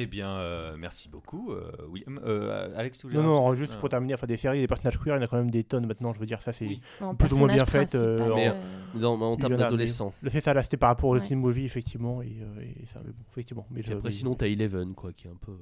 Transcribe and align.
Eh 0.00 0.06
bien, 0.06 0.30
euh, 0.36 0.76
merci 0.78 1.08
beaucoup, 1.08 1.50
euh, 1.50 1.72
William. 1.88 2.20
Euh, 2.24 2.70
Alex, 2.76 2.98
tu 2.98 3.06
voulais 3.08 3.18
Non, 3.18 3.24
non, 3.24 3.54
juste 3.54 3.72
Ah. 3.74 3.80
pour 3.80 3.88
terminer, 3.88 4.14
enfin 4.14 4.28
des 4.28 4.36
séries, 4.36 4.60
des 4.60 4.68
personnages 4.68 4.96
queer, 4.96 5.16
il 5.16 5.18
y 5.18 5.20
en 5.20 5.24
a 5.24 5.26
quand 5.26 5.38
même 5.38 5.50
des 5.50 5.64
tonnes 5.64 5.86
maintenant, 5.86 6.12
je 6.14 6.20
veux 6.20 6.26
dire, 6.26 6.40
ça 6.40 6.52
c'est 6.52 6.66
Oui. 6.66 6.80
En 7.00 7.16
plus 7.16 7.32
ou 7.32 7.38
moins 7.38 7.52
bien 7.52 7.64
fait, 7.64 7.96
euh, 7.96 8.16
principal, 8.18 8.36
Mais, 8.36 8.48
euh, 8.48 9.00
Dans, 9.00 9.20
en 9.20 9.34
Il 9.34 9.38
y 9.38 9.40
termes 9.40 9.52
en 9.52 9.56
a, 9.56 9.58
mais- 9.58 9.64
d'adolescents. 9.64 10.14
Le 10.22 10.30
fait 10.30 10.40
ça 10.40 10.54
là 10.54 10.62
c'était 10.62 10.76
par 10.76 10.90
rapport 10.90 11.10
aux 11.10 11.18
Ouais. 11.18 11.26
teen 11.26 11.38
movie 11.40 11.64
effectivement 11.64 12.22
et, 12.22 12.38
euh, 12.40 12.60
et 12.62 12.86
ça 12.86 13.00
mais 13.04 13.10
bon 13.10 13.24
effectivement 13.32 13.66
mais 13.70 13.82
je- 13.82 13.90
après, 13.92 14.02
mais- 14.04 14.10
sinon, 14.10 14.34
t'as 14.36 14.46
Eleven, 14.46 14.94
quoi, 14.94 15.12
qui 15.12 15.26
est 15.26 15.30
un 15.30 15.36
peu. 15.36 15.56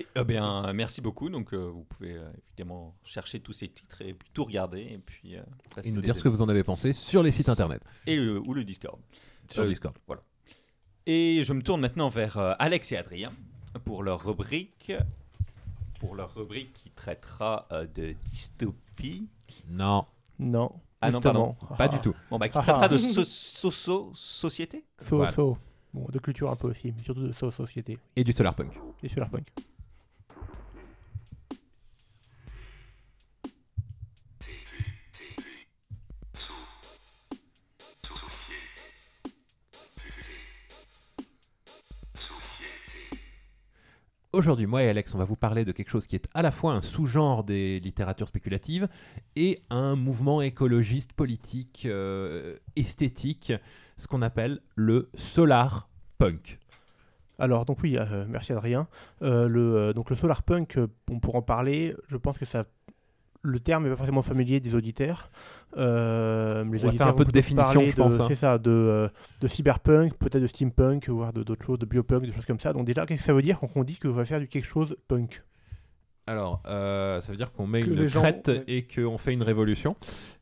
Eh- 0.00 0.06
Eh 0.16 0.24
bien, 0.24 0.72
merci 0.72 1.00
beaucoup. 1.00 1.28
Donc, 1.30 1.54
euh, 1.54 1.70
vous 1.70 1.84
pouvez 1.84 2.16
euh, 2.16 2.28
évidemment 2.48 2.96
chercher 3.04 3.38
tous 3.38 3.52
ces 3.52 3.68
titres 3.68 4.02
et 4.02 4.12
puis 4.14 4.28
tout 4.34 4.44
regarder 4.44 4.80
et 4.80 4.98
puis 4.98 5.36
euh, 5.36 5.42
passer 5.74 5.90
Et 5.90 5.92
nous 5.92 6.00
des 6.00 6.06
dire 6.08 6.16
ce 6.16 6.22
que 6.24 6.28
vous 6.28 6.42
en 6.42 6.48
avez 6.48 6.64
pensé 6.64 6.92
sur 6.92 7.22
les 7.22 7.30
sites 7.30 7.48
internet, 7.48 7.80
et 8.06 8.16
le- 8.16 8.40
ou 8.40 8.52
le 8.54 8.64
Discord. 8.64 8.98
sur 9.50 9.62
Euh, 9.62 9.68
Discord. 9.68 9.94
Et 11.06 11.42
je 11.42 11.52
me 11.52 11.62
tourne 11.62 11.80
maintenant 11.80 12.08
vers 12.08 12.38
euh, 12.38 12.54
Alex 12.58 12.92
et 12.92 12.96
Adrien 12.96 13.32
pour 13.84 14.02
leur 14.02 14.24
rubrique, 14.24 14.92
pour 16.00 16.14
leur 16.14 16.34
rubrique 16.34 16.72
qui 16.72 16.90
traitera 16.90 17.66
euh, 17.72 17.86
de 17.94 18.12
dystopie. 18.24 19.28
Non, 19.68 20.06
non 20.38 20.70
Ah 21.00 21.10
non, 21.10 21.20
pas 21.20 21.76
Ah, 21.78 21.88
du 21.88 21.98
tout. 21.98 22.14
Bon, 22.30 22.38
bah, 22.38 22.48
qui 22.48 22.58
traitera 22.58 22.84
ah. 22.84 22.88
de 22.88 22.98
so- 22.98 23.24
so- 23.24 23.70
so- 23.70 24.12
société. 24.14 24.84
So, 25.00 25.16
Voilà. 25.16 25.32
so. 25.32 25.58
Bon, 25.92 26.06
de 26.10 26.18
culture 26.18 26.50
un 26.50 26.56
peu 26.56 26.68
aussi, 26.68 26.92
mais 26.96 27.02
surtout 27.02 27.22
de 27.22 27.32
so 27.32 27.50
société 27.50 27.98
Et 28.16 28.24
du 28.24 28.32
solarpunk. 28.32 28.72
et 29.02 29.08
solarpunk. 29.08 29.46
Aujourd'hui, 44.34 44.66
moi 44.66 44.82
et 44.82 44.88
Alex, 44.88 45.14
on 45.14 45.18
va 45.18 45.24
vous 45.24 45.36
parler 45.36 45.64
de 45.64 45.70
quelque 45.70 45.90
chose 45.90 46.08
qui 46.08 46.16
est 46.16 46.26
à 46.34 46.42
la 46.42 46.50
fois 46.50 46.72
un 46.72 46.80
sous-genre 46.80 47.44
des 47.44 47.78
littératures 47.78 48.26
spéculatives 48.26 48.88
et 49.36 49.62
un 49.70 49.94
mouvement 49.94 50.42
écologiste, 50.42 51.12
politique, 51.12 51.84
euh, 51.86 52.56
esthétique, 52.74 53.52
ce 53.96 54.08
qu'on 54.08 54.22
appelle 54.22 54.60
le 54.74 55.08
solar 55.14 55.88
punk. 56.18 56.58
Alors 57.38 57.64
donc 57.64 57.78
oui, 57.84 57.96
euh, 57.96 58.24
merci 58.28 58.52
Adrien. 58.52 58.88
Euh, 59.22 59.92
donc 59.92 60.10
le 60.10 60.16
solarpunk, 60.16 60.78
euh, 60.78 60.88
on 61.08 61.20
pour 61.20 61.36
en 61.36 61.42
parler, 61.42 61.94
je 62.08 62.16
pense 62.16 62.36
que 62.36 62.44
ça 62.44 62.64
le 63.44 63.60
terme 63.60 63.84
n'est 63.84 63.90
pas 63.90 63.96
forcément 63.96 64.22
familier 64.22 64.58
des 64.58 64.74
auditeurs. 64.74 65.30
Euh, 65.76 66.64
les 66.64 66.68
On 66.68 66.70
va 66.70 66.78
faire 66.78 66.86
un 66.86 66.88
auditeurs 66.88 67.16
peu 67.16 67.24
de 67.24 67.30
définition, 67.30 67.72
parler 67.74 67.90
je 67.90 67.96
pense, 67.96 68.16
de- 68.16 68.22
hein. 68.22 68.26
C'est 68.28 68.34
ça, 68.36 68.58
de, 68.58 68.70
euh, 68.70 69.08
de 69.40 69.48
cyberpunk, 69.48 70.14
peut-être 70.18 70.40
de 70.42 70.46
steampunk, 70.46 71.08
voire 71.08 71.32
de 71.32 71.42
d'autres 71.42 71.64
choses, 71.66 71.78
de 71.78 71.86
biopunk, 71.86 72.22
des 72.24 72.32
choses 72.32 72.46
comme 72.46 72.60
ça. 72.60 72.72
Donc 72.72 72.86
déjà, 72.86 73.06
qu'est-ce 73.06 73.18
que 73.20 73.24
ça 73.24 73.32
veut 73.32 73.42
dire 73.42 73.58
quand 73.60 73.70
on 73.74 73.84
dit 73.84 73.98
qu'on 73.98 74.12
va 74.12 74.24
faire 74.24 74.40
du 74.40 74.48
quelque 74.48 74.64
chose 74.66 74.96
punk? 75.08 75.42
Alors, 76.26 76.62
euh, 76.66 77.20
ça 77.20 77.32
veut 77.32 77.36
dire 77.36 77.52
qu'on 77.52 77.66
met 77.66 77.80
Que 77.82 77.90
une 77.90 78.06
gens- 78.06 78.20
crête 78.22 78.48
ouais. 78.48 78.64
et 78.66 78.86
qu'on 78.86 79.18
fait 79.18 79.34
une 79.34 79.42
révolution. 79.42 79.94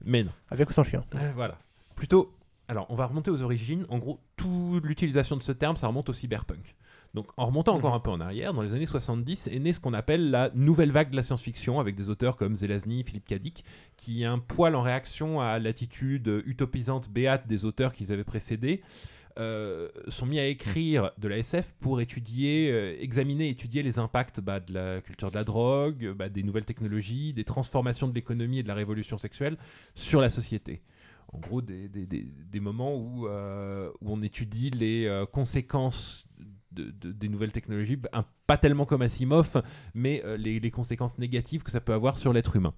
Mais 0.05 0.23
non. 0.23 0.31
Avec 0.51 0.71
ou 0.71 0.73
sans 0.73 0.85
chien? 0.85 1.03
Euh, 1.17 1.33
voilà. 1.35 1.57
Plutôt, 1.97 2.33
alors 2.69 2.87
on 2.89 2.95
va 2.95 3.07
remonter 3.07 3.31
aux 3.33 3.43
origines. 3.43 3.85
En 3.89 3.99
gros, 3.99 4.21
toute 4.37 4.85
l'utilisation 4.85 5.37
de 5.37 5.43
ce 5.43 5.51
terme, 5.53 5.77
ça 5.77 5.89
remonte 5.89 6.09
au 6.09 6.13
cyberpunk. 6.13 6.77
Donc 7.15 7.27
en 7.37 7.47
remontant 7.47 7.75
encore 7.75 7.91
Mhm. 7.91 7.97
un 7.97 8.01
peu 8.01 8.11
en 8.11 8.21
arrière, 8.21 8.55
dans 8.55 8.63
les 8.63 8.75
années 8.75 8.87
70 8.87 9.47
est 9.49 9.59
né 9.59 9.73
ce 9.75 9.81
qu'on 9.81 9.93
appelle 9.93 10.31
la 10.31 10.51
nouvelle 10.55 10.93
vague 10.93 11.11
de 11.11 11.17
la 11.17 11.23
science-fiction 11.23 11.79
avec 11.79 11.95
des 11.95 12.09
auteurs 12.09 12.37
comme 12.37 12.57
Zelazny, 12.57 13.05
Philippe 13.05 13.27
Kadik, 13.27 13.65
qui 13.99 14.25
un 14.25 14.39
poil 14.39 14.75
en 14.75 14.83
réaction 14.83 15.41
à 15.41 15.59
l'attitude 15.59 16.43
utopisante 16.47 17.11
béate 17.11 17.47
des 17.47 17.65
auteurs 17.67 17.93
qu'ils 17.93 18.13
avaient 18.13 18.25
précédés. 18.25 18.83
euh, 19.39 19.89
sont 20.09 20.27
mis 20.27 20.39
à 20.39 20.47
écrire 20.47 21.11
de 21.17 21.27
la 21.27 21.39
SF 21.39 21.73
pour 21.81 22.03
étudier, 22.03 22.71
euh, 22.71 22.95
examiner, 23.01 23.49
étudier 23.49 23.83
les 23.83 23.99
impacts 23.99 24.41
bah, 24.41 24.61
de 24.61 24.75
la 24.75 25.01
culture 25.01 25.31
de 25.31 25.37
la 25.37 25.43
drogue, 25.45 26.13
bah, 26.15 26.29
des 26.29 26.43
nouvelles 26.43 26.67
technologies, 26.67 27.33
des 27.33 27.45
transformations 27.45 28.09
de 28.09 28.15
l'économie 28.15 28.59
et 28.59 28.63
de 28.63 28.69
la 28.69 28.75
révolution 28.75 29.17
sexuelle 29.17 29.57
sur 29.95 30.21
la 30.21 30.29
société 30.29 30.83
en 31.33 31.39
gros 31.39 31.63
des, 31.63 31.89
des- 31.89 32.05
des- 32.05 32.27
des 32.53 32.61
moments 32.61 32.95
où, 32.95 33.27
euh, 33.27 33.91
où 34.03 34.13
on 34.13 34.21
étudie 34.21 34.69
les 34.69 35.07
euh, 35.07 35.25
conséquences 35.25 36.27
de- 36.75 36.91
de- 37.01 37.13
des 37.13 37.29
nouvelles 37.29 37.53
technologies, 37.53 37.97
bah, 37.97 38.25
pas 38.47 38.57
tellement 38.57 38.87
comme 38.87 39.03
Asimov, 39.03 39.63
mais 39.95 40.23
euh, 40.25 40.37
les, 40.37 40.71
conséquences 40.71 41.19
négatives 41.19 41.63
que 41.63 41.71
ça 41.71 41.81
peut 41.81 41.93
avoir 41.93 42.19
sur 42.19 42.33
l'être 42.33 42.57
humain. 42.57 42.75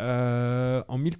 Euh, 0.00 0.82
en, 0.88 0.98
mille- 0.98 1.16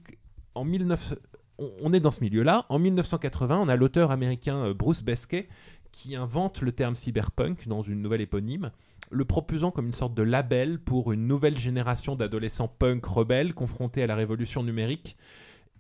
en 0.55 0.65
19 0.65 1.15
on, 1.59 1.71
on 1.83 1.93
est 1.93 2.01
dans 2.01 2.11
ce 2.11 2.21
milieu-là. 2.21 2.67
En 2.69 2.79
1980, 2.79 3.59
on 3.59 3.69
a 3.69 3.77
l'auteur 3.77 4.11
américain 4.11 4.57
euh, 4.57 4.75
Bruce 4.75 5.03
Besquet 5.03 5.49
qui 5.93 6.17
invente 6.17 6.61
le 6.61 6.73
terme 6.73 6.97
cyberpunk 6.97 7.69
dans 7.69 7.83
une 7.83 8.03
nouvelle 8.03 8.21
éponyme, 8.21 8.73
le 9.11 9.25
proposant 9.25 9.71
comme 9.71 9.87
une 9.87 9.93
sorte 9.93 10.15
de 10.15 10.25
label 10.25 10.81
pour 10.81 11.13
une 11.13 11.29
nouvelle 11.29 11.59
génération 11.59 12.17
d'adolescents 12.17 12.67
punk 12.67 13.05
rebelles 13.05 13.55
confrontés 13.55 14.03
à 14.03 14.09
la 14.09 14.17
révolution 14.17 14.65
numérique 14.65 15.17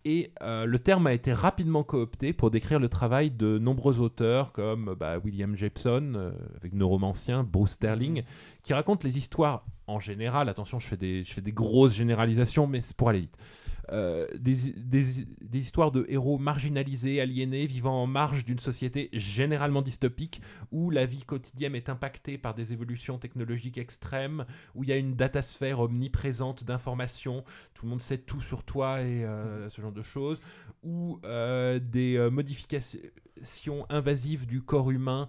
et 0.04 0.32
euh, 0.42 0.66
le 0.66 0.78
terme 0.78 1.06
a 1.06 1.14
été 1.14 1.32
rapidement 1.32 1.82
coopté 1.82 2.32
pour 2.32 2.50
décrire 2.50 2.78
le 2.78 2.88
travail 2.88 3.30
de 3.30 3.58
nombreux 3.58 4.00
auteurs 4.00 4.52
comme 4.52 4.94
bah, 4.98 5.18
William 5.24 5.56
Jepson, 5.56 6.12
euh, 6.16 6.32
avec 6.56 6.74
Neuromancien, 6.74 7.42
Bruce 7.42 7.72
Sterling, 7.72 8.22
qui 8.62 8.74
racontent 8.74 9.00
les 9.02 9.16
histoires 9.16 9.64
en 9.86 10.00
général. 10.00 10.48
Attention, 10.50 10.78
je 10.78 10.88
fais 10.88 10.96
des, 10.98 11.24
je 11.24 11.32
fais 11.32 11.40
des 11.40 11.52
grosses 11.52 11.94
généralisations, 11.94 12.66
mais 12.66 12.82
c'est 12.82 12.96
pour 12.96 13.08
aller 13.08 13.20
vite. 13.20 13.36
Euh, 13.90 14.26
des, 14.38 15.26
histoires 15.52 15.92
de 15.92 16.06
héros 16.08 16.38
marginalisés, 16.38 17.20
aliénés, 17.20 17.66
vivant 17.66 18.02
en 18.02 18.06
marge 18.06 18.44
d'une 18.44 18.58
société 18.58 19.08
généralement 19.12 19.82
dystopique, 19.82 20.40
où 20.72 20.90
la 20.90 21.06
vie 21.06 21.22
quotidienne 21.22 21.74
est 21.74 21.88
impactée 21.88 22.38
par 22.38 22.54
des 22.54 22.72
évolutions 22.72 23.18
technologiques 23.18 23.78
extrêmes, 23.78 24.46
où 24.74 24.84
il 24.84 24.90
y 24.90 24.92
a 24.92 24.96
une 24.96 25.14
datasphère 25.14 25.80
omniprésente 25.80 26.64
d'informations, 26.64 27.44
tout 27.74 27.86
le 27.86 27.90
monde 27.90 28.00
sait 28.00 28.18
tout 28.18 28.40
sur 28.40 28.62
toi 28.64 29.00
et 29.02 29.24
euh, 29.24 29.68
ce 29.68 29.80
genre 29.80 29.92
de 29.92 30.02
choses, 30.02 30.40
où 30.82 31.20
euh, 31.24 31.78
des 31.78 32.28
modifications 32.30 33.86
invasives 33.88 34.46
du 34.46 34.62
corps 34.62 34.90
humain 34.90 35.28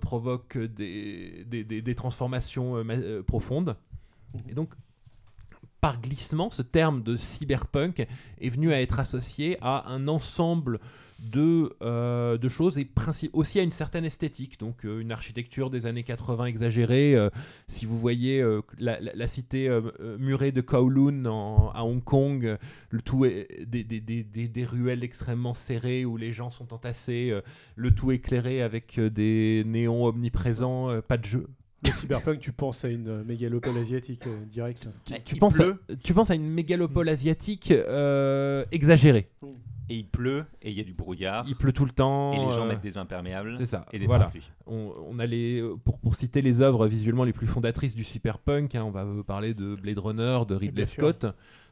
provoquent 0.00 0.58
des, 0.58 1.44
des- 1.44 1.94
transformations 1.94 2.82
ma- 2.82 3.22
profondes. 3.26 3.76
Et 4.48 4.54
donc, 4.54 4.70
par 5.84 6.00
glissement, 6.00 6.48
ce 6.50 6.62
terme 6.62 7.02
de 7.02 7.14
cyberpunk 7.14 8.06
est 8.40 8.48
venu 8.48 8.72
à 8.72 8.80
être 8.80 9.00
associé 9.00 9.58
à 9.60 9.90
un 9.90 10.08
ensemble 10.08 10.80
de, 11.18 11.76
euh, 11.82 12.38
choses 12.48 12.78
et 12.78 12.88
aussi 13.34 13.60
à 13.60 13.62
une 13.62 13.70
certaine 13.70 14.06
esthétique, 14.06 14.58
donc 14.58 14.86
euh, 14.86 15.00
une 15.00 15.12
architecture 15.12 15.68
des 15.68 15.84
années 15.84 16.02
80 16.02 16.46
exagérée. 16.46 17.14
euh, 17.14 17.28
si 17.68 17.84
vous 17.84 17.98
voyez 17.98 18.42
la, 18.78 19.28
cité 19.28 19.68
murée 20.18 20.52
de 20.52 20.62
Kowloon 20.62 21.26
à 21.74 21.84
Hong 21.84 22.02
Kong, 22.02 22.56
le 22.88 23.02
tout 23.02 23.26
est 23.26 23.66
des, 23.66 23.84
des- 23.84 24.64
ruelles 24.64 25.04
extrêmement 25.04 25.52
serrées 25.52 26.06
où 26.06 26.16
les 26.16 26.32
gens 26.32 26.48
sont 26.48 26.72
entassés, 26.72 27.38
le 27.76 27.90
tout 27.90 28.10
éclairé 28.10 28.62
avec 28.62 28.98
des 28.98 29.64
néons 29.66 30.06
omniprésents, 30.06 30.88
pas 31.06 31.18
de 31.18 31.26
jeu. 31.26 31.46
Le 31.84 31.90
cyberpunk, 31.92 32.40
tu 32.40 32.52
penses 32.52 32.84
à 32.84 32.88
une 32.88 33.08
euh, 33.08 33.24
mégalopole 33.24 33.76
asiatique 33.76 34.26
euh, 34.26 34.44
direct. 34.46 34.88
Tu, 35.24 35.36
penses 35.36 35.60
à, 35.60 35.64
pleut. 35.64 35.80
tu 36.02 36.14
penses 36.14 36.30
à 36.30 36.34
une 36.34 36.48
mégalopole 36.48 37.08
asiatique 37.08 37.70
euh, 37.70 38.64
exagérée. 38.72 39.28
Et 39.90 39.96
il 39.96 40.06
pleut 40.06 40.46
et 40.62 40.70
il 40.70 40.78
y 40.78 40.80
a 40.80 40.84
du 40.84 40.94
brouillard. 40.94 41.44
Il 41.46 41.56
pleut 41.56 41.72
tout 41.72 41.84
le 41.84 41.90
temps. 41.90 42.32
Et 42.32 42.46
les 42.46 42.52
gens 42.52 42.64
euh, 42.64 42.68
mettent 42.68 42.80
des 42.80 42.96
imperméables 42.96 43.56
C'est 43.58 43.66
ça. 43.66 43.84
et 43.92 43.98
des 43.98 44.06
voilà. 44.06 44.20
parapluies. 44.24 44.50
On, 44.66 44.92
on 45.10 45.18
a 45.18 45.26
les, 45.26 45.62
pour, 45.84 45.98
pour 45.98 46.16
citer 46.16 46.40
les 46.40 46.62
œuvres 46.62 46.86
visuellement 46.86 47.24
les 47.24 47.34
plus 47.34 47.46
fondatrices 47.46 47.94
du 47.94 48.02
cyberpunk, 48.04 48.74
hein, 48.74 48.84
on 48.84 48.90
va 48.90 49.06
parler 49.26 49.52
de 49.52 49.74
Blade 49.74 49.98
Runner, 49.98 50.40
de 50.48 50.54
Ridley 50.54 50.86
sûr. 50.86 51.12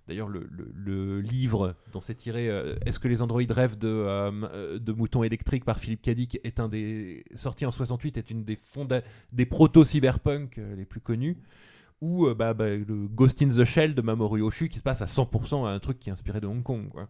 D'ailleurs, 0.08 0.28
le, 0.28 0.48
le- 0.50 0.72
le 0.74 1.20
livre 1.20 1.76
dont 1.92 2.00
c'est 2.00 2.14
tiré 2.16 2.48
euh, 2.48 2.74
Est-ce 2.84 2.98
que 2.98 3.06
les 3.08 3.22
androïdes 3.22 3.52
rêvent 3.52 3.78
de, 3.78 3.86
euh, 3.88 4.30
euh, 4.52 4.78
de 4.78 4.92
moutons 4.92 5.22
électriques 5.22 5.64
par 5.64 5.78
Philippe 5.78 6.02
Cadic 6.02 6.40
est 6.42 6.58
un 6.58 6.68
des 6.68 7.24
sorti 7.36 7.64
en 7.66 7.70
68 7.70 8.16
est 8.18 8.30
une 8.30 8.44
des 8.44 8.56
fonda- 8.56 9.02
des 9.32 9.46
proto 9.46 9.84
cyberpunk 9.84 10.58
euh, 10.58 10.74
les 10.74 10.84
plus 10.84 11.00
connus. 11.00 11.36
Ou 12.00 12.26
bah, 12.34 12.52
bah, 12.52 12.68
le 12.70 13.06
Ghost 13.06 13.40
in 13.42 13.48
the 13.50 13.64
Shell 13.64 13.94
de 13.94 14.02
Mamoru 14.02 14.42
Oshii 14.42 14.68
qui 14.68 14.78
se 14.78 14.82
passe 14.82 15.02
à 15.02 15.06
100% 15.06 15.66
à 15.66 15.70
un 15.70 15.78
truc 15.78 16.00
qui 16.00 16.08
est 16.08 16.12
inspiré 16.12 16.40
de 16.40 16.48
Hong 16.48 16.64
Kong. 16.64 16.88
Quoi. 16.88 17.08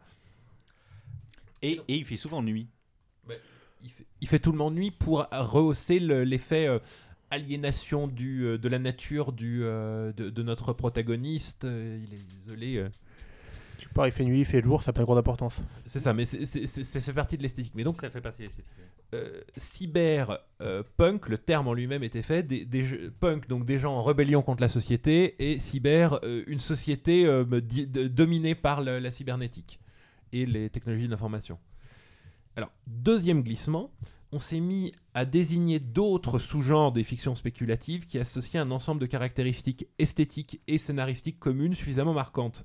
Et, 1.63 1.81
et 1.89 1.97
il 1.97 2.05
fait 2.05 2.17
souvent 2.19 2.43
nuit. 2.43 2.67
il 3.83 3.89
fait, 3.91 4.05
il 4.21 4.29
fait 4.29 4.39
tout 4.39 4.53
le 4.53 4.59
monde 4.59 4.75
nuit 4.75 4.91
pour 4.91 5.27
rehausser 5.33 5.99
le- 5.99 6.25
l'effet 6.25 6.69
aliénation 7.33 8.07
du, 8.07 8.45
euh, 8.45 8.59
de 8.59 8.69
la 8.69 8.79
nature 8.79 9.33
du, 9.33 9.61
euh, 9.65 10.13
de, 10.13 10.31
de 10.31 10.43
notre 10.43 10.73
protagoniste. 10.73 11.65
Euh, 11.65 11.99
il 12.07 12.15
est 12.15 12.23
isolé. 12.45 12.77
euh. 12.77 12.89
Tu 13.79 13.89
pars, 13.89 14.07
il 14.07 14.13
fait 14.13 14.25
nuit, 14.25 14.39
il 14.41 14.45
fait 14.45 14.63
jour, 14.63 14.81
ça 14.83 14.91
n'a 14.91 14.93
pas 14.95 15.01
une 15.01 15.07
grande 15.07 15.19
importance. 15.19 15.61
C'est 15.87 15.99
ça, 15.99 16.15
mais 16.15 16.25
ça 16.25 17.01
fait 17.01 17.13
partie 17.13 17.37
de 17.37 17.43
l'esthétique. 17.43 17.73
Mais 17.75 17.83
donc, 17.83 17.97
ça 17.97 18.11
fait 18.11 18.21
partie 18.21 18.39
de 18.43 18.45
l'esthétique. 18.45 18.71
euh, 19.15 19.41
cyber 19.57 20.39
euh, 20.61 20.83
punk, 20.97 21.29
le 21.29 21.37
terme 21.37 21.67
en 21.69 21.75
lui-même 21.75 22.03
était 22.05 22.23
fait, 22.23 22.43
des, 22.45 22.65
des 22.65 22.85
jeux- 22.85 23.13
punk, 23.19 23.49
donc 23.49 23.67
des 23.67 23.79
gens 23.81 23.93
en 23.95 24.03
rébellion 24.05 24.41
contre 24.41 24.63
la 24.63 24.69
société, 24.69 25.35
et 25.39 25.59
cyber, 25.59 26.21
euh, 26.23 26.45
une 26.47 26.61
société 26.61 27.27
euh, 27.27 27.45
di- 27.61 27.87
de- 27.89 28.07
dominée 28.07 28.55
par 28.55 28.83
le- 28.83 29.01
la 29.01 29.11
cybernétique 29.11 29.81
et 30.33 30.47
les 30.47 30.71
technologies 30.71 31.07
de 31.07 31.11
l'information. 31.11 31.59
Alors, 32.57 32.71
deuxième 32.87 33.43
glissement, 33.43 33.91
on 34.33 34.39
s'est 34.41 34.61
mis 34.61 34.93
à 35.15 35.25
désigner 35.25 35.79
d'autres 35.79 36.39
sous-genres 36.39 36.91
des 36.93 37.05
fictions 37.05 37.35
spéculatives 37.35 38.07
qui 38.07 38.19
associaient 38.19 38.59
un 38.59 38.71
ensemble 38.71 39.01
de 39.01 39.07
caractéristiques 39.07 39.87
esthétiques 39.99 40.61
et 40.69 40.79
scénaristiques 40.79 41.39
communes 41.39 41.75
suffisamment 41.75 42.15
marquantes. 42.15 42.65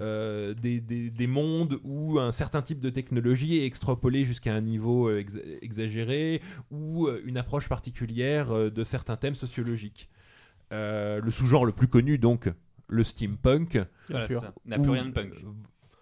Euh, 0.00 0.54
des, 0.54 0.80
des- 0.80 1.10
des 1.10 1.26
mondes 1.26 1.80
où 1.82 2.20
un 2.20 2.30
certain 2.30 2.62
type 2.62 2.78
de 2.78 2.88
technologie 2.88 3.58
est 3.58 3.64
extrapolé 3.66 4.24
jusqu'à 4.24 4.54
un 4.54 4.60
niveau 4.60 5.08
euh, 5.08 5.18
ex- 5.18 5.36
exagéré 5.60 6.40
ou 6.70 7.08
euh, 7.08 7.20
une 7.24 7.36
approche 7.36 7.68
particulière 7.68 8.70
de 8.70 8.84
certains 8.84 9.16
thèmes 9.16 9.34
sociologiques. 9.34 10.08
Euh, 10.72 11.20
le 11.20 11.30
sous-genre 11.32 11.64
le 11.64 11.72
plus 11.72 11.88
connu, 11.88 12.16
donc, 12.18 12.48
le 12.86 13.02
steampunk, 13.02 13.80
Voilà. 14.08 14.26
N'a 14.66 14.76
plus 14.78 14.90
rien 14.92 15.06
de 15.06 15.10
punk. 15.10 15.32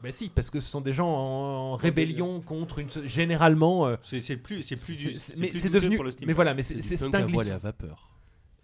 Bah 0.02 0.10
si, 0.12 0.28
parce 0.28 0.50
que 0.50 0.60
ce 0.60 0.68
sont 0.70 0.80
des 0.80 0.92
gens 0.92 1.08
en, 1.08 1.72
en 1.72 1.76
rébellion 1.76 2.40
contre 2.40 2.78
une... 2.80 2.90
so- 2.90 3.04
Généralement... 3.06 3.86
euh, 3.86 3.96
C'est 4.02 4.36
plus, 4.36 4.62
c'est 4.62 4.76
plus 4.76 4.94
du. 4.96 5.08
mais 5.38 5.50
c'est 5.54 5.70
devenu... 5.70 5.96
pour 5.96 6.04
le. 6.04 6.10
Mais 6.26 6.32
voilà, 6.32 6.54
mais 6.54 6.62
C'est 6.62 7.02
un 7.14 7.26
glissement. 7.26 7.54
à 7.54 7.58
vapeur. 7.58 8.10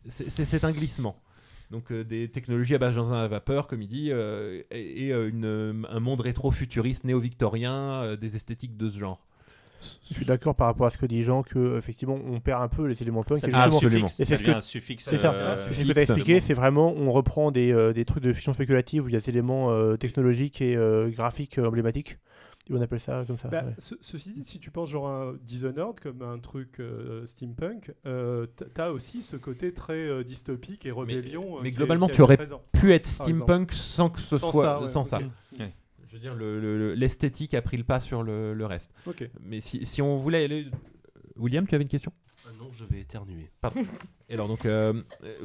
C'est- 0.09 0.65
un 0.65 0.73
glissement. 0.73 1.17
Donc 1.71 1.91
euh, 1.91 2.05
des 2.05 2.29
technologies 2.29 2.75
à 2.75 2.79
base 2.79 2.95
d'engins 2.97 3.23
à 3.23 3.29
vapeur, 3.29 3.67
comme 3.67 3.81
il 3.81 3.89
dit, 3.89 4.11
euh, 4.11 4.63
et, 4.71 5.07
et, 5.07 5.13
euh, 5.13 5.29
une, 5.31 5.87
un 5.89 6.01
monde 6.01 6.21
rétro-futuriste, 6.21 7.05
néo-victorien, 7.05 8.03
euh, 8.03 8.17
des 8.17 8.37
esthétiques 8.37 8.77
de 8.77 8.91
ce 8.91 8.99
genre. 8.99 9.25
Je 10.09 10.15
suis 10.15 10.25
d'accord 10.27 10.55
par 10.55 10.67
rapport 10.69 10.87
à 10.87 10.91
ce 10.91 10.99
que 10.99 11.07
dit 11.07 11.23
Jean, 11.23 11.43
que 11.43 11.77
effectivement 11.79 12.19
on 12.27 12.41
perd 12.41 12.63
un 12.63 12.69
peu 12.69 12.87
les 12.87 13.01
éléments 13.03 13.23
punk. 13.25 13.39
Ça 13.39 13.47
devient 13.47 13.59
un 13.59 13.71
suffixe. 13.71 14.15
C'est 14.17 14.25
ce 14.37 14.43
que- 14.43 14.51
un 14.51 14.61
suffixe. 14.61 15.05
C'est 15.05 15.19
ça. 15.19 15.33
euh, 15.33 15.67
ce 15.73 15.79
que 15.79 15.93
tu 15.93 15.99
as 15.99 16.03
expliqué, 16.03 16.41
c'est 16.41 16.55
vraiment 16.55 16.93
on 16.97 17.11
reprend 17.13 17.51
des, 17.51 17.73
euh, 17.73 17.93
des 17.93 18.05
trucs 18.05 18.23
de 18.23 18.33
fiction 18.33 18.53
spéculative 18.55 19.05
où 19.05 19.09
il 19.09 19.15
y 19.15 19.17
a 19.17 19.21
des 19.21 19.29
éléments 19.31 19.71
euh, 19.71 19.97
technologiques 19.97 20.61
et 20.61 20.77
euh, 20.77 21.09
graphiques 21.11 21.59
euh, 21.59 21.67
emblématiques. 21.67 22.19
Et 22.71 22.75
on 22.75 22.81
appelle 22.81 23.01
ça 23.01 23.25
comme 23.27 23.39
ça. 23.39 23.49
Bah, 23.49 23.65
ouais. 23.65 23.75
ce- 23.79 23.97
ceci 24.01 24.33
dit, 24.33 24.45
si 24.45 24.61
tu 24.61 24.71
penses 24.71 24.89
genre 24.89 25.09
un 25.09 25.35
Dishonored 25.43 25.99
comme 25.99 26.23
un 26.23 26.39
truc 26.39 26.79
euh, 26.79 27.27
steampunk, 27.27 27.91
euh, 28.07 28.47
t'as 28.73 28.91
aussi 28.91 29.21
ce 29.23 29.35
côté 29.35 29.75
très 29.75 29.95
euh, 30.07 30.23
dystopique 30.23 30.87
et 30.87 30.93
rébellion. 30.93 31.57
mais 31.61 31.71
qui 31.71 31.75
est- 31.75 31.79
globalement, 31.79 32.07
est 32.09 32.13
tu 32.13 32.23
aurais 32.23 32.37
présent. 32.37 32.63
Pu 32.73 32.93
être 32.93 33.07
steampunk 33.09 33.73
sans 33.73 34.11
que 34.11 34.21
ce 34.21 34.39
Sans 34.39 34.53
soit 34.53 34.63
ça, 34.63 34.81
ouais, 34.81 34.89
sans 34.89 35.03
ça. 35.03 35.19
Ouais. 35.59 35.73
Je 36.13 36.19
veux 36.19 36.21
dire, 36.21 36.35
le- 36.35 36.61
le- 36.61 36.77
le- 36.77 36.95
l'esthétique 36.95 37.55
a 37.55 37.63
pris 37.63 37.79
le 37.79 37.85
pas 37.85 37.99
sur 37.99 38.23
le, 38.23 38.53
le 38.53 38.67
reste. 38.67 38.93
Ok. 39.07 39.27
Mais 39.41 39.63
si, 39.63 39.87
si 39.87 40.03
on 40.03 40.19
voulait 40.19 40.45
aller... 40.45 40.67
William, 41.37 41.67
tu 41.67 41.75
avais 41.75 41.85
une 41.85 41.89
question? 41.89 42.13
Ah 42.47 42.51
non, 42.59 42.69
je 42.71 42.85
vais 42.85 43.01
éternuer. 43.01 43.49
Et 44.29 44.35
alors 44.35 44.47
donc 44.47 44.67
euh, 44.67 45.03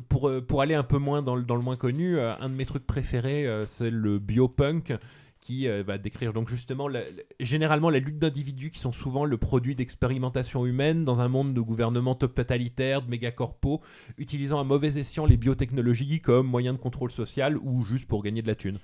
pour, 0.10 0.28
euh, 0.28 0.42
pour 0.42 0.62
aller 0.62 0.74
un 0.74 0.84
peu 0.84 0.98
moins 0.98 1.22
dans 1.22 1.38
le, 1.38 1.44
dans 1.44 1.56
le 1.56 1.62
moins 1.62 1.78
connu, 1.78 2.18
euh, 2.18 2.36
un 2.38 2.50
de 2.50 2.56
mes 2.56 2.66
trucs 2.66 2.86
préférés 2.86 3.48
euh, 3.48 3.66
c'est 3.66 3.90
le 3.90 4.20
biopunk 4.20 4.94
qui 5.40 5.68
va 5.68 5.98
décrire 5.98 6.34
donc 6.34 6.50
justement 6.50 6.90
la- 6.90 7.04
généralement 7.40 7.90
la 7.90 8.00
lutte 8.00 8.20
d'individus 8.20 8.70
qui 8.72 8.80
sont 8.80 8.92
souvent 8.92 9.24
le 9.24 9.38
produit 9.38 9.76
d'expérimentations 9.76 10.66
humaines 10.66 11.06
dans 11.06 11.22
un 11.22 11.30
monde 11.30 11.54
de 11.54 11.62
gouvernement 11.62 12.16
totalitaire, 12.16 13.02
de 13.04 13.10
mégacorpos, 13.10 13.80
utilisant 14.18 14.60
à 14.60 14.66
mauvais 14.66 14.98
escient 14.98 15.26
les 15.26 15.38
biotechnologies 15.38 16.20
comme 16.20 16.48
moyen 16.48 16.74
de 16.74 16.78
contrôle 16.78 17.12
social 17.12 17.56
ou 17.62 17.86
juste 17.86 18.08
pour 18.10 18.24
gagner 18.24 18.42
de 18.42 18.48
la 18.48 18.56
thune. 18.56 18.80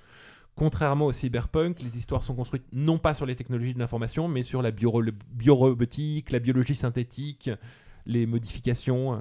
Contrairement 0.56 1.06
au 1.06 1.12
cyberpunk, 1.12 1.80
les 1.80 1.96
histoires 1.96 2.22
sont 2.22 2.34
construites 2.34 2.64
non 2.72 2.98
pas 2.98 3.12
sur 3.14 3.26
les 3.26 3.34
technologies 3.34 3.74
de 3.74 3.78
l'information, 3.80 4.28
mais 4.28 4.42
sur 4.44 4.62
la 4.62 4.70
biorobotique, 4.70 6.30
la 6.30 6.38
biologie 6.38 6.76
synthétique, 6.76 7.50
les 8.06 8.26
modifications. 8.26 9.14
euh. 9.14 9.18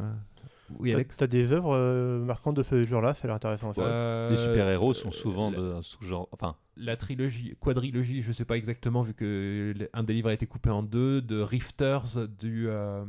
Oui, 0.80 0.94
Alex 0.94 1.18
T'as 1.18 1.28
des 1.28 1.52
œuvres 1.52 1.76
euh, 1.76 2.20
marquantes 2.24 2.56
de 2.56 2.64
ce 2.64 2.84
genre-là, 2.84 3.14
ça 3.14 3.26
a 3.26 3.28
l'air 3.28 3.36
intéressant. 3.36 3.70
aussi. 3.72 3.80
Euh, 3.84 4.30
Les 4.32 4.38
super-héros 4.38 4.94
sont 4.94 5.12
souvent 5.12 5.52
la- 5.52 5.58
de 5.58 5.82
sous-genre. 5.82 6.28
Enfin, 6.32 6.56
la 6.78 6.98
trilogie, 6.98 7.56
quadrilogie, 7.60 8.22
je 8.22 8.32
sais 8.32 8.46
pas 8.46 8.58
exactement 8.58 9.02
vu 9.04 9.14
que 9.14 9.74
un 9.94 10.04
des 10.04 10.14
livres 10.14 10.30
a 10.30 10.34
été 10.34 10.46
coupé 10.48 10.70
en 10.70 10.82
deux, 10.82 11.22
de 11.22 11.42
Rifters, 11.42 12.28
du, 12.40 12.68
euh, 12.70 13.04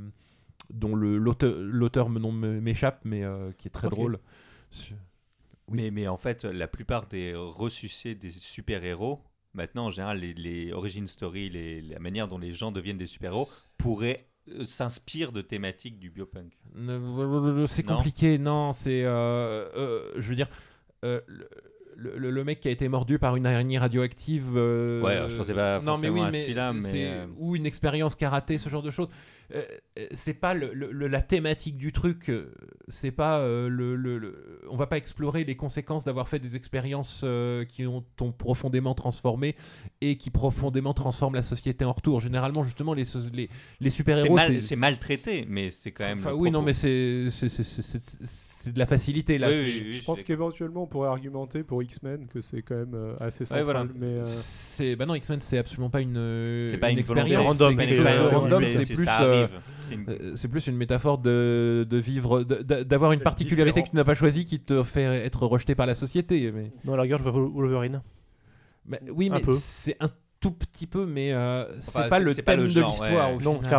dont 0.73 0.95
l'auteur 0.97 2.09
m'échappe, 2.11 3.01
mais 3.05 3.23
euh, 3.25 3.53
qui 3.57 3.69
est 3.69 3.71
très 3.71 3.89
drôle. 3.89 4.19
Oui. 5.69 5.77
mais, 5.83 5.91
mais 5.91 6.09
en 6.09 6.17
fait, 6.17 6.45
la 6.45 6.69
plupart 6.69 7.07
des 7.07 7.33
ressuscités 7.35 8.15
des 8.15 8.31
super-héros, 8.31 9.23
maintenant, 9.55 9.87
en 9.87 9.91
général, 9.91 10.19
les, 10.19 10.35
les 10.35 10.73
origin 10.73 11.07
story, 11.07 11.49
les, 11.51 11.81
la 11.81 11.99
manière 11.99 12.29
dont 12.29 12.39
les 12.39 12.53
gens 12.53 12.73
deviennent 12.73 12.99
des 12.99 13.07
super-héros, 13.07 13.49
pourraient 13.79 14.27
euh, 14.51 14.65
s'inspirer 14.65 15.33
de 15.33 15.41
thématiques 15.41 15.99
du 15.99 16.11
biopunk. 16.11 16.53
Ne- 16.75 17.67
C'est 17.67 17.87
Non. 17.87 17.97
compliqué, 17.97 18.37
non, 18.39 18.73
c'est. 18.73 19.03
euh, 19.05 19.69
euh, 19.77 20.13
je 20.17 20.29
veux 20.29 20.35
dire. 20.37 20.49
euh, 21.05 21.21
le, 21.97 22.19
le- 22.19 22.31
le 22.33 22.45
mec 22.45 22.59
qui 22.61 22.67
a 22.69 22.73
été 22.73 22.89
mordu 22.89 23.19
par 23.21 23.37
une 23.37 23.47
araignée 23.47 23.79
radioactive. 23.79 24.57
euh, 24.57 25.01
Ouais, 25.01 25.31
je 25.31 25.37
pensais 25.37 25.55
pas 25.55 25.77
non, 25.79 25.81
mais 25.81 26.09
forcément 26.09 26.23
oui, 26.23 26.27
à 26.29 26.33
celui-là, 26.33 26.73
mais, 26.73 26.83
c'est- 26.83 27.07
euh, 27.07 27.27
Ou 27.39 27.55
une 27.57 27.67
expérience 27.67 28.15
karaté, 28.17 28.59
ce 28.59 28.69
genre 28.69 28.83
de 28.83 28.91
choses. 28.91 29.09
Euh, 29.55 29.63
euh, 29.99 30.07
c'est 30.15 30.35
pas 30.35 30.53
le, 30.55 30.73
la 31.07 31.23
thématique 31.23 31.77
du 31.77 31.93
truc. 31.93 32.29
euh, 32.29 32.53
C'est 32.89 33.13
pas 33.13 33.39
euh, 33.39 33.69
le, 33.69 33.95
le- 33.95 34.61
On 34.69 34.77
va 34.77 34.87
pas 34.87 34.97
explorer 34.97 35.45
les 35.45 35.57
conséquences 35.57 36.05
d'avoir 36.05 36.29
fait 36.29 36.39
des 36.41 36.57
expériences 36.57 37.21
euh, 37.25 37.65
qui 37.65 37.87
ont, 37.87 38.05
t'ont 38.17 38.33
profondément 38.33 38.95
transformé 38.95 39.55
et 40.01 40.17
qui 40.17 40.31
profondément 40.31 40.95
transforment 40.95 41.35
la 41.37 41.43
société 41.43 41.85
en 41.85 41.93
retour. 41.93 42.21
Généralement, 42.21 42.65
justement, 42.65 42.95
les, 42.95 43.05
les, 43.33 43.49
les 43.81 43.91
C'est 43.91 43.97
super-héros. 43.97 44.35
mal, 44.35 44.61
c'est 44.61 44.77
mal 44.77 44.99
traité, 44.99 45.45
mais 45.49 45.71
c'est 45.71 45.93
quand 45.93 46.05
même. 46.05 46.19
Enfin, 46.19 46.33
oui, 46.33 46.51
non, 46.51 46.63
mais 46.63 46.75
c'est 46.75 47.29
c'est- 48.65 48.73
de 48.73 48.79
la 48.79 48.87
facilité 48.87 49.39
là. 49.39 49.49
Oui, 49.49 49.55
c'est- 49.55 49.63
oui, 49.81 49.83
oui, 49.87 49.93
Je 49.93 50.05
pense 50.05 50.23
qu'éventuellement 50.23 50.83
on 50.83 50.87
pourrait 50.87 51.09
argumenter 51.09 51.63
pour 51.63 51.83
X-Men 51.83 52.27
que 52.27 52.41
c'est 52.41 52.63
quand 52.63 52.75
même 52.77 52.95
euh, 52.95 53.15
assez 53.21 53.45
central. 53.45 53.65
voilà. 53.65 53.85
Mais 53.95 54.07
euh, 54.07 54.25
C'est 54.27 54.97
bah 54.97 55.07
non 55.07 55.15
X-Men 55.15 55.41
c'est 55.41 55.59
absolument 55.59 55.91
pas 55.91 56.01
une 56.01 56.65
C'est 56.67 56.79
pas 56.79 56.91
une, 56.91 57.01
volonté, 57.03 57.29
expérience 57.31 57.47
random, 57.59 57.71
c'est 57.71 57.77
pas 57.77 57.83
une 57.83 57.89
c'est- 57.89 57.95
expérience, 57.95 58.33
random, 58.35 58.63
c'est- 58.63 58.95
plus 58.95 59.07
euh. 59.09 59.47
C'est 59.83 59.95
une- 59.95 60.07
euh, 60.09 60.49
plus 60.51 60.67
une 60.67 60.77
métaphore 60.77 61.19
de, 61.19 61.87
de 61.89 61.97
vivre 61.99 62.43
d'avoir 62.43 63.13
une 63.13 63.21
particularité 63.21 63.75
différent. 63.81 63.85
que 63.87 63.91
tu 63.91 63.97
n'as 63.97 64.05
pas 64.05 64.15
choisie 64.15 64.45
qui 64.47 64.59
te 64.61 64.83
fait 64.83 65.03
être 65.03 65.47
rejeté 65.47 65.75
par 65.75 65.87
la 65.87 65.95
société 65.95 66.51
mais, 66.53 66.73
Non, 66.85 66.95
à 66.95 66.97
la 66.97 67.03
rigueur, 67.03 67.19
je 67.19 67.25
vois 67.29 67.33
Wol- 67.41 67.53
Wolverine. 67.53 68.03
mais- 68.87 69.01
oui 69.13 69.29
Un 69.31 69.35
mais 69.37 69.43
c'est 69.59 69.97
un 70.01 70.11
tout 70.41 70.51
petit 70.53 70.87
peu 70.87 71.07
mais 71.07 71.33
euh, 71.33 71.71
c'est 71.73 71.93
pas 71.93 72.09
c'est- 72.11 72.21
le 72.21 72.35
pas 72.35 72.43
thème 72.43 72.61
de 72.61 72.65
l'histoire 72.67 73.01
ouais. 73.03 73.43
Non, 73.43 73.57
final. 73.57 73.71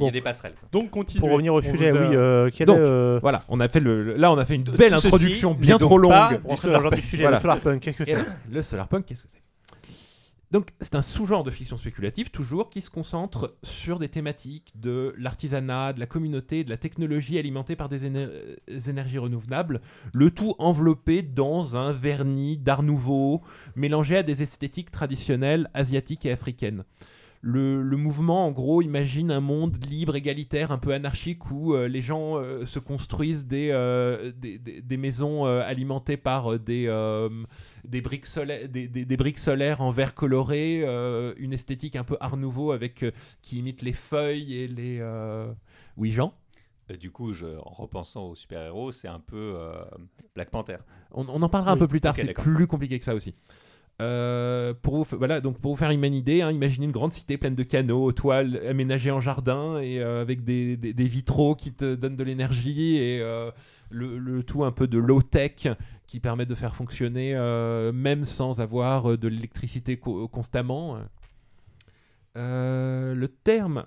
Clairement. 0.00 0.06
Il 0.06 0.06
y 0.06 0.08
a 0.08 0.10
Bon. 0.10 0.10
des 0.12 0.20
passerelles. 0.20 0.54
donc 0.72 0.90
continue. 0.90 1.20
Pour 1.20 1.30
revenir 1.30 1.54
au 1.54 1.62
sujet, 1.62 1.92
oui, 1.92 1.98
euh, 2.16 2.50
quel 2.54 2.66
Donc, 2.66 2.78
est, 2.78 2.80
euh, 2.80 3.18
voilà 3.20 3.42
on 3.48 3.60
a 3.60 3.68
fait 3.68 3.80
le 3.80 4.14
là 4.14 4.32
on 4.32 4.38
a 4.38 4.44
fait 4.44 4.54
une 4.56 4.62
belle 4.62 4.90
tout 4.92 5.06
introduction 5.06 5.54
bien 5.54 5.78
trop 5.78 5.98
longue 5.98 6.10
pas 6.12 6.38
pour 6.38 6.50
rentrer 6.50 6.70
dans 6.72 6.78
le 6.78 6.82
genre 6.84 6.92
du 6.92 7.02
sujet, 7.02 7.22
Voilà. 7.22 7.36
le 7.38 7.42
solarpunk, 7.42 7.80
qu'est-ce 7.80 7.96
que 7.98 8.04
c'est 8.04 8.16
le 8.50 8.62
solarpunk, 8.62 9.06
qu'est-ce 9.06 9.22
que 9.22 9.28
c'est? 9.30 9.40
Donc, 10.52 10.70
c'est 10.80 10.96
un 10.96 11.02
sous-genre 11.02 11.44
de 11.44 11.50
fiction 11.52 11.76
spéculative, 11.76 12.32
toujours, 12.32 12.70
qui 12.70 12.80
se 12.80 12.90
concentre 12.90 13.54
sur 13.62 14.00
des 14.00 14.08
thématiques 14.08 14.72
de 14.74 15.14
l'artisanat, 15.16 15.92
de 15.92 16.00
la 16.00 16.06
communauté, 16.06 16.64
de 16.64 16.70
la 16.70 16.76
technologie 16.76 17.38
alimentée 17.38 17.76
par 17.76 17.88
des 17.88 18.04
éner- 18.04 18.26
euh, 18.28 18.56
énergies 18.88 19.18
renouvelables, 19.18 19.80
le 20.12 20.32
tout 20.32 20.56
enveloppé 20.58 21.22
dans 21.22 21.76
un 21.76 21.92
vernis 21.92 22.56
d'art 22.58 22.82
nouveau, 22.82 23.42
mélangé 23.76 24.16
à 24.16 24.22
des 24.24 24.42
esthétiques 24.42 24.90
traditionnelles 24.90 25.70
asiatiques 25.72 26.26
et 26.26 26.32
africaines. 26.32 26.82
Le, 27.42 27.80
le 27.82 27.96
mouvement, 27.96 28.46
en 28.46 28.50
gros, 28.50 28.82
imagine 28.82 29.30
un 29.30 29.40
monde 29.40 29.82
libre, 29.86 30.14
égalitaire, 30.14 30.72
un 30.72 30.78
peu 30.78 30.92
anarchique, 30.92 31.50
où 31.50 31.72
euh, 31.74 31.88
les 31.88 32.02
gens 32.02 32.36
euh, 32.36 32.66
se 32.66 32.78
construisent 32.78 33.46
des, 33.46 33.70
euh, 33.70 34.30
des, 34.36 34.58
des- 34.58 34.82
des 34.82 34.96
maisons 34.98 35.46
alimentées 35.46 36.18
par 36.18 36.58
des, 36.58 36.84
des, 37.84 38.00
briques 38.02 38.26
solaires, 38.26 38.68
des, 38.68 38.88
des- 38.88 39.06
des 39.06 39.16
briques 39.16 39.38
solaires 39.38 39.80
en 39.80 39.90
verre 39.90 40.14
coloré, 40.14 40.82
une 41.38 41.54
esthétique 41.54 41.96
un 41.96 42.04
peu 42.04 42.18
art 42.20 42.36
nouveau 42.36 42.72
avec, 42.72 43.04
qui 43.40 43.58
imite 43.58 43.80
les 43.80 43.94
feuilles 43.94 44.54
et 44.56 44.68
les... 44.68 45.02
Oui, 45.96 46.12
Jean? 46.12 46.34
Du 46.98 47.10
coup, 47.10 47.32
je, 47.32 47.46
en 47.46 47.70
repensant 47.70 48.26
aux 48.26 48.34
super-héros, 48.34 48.92
c'est 48.92 49.08
un 49.08 49.20
peu 49.20 49.54
Black 50.34 50.50
Panther. 50.50 50.76
on, 51.12 51.24
on 51.28 51.40
en 51.40 51.48
parlera 51.48 51.72
un 51.72 51.76
peu 51.78 51.88
plus 51.88 52.00
tard, 52.02 52.14
c'est 52.16 52.34
plus 52.42 52.66
compliqué 52.66 52.98
que 52.98 53.04
ça 53.04 53.14
aussi. 53.14 53.34
Euh, 54.00 54.72
pour, 54.80 54.96
vous, 54.96 55.04
voilà, 55.18 55.42
donc 55.42 55.58
pour 55.58 55.72
vous 55.72 55.76
faire 55.76 55.90
une 55.90 56.02
idée, 56.14 56.40
hein, 56.40 56.50
imaginez 56.50 56.86
une 56.86 56.92
grande 56.92 57.12
cité 57.12 57.36
pleine 57.36 57.54
de 57.54 57.62
canaux, 57.62 58.10
toiles 58.12 58.58
aménagées 58.66 59.10
en 59.10 59.20
jardin 59.20 59.78
et 59.78 60.00
euh, 60.00 60.22
avec 60.22 60.42
des, 60.42 60.78
des- 60.78 61.08
vitraux 61.08 61.54
qui 61.54 61.72
te 61.72 61.94
donnent 61.96 62.16
de 62.16 62.24
l'énergie 62.24 62.96
et 62.96 63.20
euh, 63.20 63.50
le, 63.90 64.42
tout 64.42 64.64
un 64.64 64.72
peu 64.72 64.86
de 64.86 64.96
low-tech 64.98 65.68
qui 66.06 66.18
permet 66.18 66.46
de 66.46 66.54
faire 66.54 66.74
fonctionner 66.74 67.34
même 67.92 68.24
sans 68.24 68.60
avoir 68.60 69.18
de 69.18 69.28
l'électricité 69.28 69.96
co- 69.98 70.28
constamment. 70.28 70.98
Le 72.36 73.26
terme, 73.44 73.84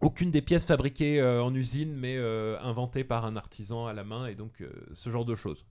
aucune 0.00 0.30
des 0.30 0.42
pièces 0.42 0.64
fabriquées 0.64 1.22
en 1.22 1.54
usine 1.54 1.94
mais 1.96 2.18
inventées 2.62 3.04
par 3.04 3.24
un 3.24 3.36
artisan 3.36 3.86
à 3.86 3.92
la 3.94 4.04
main 4.04 4.26
et 4.26 4.34
donc 4.34 4.62
ce 4.92 5.10
genre 5.10 5.24
de 5.24 5.34
choses. 5.34 5.64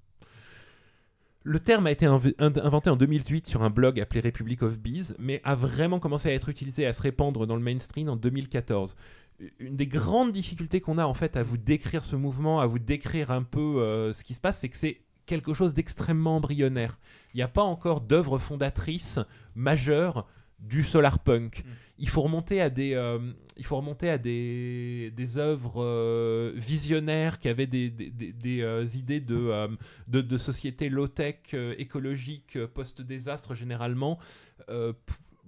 Le 1.44 1.60
terme 1.60 1.88
a 1.88 1.92
été 1.92 2.06
inv- 2.06 2.34
in- 2.38 2.52
inventé 2.64 2.90
en 2.90 2.96
2008 2.98 3.48
sur 3.48 3.64
un 3.64 3.70
blog 3.70 4.00
appelé 4.00 4.20
Republic 4.22 4.62
of 4.62 4.78
Bees, 4.78 5.14
mais 5.20 5.42
a 5.44 5.56
vraiment 5.56 6.00
commencé 6.00 6.30
à 6.30 6.34
être 6.34 6.50
utilisé 6.50 6.86
à 6.86 6.94
se 6.94 7.02
répandre 7.02 7.48
dans 7.48 7.56
le 7.56 7.62
mainstream 7.62 8.10
en 8.10 8.16
2014. 8.18 8.96
Une 9.60 9.78
des 9.78 9.88
grandes 9.88 10.34
difficultés 10.34 10.82
qu'on 10.82 10.98
a 10.98 11.06
en 11.06 11.14
fait 11.14 11.38
à 11.38 11.44
vous 11.44 11.58
décrire 11.58 12.04
ce 12.04 12.18
mouvement, 12.18 12.60
à 12.60 12.66
vous 12.68 12.80
décrire 12.80 13.32
un 13.32 13.44
peu 13.44 13.60
euh, 13.82 14.12
ce 14.14 14.26
qui 14.26 14.34
se 14.36 14.42
passe, 14.42 14.60
c'est 14.60 14.68
que 14.70 14.76
c'est 14.78 15.00
quelque 15.26 15.54
chose 15.54 15.74
d'extrêmement 15.74 16.36
embryonnaire. 16.38 16.98
Il 17.34 17.38
n'y 17.38 17.44
a 17.44 17.48
pas 17.48 17.64
encore 17.64 18.02
d'œuvre 18.02 18.38
fondatrice 18.38 19.20
majeure 19.56 20.28
du 20.60 20.84
solarpunk. 20.84 21.64
Mm. 21.66 21.70
Il 22.00 22.10
faut 22.10 22.22
remonter 22.22 22.62
à 22.62 22.70
des, 22.70 22.94
euh, 22.94 23.20
il 23.58 23.66
faut 23.66 23.76
remonter 23.78 24.10
à 24.10 24.18
des, 24.18 25.12
des 25.16 25.38
œuvres 25.38 25.84
euh, 25.84 26.54
visionnaires 26.56 27.40
qui 27.40 27.50
avaient 27.50 27.68
des, 27.68 27.90
des- 27.90 28.10
des- 28.10 28.32
des, 28.34 28.62
euh, 28.62 28.86
idées 28.96 29.20
de, 29.20 29.52
de, 30.08 30.22
de 30.22 30.38
société 30.38 30.90
low-tech, 30.90 31.54
écologique, 31.78 32.58
post-désastre 32.74 33.54
généralement, 33.56 34.18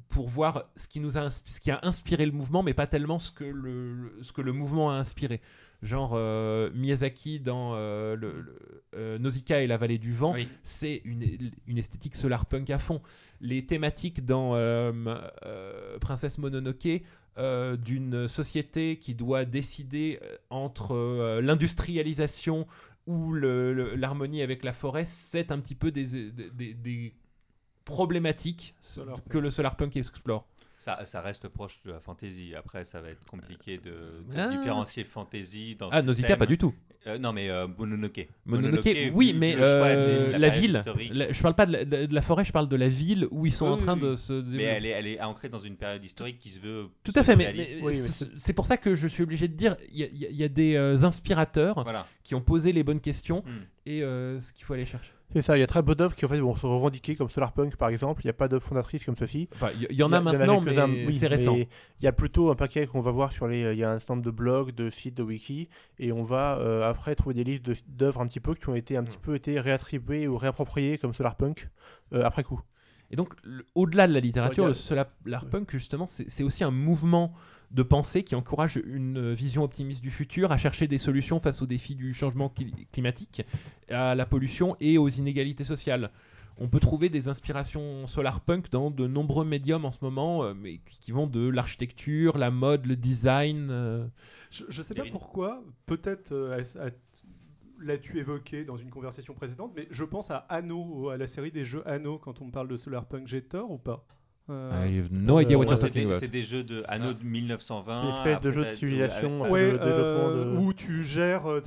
pour 0.09 0.27
voir 0.27 0.65
ce 0.75 0.87
qui, 0.89 0.99
nous 0.99 1.17
a, 1.17 1.29
ce 1.29 1.61
qui 1.61 1.71
a 1.71 1.79
inspiré 1.83 2.25
le 2.25 2.33
mouvement, 2.33 2.63
mais 2.63 2.73
pas 2.73 2.87
tellement 2.87 3.17
ce 3.19 3.31
que 3.31 3.45
le- 3.45 4.17
ce 4.21 4.33
que 4.33 4.41
le 4.41 4.51
mouvement 4.51 4.91
a 4.91 4.95
inspiré. 4.95 5.39
Genre 5.81 6.11
euh, 6.13 6.69
Miyazaki 6.75 7.39
dans 7.39 7.71
euh, 7.73 8.15
le, 8.15 8.41
le- 8.41 8.83
euh, 8.95 9.17
Nausicaa 9.17 9.61
et 9.61 9.67
la 9.67 9.77
vallée 9.77 9.97
du 9.97 10.13
vent, 10.13 10.33
Oui. 10.33 10.47
c'est 10.63 11.01
une, 11.05 11.23
une 11.65 11.77
esthétique 11.79 12.15
solarpunk 12.15 12.69
à 12.69 12.77
fond. 12.77 13.01
Les 13.39 13.65
thématiques 13.65 14.23
dans 14.23 14.51
euh, 14.55 14.91
Princesse 15.99 16.37
Mononoke 16.37 17.01
d'une 17.37 18.27
société 18.27 18.97
qui 18.97 19.15
doit 19.15 19.45
décider 19.45 20.19
entre 20.51 21.39
l'industrialisation 21.41 22.67
ou 23.07 23.33
l'harmonie 23.33 24.43
avec 24.43 24.63
la 24.63 24.73
forêt, 24.73 25.05
c'est 25.09 25.51
un 25.51 25.59
petit 25.59 25.73
peu 25.73 25.89
des, 25.91 26.31
des- 26.31 26.49
des- 26.51 26.73
des 26.75 27.13
problématiques 27.85 28.75
que 29.29 29.37
le 29.39 29.49
solarpunk 29.49 29.95
explore. 29.97 30.45
Ça, 30.83 31.05
ça 31.05 31.21
reste 31.21 31.47
proche 31.47 31.83
de 31.85 31.91
la 31.91 31.99
fantasy. 31.99 32.55
Après, 32.57 32.83
ça 32.85 33.01
va 33.01 33.09
être 33.09 33.23
compliqué 33.25 33.77
de, 33.77 33.91
de 33.91 34.35
Ah. 34.35 34.47
différencier 34.47 35.03
fantasy 35.03 35.75
dans 35.75 35.89
Ah, 35.91 36.01
Nausicaa, 36.01 36.35
pas 36.35 36.47
du 36.47 36.57
tout. 36.57 36.73
Euh, 37.07 37.17
non, 37.19 37.33
mais 37.33 37.49
euh, 37.49 37.67
Mononoke. 37.77 38.27
Mononoke, 38.45 38.89
oui, 39.13 39.31
vu 39.33 39.37
mais 39.39 39.55
euh, 39.59 40.37
la, 40.37 40.49
ville. 40.49 40.81
la- 41.11 41.31
je 41.31 41.41
parle 41.41 41.55
pas 41.55 41.65
de 41.67 41.71
la, 41.71 41.85
de 41.85 42.13
la 42.13 42.21
forêt, 42.21 42.45
je 42.45 42.51
parle 42.51 42.67
de 42.67 42.75
la 42.75 42.89
ville 42.89 43.27
où 43.31 43.45
ils 43.47 43.53
sont 43.53 43.65
Oui, 43.67 43.71
en 43.73 43.77
train 43.77 43.95
oui, 43.95 44.01
de 44.01 44.15
se. 44.15 44.33
Mais 44.33 44.63
elle 44.63 44.85
est, 44.85 44.89
elle 44.89 45.07
est 45.07 45.21
ancrée 45.21 45.49
dans 45.49 45.59
une 45.59 45.77
période 45.77 46.03
historique 46.03 46.37
qui 46.39 46.49
se 46.49 46.59
veut. 46.59 46.87
Tout 47.03 47.13
à 47.15 47.23
fait, 47.23 47.35
mais. 47.35 47.53
Oui, 47.83 47.95
c'est 48.37 48.53
pour 48.53 48.65
ça 48.65 48.77
que 48.77 48.95
je 48.95 49.07
suis 49.07 49.21
obligé 49.23 49.47
de 49.47 49.53
dire, 49.55 49.77
il 49.91 49.97
y, 49.99 50.03
a- 50.03 50.07
il 50.11 50.17
y 50.31 50.35
y 50.35 50.43
a 50.43 50.47
des 50.49 50.75
euh, 50.75 51.03
inspirateurs 51.03 51.81
Voilà. 51.83 52.05
qui 52.23 52.33
ont 52.35 52.41
posé 52.41 52.71
les 52.71 52.83
bonnes 52.83 53.01
questions 53.01 53.43
Hmm. 53.45 53.65
Et 53.85 54.03
euh, 54.03 54.39
ce 54.39 54.53
qu'il 54.53 54.65
faut 54.65 54.73
aller 54.73 54.85
chercher. 54.85 55.11
C'est 55.33 55.41
ça, 55.41 55.55
il 55.55 55.61
y 55.61 55.63
a 55.63 55.67
très 55.67 55.81
peu 55.81 55.95
d'œuvres 55.95 56.13
qui 56.13 56.25
en 56.25 56.27
fait, 56.27 56.39
vont 56.39 56.53
se 56.55 56.65
revendiquer 56.65 57.15
comme 57.15 57.29
Solarpunk 57.29 57.77
par 57.77 57.87
exemple. 57.87 58.21
Il 58.23 58.27
n'y 58.27 58.31
a 58.31 58.33
pas 58.33 58.49
d'œuvre 58.49 58.63
fondatrice 58.63 59.05
comme 59.05 59.15
ceci. 59.15 59.47
Enfin, 59.55 59.69
il 59.75 59.83
y, 59.83 59.87
il 59.91 59.95
y 59.95 60.03
en 60.03 60.11
a 60.11 60.19
maintenant, 60.19 60.59
mais 60.59 61.05
oui, 61.07 61.13
c'est 61.13 61.27
récent. 61.27 61.55
Il 61.55 62.03
y 62.03 62.07
a 62.07 62.11
plutôt 62.11 62.51
un 62.51 62.55
paquet 62.55 62.85
qu'on 62.85 62.99
va 62.99 63.11
voir 63.11 63.31
sur 63.31 63.47
les. 63.47 63.61
Il 63.71 63.77
y 63.77 63.83
a 63.85 63.91
un 63.91 63.99
certain 63.99 64.15
nombre 64.15 64.25
de 64.25 64.31
blogs, 64.31 64.71
de 64.75 64.89
sites, 64.89 65.15
de 65.15 65.23
wiki, 65.23 65.69
et 65.99 66.11
on 66.11 66.21
va 66.21 66.57
euh, 66.59 66.89
après 66.89 67.15
trouver 67.15 67.33
des 67.33 67.45
listes 67.45 67.63
de- 67.65 67.75
d'œuvres 67.87 68.19
un 68.19 68.27
petit 68.27 68.41
peu 68.41 68.55
qui 68.55 68.67
ont 68.67 68.75
été 68.75 68.97
un 68.97 69.03
petit 69.05 69.17
peu 69.17 69.33
été 69.35 69.57
réattribuées 69.59 70.27
ou 70.27 70.35
réappropriées 70.37 70.97
comme 70.97 71.13
Solarpunk 71.13 71.69
euh, 72.13 72.23
après 72.25 72.43
coup. 72.43 72.59
Et 73.09 73.15
donc, 73.15 73.33
au-delà 73.73 74.07
de 74.07 74.13
la 74.13 74.19
littérature, 74.19 74.67
le 74.67 74.73
solarpunk, 74.73 75.71
justement, 75.71 76.07
c'est 76.07 76.29
c'est 76.29 76.43
aussi 76.43 76.63
un 76.65 76.71
mouvement 76.71 77.33
de 77.71 77.83
pensée 77.83 78.23
qui 78.23 78.35
encourage 78.35 78.81
une 78.85 79.33
vision 79.33 79.63
optimiste 79.63 80.01
du 80.01 80.11
futur, 80.11 80.51
à 80.51 80.57
chercher 80.57 80.87
des 80.87 80.97
solutions 80.97 81.39
face 81.39 81.61
aux 81.61 81.65
défis 81.65 81.95
du 81.95 82.13
changement 82.13 82.53
cli- 82.55 82.87
climatique, 82.91 83.43
à 83.89 84.13
la 84.13 84.25
pollution 84.25 84.75
et 84.79 84.97
aux 84.97 85.09
inégalités 85.09 85.63
sociales. 85.63 86.11
On 86.57 86.67
peut 86.67 86.81
trouver 86.81 87.09
des 87.09 87.29
inspirations 87.29 88.05
solarpunk 88.07 88.69
dans 88.69 88.91
de 88.91 89.07
nombreux 89.07 89.45
médiums 89.45 89.85
en 89.85 89.91
ce 89.91 89.99
moment, 90.01 90.43
euh, 90.43 90.53
mais 90.53 90.79
qui 90.99 91.11
vont 91.11 91.25
de 91.25 91.47
l'architecture, 91.47 92.37
la 92.37 92.51
mode, 92.51 92.85
le 92.85 92.95
design. 92.97 93.69
euh. 93.71 94.05
Je, 94.51 94.65
je 94.67 94.81
sais 94.81 94.93
pas 94.93 95.05
pourquoi, 95.11 95.63
peut-être 95.85 96.33
euh, 96.33 96.61
l'as-tu 97.79 98.19
évoqué 98.19 98.63
dans 98.65 98.77
une 98.77 98.89
conversation 98.89 99.33
précédente, 99.33 99.71
mais 99.75 99.87
je 99.89 100.03
pense 100.03 100.29
à 100.29 100.45
Anno, 100.49 101.09
à 101.09 101.17
la 101.17 101.25
série 101.25 101.51
des 101.51 101.65
jeux 101.65 101.87
Anno 101.87 102.19
quand 102.19 102.41
on 102.41 102.51
parle 102.51 102.67
de 102.67 102.77
Solarpunk. 102.77 103.27
J'ai 103.27 103.41
tort 103.41 103.71
ou 103.71 103.77
pas? 103.77 104.05
Euh, 104.51 104.85
I 104.85 104.99
have 104.99 105.07
no 105.11 105.39
idea 105.39 105.57
what 105.57 105.65
you're 105.65 105.77
C'est 105.77 105.87
talking 105.87 106.01
des, 106.03 106.07
about. 106.07 106.19
c'est 106.19 106.27
des 106.27 106.43
jeux 106.43 106.63
de 106.63 106.83
anneaux 106.87 107.13
de 107.13 107.23
1920. 107.23 108.01
C'est 108.01 108.07
une 108.07 108.13
espèce 108.17 108.41
de 108.41 108.51
jeu 108.51 108.65
de 108.69 108.75
civilisation. 108.75 109.45
euh, 109.55 110.53
de- 110.53 110.57
où 110.57 110.73
tu 110.73 111.03
gères, 111.03 111.45
euh, 111.49 111.61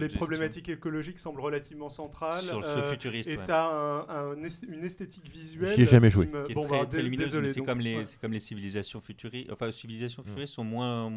les 0.00 0.08
problématiques 0.08 0.68
écologiques 0.68 1.18
semblent 1.18 1.40
relativement 1.40 1.88
centrales. 1.88 2.42
Sur 2.42 2.60
le 2.60 2.66
euh, 2.66 2.76
jeu 2.76 2.82
futuriste. 2.90 3.28
et 3.28 3.36
ouais. 3.36 3.44
tu 3.44 3.50
as 3.52 4.04
une 4.36 4.84
esthétique 4.84 5.30
visuelle. 5.32 5.76
J'y 5.76 5.82
ai 5.82 5.86
jamais 5.86 6.08
qui 6.08 6.14
joué. 6.14 6.26
me- 6.26 6.42
qui 6.44 6.52
est 6.52 6.54
bon, 6.54 6.62
très, 6.62 6.84
bah, 6.86 6.98
lumineuse, 7.00 7.26
désolé, 7.28 7.46
mais 7.46 7.52
c'est 7.52 7.60
comme, 7.62 7.80
les, 7.80 7.96
ouais. 7.98 8.04
c'est 8.04 8.20
comme 8.20 8.32
les 8.32 8.40
civilisations 8.40 9.00
futuristes. 9.00 9.50
Enfin, 9.52 9.66
les 9.66 9.72
civilisations 9.72 10.22
futuristes 10.22 10.54
sont 10.54 10.64
moins. 10.64 11.08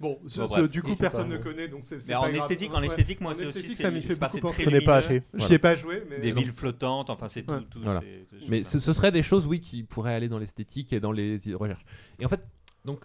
Bon, 0.00 0.18
ce- 0.26 0.40
Bon, 0.40 0.46
ce- 0.48 0.52
bref. 0.60 0.70
du 0.70 0.80
coup, 0.82 0.94
personne 0.94 1.28
pas- 1.28 1.36
ne 1.36 1.42
connaît, 1.42 1.66
donc 1.66 1.80
c'est 1.84 2.00
c'est 2.00 2.08
Mais 2.08 2.14
pas 2.14 2.20
en 2.20 2.22
grave. 2.24 2.36
esthétique, 2.36 2.72
en 2.72 2.80
Ouais. 2.80 2.86
esthétique, 2.86 3.20
moi, 3.20 3.34
c'est 3.34 3.46
aussi. 3.46 3.68
ça 3.68 3.90
m'y 3.90 4.00
fait 4.00 4.14
beaucoup 4.18 4.48
très 4.52 4.62
Je 4.62 4.68
connais 4.68 4.80
pas. 4.80 5.00
J'y 5.00 5.20
Voilà. 5.34 5.54
ai 5.54 5.58
pas 5.58 5.74
joué, 5.74 6.02
mais 6.08 6.20
Des 6.20 6.32
non. 6.32 6.40
villes 6.40 6.52
flottantes, 6.52 7.10
enfin, 7.10 7.28
c'est 7.28 7.42
tout. 7.42 7.52
Ouais. 7.54 7.60
tout 7.68 7.80
Voilà. 7.82 8.00
ces- 8.00 8.40
ces 8.40 8.48
Mais 8.50 8.62
ce, 8.64 8.78
ce 8.78 8.92
seraient 8.92 9.10
des 9.10 9.24
choses, 9.24 9.44
oui, 9.46 9.60
qui 9.60 9.82
pourraient 9.82 10.14
aller 10.14 10.28
dans 10.28 10.38
l'esthétique 10.38 10.92
et 10.92 11.00
dans 11.00 11.10
les 11.10 11.48
i- 11.48 11.54
recherches. 11.54 11.84
Et 12.20 12.24
en 12.24 12.28
fait, 12.28 12.40
donc, 12.84 13.00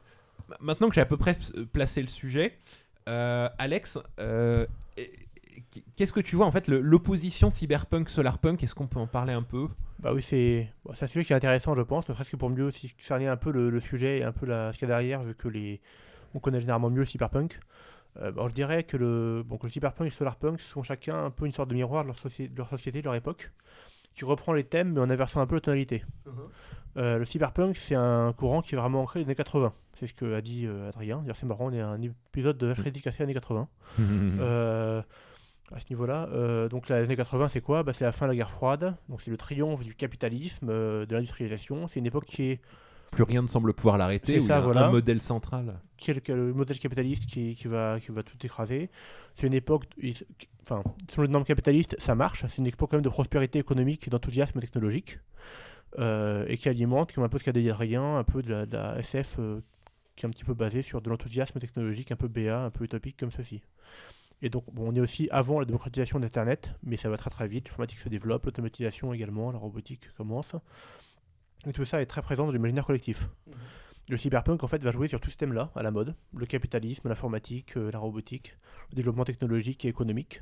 ma- 0.50 0.58
maintenant 0.62 0.88
que 0.90 0.94
j'ai 0.96 1.02
à 1.02 1.06
peu 1.08 1.18
près 1.18 1.36
euh, 1.58 1.66
placé 1.66 2.00
le 2.02 2.08
sujet, 2.08 2.54
euh, 3.10 3.50
Alex, 3.58 3.98
euh, 4.20 4.68
qu'est-ce 5.96 6.14
que 6.14 6.20
tu 6.20 6.36
vois 6.36 6.46
en 6.46 6.52
fait 6.52 6.68
l'opposition 6.68 7.50
cyberpunk-solarpunk 7.50 8.62
Est-ce 8.64 8.76
qu'on 8.76 8.88
peut 8.88 9.00
en 9.00 9.08
parler 9.08 9.34
un 9.34 9.42
peu? 9.44 9.68
Bah 10.00 10.14
oui, 10.14 10.22
c'est 10.22 10.70
bon, 10.86 10.94
c'est 10.94 11.06
un 11.06 11.08
sujet 11.08 11.26
qui 11.26 11.34
est 11.34 11.36
intéressant, 11.36 11.76
je 11.76 11.82
pense, 11.82 12.08
ne 12.08 12.14
serait-ce 12.14 12.30
que 12.32 12.36
pour 12.36 12.50
mieux 12.52 12.66
aussi 12.66 12.94
cerner 13.00 13.28
un 13.28 13.38
peu 13.38 13.52
le, 13.52 13.70
le 13.70 13.80
sujet 13.80 14.20
et 14.20 14.24
un 14.24 14.32
peu 14.32 14.46
la, 14.46 14.72
ce 14.74 14.78
qu'il 14.78 14.88
y 14.88 14.92
a 14.92 14.94
derrière, 14.96 15.24
vu 15.24 15.34
que 15.34 15.48
les, 15.48 15.82
on 16.34 16.40
connaît 16.40 16.60
généralement 16.60 16.90
mieux 16.90 17.00
le 17.00 17.06
cyberpunk. 17.06 17.60
Euh, 18.22 18.32
bon, 18.32 18.48
je 18.48 18.54
dirais 18.54 18.84
que 18.84 18.96
le, 18.98 19.44
bon, 19.46 19.58
que 19.58 19.66
le 19.66 19.72
cyberpunk 19.72 20.08
et 20.08 20.10
le 20.12 20.16
solarpunk 20.16 20.60
sont 20.60 20.84
chacun 20.84 21.26
un 21.26 21.30
peu 21.32 21.46
une 21.46 21.52
sorte 21.52 21.70
de 21.70 21.74
miroir 21.76 22.04
de 22.04 22.08
leur, 22.10 22.16
soci- 22.18 22.52
de 22.52 22.58
leur 22.58 22.70
société, 22.70 23.00
de 23.00 23.06
leur 23.06 23.16
époque, 23.16 23.52
qui 24.16 24.24
reprend 24.26 24.54
les 24.54 24.64
thèmes 24.64 24.94
mais 24.94 25.00
en 25.00 25.10
inversant 25.10 25.42
un 25.42 25.48
peu 25.48 25.56
la 25.56 25.62
tonalité. 25.62 26.04
Mhm. 26.26 26.34
Euh, 26.98 27.18
le 27.18 27.26
cyberpunk, 27.26 27.76
c'est 27.76 27.96
un 27.96 28.32
courant 28.34 28.62
qui 28.62 28.76
est 28.76 28.78
vraiment 28.78 29.02
ancré 29.02 29.20
dans 29.20 29.26
les 29.26 29.30
années 29.30 29.36
80. 29.36 29.74
C'est 30.00 30.06
ce 30.06 30.14
que 30.14 30.36
a 30.36 30.42
dit 30.42 30.68
euh, 30.68 30.90
Adrien. 30.90 31.20
D'ailleurs, 31.22 31.38
c'est 31.38 31.48
marrant, 31.48 31.68
on 31.70 31.74
est 31.74 31.82
à 31.82 31.88
un 31.88 32.00
épisode 32.02 32.58
de 32.58 32.72
H 32.72 32.76
critique 32.82 33.08
assez 33.08 33.24
années 33.24 33.34
80. 33.34 33.68
Euh, 34.00 35.02
à 35.72 35.80
ce 35.80 35.86
niveau-là, 35.90 36.28
euh, 36.34 36.70
donc 36.70 36.88
les 36.90 36.96
années 36.96 37.16
80, 37.16 37.50
c'est 37.50 37.62
quoi? 37.62 37.82
Bah, 37.82 37.94
C'est 37.94 38.04
la 38.04 38.12
fin 38.12 38.28
de 38.28 38.32
la 38.32 38.36
guerre 38.36 38.50
froide, 38.52 38.96
donc 39.10 39.22
c'est 39.22 39.32
le 39.32 39.38
triomphe 39.38 39.82
du 39.84 39.96
capitalisme, 39.96 40.68
euh, 40.70 41.08
de 41.08 41.16
l'industrialisation. 41.16 41.88
C'est 41.88 42.00
une 42.00 42.06
époque 42.06 42.26
qui 42.26 42.44
est, 42.52 42.62
Plus 43.14 43.24
rien 43.24 43.42
ne 43.42 43.48
semble 43.48 43.74
pouvoir 43.74 43.98
l'arrêter. 43.98 44.34
C'est 44.34 44.40
où 44.40 44.42
il 44.42 44.46
y 44.46 44.48
ça, 44.48 44.58
a 44.58 44.62
voilà. 44.62 44.88
un 44.88 44.92
modèle 44.92 45.22
central. 45.22 45.80
est 46.08 46.28
le, 46.30 46.48
le 46.48 46.54
modèle 46.54 46.80
capitaliste 46.80 47.26
qui, 47.26 47.56
qui 47.56 47.68
va, 47.68 48.00
qui 48.00 48.12
va 48.12 48.24
tout 48.24 48.38
écraser. 48.44 48.90
C'est 49.36 49.48
une 49.48 49.54
époque, 49.54 49.86
enfin, 50.64 50.84
selon 51.10 51.24
les 51.24 51.30
normes 51.30 51.44
capitalistes, 51.44 51.96
ça 52.00 52.16
marche. 52.16 52.46
C'est 52.48 52.58
une 52.58 52.68
époque 52.68 52.92
quand 52.92 52.98
même 52.98 53.04
de 53.04 53.10
prospérité 53.10 53.60
économique 53.60 54.08
et 54.08 54.10
d'enthousiasme 54.10 54.60
technologique, 54.60 55.20
euh, 56.00 56.46
et 56.48 56.58
qui 56.58 56.70
alimente, 56.70 57.14
comme 57.14 57.24
un 57.24 57.30
peu 57.30 57.38
ce 57.38 57.44
qu'a 57.44 57.52
dit 57.52 57.70
Adrien, 57.70 58.18
un 58.18 58.24
peu 58.24 58.42
de 58.42 58.52
la, 58.52 58.66
de 58.66 58.74
la 58.76 59.00
SF 59.00 59.36
euh, 59.40 59.62
qui 60.16 60.26
est 60.26 60.28
un 60.30 60.32
petit 60.32 60.44
peu 60.44 60.54
basée 60.54 60.82
sur 60.82 61.02
de 61.02 61.10
l'enthousiasme 61.10 61.60
technologique 61.60 62.12
un 62.12 62.16
peu 62.16 62.28
BA, 62.28 62.66
un 62.66 62.70
peu 62.70 62.84
utopique 62.86 63.18
comme 63.18 63.32
ceci. 63.32 63.62
Et 64.42 64.50
donc, 64.50 64.66
bon, 64.74 64.92
on 64.92 64.96
est 64.96 65.00
aussi 65.00 65.30
avant 65.32 65.60
la 65.60 65.66
démocratisation 65.66 66.20
d'Internet, 66.20 66.72
mais 66.84 66.98
ça 66.98 67.10
va 67.10 67.18
très 67.18 67.30
très 67.30 67.48
vite. 67.48 67.68
L'informatique 67.70 68.00
se 68.00 68.10
développe, 68.10 68.46
l'automatisation 68.46 69.14
également, 69.14 69.52
la 69.52 69.58
robotique 69.58 70.14
commence. 70.18 70.54
Et 71.68 71.72
tout 71.74 71.86
ça 71.86 72.02
est 72.02 72.06
très 72.06 72.22
présent 72.22 72.46
dans 72.46 72.52
l'imaginaire 72.52 72.86
collectif. 72.86 73.28
Mhm. 73.48 73.54
Le 74.10 74.18
cyberpunk, 74.18 74.64
en 74.64 74.68
fait, 74.68 74.84
va 74.84 74.92
jouer 74.92 75.08
sur 75.08 75.22
tous 75.22 75.30
ces 75.30 75.38
thèmes-là, 75.38 75.72
à 75.76 75.84
la 75.84 75.92
mode. 75.92 76.14
Le 76.36 76.46
capitalisme, 76.46 77.08
l'informatique, 77.08 77.78
euh, 77.78 77.90
la 77.92 78.00
robotique, 78.00 78.58
le 78.92 78.96
développement 78.98 79.24
technologique 79.24 79.86
et 79.86 79.88
économique. 79.88 80.42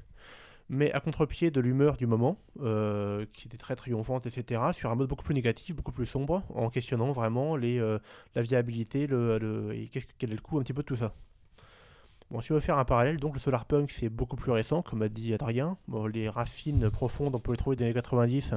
Mais 0.69 0.91
à 0.93 0.99
contre-pied 0.99 1.51
de 1.51 1.59
l'humeur 1.59 1.97
du 1.97 2.07
moment, 2.07 2.39
euh, 2.61 3.25
qui 3.33 3.47
était 3.47 3.57
très 3.57 3.75
triomphante, 3.75 4.25
etc., 4.25 4.61
sur 4.73 4.89
un 4.89 4.95
mode 4.95 5.09
beaucoup 5.09 5.23
plus 5.23 5.35
négatif, 5.35 5.75
beaucoup 5.75 5.91
plus 5.91 6.05
sombre, 6.05 6.43
en 6.55 6.69
questionnant 6.69 7.11
vraiment 7.11 7.55
les, 7.55 7.77
euh, 7.77 7.99
la 8.35 8.41
viabilité 8.41 9.05
le, 9.05 9.37
le- 9.37 9.73
et 9.75 9.89
qu'est-ce 9.89 10.05
quel 10.17 10.31
est 10.31 10.35
le 10.35 10.41
coût 10.41 10.57
un 10.59 10.63
petit 10.63 10.73
peu 10.73 10.81
de 10.81 10.87
tout 10.87 10.95
ça. 10.95 11.13
Bon, 12.31 12.39
si 12.39 12.53
on 12.53 12.55
veut 12.55 12.61
faire 12.61 12.77
un 12.77 12.85
parallèle, 12.85 13.17
donc 13.17 13.33
le 13.33 13.41
solarpunk 13.41 13.91
c'est 13.91 14.07
beaucoup 14.07 14.37
plus 14.37 14.53
récent, 14.53 14.81
comme 14.81 15.01
a 15.01 15.09
dit 15.09 15.33
Adrien. 15.33 15.77
Bon, 15.89 16.05
les 16.07 16.29
racines 16.29 16.89
profondes, 16.89 17.35
on 17.35 17.39
peut 17.39 17.51
les 17.51 17.57
trouver 17.57 17.75
dans 17.75 17.81
les 17.83 17.91
années 17.91 17.93
90, 17.93 18.53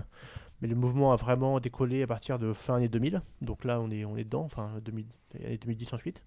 mais 0.60 0.68
le 0.68 0.74
mouvement 0.74 1.12
a 1.12 1.16
vraiment 1.16 1.60
décollé 1.60 2.02
à 2.02 2.06
partir 2.06 2.38
de 2.38 2.52
fin 2.52 2.76
année 2.76 2.88
2000. 2.88 3.22
Donc 3.42 3.64
là, 3.64 3.80
on 3.80 3.90
est, 3.90 4.04
on 4.04 4.16
est 4.16 4.24
dedans, 4.24 4.44
enfin 4.44 4.70
2000, 4.82 5.06
année 5.44 5.58
2010 5.58 5.92
ensuite. 5.92 6.22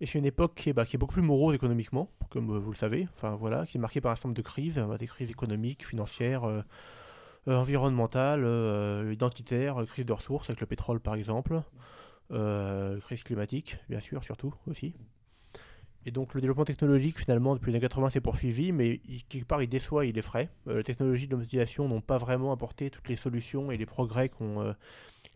Et 0.00 0.06
c'est 0.06 0.18
une 0.18 0.26
époque 0.26 0.54
qui 0.54 0.70
est, 0.70 0.72
bah, 0.72 0.84
beaucoup 0.94 1.14
plus 1.14 1.22
morose 1.22 1.54
économiquement, 1.54 2.10
comme 2.30 2.50
euh, 2.50 2.58
vous 2.58 2.70
le 2.70 2.76
savez. 2.76 3.08
Enfin 3.12 3.34
voilà, 3.34 3.66
qui 3.66 3.78
est 3.78 3.80
marquée 3.80 4.00
par 4.00 4.12
un 4.12 4.14
certain 4.14 4.28
nombre 4.28 4.36
de 4.36 4.42
crises, 4.42 4.78
euh, 4.78 4.96
des 4.96 5.06
crises 5.06 5.30
économiques, 5.30 5.84
financières, 5.84 6.44
euh, 6.44 6.62
environnementales, 7.46 8.44
identitaires, 9.10 9.82
crise 9.86 10.04
de 10.04 10.12
ressources 10.12 10.50
avec 10.50 10.60
le 10.60 10.66
pétrole 10.66 11.00
par 11.00 11.14
exemple, 11.14 11.62
crise 12.30 13.22
climatique 13.24 13.78
bien 13.88 14.00
sûr 14.00 14.22
surtout 14.22 14.52
aussi. 14.66 14.94
Et 16.08 16.10
donc 16.10 16.32
le 16.32 16.40
développement 16.40 16.64
technologique 16.64 17.18
finalement 17.18 17.54
depuis 17.54 17.70
les 17.70 17.76
années 17.76 17.82
80 17.82 18.08
s'est 18.08 18.22
poursuivi, 18.22 18.72
mais 18.72 18.98
quelque 19.28 19.44
part 19.44 19.62
il 19.62 19.68
déçoit, 19.68 20.06
il 20.06 20.16
effraie. 20.16 20.48
Euh, 20.66 20.78
les 20.78 20.82
technologies 20.82 21.26
de 21.26 21.32
l'automatisation 21.32 21.86
n'ont 21.86 22.00
pas 22.00 22.16
vraiment 22.16 22.50
apporté 22.50 22.88
toutes 22.88 23.08
les 23.10 23.16
solutions 23.16 23.70
et 23.70 23.76
les 23.76 23.84
progrès 23.84 24.30
euh, 24.40 24.72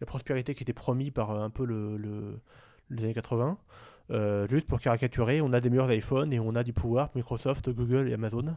la 0.01 0.07
prospérité 0.07 0.55
qui 0.55 0.63
était 0.63 0.73
promis 0.73 1.11
par 1.11 1.31
euh, 1.31 1.45
un 1.45 1.51
peu 1.51 1.67
le, 1.67 1.99
le- 1.99 2.41
les 2.89 3.05
années 3.05 3.13
80. 3.13 3.59
Euh, 4.13 4.49
juste 4.49 4.67
pour 4.67 4.81
caricaturer, 4.81 5.43
on 5.43 5.53
a 5.53 5.61
des 5.61 5.69
meilleurs 5.69 5.93
iPhones 5.93 6.33
et 6.33 6.41
on 6.41 6.55
a 6.55 6.63
du 6.65 6.73
pouvoir 6.73 7.11
Microsoft, 7.15 7.69
Google 7.69 8.09
et 8.09 8.15
Amazon, 8.15 8.57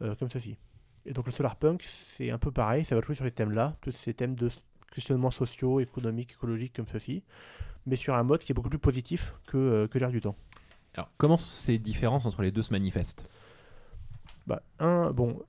comme 0.00 0.30
ceci. 0.30 0.56
Et 1.04 1.12
donc 1.12 1.26
le 1.26 1.32
solarpunk, 1.32 1.82
c'est 1.82 2.30
un 2.30 2.38
peu 2.38 2.50
pareil, 2.50 2.86
ça 2.86 2.94
va 2.94 3.02
jouer 3.02 3.14
sur 3.14 3.26
ces 3.26 3.30
thèmes-là, 3.30 3.76
tous 3.82 3.92
ces 3.92 4.14
thèmes 4.14 4.36
de 4.36 4.48
questionnements 4.94 5.30
sociaux, 5.30 5.80
économiques, 5.80 6.32
écologiques 6.32 6.72
comme 6.74 6.88
ceci, 6.90 7.22
mais 7.84 7.96
sur 7.96 8.14
un 8.14 8.22
mode 8.22 8.40
qui 8.42 8.52
est 8.52 8.54
beaucoup 8.54 8.70
plus 8.70 8.78
positif 8.78 9.34
que, 9.46 9.86
que 9.86 9.98
du 10.10 10.22
temps. 10.22 10.36
Alors, 10.94 11.10
comment 11.16 11.36
ces 11.38 11.78
différences 11.78 12.26
entre 12.26 12.42
les 12.42 12.50
deux 12.50 12.62
se 12.62 12.72
manifestent 12.72 13.28
Bah, 14.46 14.62
un, 14.78 15.10
bon, 15.12 15.40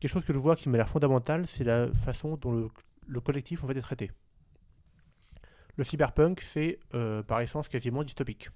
quelque 0.00 0.10
chose 0.10 0.24
que 0.24 0.32
je 0.32 0.38
vois 0.38 0.54
qui 0.56 0.68
m'a 0.68 0.76
l'air 0.78 0.88
fondamental, 0.88 1.46
c'est 1.46 1.64
la 1.64 1.92
façon 1.92 2.36
dont 2.36 2.52
le, 2.52 2.68
le 3.08 3.20
collectif 3.20 3.64
en 3.64 3.66
fait 3.66 3.76
est 3.76 3.80
traité. 3.82 4.10
Le 5.76 5.84
cyberpunk, 5.84 6.40
c'est 6.40 6.78
euh, 6.94 7.22
par 7.22 7.40
essence 7.40 7.68
quasiment 7.68 8.02
dystopique. 8.02 8.50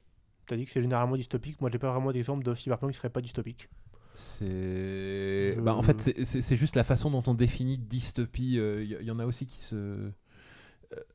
T'as 0.47 0.57
dit 0.57 0.64
que 0.64 0.73
c'est 0.73 0.83
généralement 0.83 1.17
dystopique. 1.17 1.61
Moi, 1.61 1.71
j'ai 1.73 1.79
pas 1.79 1.91
vraiment 1.93 2.12
d'exemple 2.12 2.43
de 2.45 2.55
cyberpunk 2.55 2.93
qui 2.93 2.99
serait 2.99 3.11
pas 3.11 3.21
dystopique. 3.21 3.69
C'est. 4.14 5.55
Je- 5.55 5.61
Bah, 5.61 5.75
en 5.75 5.83
fait, 5.83 6.00
c'est- 6.25 6.57
juste 6.57 6.76
la 6.76 6.85
façon 6.85 7.11
dont 7.11 7.23
on 7.26 7.35
définit 7.35 7.79
dystopie. 7.79 8.55
Il 8.55 8.83
y, 9.00 9.05
y 9.05 9.11
en 9.11 9.19
a 9.19 9.25
aussi 9.26 9.47
qui 9.47 9.59
se. 9.61 10.11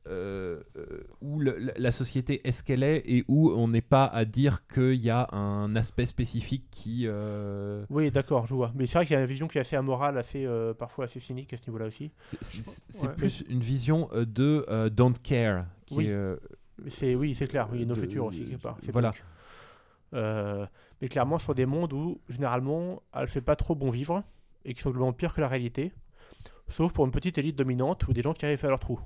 Euh, 0.08 0.60
euh, 0.76 1.02
où 1.20 1.38
le- 1.40 1.58
la, 1.76 1.92
société 1.92 2.46
est 2.46 2.52
ce 2.52 2.62
qu'elle 2.62 2.82
est 2.82 3.02
et 3.06 3.24
où 3.28 3.50
on 3.50 3.68
n'est 3.68 3.80
pas 3.80 4.04
à 4.06 4.24
dire 4.24 4.66
qu'il 4.66 4.94
y 5.00 5.10
a 5.10 5.28
un 5.34 5.74
aspect 5.76 6.06
spécifique 6.06 6.64
qui. 6.70 7.04
euh, 7.06 7.84
Oui, 7.90 8.10
d'accord, 8.10 8.46
je 8.46 8.54
vois. 8.54 8.72
Mais 8.74 8.86
c'est 8.86 8.98
vrai 8.98 9.06
qu'il 9.06 9.14
y 9.14 9.16
a 9.16 9.20
une 9.20 9.26
vision 9.26 9.46
qui 9.48 9.58
est 9.58 9.60
assez 9.60 9.76
amorale, 9.76 10.18
assez, 10.18 10.44
euh, 10.46 10.74
parfois 10.74 11.04
assez 11.04 11.20
cynique 11.20 11.52
à 11.52 11.56
ce 11.56 11.66
niveau-là 11.68 11.86
aussi. 11.86 12.10
c'est- 12.40 13.06
Ouais. 13.06 13.14
plus 13.14 13.44
une 13.48 13.60
vision 13.60 14.08
de 14.14 14.88
don't 14.90 15.14
care. 15.22 15.66
Qui 15.86 15.96
Oui. 15.96 16.10
c'est, 16.88 17.14
oui, 17.14 17.34
clair. 17.34 17.68
Oui, 17.72 17.84
nos 17.86 17.94
futurs 17.94 18.24
aussi, 18.26 18.44
quelque 18.44 18.62
part. 18.62 18.78
voilà. 18.92 19.12
mais 21.00 21.08
clairement, 21.08 21.38
sur 21.38 21.54
des 21.54 21.66
mondes 21.66 21.92
où, 21.92 22.20
généralement, 22.28 23.02
elle 23.14 23.28
fait 23.28 23.40
pas 23.40 23.56
trop 23.56 23.74
bon 23.74 23.90
vivre 23.90 24.22
et 24.64 24.74
qui 24.74 24.80
sont 24.82 24.90
globalement 24.90 25.12
pires 25.12 25.32
que 25.34 25.40
la 25.40 25.48
réalité. 25.48 25.92
Sauf 26.68 26.92
pour 26.92 27.06
une 27.06 27.12
petite 27.12 27.38
élite 27.38 27.56
dominante 27.56 28.06
ou 28.08 28.12
des 28.12 28.20
gens 28.20 28.32
qui 28.34 28.44
arrivent 28.44 28.62
à 28.64 28.68
leur 28.68 28.78
trou. 28.80 29.00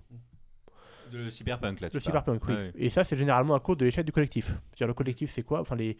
Le 1.12 1.30
cyberpunk, 1.30 1.80
là, 1.80 1.88
Le 1.92 2.00
cyberpunk, 2.00 2.42
oui. 2.48 2.54
Et 2.74 2.90
ça, 2.90 3.04
c'est 3.04 3.16
généralement 3.16 3.54
à 3.54 3.60
cause 3.60 3.76
de 3.76 3.84
l'échec 3.84 4.04
du 4.04 4.12
collectif. 4.12 4.46
C'est-à-dire, 4.46 4.88
le 4.88 4.94
collectif, 4.94 5.30
c'est 5.30 5.42
quoi? 5.42 5.60
Enfin, 5.60 5.76
les... 5.76 5.96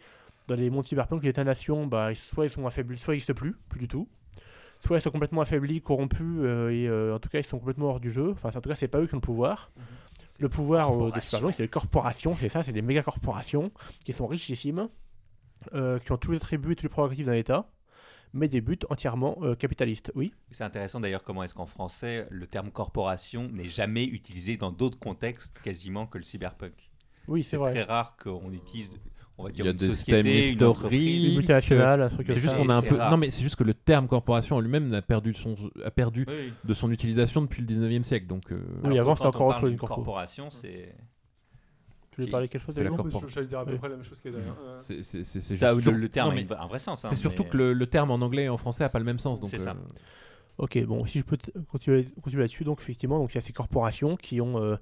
Dans 0.47 0.55
les 0.55 0.69
mondes 0.69 0.85
cyberpunk, 0.85 1.23
les 1.23 1.29
États-nations, 1.29 1.87
bah, 1.87 2.13
soit 2.15 2.45
ils 2.45 2.49
sont 2.49 2.67
affaiblis, 2.67 2.97
soit 2.97 3.13
ils 3.13 3.15
n'existent 3.15 3.33
plus, 3.33 3.55
plus 3.69 3.79
du 3.79 3.87
tout. 3.87 4.09
Soit 4.85 4.97
ils 4.97 5.01
sont 5.01 5.11
complètement 5.11 5.39
affaiblis, 5.39 5.81
corrompus, 5.81 6.19
euh, 6.19 6.69
et 6.69 6.87
euh, 6.89 7.15
en 7.15 7.19
tout 7.19 7.29
cas, 7.29 7.39
ils 7.39 7.45
sont 7.45 7.59
complètement 7.59 7.87
hors 7.87 8.01
du 8.01 8.11
jeu. 8.11 8.31
Enfin, 8.31 8.49
en 8.49 8.59
tout 8.59 8.67
cas, 8.67 8.75
c'est 8.75 8.89
pas 8.89 8.99
eux 8.99 9.07
qui 9.07 9.13
ont 9.13 9.17
le 9.17 9.21
pouvoir. 9.21 9.71
C'est 10.33 10.41
Le 10.41 10.49
pouvoir 10.49 10.91
euh, 10.91 11.11
des 11.11 11.21
c'est 11.21 11.59
les 11.59 11.67
corporations, 11.67 12.35
c'est 12.35 12.49
ça, 12.49 12.63
c'est 12.63 12.71
des 12.71 12.81
méga 12.81 13.03
corporations 13.03 13.71
qui 14.03 14.13
sont 14.13 14.25
richissimes, 14.25 14.89
euh, 15.75 15.99
qui 15.99 16.11
ont 16.11 16.17
tous 16.17 16.31
les 16.31 16.37
attributs 16.37 16.71
et 16.71 16.75
tous 16.75 16.83
les 16.83 16.89
prérogatives 16.89 17.27
d'un 17.27 17.33
État, 17.33 17.69
mais 18.33 18.47
des 18.47 18.61
buts 18.61 18.79
entièrement 18.89 19.37
euh, 19.43 19.55
capitalistes. 19.55 20.11
Oui. 20.15 20.33
C'est 20.51 20.63
intéressant 20.63 20.99
d'ailleurs 20.99 21.23
comment 21.23 21.43
est-ce 21.43 21.53
qu'en 21.55 21.65
français, 21.67 22.27
le 22.31 22.47
terme 22.47 22.71
corporation 22.71 23.47
n'est 23.49 23.69
jamais 23.69 24.05
utilisé 24.05 24.57
dans 24.57 24.71
d'autres 24.71 24.99
contextes 24.99 25.59
quasiment 25.63 26.05
que 26.07 26.17
le 26.17 26.23
cyberpunk. 26.23 26.89
Oui, 27.27 27.43
c'est 27.43 27.57
vrai. 27.57 27.71
très 27.71 27.83
rare 27.83 28.17
qu'on 28.21 28.51
utilise, 28.51 28.97
on 29.37 29.43
va 29.43 29.49
Il 29.49 29.53
dire, 29.53 29.65
y 29.65 29.67
a 29.69 29.71
une 29.71 29.77
des 29.77 29.85
société, 29.85 30.19
une 30.19 30.27
historiques. 30.27 30.61
entreprise. 30.63 31.27
Les 31.29 31.35
multinationales, 31.35 32.01
un 32.01 32.09
truc 32.09 32.27
C'est 32.27 32.33
comme 32.33 32.41
juste 32.41 32.51
ça. 32.53 32.57
qu'on 32.57 32.69
a 32.69 32.75
un 32.75 32.81
peu. 32.81 32.95
rare. 32.95 33.11
Non, 33.11 33.17
mais 33.17 33.29
c'est 33.31 33.43
juste 33.43 33.55
que 33.55 33.63
le 33.63 33.73
terme 33.73 34.07
corporation 34.07 34.55
en 34.57 34.59
lui-même 34.59 34.93
a 34.93 35.01
perdu 35.01 35.31
de 35.31 35.37
son, 35.37 35.55
a 35.85 35.91
perdu 35.91 36.25
Oui, 36.27 36.51
de 36.65 36.73
son 36.73 36.91
utilisation 36.91 37.41
depuis 37.41 37.61
le 37.61 37.67
19e 37.67 38.03
siècle. 38.03 38.27
Donc, 38.27 38.51
euh, 38.51 38.57
Oui, 38.83 38.91
Alors 38.91 38.99
avant, 39.01 39.15
c'était 39.15 39.27
encore 39.27 39.47
autre 39.47 39.59
chose, 39.59 39.71
une 39.71 39.77
corpo. 39.77 39.95
corporation, 39.95 40.49
c'est 40.49 40.95
Tu 42.15 42.23
Si. 42.23 42.29
parler 42.29 42.47
quelque 42.47 42.61
chose 42.61 42.75
J'allais 42.75 43.47
dire 43.47 43.59
à 43.59 43.65
peu 43.65 43.77
près 43.77 43.89
la 43.89 43.95
même 43.95 44.03
chose 44.03 44.21
que 44.21 44.29
d'ailleurs. 44.29 44.57
Euh, 44.63 44.79
c'est 44.79 45.03
ça. 45.03 45.73
juste- 45.73 45.87
Le, 45.87 46.09
terme 46.09 46.37
a 46.37 46.63
un 46.63 46.67
vrai 46.67 46.79
sens. 46.79 47.05
hein, 47.05 47.09
C'est 47.09 47.15
surtout 47.15 47.43
que 47.43 47.57
le, 47.57 47.87
terme 47.87 48.11
en 48.11 48.15
anglais 48.15 48.43
et 48.43 48.49
en 48.49 48.57
français 48.57 48.83
a 48.83 48.89
pas 48.89 48.99
le 48.99 49.05
même 49.05 49.19
sens. 49.19 49.39
donc, 49.39 49.49
C'est 49.49 49.57
ça. 49.57 49.71
euh, 49.71 49.97
Ok, 50.59 50.83
bon, 50.85 51.05
si 51.05 51.17
je 51.17 51.23
peux 51.23 51.37
continuer, 51.71 52.05
continuer 52.21 52.43
là-dessus, 52.43 52.63
donc 52.63 52.79
effectivement, 52.79 53.17
donc 53.17 53.31
il 53.33 53.35
y 53.35 53.37
a 53.39 53.41
ces 53.41 53.53
corporations 53.53 54.15
qui 54.15 54.39
ont, 54.39 54.61
euh, 54.61 54.75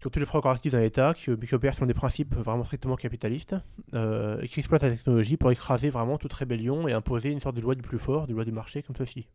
qui 0.00 0.06
ont 0.06 0.10
tous 0.10 0.18
les 0.18 0.24
prérogatives 0.24 0.72
d'un 0.72 0.80
État, 0.80 1.12
qui, 1.12 1.36
qui 1.36 1.54
opèrent 1.54 1.74
selon 1.74 1.86
des 1.86 1.94
principes 1.94 2.34
vraiment 2.34 2.64
strictement 2.64 2.96
capitalistes, 2.96 3.54
euh, 3.92 4.40
et 4.40 4.48
qui 4.48 4.60
exploitent 4.60 4.82
la 4.84 4.92
technologie 4.92 5.36
pour 5.36 5.50
écraser 5.52 5.90
vraiment 5.90 6.16
toute 6.16 6.32
rébellion 6.32 6.88
et 6.88 6.94
imposer 6.94 7.30
une 7.30 7.40
sorte 7.40 7.56
de 7.56 7.60
loi 7.60 7.74
du 7.74 7.82
plus 7.82 7.98
fort, 7.98 8.26
de 8.26 8.32
loi 8.32 8.46
du 8.46 8.52
marché 8.52 8.82
comme 8.82 8.96
ceci. 8.96 9.28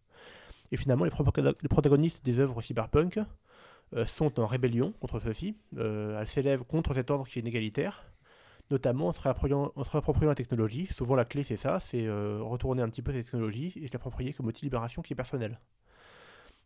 Et 0.71 0.77
finalement, 0.77 1.05
les, 1.05 1.11
protagonistes 1.69 2.25
des 2.25 2.39
œuvres 2.39 2.59
cyberpunk 2.63 3.17
euh, 3.17 3.23
sont 4.05 4.39
en 4.39 4.45
rébellion 4.45 4.93
contre 5.01 5.19
ceci. 5.19 5.55
Euh, 5.77 6.19
elles 6.19 6.27
s'élèvent 6.27 6.63
contre 6.63 6.93
cet 6.93 7.11
ordre 7.11 7.27
qui 7.27 7.39
est 7.39 7.41
inégalitaire, 7.41 8.05
notamment 8.69 9.07
en 9.07 9.13
se 9.13 9.21
réappropriant, 9.21 9.71
en 9.75 9.83
se 9.83 9.91
réappropriant 9.91 10.29
la 10.29 10.35
technologie. 10.35 10.87
Souvent, 10.87 11.15
la 11.15 11.25
clé, 11.25 11.43
c'est 11.43 11.57
ça, 11.57 11.79
c'est 11.79 12.05
euh, 12.07 12.39
retourner 12.41 12.81
un 12.81 12.89
petit 12.89 13.01
peu 13.01 13.11
cette 13.11 13.25
technologie 13.25 13.73
et 13.75 13.87
se 13.87 13.93
l'approprier 13.93 14.33
comme 14.33 14.47
outil 14.47 14.61
de 14.61 14.65
libération 14.67 15.01
qui 15.01 15.13
est 15.13 15.15
personnel. 15.15 15.59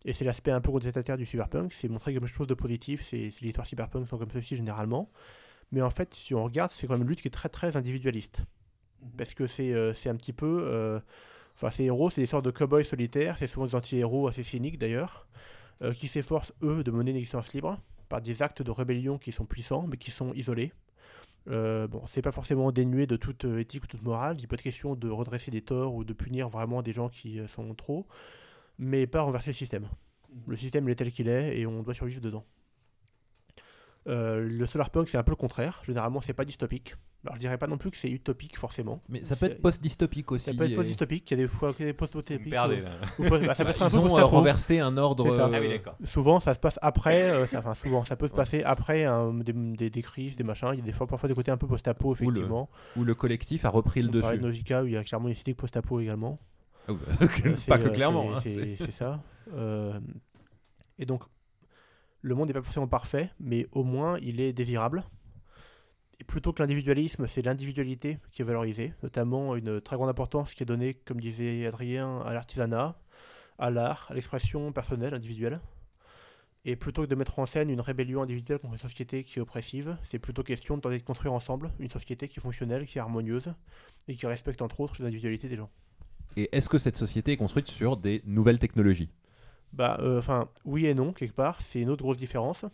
Et 0.06 0.14
c'est 0.14 0.24
l'aspect 0.24 0.52
un 0.52 0.62
peu 0.62 0.72
contestataire 0.72 1.18
du 1.18 1.26
cyberpunk, 1.26 1.74
c'est 1.74 1.88
montrer 1.90 2.14
quelque 2.14 2.28
chose 2.28 2.48
de 2.48 2.54
positif, 2.54 3.02
c'est 3.02 3.32
c'est 3.32 3.42
l'histoire 3.42 3.66
cyberpunk 3.66 4.08
sont 4.08 4.20
comme 4.20 4.30
ceci 4.32 4.56
généralement. 4.56 5.10
Mais 5.72 5.82
en 5.82 5.90
fait, 5.90 6.14
si 6.14 6.36
on 6.36 6.44
regarde, 6.44 6.72
c'est 6.72 6.86
quand 6.86 6.94
même 6.94 7.02
une 7.02 7.10
lutte 7.10 7.22
qui 7.22 7.28
est 7.28 7.32
très 7.32 7.50
très 7.50 7.76
individualiste. 7.76 8.44
Parce 9.18 9.34
que 9.34 9.48
c'est 9.48 9.74
euh, 9.74 9.94
un 10.06 10.16
petit 10.16 10.34
peu. 10.34 10.64
euh, 10.68 11.00
Enfin, 11.56 11.70
ces 11.70 11.86
héros, 11.86 12.10
c'est 12.10 12.22
des 12.22 12.28
sortes 12.28 12.44
de 12.46 12.52
cow-boys 12.52 12.84
solitaires, 12.84 13.38
c'est 13.38 13.48
souvent 13.48 13.66
des 13.66 13.76
anti-héros 13.76 14.28
assez 14.28 14.44
cyniques 14.44 14.78
d'ailleurs, 14.78 15.26
euh, 15.82 15.94
qui 15.94 16.08
s'efforcent, 16.08 16.54
eux, 16.62 16.84
de 16.84 16.92
mener 16.92 17.12
une 17.12 17.18
existence 17.18 17.54
libre 17.54 17.80
par 18.10 18.22
des 18.22 18.42
actes 18.42 18.62
de 18.62 18.72
rébellion 18.72 19.18
qui 19.18 19.32
sont 19.32 19.46
puissants, 19.46 19.88
mais 19.88 19.98
qui 19.98 20.12
sont 20.12 20.34
isolés. 20.34 20.72
Euh, 21.48 21.88
bon, 21.88 22.02
c'est 22.08 22.22
pas 22.22 22.32
forcément 22.32 22.72
dénué 22.72 23.06
de 23.06 23.18
toute 23.18 23.46
euh, 23.46 23.60
éthique 23.60 23.84
ou 23.84 23.88
toute 23.88 24.02
morale, 24.02 24.38
il 24.40 24.48
pas 24.48 24.56
de 24.56 24.62
question 24.62 24.96
de 24.96 25.10
redresser 25.10 25.52
des 25.52 25.62
torts 25.62 25.94
ou 25.94 26.04
de 26.04 26.14
punir 26.14 26.50
vraiment 26.50 26.82
des 26.82 26.92
gens 26.92 27.08
qui 27.08 27.40
euh, 27.40 27.48
sont 27.48 27.76
trop, 27.76 28.08
mais 28.80 29.06
pas 29.06 29.22
renverser 29.22 29.52
le 29.52 29.56
système. 29.56 29.88
Le 30.48 30.56
système 30.56 30.88
il 30.88 30.92
est 30.92 30.96
tel 30.96 31.12
qu'il 31.12 31.28
est 31.28 31.60
et 31.60 31.68
on 31.68 31.84
doit 31.84 31.94
survivre 31.94 32.20
dedans. 32.20 32.46
Euh, 34.08 34.48
le 34.48 34.68
solarpunk 34.68 35.10
c'est 35.10 35.18
un 35.18 35.24
peu 35.24 35.32
le 35.32 35.36
contraire. 35.36 35.82
Généralement 35.86 36.22
c'est 36.22 36.34
pas 36.34 36.46
dystopique. 36.46 36.96
Alors 37.26 37.36
je 37.36 37.39
dirais 37.39 37.58
pas 37.58 37.65
non 37.65 37.80
plus 37.80 37.89
que 37.89 37.98
c'est 37.98 38.12
utopique 38.12 38.56
forcément. 38.56 39.02
Mais 39.10 39.24
ça 39.24 39.36
peut 39.36 39.48
être 39.48 39.60
post-dystopique 39.63 40.32
aussi. 40.32 40.46
Ça 40.46 40.54
peut 40.54 40.65
être 40.65 40.74
et- 40.74 40.76
post-dystopique. 40.76 41.32
Il 41.32 41.34
y 41.39 41.41
a 41.41 41.44
des 41.44 41.48
fois 41.48 41.74
des 41.80 41.91
post-dystopiques. 41.94 42.52
perdez 42.52 42.82
ou- 42.82 42.84
là. 42.84 42.91
ou 43.18 43.24
post- 43.28 43.46
bah, 43.48 43.56
ça 43.56 43.63
peut 43.65 43.72
être 43.72 43.82
un 43.82 43.88
Ils 43.88 43.91
peu 43.94 43.98
ont 43.98 44.06
euh, 44.06 44.10
post-apo. 44.10 44.28
renversé 44.28 44.80
un 44.80 44.96
ordre. 44.98 45.36
Ça. 45.36 45.50
Ah 45.52 45.58
oui, 45.60 45.74
euh. 45.74 46.06
Souvent 46.06 46.39
ça 46.39 46.54
se 46.54 46.60
passe 46.60 46.78
après. 46.84 47.32
euh, 47.32 47.48
ça- 47.48 47.58
Enfin 47.60 47.74
souvent 47.74 48.04
ça 48.04 48.15
peut 48.15 48.28
se 48.28 48.34
passer 48.34 48.62
après 48.63 49.06
un- 49.06 49.34
des, 49.34 49.54
des- 49.54 49.89
des 49.89 50.02
crises, 50.04 50.36
des 50.36 50.44
machins. 50.44 50.70
Il 50.74 50.80
y 50.80 50.82
a 50.84 50.86
des 50.86 50.91
fois 50.91 51.08
parfois 51.08 51.28
des 51.28 51.34
côtés 51.34 51.50
un 51.50 51.58
peu 51.58 51.65
post-apo 51.65 52.13
le- 52.13 52.24
effectivement. 52.24 52.70
où 52.96 53.04
le 53.04 53.15
collectif 53.15 53.65
a 53.65 53.70
repris 53.70 54.04
le 54.04 54.10
On 54.10 54.12
dessus. 54.12 54.39
Nausicaa 54.39 54.84
où 54.84 54.86
il 54.86 54.94
y 54.94 54.98
a 54.98 55.04
clairement 55.04 55.30
une 55.30 55.32
esthétique 55.32 55.58
post-apo 55.58 56.00
également. 56.00 56.38
Ah 56.88 56.91
oui, 56.94 57.00
Euh, 57.22 57.56
pas 57.68 57.80
que 57.80 57.88
euh, 57.88 57.89
clairement. 57.89 58.39
c'est- 58.39 58.76
hein, 58.80 58.88
ça. 58.91 59.24
Euh, 59.56 60.00
et 61.00 61.08
donc, 61.08 61.24
le 62.26 62.34
monde 62.34 62.48
n'est 62.48 62.54
pas 62.54 62.64
forcément 62.64 62.88
parfait, 62.88 63.30
mais 63.40 63.68
au 63.72 63.84
moins 63.84 64.18
il 64.20 64.42
est 64.42 64.52
désirable. 64.52 65.04
Et 66.20 66.24
plutôt 66.24 66.54
que 66.54 66.64
l'individualisme, 66.64 67.28
c'est 67.28 67.44
l'individualité 67.44 68.18
qui 68.32 68.42
est 68.42 68.46
valorisée, 68.46 68.94
notamment 69.04 69.56
une 69.56 69.80
très 69.80 69.96
grande 69.96 70.10
importance 70.10 70.56
qui 70.56 70.64
est 70.64 70.66
donnée, 70.66 70.96
comme 70.96 71.22
disait 71.22 71.68
Adrien, 71.68 72.22
à 72.22 72.34
l'artisanat, 72.34 72.98
à 73.60 73.70
l'art, 73.70 74.08
à 74.10 74.16
l'expression 74.16 74.72
personnelle, 74.72 75.14
individuelle. 75.14 75.60
Et 76.64 76.76
plutôt 76.76 77.04
que 77.04 77.08
de 77.08 77.14
mettre 77.14 77.38
en 77.38 77.46
scène 77.46 77.70
une 77.70 77.82
rébellion 77.82 78.24
individuelle 78.24 78.58
contre 78.58 78.74
une 78.74 78.80
société 78.80 79.24
qui 79.24 79.38
est 79.38 79.42
oppressive, 79.44 79.96
c'est 80.02 80.18
plutôt 80.18 80.42
question 80.42 80.78
de 80.78 80.82
tenter 80.82 80.98
de 80.98 81.04
construire 81.04 81.34
ensemble 81.34 81.70
une 81.78 81.92
société 81.92 82.28
qui 82.28 82.40
est 82.40 82.42
fonctionnelle, 82.42 82.88
qui 82.88 82.98
est 82.98 83.02
harmonieuse, 83.02 83.54
et 84.08 84.16
qui 84.16 84.26
respecte 84.26 84.64
entre 84.64 84.80
autres 84.80 84.96
les 84.98 85.06
individualités 85.06 85.48
des 85.48 85.58
gens. 85.58 85.70
Et 86.38 86.50
est-ce 86.58 86.70
que 86.70 86.80
cette 86.80 86.98
société 86.98 87.34
est 87.34 87.38
construite 87.38 87.68
sur 87.68 87.98
des 87.98 88.24
nouvelles 88.26 88.58
technologies? 88.58 89.12
Bah, 89.76 89.98
euh, 90.00 90.20
enfin, 90.20 90.50
oui 90.64 90.86
et 90.86 90.94
non, 90.94 91.12
quelque 91.12 91.36
part. 91.36 91.62
C'est 91.62 91.82
une 91.82 91.90
autre 91.90 92.02
grosse 92.04 92.18
différence. 92.18 92.66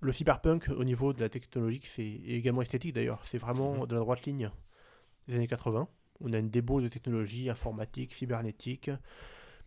Le 0.00 0.12
cyberpunk, 0.12 0.68
au 0.68 0.84
niveau 0.84 1.12
de 1.12 1.20
la 1.20 1.28
technologie, 1.28 1.80
c'est 1.82 2.04
également 2.04 2.62
esthétique 2.62 2.94
d'ailleurs. 2.94 3.20
C'est 3.24 3.38
vraiment 3.38 3.86
de 3.86 3.94
la 3.94 4.00
droite 4.00 4.24
ligne 4.24 4.50
des 5.26 5.34
années 5.34 5.48
80. 5.48 5.88
On 6.20 6.32
a 6.32 6.38
une 6.38 6.48
débauche 6.48 6.84
de 6.84 6.88
technologies 6.88 7.50
informatiques, 7.50 8.14
cybernétiques, 8.14 8.90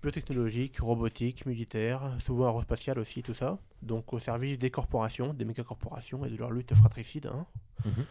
biotechnologiques, 0.01 0.79
robotiques, 0.79 1.45
militaires, 1.45 2.15
souvent 2.19 2.45
aérospatiales 2.45 2.99
aussi, 2.99 3.21
tout 3.21 3.33
ça. 3.33 3.59
Donc 3.81 4.13
au 4.13 4.19
service 4.19 4.57
des 4.57 4.71
corporations, 4.71 5.33
des 5.33 5.43
méga-corporations 5.43 6.23
et 6.25 6.29
de 6.29 6.37
leur 6.37 6.51
lutte 6.51 6.73
fratricide. 6.73 7.27
hein. 7.27 7.45
Mhm. 7.83 8.05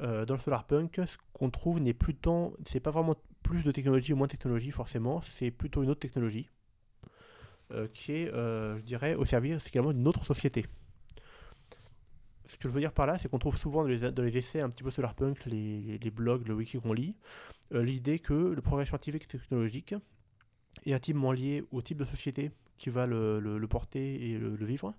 Euh, 0.00 0.26
dans 0.26 0.34
le 0.34 0.40
solarpunk, 0.40 1.00
ce 1.06 1.16
qu'on 1.32 1.50
trouve 1.50 1.80
n'est 1.80 1.94
plus 1.94 2.14
tant. 2.14 2.52
C'est 2.66 2.80
pas 2.80 2.90
vraiment 2.90 3.16
plus 3.42 3.62
de 3.62 3.72
technologie 3.72 4.12
ou 4.12 4.16
moins 4.16 4.26
de 4.26 4.32
technologie, 4.32 4.70
forcément. 4.70 5.20
C'est 5.22 5.50
plutôt 5.50 5.82
une 5.82 5.90
autre 5.90 6.00
technologie 6.00 6.50
qui 7.92 8.12
est, 8.12 8.32
euh, 8.32 8.76
je 8.78 8.82
dirais, 8.82 9.14
au 9.14 9.24
service 9.24 9.66
également 9.66 9.92
d'une 9.92 10.06
autre 10.06 10.24
société. 10.24 10.66
Ce 12.46 12.56
que 12.56 12.68
je 12.68 12.74
veux 12.74 12.80
dire 12.80 12.92
par 12.92 13.06
là, 13.06 13.18
c'est 13.18 13.28
qu'on 13.28 13.38
trouve 13.38 13.56
souvent 13.56 13.82
dans 13.82 13.88
les, 13.88 14.36
essais 14.36 14.60
un 14.60 14.68
petit 14.68 14.82
peu 14.82 14.90
solarpunk, 14.90 15.46
les, 15.46 16.10
blogs, 16.10 16.46
le 16.46 16.54
wiki 16.54 16.78
qu'on 16.78 16.92
lit, 16.92 17.14
euh, 17.72 17.82
l'idée 17.82 18.18
que 18.18 18.34
le 18.34 18.60
progrès 18.60 18.84
scientifique 18.84 19.24
et 19.24 19.38
technologique 19.38 19.94
est 20.84 20.92
intimement 20.92 21.32
lié 21.32 21.64
au 21.72 21.80
type 21.80 21.98
de 21.98 22.04
société 22.04 22.50
qui 22.76 22.90
va 22.90 23.06
le, 23.06 23.66
porter 23.68 24.30
et 24.30 24.38
le, 24.38 24.64
vivre, 24.64 24.94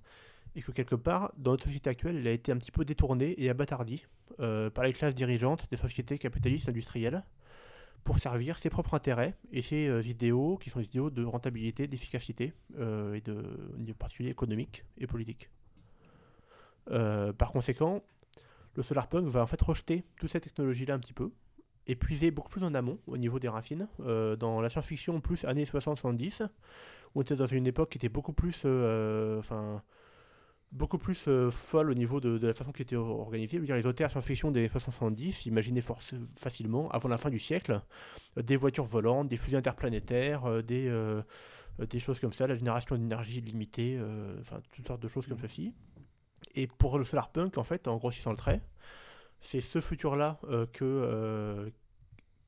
et 0.56 0.62
que 0.62 0.72
quelque 0.72 0.96
part, 0.96 1.34
dans 1.38 1.52
notre 1.52 1.66
société 1.66 1.90
actuelle, 1.90 2.16
il 2.16 2.28
a 2.28 2.32
été 2.32 2.52
un 2.52 2.58
petit 2.58 2.72
peu 2.72 2.84
détourné 2.84 3.36
et 3.38 3.50
abattardi 3.50 4.06
euh, 4.40 4.72
par 4.72 4.86
les 4.86 4.94
classes 4.94 5.14
dirigeantes 5.14 5.68
des 5.70 5.78
sociétés 5.78 6.18
capitalistes 6.18 6.68
industrielles 6.68 7.24
pour 8.06 8.20
servir 8.20 8.58
ses 8.58 8.70
propres 8.70 8.94
intérêts 8.94 9.36
et 9.52 9.64
ses 9.64 9.88
euh, 9.88 10.02
idéaux 10.04 10.58
qui 10.58 10.70
sont 10.70 10.80
des 10.80 10.86
idéaux 10.86 11.10
de 11.10 11.26
rentabilité, 11.26 11.88
d'efficacité 11.88 12.54
euh, 12.78 13.16
et 13.16 13.22
de, 13.22 13.36
en 13.36 13.94
particulier 13.94 14.30
économique 14.30 14.86
et 15.00 15.08
politique. 15.08 15.50
Euh, 16.92 17.34
par 17.34 17.52
conséquent, 17.52 18.04
le 18.76 18.84
solarpunk 18.84 19.28
va 19.28 19.42
en 19.42 19.48
fait 19.48 19.60
rejeter 19.60 20.04
toute 20.20 20.32
cette 20.32 20.44
technologie-là 20.44 20.94
un 20.94 21.00
petit 21.00 21.14
peu, 21.14 21.32
et 21.88 21.96
puiser 21.96 22.30
beaucoup 22.30 22.50
plus 22.50 22.64
en 22.64 22.74
amont 22.76 23.00
au 23.08 23.18
niveau 23.18 23.38
des 23.38 23.48
racines, 23.48 23.88
dans 24.00 24.60
la 24.60 24.70
science-fiction 24.70 25.22
plus 25.22 25.46
années 25.46 25.66
60-70, 25.66 26.44
où 26.44 26.48
on 27.20 27.22
était 27.22 27.36
dans 27.36 27.46
une 27.46 27.68
époque 27.68 27.92
qui 27.92 28.00
était 28.00 28.10
beaucoup 28.10 28.34
plus, 28.34 28.66
enfin, 29.38 29.84
beaucoup 30.76 30.98
plus 30.98 31.28
euh, 31.28 31.50
folle 31.50 31.90
au 31.90 31.94
niveau 31.94 32.20
de, 32.20 32.38
de 32.38 32.48
la 32.48 32.54
façon 32.54 32.72
qui 32.72 32.82
était 32.82 32.96
organisée. 32.96 33.56
Je 33.58 33.62
veux 33.62 33.66
dire, 33.66 33.76
les 33.76 33.88
auteurs 33.88 34.12
science-fiction 34.12 34.52
des 34.52 34.68
60-70 34.68 35.48
imaginaient 35.48 35.82
facilement, 36.38 36.90
avant 36.92 37.10
la 37.10 37.18
fin 37.18 37.30
du 37.30 37.40
siècle, 37.40 37.82
euh, 38.38 38.42
des 38.42 38.58
voitures 38.58 38.86
volantes, 38.86 39.30
des 39.30 39.38
fusées 39.38 39.58
interplanétaires, 39.58 40.46
euh, 40.46 40.62
des, 40.62 40.92
des 41.80 42.00
choses 42.00 42.20
comme 42.20 42.34
ça, 42.34 42.46
la 42.48 42.56
génération 42.56 42.96
d'énergie 42.96 43.42
limitée, 43.42 44.00
enfin, 44.40 44.62
toutes 44.72 44.88
sortes 44.88 45.02
de 45.02 45.08
choses 45.08 45.28
comme 45.28 45.40
ceci. 45.40 45.74
Et 46.56 46.68
pour 46.68 46.98
le 47.00 47.06
solarpunk, 47.06 47.58
en 47.58 47.64
fait, 47.64 47.88
en 47.88 47.98
grossissant 47.98 48.32
le 48.32 48.38
trait, 48.38 48.62
c'est 49.40 49.62
ce 49.62 49.82
futur-là 49.82 50.40
que, 50.72 51.72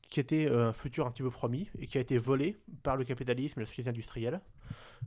qui 0.10 0.20
était 0.22 0.50
un 0.50 0.72
futur 0.72 1.06
un 1.08 1.12
petit 1.12 1.24
peu 1.24 1.30
promis 1.30 1.70
et 1.78 1.88
qui 1.88 1.98
a 1.98 2.02
été 2.02 2.18
volé 2.18 2.56
par 2.84 2.96
le 2.96 3.04
capitalisme 3.04 3.60
et 3.60 3.64
la 3.64 3.68
société 3.68 3.90
industrielle 3.90 4.40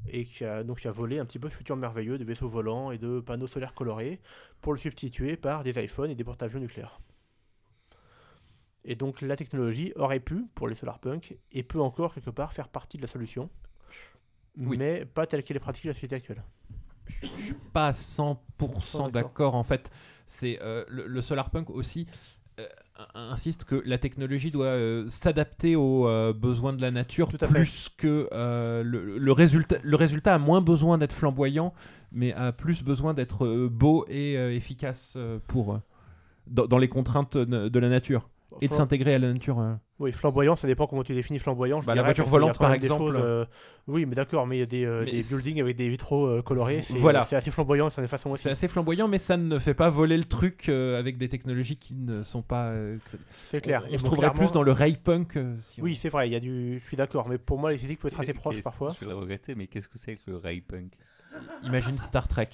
et 0.07 0.25
qui 0.25 0.44
a 0.44 0.62
donc 0.64 0.81
qui 0.81 0.88
a 0.88 0.92
volé 0.92 1.18
un 1.18 1.25
petit 1.27 1.38
peu 1.38 1.49
ce 1.51 1.55
futur 1.57 1.77
merveilleux 1.77 2.18
de 2.18 2.25
vaisseaux 2.25 2.49
volants 2.49 2.90
et 2.90 2.99
de 2.99 3.20
panneaux 3.20 3.46
solaires 3.46 3.75
colorés 3.75 4.20
pour 4.61 4.73
le 4.73 4.79
substituer 4.79 5.37
par 5.37 5.62
des 5.64 5.83
iPhones 5.83 6.11
et 6.11 6.14
des 6.14 6.25
porte-avions 6.25 6.61
nucléaires. 6.61 7.01
Et 8.85 8.94
donc 8.94 9.20
la 9.20 9.37
technologie 9.37 9.92
aurait 9.96 10.20
pu, 10.20 10.46
pour 10.55 10.66
les 10.68 10.75
solarpunk, 10.75 11.37
et 11.53 11.62
peut 11.62 11.81
encore 11.81 12.14
quelque 12.14 12.31
part 12.31 12.53
faire 12.53 12.68
partie 12.68 12.96
de 12.96 13.03
la 13.03 13.09
solution, 13.09 13.51
Oui. 14.57 14.79
mais 14.79 15.05
pas 15.05 15.27
telle 15.27 15.42
qu'elle 15.44 15.57
est 15.59 15.61
pratiquée 15.61 15.88
dans 15.88 15.90
la 15.90 15.94
société 15.94 16.16
actuelle. 16.16 16.42
pas 17.73 17.88
à 17.88 17.92
100% 17.92 18.38
d'accord. 18.59 19.11
d'accord 19.12 19.55
en 19.55 19.64
fait. 19.64 19.90
C'est 20.29 20.59
euh, 20.62 20.85
le, 20.88 21.07
le 21.09 21.23
solarpunk 21.23 21.70
aussi 21.70 22.07
euh, 22.61 22.68
insiste 23.14 23.64
que 23.64 23.82
la 23.84 23.98
technologie 23.98 24.50
doit 24.50 24.66
euh, 24.66 25.06
s'adapter 25.08 25.76
aux 25.76 26.06
euh, 26.06 26.32
besoins 26.32 26.72
de 26.72 26.80
la 26.80 26.90
nature 26.90 27.28
Tout 27.28 27.38
à 27.40 27.46
fait. 27.46 27.54
plus 27.54 27.88
que 27.96 28.28
euh, 28.32 28.82
le, 28.82 29.18
le 29.18 29.32
résultat. 29.32 29.76
Le 29.82 29.96
résultat 29.96 30.34
a 30.34 30.38
moins 30.38 30.60
besoin 30.60 30.98
d'être 30.98 31.12
flamboyant, 31.12 31.72
mais 32.12 32.32
a 32.32 32.52
plus 32.52 32.82
besoin 32.82 33.14
d'être 33.14 33.68
beau 33.68 34.04
et 34.08 34.34
efficace 34.54 35.16
pour 35.46 35.80
dans, 36.46 36.66
dans 36.66 36.78
les 36.78 36.88
contraintes 36.88 37.36
de, 37.36 37.78
la 37.78 37.88
nature 37.88 38.28
et 38.60 38.68
de 38.68 38.72
s'intégrer 38.72 39.14
à 39.14 39.18
la 39.18 39.32
nature. 39.32 39.78
Oui, 40.00 40.12
flamboyant, 40.12 40.56
ça 40.56 40.66
dépend 40.66 40.86
comment 40.86 41.04
tu 41.04 41.12
définis 41.14 41.38
flamboyant. 41.38 41.80
je 41.82 41.86
Bah, 41.86 41.94
la 41.94 42.02
voiture 42.02 42.26
volante, 42.26 42.58
par 42.58 42.72
exemple. 42.72 43.12
choses, 43.12 43.20
euh, 43.22 43.44
oui, 43.86 44.06
mais 44.06 44.14
d'accord, 44.14 44.46
mais 44.46 44.56
il 44.56 44.60
y 44.60 44.62
a 44.62 44.66
des, 44.66 44.84
euh, 44.86 45.04
des 45.04 45.22
c'est- 45.22 45.34
buildings 45.34 45.60
avec 45.60 45.76
des 45.76 45.88
vitraux 45.90 46.26
euh, 46.26 46.40
colorés. 46.42 46.80
C'est 46.82 46.94
Voilà. 46.96 47.26
c'est 47.28 47.36
assez 47.36 47.50
flamboyant 47.50 47.90
certaine 47.90 48.08
façon 48.08 48.30
aussi. 48.30 48.44
C'est 48.44 48.50
assez 48.50 48.66
flamboyant, 48.66 49.08
mais 49.08 49.18
ça 49.18 49.36
ne 49.36 49.58
fait 49.58 49.74
pas 49.74 49.90
voler 49.90 50.16
le 50.16 50.24
truc 50.24 50.70
euh, 50.70 50.98
avec 50.98 51.18
des 51.18 51.28
technologies 51.28 51.76
qui 51.76 51.92
ne 51.94 52.22
sont 52.22 52.40
pas. 52.40 52.68
euh, 52.68 52.96
C'est 53.50 53.60
clair. 53.60 53.84
On, 53.90 53.98
se 53.98 54.02
bon, 54.02 54.06
trouverait 54.06 54.28
clairement- 54.30 54.46
plus 54.48 54.52
dans 54.54 54.62
le 54.62 54.72
ray 54.72 54.96
punk. 54.96 55.36
euh, 55.36 55.54
si 55.60 55.80
on- 55.80 55.84
Oui, 55.84 55.94
c'est 56.00 56.08
vrai, 56.08 56.28
il 56.28 56.32
y 56.32 56.36
a 56.36 56.40
du... 56.40 56.78
je 56.80 56.84
suis 56.86 56.96
d'accord, 56.96 57.28
mais 57.28 57.36
pour 57.36 57.58
moi, 57.58 57.70
l'esthétique 57.70 58.00
peut 58.00 58.08
être 58.08 58.20
assez 58.20 58.32
proche 58.32 58.62
parfois. 58.62 58.92
Je 58.98 59.04
vais 59.04 59.10
le 59.10 59.16
regretter, 59.18 59.54
mais 59.54 59.66
qu'est-ce 59.66 59.88
que 59.88 59.98
c'est 59.98 60.16
que 60.16 60.30
le 60.30 60.38
ray 60.38 60.62
punk? 60.62 60.92
Imagine 61.64 61.98
Star 61.98 62.26
Trek. 62.26 62.48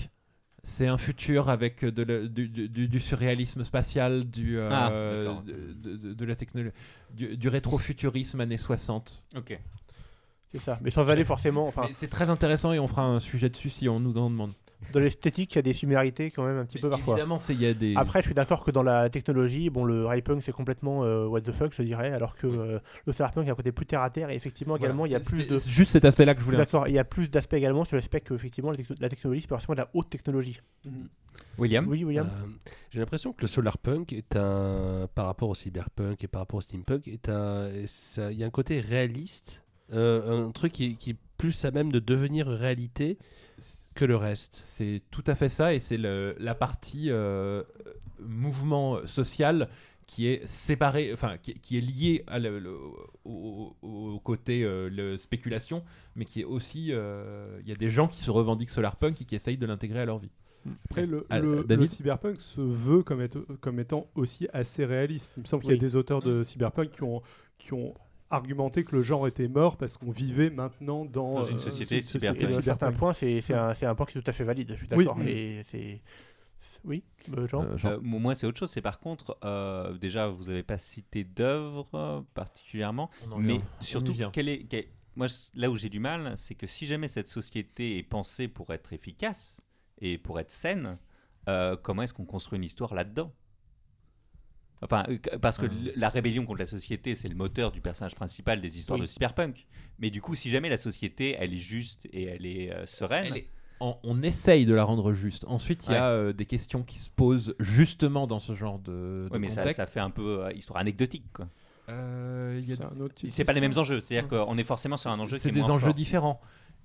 C'est 0.68 0.88
un 0.88 0.98
futur 0.98 1.48
avec 1.48 1.85
de 1.85 2.02
la- 2.02 2.26
du, 2.26 2.48
du- 2.48 2.68
du- 2.68 2.88
du 2.88 3.00
surréalisme 3.00 3.64
spatial, 3.64 4.24
du, 4.29 4.59
euh, 4.59 4.68
Ah, 4.70 4.90
de, 5.46 5.96
de- 5.96 6.12
de 6.12 6.24
la 6.24 6.35
technologie, 6.35 6.74
du, 7.14 7.37
du 7.37 7.48
rétrofuturisme 7.48 8.40
années 8.40 8.57
60. 8.59 9.24
Ok. 9.37 9.59
C'est 10.52 10.61
ça. 10.61 10.79
Mais 10.83 10.90
sans 10.90 11.09
aller 11.09 11.22
forcément. 11.24 11.66
Enfin, 11.68 11.87
c'est 11.92 12.09
très 12.11 12.31
intéressant 12.31 12.72
et 12.72 12.79
on 12.81 12.88
fera 12.88 13.05
un 13.07 13.20
sujet 13.20 13.48
dessus 13.48 13.68
si 13.70 13.88
on 13.88 14.00
nous 14.00 14.16
en 14.18 14.29
demande. 14.29 14.52
Dans 14.93 15.01
l'esthétique, 15.01 15.53
il 15.55 15.57
y 15.57 15.59
a 15.59 15.62
des 15.62 15.73
similarités 15.73 16.31
quand 16.31 16.45
même 16.45 16.59
un 16.59 16.65
petit 16.65 16.79
peu 16.79 16.89
parfois. 16.91 17.15
Évidemment, 17.15 17.39
c'est- 17.39 17.55
il 17.55 17.61
y 17.62 17.67
a 17.67 17.75
des. 17.75 17.95
Après, 17.97 18.21
je 18.21 18.27
suis 18.27 18.35
d'accord 18.35 18.65
que 18.65 18.71
dans 18.71 18.83
la 18.83 19.09
technologie, 19.11 19.71
bon, 19.71 19.85
le 19.85 20.07
Ray-Punk 20.07 20.43
c'est 20.43 20.53
complètement 20.53 21.03
euh, 21.05 21.27
what 21.27 21.41
the 21.41 21.53
fuck, 21.53 21.73
je 21.75 21.83
dirais, 21.83 22.12
alors 22.12 22.35
que 22.37 22.47
euh, 22.47 22.79
le 23.07 23.12
Solarpunk 23.12 23.49
a 23.49 23.53
un 23.53 23.55
côté 23.55 23.73
plus 23.73 23.87
terre 23.87 24.03
à 24.03 24.11
terre 24.11 24.31
et 24.31 24.35
effectivement 24.35 24.75
Voilà, 24.75 24.87
également 24.87 25.07
il 25.07 25.12
y 25.12 25.15
a 25.15 25.23
c'est- 25.23 25.29
plus 25.31 25.45
de. 25.45 25.59
Juste 25.59 25.93
cet 25.93 26.05
aspect-là 26.05 26.35
que 26.35 26.41
je 26.41 26.45
voulais. 26.45 26.59
D'accord, 26.59 26.87
il 26.89 26.95
y 26.95 26.99
a 26.99 27.05
plus 27.05 27.31
d'aspects 27.31 27.55
également 27.55 27.85
sur 27.85 27.97
l'aspect 27.97 28.21
que 28.21 28.35
effectivement 28.35 28.71
la, 28.71 28.77
techno- 28.77 28.97
la 29.01 29.09
technologie 29.09 29.41
c'est 29.43 29.49
forcément 29.49 29.75
de 29.75 29.81
la 29.81 29.91
haute 29.95 30.11
technologie. 30.11 30.61
William? 31.59 31.87
Oui, 31.89 32.05
William. 32.05 32.27
Euh, 32.27 32.47
J'ai 32.91 32.99
l'impression 32.99 33.33
que 33.33 33.43
le 33.43 33.47
solarpunk 33.49 34.12
est 34.12 34.37
un, 34.37 35.09
par 35.15 35.27
rapport 35.27 35.49
au 35.49 35.55
cyberpunk 35.55 36.23
et 36.25 36.29
par 36.29 36.43
rapport 36.43 36.59
au 36.59 36.61
steampunk, 36.61 37.09
est 37.09 37.29
un, 37.29 37.69
il 38.31 38.37
y 38.37 38.45
a 38.45 38.47
un 38.47 38.51
côté 38.51 38.81
réaliste, 38.81 39.65
euh, 39.93 40.47
un 40.47 40.51
truc 40.51 40.73
qui, 40.73 40.97
qui 40.97 41.11
est 41.11 41.17
plus 41.39 41.65
à 41.65 41.71
même 41.71 41.93
de 41.93 41.99
devenir 41.99 42.47
réalité 42.47 43.19
que 43.96 44.04
le 44.04 44.16
reste. 44.16 44.62
C'est 44.66 45.02
tout 45.11 45.24
à 45.26 45.35
fait 45.35 45.48
ça, 45.48 45.74
et 45.74 45.80
c'est 45.80 45.98
la 45.98 46.54
partie 46.54 47.11
euh, 47.11 47.64
mouvement 48.20 49.04
social 49.06 49.68
qui 50.06 50.28
est 50.28 50.46
séparée, 50.46 51.11
enfin 51.12 51.37
qui, 51.42 51.54
qui 51.54 51.76
est 51.78 51.80
liée 51.80 52.22
à 52.28 52.38
le- 52.38 52.61
le- 52.61 52.76
au, 53.24 54.20
côté 54.22 54.62
euh, 54.62 54.88
le 54.88 55.18
spéculation, 55.18 55.82
mais 56.14 56.24
qui 56.24 56.42
est 56.42 56.44
aussi, 56.44 56.88
euh, 56.92 57.59
il 57.62 57.68
y 57.68 57.72
a 57.72 57.76
des 57.76 57.90
gens 57.90 58.06
qui 58.06 58.20
se 58.20 58.30
revendiquent 58.30 58.70
solarpunk 58.70 59.20
et 59.20 59.24
qui 59.24 59.35
essayent 59.35 59.56
de 59.59 59.66
l'intégrer 59.66 60.00
à 60.00 60.04
leur 60.04 60.18
vie. 60.18 60.30
Après, 60.90 61.06
le, 61.06 61.26
le 61.76 61.87
cyberpunk 61.87 62.40
se 62.40 62.61
veut 62.61 63.02
comme, 63.02 63.20
être- 63.20 63.46
comme 63.61 63.78
étant 63.80 64.06
aussi 64.14 64.48
assez 64.52 64.85
réaliste. 64.85 65.32
Il 65.37 65.40
me 65.42 65.46
semble 65.46 65.62
qu'il 65.62 65.72
y 65.72 65.74
a 65.74 65.80
des 65.80 65.96
auteurs 65.96 66.22
de 66.22 66.42
cyberpunk 66.44 66.90
qui 66.90 67.02
ont, 67.02 67.22
qui 67.59 67.72
ont 67.72 67.94
argumenté 68.31 68.85
que 68.85 68.95
le 68.97 69.03
genre 69.03 69.27
était 69.27 69.49
mort 69.49 69.77
parce 69.77 69.97
qu'on 69.97 70.11
vivait 70.11 70.51
maintenant 70.51 71.05
dans, 71.05 71.35
Dans 71.35 71.47
une 71.47 71.57
euh, 71.57 71.61
société 71.61 71.97
Et 71.99 72.03
cyberpunk. 72.03 72.62
certains 72.62 72.93
points, 72.93 73.12
c'est 73.12 73.41
c'est 73.41 73.55
un, 73.55 73.95
point 73.95 74.07
qui 74.07 74.19
est 74.19 74.21
tout 74.23 74.29
à 74.31 74.33
fait 74.33 74.45
valide, 74.45 74.71
je 74.71 74.85
suis 74.85 74.89
Oui. 74.95 75.05
d'accord. 75.05 75.19
C'est. 75.71 76.03
Oui, 76.85 77.03
euh, 77.37 77.47
Jean 77.49 77.62
Euh, 77.65 77.77
Euh, 77.85 77.99
moi, 78.01 78.35
c'est 78.35 78.47
autre 78.47 78.59
chose. 78.59 78.71
C'est 78.71 78.83
par 78.83 79.01
contre, 79.01 79.37
euh, 79.45 79.97
déjà, 79.99 80.29
vous 80.29 80.45
n'avez 80.45 80.62
pas 80.62 80.79
cité 80.79 81.25
d'œuvre 81.25 81.89
euh, 81.95 82.21
particulièrement, 82.35 83.11
mais 83.39 83.61
surtout, 83.81 84.12
vient. 84.12 84.31
quel 84.33 84.49
est, 84.49 84.65
quel- 84.65 84.87
moi, 85.17 85.27
là 85.55 85.71
où 85.71 85.77
j'ai 85.77 85.89
du 85.89 85.99
mal, 85.99 86.35
c'est 86.37 86.55
que 86.55 86.67
si 86.67 86.87
jamais 86.87 87.09
cette 87.09 87.29
société 87.29 87.99
est 87.99 88.03
pensée 88.03 88.47
pour 88.49 88.73
être 88.73 88.93
efficace 88.93 89.61
et 90.01 90.17
pour 90.19 90.39
être 90.39 90.51
saine, 90.51 90.99
euh, 91.49 91.77
comment 91.77 92.03
est-ce 92.03 92.15
qu'on 92.15 92.25
construit 92.27 92.57
une 92.59 92.65
histoire 92.65 92.95
là-dedans? 92.95 93.33
Enfin, 94.83 95.05
euh, 95.09 95.19
parce 95.41 95.57
que 95.59 95.67
l- 95.67 95.93
la 95.97 96.09
rébellion 96.11 96.45
contre 96.45 96.59
la 96.61 96.67
société, 96.67 97.15
c'est 97.15 97.29
le 97.29 97.35
moteur 97.35 97.73
du 97.73 97.81
personnage 97.81 98.15
principal 98.15 98.61
des 98.61 98.79
histoires 98.79 98.99
Oui. 98.99 99.03
de 99.03 99.07
cyberpunk. 99.07 99.67
Mais 99.99 100.11
du 100.11 100.21
coup, 100.21 100.35
si 100.35 100.51
jamais 100.51 100.69
la 100.69 100.79
société, 100.79 101.35
elle 101.39 101.55
est 101.55 101.59
juste 101.59 102.07
et 102.12 102.25
elle 102.25 102.45
est 102.47 102.71
euh, 102.73 102.85
sereine, 102.87 103.27
Elle 103.33 103.37
est- 103.39 103.49
on, 103.81 103.97
on 104.05 104.23
essaye 104.23 104.65
de 104.67 104.75
la 104.75 104.85
rendre 104.85 105.12
juste. 105.12 105.45
Ensuite, 105.49 105.87
il 105.87 105.93
y 105.93 105.97
a 105.97 106.09
euh, 106.09 106.33
des 106.33 106.47
questions 106.47 106.83
qui 106.83 106.99
se 106.99 107.11
posent 107.11 107.55
justement 107.59 108.27
dans 108.27 108.41
ce 108.41 108.55
genre 108.55 108.79
de, 108.79 109.27
de 109.27 109.29
ouais, 109.33 109.39
mais 109.39 109.49
ça, 109.51 109.62
contexte. 109.62 109.77
ça 109.79 109.87
fait 109.87 110.01
un 110.01 110.11
peu 110.11 110.45
euh, 110.45 110.51
histoire 110.55 110.79
anecdotique. 110.79 111.25
Quoi. 111.33 111.49
Euh, 111.91 112.61
C'est 113.29 113.45
pas 113.45 113.53
les 113.53 113.61
mêmes 113.61 113.77
enjeux. 113.77 114.01
C'est-à-dire 114.01 114.29
qu'on 114.29 114.57
est 114.59 114.65
forcément 114.65 114.97
sur 114.97 115.11
un 115.11 115.19
enjeu 115.21 115.37
qui 115.37 115.43
c'est 115.45 115.49
est 115.51 115.53
des 115.53 115.61
moins 115.61 115.71
enjeux 115.71 115.87
fort. 115.87 115.95
différents. 115.95 116.41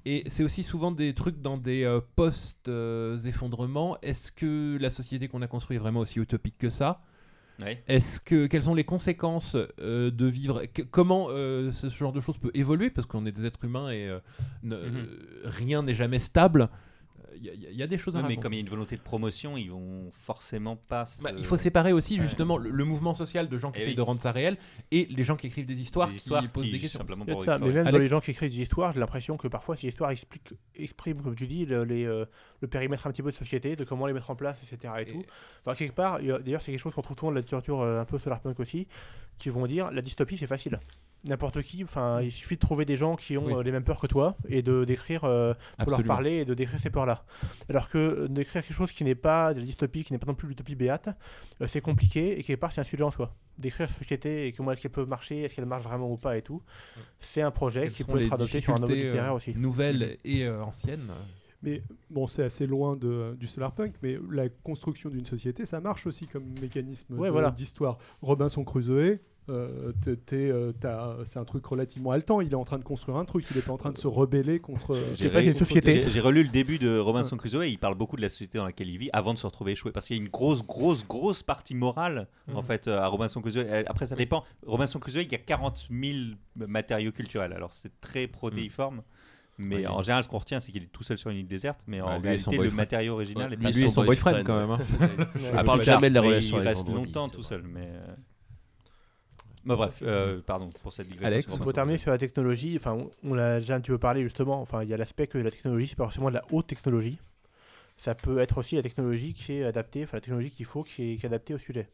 Et 0.06 0.24
c'est 0.28 0.44
aussi 0.44 0.64
souvent 0.64 0.92
des 0.92 1.14
trucs 1.14 1.42
dans 1.42 1.58
des 1.58 1.84
euh, 1.84 2.02
post-effondrements. 2.16 3.98
Est-ce 4.02 4.32
que 4.32 4.78
la 4.80 4.90
société 4.90 5.28
qu'on 5.28 5.42
a 5.42 5.48
construite 5.48 5.78
est 5.78 5.80
vraiment 5.80 6.00
aussi 6.02 6.20
utopique 6.20 6.58
que 6.58 6.70
ça? 6.70 7.02
Est-ce 7.88 8.20
que 8.20 8.48
quelles 8.48 8.64
sont 8.64 8.74
les 8.76 8.84
conséquences 8.84 9.56
euh, 9.80 10.12
de 10.12 10.26
vivre 10.26 10.64
que- 10.74 10.82
Comment 10.82 11.28
euh, 11.30 11.72
ce 11.72 11.90
genre 11.90 12.14
de 12.14 12.20
choses 12.22 12.38
peut 12.38 12.52
évoluer? 12.54 12.90
Parce 12.90 13.08
qu'on 13.08 13.26
est 13.26 13.32
des 13.32 13.46
êtres 13.46 13.64
humains 13.66 13.90
et 13.92 14.08
euh, 14.10 14.20
ne- 14.64 14.76
Mhm. 14.76 14.82
euh, 14.98 15.06
rien 15.46 15.84
n'est 15.84 15.94
jamais 15.94 16.20
stable. 16.20 16.70
Il 17.36 17.46
y, 17.46 17.76
y 17.78 17.84
a 17.84 17.88
des 17.88 17.98
choses 17.98 18.16
à 18.16 18.20
mais 18.20 18.24
raconter. 18.24 18.42
comme 18.42 18.54
il 18.54 18.56
y 18.58 18.60
a 18.60 18.62
une 18.62 18.70
volonté 18.70 18.98
de 18.98 19.02
promotion, 19.02 19.56
ils 19.58 19.70
vont 19.72 20.12
forcément 20.12 20.76
pas. 20.76 21.06
se- 21.06 21.24
Bah, 21.24 21.32
il 21.38 21.46
faut 21.46 21.58
séparer 21.58 21.94
aussi 21.94 22.18
Ouais. 22.18 22.24
justement 22.24 22.58
le, 22.58 22.70
le 22.70 22.84
mouvement 22.86 23.14
social 23.14 23.48
de 23.48 23.58
gens 23.58 23.72
qui 23.72 23.80
Eh 23.80 23.82
essayent 23.84 23.92
oui. 23.94 23.96
de 23.98 24.02
rendre 24.02 24.20
ça 24.20 24.32
réel 24.32 24.58
et 24.92 25.06
les 25.10 25.24
gens 25.24 25.36
qui 25.38 25.48
écrivent 25.48 25.66
des 25.66 25.80
histoires, 25.80 26.10
Des 26.10 26.16
histoires 26.16 26.42
qui 26.42 26.48
posent 26.50 26.66
qui, 26.66 26.72
des 26.72 26.80
questions. 26.80 27.00
simplement 27.00 27.24
C'est 27.26 27.32
pour 27.32 27.44
ça, 27.46 27.58
mais 27.58 27.70
même 27.72 27.90
dans 27.90 27.98
les 27.98 28.08
gens 28.08 28.20
qui 28.20 28.32
écrivent 28.32 28.52
des 28.52 28.62
histoires, 28.62 28.92
j'ai 28.94 29.00
l'impression 29.00 29.38
que 29.38 29.48
parfois 29.48 29.76
ces 29.76 29.88
histoires 29.88 30.12
expliquent, 30.12 30.54
expriment, 30.76 31.22
comme 31.22 31.36
tu 31.36 31.48
dis, 31.48 31.66
le, 31.66 31.84
les, 31.84 32.06
euh, 32.06 32.26
le 32.62 32.68
périmètre 32.68 33.08
un 33.08 33.12
petit 33.12 33.22
peu 33.24 33.32
de 33.32 33.38
société, 33.38 33.76
de 33.76 33.84
comment 33.86 34.06
les 34.08 34.14
mettre 34.14 34.30
en 34.30 34.36
place, 34.36 34.58
etc. 34.70 34.94
Et, 35.00 35.02
Et- 35.04 35.14
tout. 35.14 35.24
Enfin, 35.66 35.76
quelque 35.76 35.96
part, 35.96 36.20
d'ailleurs, 36.20 36.62
c'est 36.62 36.72
quelque 36.72 36.82
chose 36.82 36.94
qu'on 36.94 37.02
trouve 37.02 37.18
souvent 37.18 37.32
dans 37.32 37.36
la 37.36 37.42
littérature 37.42 37.82
euh, 37.82 38.02
un 38.02 38.06
peu 38.06 38.18
solarpunk 38.18 38.60
aussi, 38.60 38.88
qui 39.38 39.50
vont 39.50 39.66
dire 39.68 39.90
la 39.92 40.02
dystopie 40.02 40.38
c'est 40.38 40.48
facile. 40.48 40.80
N'importe 41.24 41.62
qui, 41.62 41.84
enfin, 41.84 42.20
il 42.22 42.32
suffit 42.32 42.56
de 42.56 42.60
trouver 42.60 42.84
des 42.84 42.98
gens 42.98 43.16
qui 43.16 43.38
ont 43.38 43.46
Oui. 43.46 43.54
euh, 43.54 43.62
les 43.62 43.72
mêmes 43.72 43.84
peurs 43.84 44.00
que 44.00 44.08
toi 44.08 44.36
et 44.50 44.64
de 44.64 44.86
décrire, 44.86 45.24
euh, 45.24 45.54
pour 45.78 45.92
leur 45.92 46.04
parler 46.04 46.38
et 46.38 46.46
de 46.46 46.56
décrire 46.56 46.80
ces 46.80 46.90
peurs-là. 46.90 47.24
Alors 47.70 47.90
que 47.90 47.98
euh, 48.00 48.28
d'écrire 48.28 48.64
quelque 48.64 48.74
chose 48.76 48.92
qui 48.92 49.04
n'est 49.04 49.14
pas 49.14 49.54
de 49.54 49.60
la 49.60 49.66
dystopie, 49.66 50.04
qui 50.04 50.14
n'est 50.14 50.20
pas 50.20 50.26
non 50.26 50.34
plus 50.34 50.48
l'utopie 50.48 50.74
béate, 50.74 51.10
euh, 51.62 51.68
c'est 51.68 51.80
compliqué 51.82 52.40
et 52.40 52.44
quelque 52.44 52.60
part 52.60 52.72
c'est 52.72 52.82
un 52.82 52.86
sujet 52.86 53.04
en 53.04 53.12
soi. 53.12 53.36
Décrire 53.60 53.86
la 53.88 53.94
société 53.94 54.48
et 54.48 54.52
comment 54.54 54.72
est-ce 54.72 54.82
qu'elle 54.82 54.90
peut 54.92 55.06
marcher, 55.06 55.44
est-ce 55.44 55.56
qu'elle 55.56 55.66
marche 55.68 55.84
vraiment 55.84 56.12
ou 56.12 56.18
pas 56.18 56.38
et 56.38 56.42
tout, 56.42 56.64
c'est 57.20 57.44
un 57.44 57.52
projet 57.52 57.82
Quelles 57.84 57.92
qui 57.92 58.04
peut 58.04 58.20
être 58.20 58.34
adopté 58.34 58.60
sur 58.60 58.74
un 58.74 58.82
euh, 58.82 58.88
littéraire 58.88 59.36
aussi. 59.36 59.54
nouvelles 59.56 60.18
et 60.26 60.46
euh, 60.46 60.64
anciennes? 60.64 61.12
Mais 61.62 61.84
bon, 62.10 62.26
c'est 62.26 62.44
assez 62.46 62.66
loin 62.66 62.96
de, 62.96 63.36
du 63.40 63.46
solarpunk, 63.46 63.94
mais 64.02 64.18
la 64.32 64.50
construction 64.50 65.12
d'une 65.12 65.28
société, 65.28 65.64
ça 65.68 65.80
marche 65.80 66.08
aussi 66.08 66.26
comme 66.26 66.46
mécanisme 66.60 67.14
Ouais, 67.20 67.28
de- 67.28 67.32
voilà. 67.32 67.52
d'histoire. 67.52 68.00
Robinson 68.24 68.64
Crusoe, 68.64 69.20
Euh, 69.52 69.92
euh, 70.34 71.24
c'est 71.26 71.40
un 71.40 71.46
truc 71.46 71.66
relativement 71.66 72.12
haletant. 72.12 72.42
Il 72.42 72.52
est 72.52 72.56
en 72.56 72.64
train 72.64 72.80
de 72.80 72.84
construire 72.84 73.18
un 73.18 73.26
truc. 73.26 73.46
Il 73.50 73.56
n'est 73.56 73.62
pas 73.62 73.74
en 73.74 73.78
train 73.78 73.92
de 73.92 73.98
se 73.98 74.08
rebeller 74.08 74.60
contre. 74.60 74.96
J'ai 75.14 75.28
relu 76.20 76.44
le 76.44 76.50
début 76.50 76.80
de 76.80 76.98
Robinson 76.98 77.38
Crusoe 77.38 77.64
et 77.64 77.70
il 77.70 77.78
parle 77.78 77.96
beaucoup 77.96 78.16
de 78.16 78.22
la 78.22 78.30
société 78.30 78.58
dans 78.58 78.66
laquelle 78.66 78.90
il 78.90 78.98
vit 78.98 79.10
avant 79.14 79.34
de 79.34 79.40
se 79.40 79.46
retrouver 79.46 79.74
échoué. 79.74 79.92
Parce 79.92 80.08
qu'il 80.08 80.16
y 80.18 80.20
a 80.20 80.24
une 80.24 80.30
grosse, 80.30 80.64
grosse, 80.66 81.06
grosse 81.06 81.44
partie 81.44 81.76
morale 81.76 82.28
en 82.54 82.58
Mhm. 82.58 82.64
fait 82.64 82.88
euh, 82.88 83.00
à 83.00 83.08
Robinson 83.08 83.42
Crusoe. 83.42 83.66
Après, 83.88 84.06
ça 84.06 84.16
dépend. 84.16 84.44
Robinson 84.66 85.00
Crusoe, 85.00 85.22
il 85.24 85.32
y 85.32 85.36
a 85.36 85.40
40 85.40 85.88
000 85.92 86.18
matériaux 86.56 87.12
culturels. 87.12 87.54
Alors 87.54 87.74
c'est 87.74 87.92
très 88.02 88.28
protéiforme. 88.28 89.02
Mais 89.58 89.76
Oui. 89.78 89.88
en 89.88 90.02
général, 90.02 90.24
ce 90.24 90.30
qu'on 90.30 90.40
retient, 90.40 90.60
c'est 90.60 90.72
qu'il 90.72 90.82
est 90.82 90.92
tout 90.92 91.04
seul 91.04 91.18
sur 91.20 91.30
une 91.30 91.38
île 91.38 91.48
déserte. 91.48 91.82
Mais 91.86 92.02
en 92.02 92.16
Ouais, 92.16 92.30
réalité, 92.30 92.58
le 92.58 92.72
matériau 92.72 93.14
original 93.14 93.48
Ouais, 93.50 93.54
est 93.54 93.58
lui 93.58 93.64
pas 93.64 93.70
et 93.70 93.74
Lui 93.74 93.82
son 93.84 93.92
son 93.92 94.04
boyfriend, 94.06 94.32
boyfriend, 94.44 94.46
quand 94.46 94.60
même. 94.60 94.72
hein. 95.52 95.64
Parle 95.66 95.80
plus 95.80 95.86
jamais 95.86 96.10
de 96.10 96.16
la 96.16 96.22
mais 96.22 96.28
relation 96.28 96.58
Il 96.60 96.68
reste 96.68 96.88
longtemps 96.88 97.30
tout 97.30 97.44
seul. 97.44 97.62
Mais 97.64 97.88
bah, 99.66 99.76
bref, 99.76 100.00
euh, 100.02 100.42
pardon 100.42 100.70
pour 100.82 100.94
cette 100.94 101.08
digression. 101.08 101.34
Alex, 101.34 101.58
Pour 101.58 101.74
terminer 101.74 101.98
sur 101.98 102.12
la 102.12 102.18
technologie, 102.18 102.76
enfin, 102.76 102.94
on, 102.94 103.12
on 103.24 103.34
l'a 103.34 103.60
déjà 103.60 103.76
un 103.76 103.82
petit 103.82 103.92
peu 103.92 103.98
parlé 103.98 104.24
justement. 104.24 104.62
Enfin, 104.62 104.84
il 104.84 104.90
y 104.90 104.94
a 104.94 104.98
l'aspect 104.98 105.28
que 105.28 105.38
la 105.38 105.52
technologie, 105.52 105.88
c'est 105.88 105.96
pas 105.96 106.06
forcément 106.06 106.30
de 106.30 106.36
la 106.36 106.44
haute 106.52 106.68
technologie. 106.68 107.20
Ça 107.98 108.16
peut 108.16 108.40
être 108.40 108.58
aussi 108.58 108.76
la 108.76 108.82
technologie 108.82 109.34
qui 109.34 109.54
est 109.54 109.64
adaptée, 109.64 110.04
enfin 110.04 110.18
la 110.18 110.22
technologie 110.22 110.52
qu'il 110.52 110.66
faut, 110.66 110.84
qui 110.84 111.14
est, 111.14 111.18
qui 111.18 111.26
est 111.26 111.30
adaptée 111.30 111.54
au 111.54 111.60
sujet. 111.60 111.88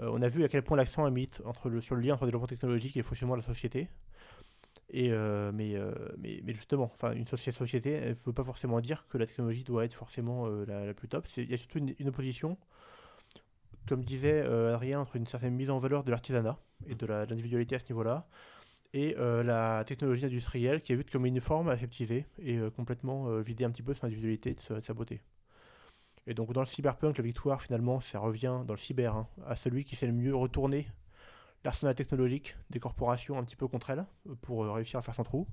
Euh, 0.00 0.10
on 0.12 0.20
a 0.22 0.28
vu 0.28 0.42
à 0.42 0.48
quel 0.48 0.62
point 0.62 0.76
l'accent 0.76 1.06
est 1.06 1.10
mis 1.12 1.30
entre 1.44 1.68
le, 1.68 1.80
sur 1.80 1.94
le 1.94 2.00
lien 2.00 2.14
entre 2.14 2.24
le 2.24 2.30
développement 2.30 2.48
technologique 2.48 2.96
et 2.96 3.00
le 3.00 3.04
fonctionnement 3.04 3.36
de 3.36 3.42
la 3.42 3.46
société. 3.46 3.88
Et 4.90 5.10
euh, 5.12 5.50
mais, 5.52 5.76
euh, 5.76 5.92
mais, 6.18 6.40
mais 6.44 6.52
justement, 6.52 6.90
enfin, 6.92 7.12
une 7.12 7.26
société, 7.26 7.56
société, 7.56 7.90
elle 7.92 8.10
ne 8.10 8.14
veut 8.26 8.32
pas 8.32 8.44
forcément 8.44 8.80
dire 8.80 9.06
que 9.08 9.18
la 9.18 9.26
technologie 9.26 9.64
doit 9.64 9.84
être 9.84 9.94
forcément 9.94 10.46
euh, 10.46 10.64
la, 10.66 10.84
la 10.86 10.94
plus 10.94 11.08
top. 11.08 11.26
Il 11.36 11.50
y 11.50 11.54
a 11.54 11.56
surtout 11.56 11.78
une, 11.78 11.94
une 11.98 12.08
opposition, 12.08 12.58
comme 13.86 14.04
disait 14.04 14.42
euh, 14.42 14.74
Adrien, 14.74 15.00
entre 15.00 15.16
une 15.16 15.26
certaine 15.26 15.54
mise 15.54 15.70
en 15.70 15.78
valeur 15.78 16.04
de 16.04 16.10
l'artisanat 16.10 16.58
et 16.86 16.94
de 16.94 17.06
l'individualité 17.06 17.76
à 17.76 17.78
ce 17.78 17.86
niveau-là, 17.90 18.26
et 18.92 19.16
euh, 19.18 19.42
la 19.42 19.84
technologie 19.84 20.26
industrielle 20.26 20.80
qui 20.80 20.92
est 20.92 20.96
vue 20.96 21.04
comme 21.04 21.26
une 21.26 21.40
forme 21.40 21.68
aseptisée 21.68 22.26
et 22.38 22.58
euh, 22.58 22.70
complètement 22.70 23.38
vidée 23.38 23.64
un 23.64 23.70
petit 23.70 23.82
peu 23.82 23.92
de 23.92 23.98
son 23.98 24.06
individualité, 24.06 24.54
de 24.54 24.60
sa, 24.60 24.74
de 24.74 24.84
sa 24.84 24.94
beauté. 24.94 25.20
Et 26.26 26.34
donc 26.34 26.52
dans 26.52 26.60
le 26.60 26.66
cyberpunk, 26.66 27.18
la 27.18 27.24
victoire 27.24 27.60
finalement, 27.60 28.00
ça 28.00 28.18
revient 28.18 28.60
dans 28.66 28.74
le 28.74 28.78
cyber 28.78 29.14
hein, 29.14 29.28
à 29.46 29.56
celui 29.56 29.84
qui 29.84 29.96
sait 29.96 30.06
le 30.06 30.12
mieux 30.12 30.34
retourner 30.34 30.86
l'arsenal 31.64 31.94
technologique 31.94 32.56
des 32.70 32.80
corporations 32.80 33.38
un 33.38 33.44
petit 33.44 33.56
peu 33.56 33.68
contre 33.68 33.90
elles 33.90 34.04
pour 34.42 34.66
réussir 34.66 34.98
à 34.98 35.02
faire 35.02 35.14
son 35.14 35.24
trou. 35.24 35.46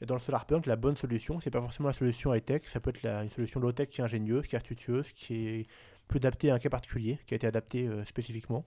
Et 0.00 0.06
dans 0.06 0.14
le 0.14 0.20
solarpunk, 0.20 0.66
la 0.66 0.76
bonne 0.76 0.96
solution, 0.96 1.40
c'est 1.40 1.50
pas 1.50 1.60
forcément 1.60 1.88
la 1.88 1.92
solution 1.92 2.34
high-tech, 2.34 2.62
ça 2.66 2.80
peut 2.80 2.90
être 2.90 3.04
une 3.04 3.28
solution 3.30 3.60
low-tech 3.60 3.90
qui 3.90 4.00
est 4.00 4.04
ingénieuse, 4.04 4.46
qui 4.46 4.56
est 4.56 4.58
astucieuse, 4.58 5.12
qui 5.12 5.48
est 5.48 5.66
plus 6.10 6.18
adaptée 6.18 6.50
à 6.50 6.54
un 6.54 6.58
cas 6.58 6.68
particulier, 6.68 7.18
qui 7.26 7.34
a 7.34 7.36
été 7.36 7.46
adaptée 7.46 7.86
euh, 7.86 8.04
spécifiquement. 8.04 8.64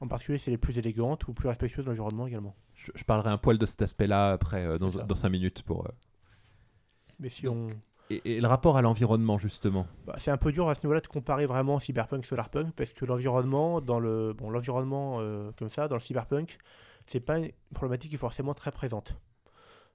En 0.00 0.08
particulier, 0.08 0.38
c'est 0.38 0.50
les 0.50 0.58
plus 0.58 0.78
élégantes 0.78 1.26
ou 1.26 1.32
plus 1.32 1.48
respectueuses 1.48 1.84
de 1.86 1.90
l'environnement 1.90 2.26
également. 2.26 2.54
Je, 2.74 2.92
je 2.94 3.04
parlerai 3.04 3.30
un 3.30 3.38
poil 3.38 3.58
de 3.58 3.66
cet 3.66 3.82
aspect-là 3.82 4.32
après, 4.32 4.64
euh, 4.64 4.78
dans, 4.78 4.90
dans 4.90 5.14
5 5.14 5.28
minutes. 5.30 5.62
Pour, 5.62 5.86
euh, 5.86 5.90
Mais 7.18 7.30
si 7.30 7.42
Donc, 7.42 7.56
on, 7.56 7.76
et, 8.10 8.36
et 8.36 8.40
le 8.40 8.46
rapport 8.46 8.76
à 8.76 8.82
l'environnement, 8.82 9.38
justement? 9.38 9.86
Bah, 10.06 10.16
c'est 10.18 10.30
un 10.30 10.36
peu 10.36 10.52
dur 10.52 10.68
à 10.68 10.74
ce 10.74 10.80
niveau-là 10.82 11.00
de 11.00 11.06
comparer 11.06 11.46
vraiment 11.46 11.78
cyberpunk 11.78 12.26
solarpunk 12.26 12.72
parce 12.72 12.92
que 12.92 13.06
l'environnement 13.06 13.80
dans 13.80 13.98
le 13.98 14.34
bon 14.34 14.50
l'environnement 14.50 15.20
comme 15.56 15.68
ça 15.68 15.86
dans 15.86 15.94
le 15.94 16.00
cyberpunk 16.00 16.58
c'est 17.06 17.20
pas 17.20 17.38
une 17.38 17.50
problématique 17.72 18.10
qui 18.10 18.16
est 18.16 18.18
forcément 18.18 18.52
très 18.52 18.72
présente. 18.72 19.14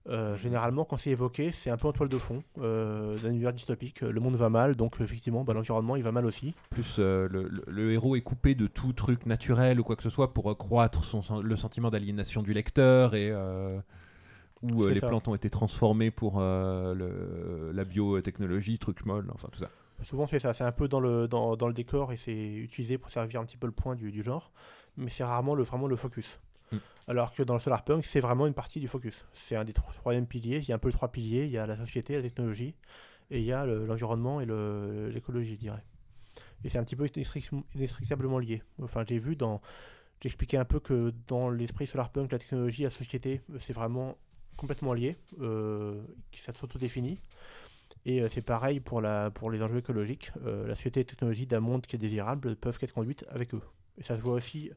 Euh, 0.07 0.37
généralement 0.37 0.85
quand 0.85 0.97
c'est 0.97 1.09
évoqué 1.09 1.51
c'est 1.51 1.71
un 1.71 1.77
peu 1.77 1.87
en 1.87 1.91
toile 1.91 2.09
de 2.09 2.19
fond 2.19 2.43
euh, 2.59 3.17
d'un 3.17 3.31
univers 3.31 3.51
dystopique 3.53 4.01
le 4.01 4.19
monde 4.21 4.35
va 4.35 4.49
mal 4.49 4.75
donc 4.75 5.01
effectivement 5.01 5.43
bah, 5.43 5.55
l'environnement 5.55 5.95
il 5.95 6.03
va 6.03 6.11
mal 6.11 6.27
aussi 6.27 6.53
Plus 6.69 6.97
euh, 6.99 7.27
le, 7.31 7.47
le- 7.47 7.63
le 7.67 7.91
héros 7.91 8.15
est 8.15 8.21
coupé 8.21 8.53
de 8.53 8.67
tout 8.67 8.93
truc 8.93 9.25
naturel 9.25 9.79
ou 9.79 9.83
quoi 9.83 9.95
que 9.95 10.03
ce 10.03 10.11
soit 10.11 10.31
pour 10.31 10.55
son, 11.03 11.23
sen- 11.23 11.41
le 11.41 11.55
sentiment 11.55 11.89
d'aliénation 11.89 12.43
du 12.43 12.53
lecteur 12.53 13.15
et 13.15 13.31
euh, 13.31 13.79
où 14.61 14.83
euh, 14.83 14.91
les 14.91 14.99
ça. 14.99 15.07
plantes 15.07 15.27
ont 15.27 15.33
été 15.33 15.49
transformées 15.49 16.11
pour 16.11 16.35
euh, 16.39 16.93
le- 16.93 17.71
la 17.73 17.83
biotechnologie, 17.83 18.77
truc 18.77 19.07
molle, 19.07 19.31
enfin 19.33 19.47
tout 19.51 19.59
ça. 19.59 19.71
souvent 20.03 20.27
c'est 20.27 20.37
ça 20.37 20.53
c'est 20.53 20.63
un 20.63 20.71
peu 20.71 20.87
dans 20.87 20.99
le 20.99 21.27
dans, 21.27 21.55
dans 21.55 21.67
le 21.67 21.73
décor 21.73 22.13
et 22.13 22.17
c'est 22.17 22.31
utilisé 22.57 22.99
pour 22.99 23.09
servir 23.09 23.41
un 23.41 23.45
petit 23.45 23.57
peu 23.57 23.65
le 23.65 23.73
point 23.73 23.95
du, 23.95 24.11
du 24.11 24.21
genre 24.21 24.51
mais 24.97 25.09
c'est 25.09 25.23
rarement 25.23 25.55
le 25.55 25.63
vraiment 25.63 25.87
le 25.87 25.95
focus. 25.95 26.39
Alors 27.07 27.33
que 27.33 27.43
dans 27.43 27.53
le 27.53 27.59
solarpunk 27.59 28.05
c'est 28.05 28.19
vraiment 28.19 28.47
une 28.47 28.53
partie 28.53 28.79
du 28.79 28.87
focus 28.87 29.25
c'est 29.33 29.55
un 29.55 29.63
des 29.63 29.73
tro- 29.73 29.91
troisième 29.93 30.27
piliers 30.27 30.57
il 30.59 30.67
y 30.67 30.71
a 30.71 30.75
un 30.75 30.79
peu 30.79 30.89
les 30.89 30.93
trois 30.93 31.11
piliers 31.11 31.45
il 31.45 31.51
y 31.51 31.57
a 31.57 31.65
la 31.67 31.77
société 31.77 32.15
la 32.15 32.21
technologie 32.21 32.75
et 33.31 33.39
il 33.39 33.45
y 33.45 33.51
a 33.53 33.65
le- 33.65 33.85
l'environnement 33.85 34.41
et 34.41 34.45
l'écologie 35.11 35.53
je 35.53 35.59
dirais 35.59 35.83
et 36.63 36.69
c'est 36.69 36.77
un 36.77 36.83
petit 36.83 36.95
peu 36.95 37.05
inextric- 37.05 37.51
inextricablement 37.75 38.39
lié 38.39 38.63
enfin 38.81 39.03
j'ai 39.07 39.17
vu 39.17 39.35
dans 39.35 39.61
j'expliquais 40.21 40.57
un 40.57 40.65
peu 40.65 40.79
que 40.79 41.13
dans 41.27 41.49
l'esprit 41.49 41.87
solarpunk 41.87 42.31
la 42.31 42.39
technologie 42.39 42.83
la 42.83 42.89
société 42.89 43.41
euh, 43.53 43.57
c'est 43.59 43.73
vraiment 43.73 44.17
complètement 44.57 44.93
lié 44.93 45.17
euh, 45.41 46.01
ça 46.33 46.53
s'autodéfinit 46.53 47.19
et 48.05 48.21
euh, 48.21 48.29
c'est 48.29 48.41
pareil 48.41 48.79
pour, 48.79 49.01
la, 49.01 49.31
pour 49.31 49.49
les 49.51 49.61
enjeux 49.61 49.77
écologiques. 49.79 50.31
Euh, 50.45 50.67
la 50.67 50.75
société 50.75 50.99
et 51.01 51.03
la 51.03 51.09
technologie 51.09 51.47
d'un 51.47 51.59
monde 51.59 51.85
qui 51.85 51.95
est 51.95 51.99
désirable 51.99 52.55
peuvent 52.55 52.77
être 52.81 52.93
conduites 52.93 53.25
avec 53.29 53.53
eux. 53.53 53.61
Et 53.97 54.03
ça 54.03 54.15
se 54.17 54.21
voit 54.21 54.33
aussi, 54.33 54.71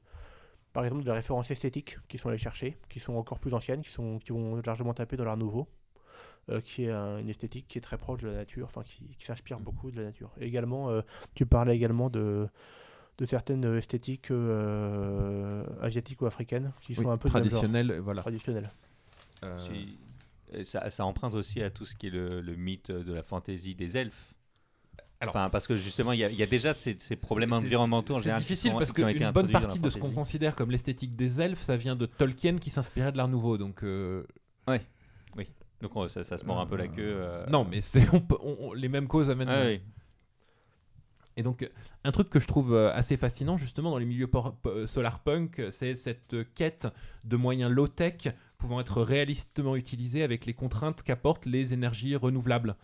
par 0.72 0.85
exemple, 0.85 1.04
des 1.04 1.11
références 1.12 1.50
esthétiques 1.50 1.98
qui 2.09 2.18
sont 2.18 2.28
allées 2.28 2.38
chercher, 2.38 2.76
qui 2.88 3.00
sont 3.00 3.14
encore 3.14 3.38
plus 3.38 3.54
anciennes, 3.54 3.83
qui, 3.83 3.90
sont, 3.90 4.18
qui 4.18 4.33
vont 4.33 4.61
largement 4.64 4.94
taper 4.94 5.16
dans 5.16 5.24
l'art 5.24 5.37
nouveau, 5.37 5.66
euh, 6.50 6.61
qui 6.61 6.85
est 6.85 6.90
un- 6.90 7.18
une 7.18 7.28
esthétique 7.28 7.66
qui 7.68 7.78
est 7.78 7.81
très 7.83 7.98
proche 7.98 8.20
de 8.22 8.28
la 8.28 8.35
nature, 8.35 8.66
enfin 8.66 8.83
qui, 8.83 9.04
qui 9.18 9.24
s'inspire 9.24 9.61
beaucoup 9.61 9.90
de 9.90 9.96
la 9.96 10.04
nature. 10.04 10.31
Et 10.40 10.46
également, 10.46 10.90
euh, 10.90 11.02
tu 11.35 11.46
parlais 11.46 11.74
également 11.76 12.11
de, 12.11 12.48
de 13.18 13.26
certaines 13.26 13.64
esthétiques 13.76 14.31
euh, 14.31 15.64
asiatiques 15.83 16.22
ou 16.22 16.26
africaines 16.26 16.72
qui 16.83 16.94
sont 16.94 17.11
un 17.11 17.18
peu 17.18 17.28
voilà. 17.28 18.22
traditionnelles. 18.22 18.70
Euh, 19.44 19.59
ça, 20.64 20.88
ça 20.90 21.04
emprunte 21.04 21.35
aussi 21.35 21.62
à 21.62 21.70
tout 21.70 21.85
ce 21.85 21.94
qui 21.94 22.07
est 22.09 22.11
le, 22.11 22.40
le 22.40 22.57
mythe 22.57 22.90
de 22.90 23.12
la 23.12 23.22
fantaisie 23.22 23.74
des 23.74 23.96
elfes. 23.96 24.35
Alors- 25.20 25.35
enfin, 25.35 25.50
parce 25.50 25.66
que 25.66 25.76
justement, 25.76 26.12
il 26.12 26.20
y, 26.20 26.24
a- 26.24 26.31
il 26.31 26.37
y 26.37 26.42
a 26.42 26.46
déjà 26.46 26.74
ces, 26.74 26.96
ces 27.00 27.16
problèmes 27.16 27.50
C'est- 27.50 27.57
c'est- 27.61 27.64
environnementaux 27.66 28.14
en 28.14 28.18
C'est 28.18 28.22
général 28.24 28.42
qui, 28.42 28.48
difficile 28.48 28.70
sont- 28.72 28.78
parce 28.78 28.92
qui 28.92 29.02
ont 29.02 29.09
été 29.09 29.18
qu'une 29.18 29.31
bonne 29.33 29.50
partie 29.50 29.81
de 29.81 29.90
ce 29.90 29.98
qu'on 29.98 30.12
considère 30.12 30.54
comme 30.54 30.70
l'esthétique 30.70 31.16
des 31.16 31.40
elfes, 31.40 31.62
ça 31.62 31.76
vient 31.76 31.96
de 31.96 32.07
Tolkien 32.07 32.57
qui 32.59 32.70
s'inspirait 32.70 33.11
de 33.12 33.16
l'art 33.16 33.28
nouveau. 33.28 33.59
Donc 33.59 33.83
euh, 33.83 34.24
Donc 35.81 35.94
on- 35.94 36.09
ça, 36.09 36.24
ça 36.24 36.37
se 36.38 36.44
mord 36.44 36.59
un 36.61 36.66
peu 36.66 36.74
la 36.76 36.88
queue. 36.88 37.02
euh, 37.07 37.46
non, 37.46 37.64
mais 37.64 37.81
c'est 37.81 38.04
on 38.12 38.20
peut- 38.20 38.37
on- 38.42 38.57
on- 38.61 38.72
les 38.72 38.88
mêmes 38.88 39.07
causes 39.07 39.31
amènent. 39.31 39.48
ah 39.48 39.62
oui. 39.66 39.81
Et 41.37 41.44
donc, 41.44 41.62
euh, 41.62 41.68
un 42.02 42.11
truc 42.11 42.31
que 42.31 42.40
je 42.40 42.48
trouve 42.48 42.74
euh, 42.74 42.92
assez 42.92 43.16
fascinant, 43.16 43.57
justement, 43.57 43.92
dans 43.92 43.98
les 43.98 44.04
milieux 44.07 44.28
solarpunk, 44.87 45.61
euh, 45.61 45.70
c'est 45.70 45.94
cette 45.94 46.35
euh, 46.35 46.44
quête 46.57 46.88
de 47.22 47.37
moyens 47.37 47.70
low-tech 47.70 48.26
pouvant 48.59 48.81
être 48.81 49.02
réalistement 49.02 49.76
utilisés 49.76 50.24
avec 50.24 50.46
les 50.46 50.52
contraintes 50.54 51.04
qu'apportent 51.04 51.46
les 51.46 51.72
énergies 51.72 52.16
renouvelables. 52.16 52.74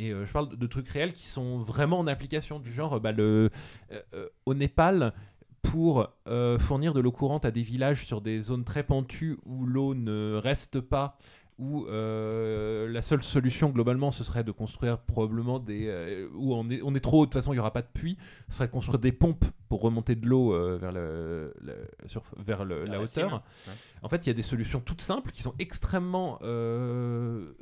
Et 0.00 0.12
euh, 0.12 0.24
je 0.24 0.32
parle 0.32 0.56
de, 0.56 0.66
trucs 0.66 0.88
réels 0.88 1.12
qui 1.12 1.26
sont 1.26 1.58
vraiment 1.58 1.98
en 1.98 2.06
application, 2.06 2.58
du 2.58 2.72
genre, 2.72 2.98
bah, 3.00 3.12
euh, 3.18 3.50
euh, 3.92 4.28
au 4.46 4.54
Népal, 4.54 5.12
pour 5.62 6.08
fournir 6.58 6.94
de 6.94 7.00
l'eau 7.00 7.12
courante 7.12 7.44
à 7.44 7.50
des 7.50 7.62
villages 7.62 8.06
sur 8.06 8.22
des 8.22 8.40
zones 8.40 8.64
très 8.64 8.82
pentues 8.82 9.36
où 9.44 9.66
l'eau 9.66 9.94
ne 9.94 10.40
reste 10.42 10.80
pas, 10.80 11.18
où 11.62 11.84
euh, 11.88 12.88
la 12.88 13.02
seule 13.02 13.22
solution 13.22 13.68
globalement 13.68 14.10
ce 14.10 14.24
serait 14.24 14.42
de 14.44 14.50
construire 14.50 14.98
probablement 14.98 15.58
des 15.58 15.88
euh, 15.88 16.26
où 16.34 16.54
on 16.54 16.70
est, 16.70 16.80
on 16.82 16.94
est 16.94 17.00
trop 17.00 17.20
haut 17.20 17.26
de 17.26 17.30
toute 17.30 17.38
façon 17.40 17.52
il 17.52 17.56
n'y 17.56 17.60
aura 17.60 17.72
pas 17.72 17.82
de 17.82 17.88
puits 17.92 18.16
ce 18.48 18.54
serait 18.56 18.66
de 18.66 18.72
construire 18.72 18.98
des 18.98 19.12
pompes 19.12 19.44
pour 19.68 19.82
remonter 19.82 20.14
de 20.14 20.26
l'eau 20.26 20.54
euh, 20.54 20.78
vers, 20.80 20.90
le, 20.90 21.52
le- 21.60 21.86
sur- 22.08 22.22
vers 22.38 22.64
le- 22.64 22.84
la 22.86 22.92
la 22.92 23.00
hauteur 23.02 23.42
ouais. 23.68 23.72
en 24.02 24.08
fait 24.08 24.26
il 24.26 24.28
y 24.28 24.30
a 24.30 24.34
des 24.34 24.42
solutions 24.42 24.80
toutes 24.80 25.02
simples 25.02 25.30
qui 25.32 25.42
sont 25.42 25.54
extrêmement 25.58 26.38
euh, 26.42 27.52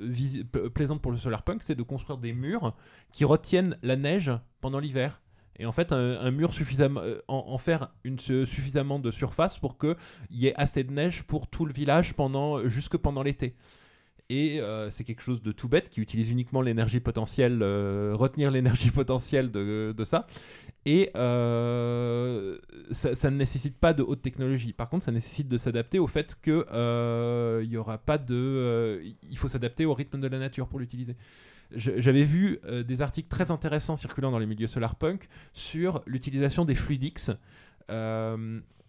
plaisantes 0.74 1.02
pour 1.02 1.10
le 1.12 1.18
solarpunk 1.18 1.62
c'est 1.64 1.74
de 1.74 1.82
construire 1.82 2.18
des 2.18 2.32
murs 2.32 2.74
qui 3.12 3.24
retiennent 3.24 3.76
la 3.82 3.96
neige 3.96 4.30
pendant 4.60 4.78
l'hiver 4.78 5.20
et 5.60 5.66
en 5.66 5.72
fait, 5.72 5.90
un, 5.90 6.20
un 6.20 6.30
mur 6.30 6.52
suffisamment, 6.52 7.00
euh, 7.00 7.18
en, 7.26 7.46
en 7.48 7.58
faire 7.58 7.88
une, 8.04 8.20
su- 8.20 8.46
suffisamment 8.46 9.00
de 9.00 9.10
surface 9.10 9.58
pour 9.58 9.76
qu'il 9.76 9.96
y 10.30 10.46
ait 10.46 10.54
assez 10.54 10.84
de 10.84 10.92
neige 10.92 11.24
pour 11.24 11.48
tout 11.48 11.66
le 11.66 11.72
village 11.72 12.14
pendant, 12.14 12.68
jusque 12.68 12.96
pendant 12.96 13.24
l'été. 13.24 13.56
Et 14.30 14.60
euh, 14.60 14.90
c'est 14.90 15.04
quelque 15.04 15.22
chose 15.22 15.42
de 15.42 15.52
tout 15.52 15.68
bête 15.68 15.88
qui 15.88 16.02
utilise 16.02 16.30
uniquement 16.30 16.60
l'énergie 16.60 17.00
potentielle, 17.00 17.60
euh, 17.62 18.12
retenir 18.14 18.50
l'énergie 18.50 18.90
potentielle 18.94 19.50
de, 19.50 19.94
de 19.96 20.04
ça. 20.04 20.26
Et 20.84 21.10
euh, 21.16 22.58
ça, 22.92 23.30
ne 23.30 23.36
nécessite 23.36 23.78
pas 23.78 23.94
de 23.94 24.02
haute 24.02 24.20
technologie. 24.20 24.74
Par 24.74 24.90
contre, 24.90 25.06
ça 25.06 25.12
nécessite 25.12 25.48
de 25.48 25.56
s'adapter 25.56 25.98
au 25.98 26.06
fait 26.06 26.36
que 26.42 27.62
il 27.62 27.70
y 27.70 27.76
aura 27.78 27.98
pas 27.98 28.18
de, 28.18 29.02
il 29.22 29.38
faut 29.38 29.48
s'adapter 29.48 29.86
au 29.86 29.94
rythme 29.94 30.20
de 30.20 30.28
la 30.28 30.38
nature 30.38 30.68
pour 30.68 30.78
l'utiliser. 30.78 31.16
J'avais 31.72 32.24
vu 32.24 32.60
des 32.86 33.02
articles 33.02 33.28
très 33.28 33.50
intéressants 33.50 33.96
circulant 33.96 34.30
dans 34.30 34.38
les 34.38 34.46
milieux 34.46 34.68
solarpunk 34.68 35.28
sur 35.52 36.02
l'utilisation 36.06 36.64
des 36.64 36.74
fluidics. 36.74 37.30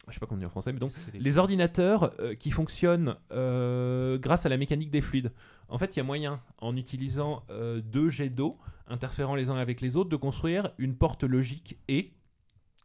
Je 0.09 0.15
sais 0.15 0.19
pas 0.19 0.25
comment 0.25 0.39
dit 0.39 0.45
en 0.45 0.49
français, 0.49 0.73
mais 0.73 0.79
donc 0.79 0.91
les 1.13 1.37
ordinateurs 1.37 2.13
euh, 2.19 2.35
qui 2.35 2.51
fonctionnent 2.51 3.15
euh, 3.31 4.17
grâce 4.17 4.45
à 4.45 4.49
la 4.49 4.57
mécanique 4.57 4.91
des 4.91 5.01
fluides. 5.01 5.31
En 5.69 5.77
fait, 5.77 5.95
il 5.95 5.97
y 5.97 6.01
a 6.01 6.03
moyen, 6.03 6.41
en 6.57 6.75
utilisant 6.75 7.43
euh, 7.49 7.81
deux 7.81 8.09
jets 8.09 8.29
d'eau 8.29 8.57
interférant 8.87 9.35
les 9.35 9.49
uns 9.49 9.57
avec 9.57 9.81
les 9.81 9.95
autres, 9.95 10.09
de 10.09 10.15
construire 10.15 10.71
une 10.79 10.95
porte 10.95 11.23
logique 11.23 11.77
et 11.87 12.11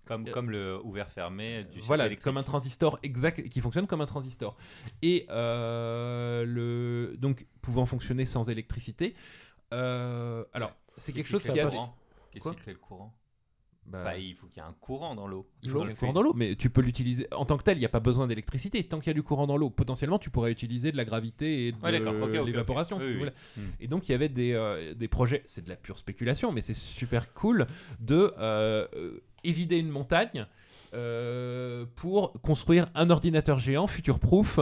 Comme, 0.04 0.28
comme 0.28 0.50
le 0.50 0.78
ouvert-fermé 0.84 1.64
du 1.64 1.80
voilà, 1.80 2.04
circuit 2.04 2.12
électrique. 2.12 2.24
comme 2.24 2.36
un 2.36 2.42
transistor 2.42 2.98
exact, 3.02 3.48
qui 3.48 3.60
fonctionne 3.60 3.86
comme 3.86 4.02
un 4.02 4.06
transistor. 4.06 4.56
Et 5.00 5.26
euh, 5.30 6.44
le, 6.44 7.16
donc 7.16 7.46
pouvant 7.62 7.86
fonctionner 7.86 8.26
sans 8.26 8.50
électricité. 8.50 9.14
Euh, 9.72 10.44
alors, 10.52 10.76
c'est 10.98 11.12
quelque 11.12 11.28
chose 11.28 11.42
qui 11.42 11.58
a. 11.58 11.70
Qu'est-ce 12.30 12.50
qui 12.50 12.56
crée 12.56 12.72
le 12.72 12.78
courant? 12.78 13.14
Bah, 13.86 13.98
Enfin, 14.02 14.14
il 14.16 14.34
faut 14.34 14.46
qu'il 14.46 14.62
y 14.62 14.64
ait 14.64 14.68
un 14.68 14.74
courant 14.80 15.14
dans 15.14 15.26
l'eau. 15.26 15.46
il 15.62 15.70
faut 15.70 15.84
le 15.84 15.90
du 15.90 15.96
courant 15.96 16.12
fluide. 16.12 16.14
dans 16.14 16.22
l'eau, 16.22 16.32
mais 16.34 16.56
tu 16.56 16.70
peux 16.70 16.80
l'utiliser 16.80 17.26
en 17.32 17.44
tant 17.44 17.58
que 17.58 17.62
tel. 17.64 17.76
Il 17.76 17.80
n'y 17.80 17.86
a 17.86 17.90
pas 17.90 18.00
besoin 18.00 18.26
d'électricité. 18.26 18.82
Tant 18.84 18.98
qu'il 18.98 19.08
y 19.08 19.10
a 19.10 19.14
du 19.14 19.22
courant 19.22 19.46
dans 19.46 19.56
l'eau, 19.56 19.68
potentiellement, 19.70 20.18
tu 20.18 20.30
pourrais 20.30 20.50
utiliser 20.52 20.90
de 20.90 20.96
la 20.96 21.04
gravité 21.04 21.66
et 21.68 21.72
de 21.72 21.76
Ouais, 21.82 21.92
l'évaporation. 21.92 22.98
Oui, 22.98 23.12
si 23.18 23.22
oui. 23.22 23.28
Hmm. 23.56 23.60
Et 23.80 23.86
donc 23.88 24.08
il 24.08 24.12
y 24.12 24.14
avait 24.14 24.28
des, 24.30 24.52
euh, 24.52 24.94
des 24.94 25.08
projets, 25.08 25.42
c'est 25.46 25.64
de 25.64 25.68
la 25.68 25.76
pure 25.76 25.98
spéculation, 25.98 26.50
mais 26.50 26.62
c'est 26.62 26.74
super 26.74 27.32
cool 27.34 27.66
de 28.00 28.32
euh, 28.38 28.86
évider 29.44 29.78
une 29.78 29.90
montagne 29.90 30.46
euh, 30.94 31.84
pour 31.96 32.32
construire 32.40 32.86
un 32.94 33.10
ordinateur 33.10 33.58
géant 33.58 33.86
future-proof 33.86 34.60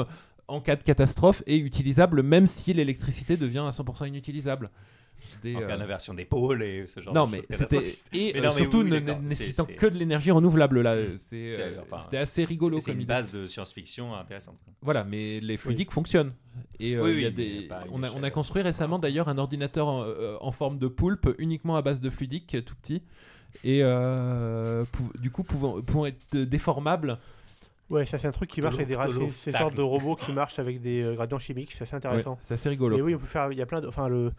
en 0.49 0.61
cas 0.61 0.77
de 0.77 0.83
catastrophe 0.83 1.43
et 1.47 1.57
utilisable 1.59 2.23
même 2.23 2.47
si 2.47 2.73
l'électricité 2.73 3.37
devient 3.37 3.65
à 3.67 3.71
100% 3.71 4.09
inutilisable. 4.09 4.71
Des, 5.43 5.57
En 5.57 5.61
euh, 5.63 6.15
des 6.15 6.25
pôles 6.25 6.63
et 6.63 6.87
ce 6.87 7.01
genre 7.01 7.13
non, 7.15 7.27
de 7.27 7.33
mais 7.33 7.39
choses 7.39 7.73
et 8.13 8.33
Mais 8.33 8.39
euh, 8.39 8.43
non, 8.43 8.55
mais 8.55 8.61
surtout 8.63 8.83
oui, 8.83 8.91
ne- 8.91 9.29
nécessitant 9.29 9.65
que 9.65 9.87
de 9.87 9.99
l'énergie 9.99 10.31
renouvelable 10.31 10.81
là. 10.83 10.95
Mm. 10.95 11.19
C'est, 11.19 11.51
C'est- 11.51 11.63
euh, 11.63 11.81
enfin, 11.83 12.03
c'était 12.05 12.19
assez 12.19 12.45
rigolo 12.45 12.79
C'est- 12.79 12.93
une 12.93 12.99
idée. 12.99 13.07
base 13.07 13.31
de 13.33 13.47
science-fiction 13.47 14.15
intéressante. 14.15 14.57
Voilà, 14.83 15.03
mais 15.05 15.41
les 15.41 15.57
fluidiques 15.57 15.91
fonctionnent. 15.91 16.33
Et 16.79 16.95
euh, 16.95 17.03
Oui, 17.03 17.23
y 17.23 17.27
a 17.27 17.31
des... 17.31 17.45
y 17.45 17.73
a 17.73 17.85
on, 17.91 18.03
a, 18.03 18.09
on 18.11 18.15
a 18.15 18.19
échelle. 18.19 18.33
construit 18.33 18.63
récemment 18.63 18.99
d'ailleurs 18.99 19.29
un 19.29 19.39
ordinateur 19.39 19.89
en, 19.89 20.05
euh, 20.05 20.37
en 20.41 20.53
forme 20.53 20.79
de 20.79 20.87
poulpe 20.89 21.29
uniquement 21.39 21.77
à 21.77 21.83
base 21.83 22.01
de 22.01 22.11
fluidique, 22.11 22.57
tout 22.65 22.75
petit. 22.77 23.03
Et 23.65 23.81
euh, 23.83 24.85
pou- 24.93 25.13
du 25.19 25.31
coup, 25.31 25.43
pouvant, 25.43 25.81
pouvant 25.83 26.07
être 26.07 26.37
déformable. 26.37 27.19
Ouais, 27.91 28.07
ça 28.07 28.17
c'est 28.17 28.27
un 28.29 28.33
truc 28.33 28.49
qui 28.49 28.63
marche 28.63 28.77
avec 28.77 28.89
des 28.89 28.95
racines, 28.97 29.31
ces 29.31 29.53
sortes 29.53 29.75
de 29.75 29.83
robots 29.83 30.17
qui 30.17 30.33
marchent 30.33 30.59
avec 30.59 30.81
des 30.81 31.03
euh, 31.03 31.15
gradients 31.15 31.39
chimiques, 31.39 31.73
c'est 31.73 31.83
assez 31.83 31.95
intéressant. 31.97 32.33
Ouais, 32.33 32.39
c'est 32.43 32.55
assez 32.55 32.69
rigolo. 32.71 32.97
Et 32.97 33.03
oui, 33.03 33.15
on 33.15 33.19
peut 33.19 33.27
faire, 33.27 33.53
il 33.53 33.59
y 33.59 33.63
a 33.63 33.67
plein 33.67 33.83
de, 33.83 33.87
enfin 33.89 34.09
le, 34.09 34.33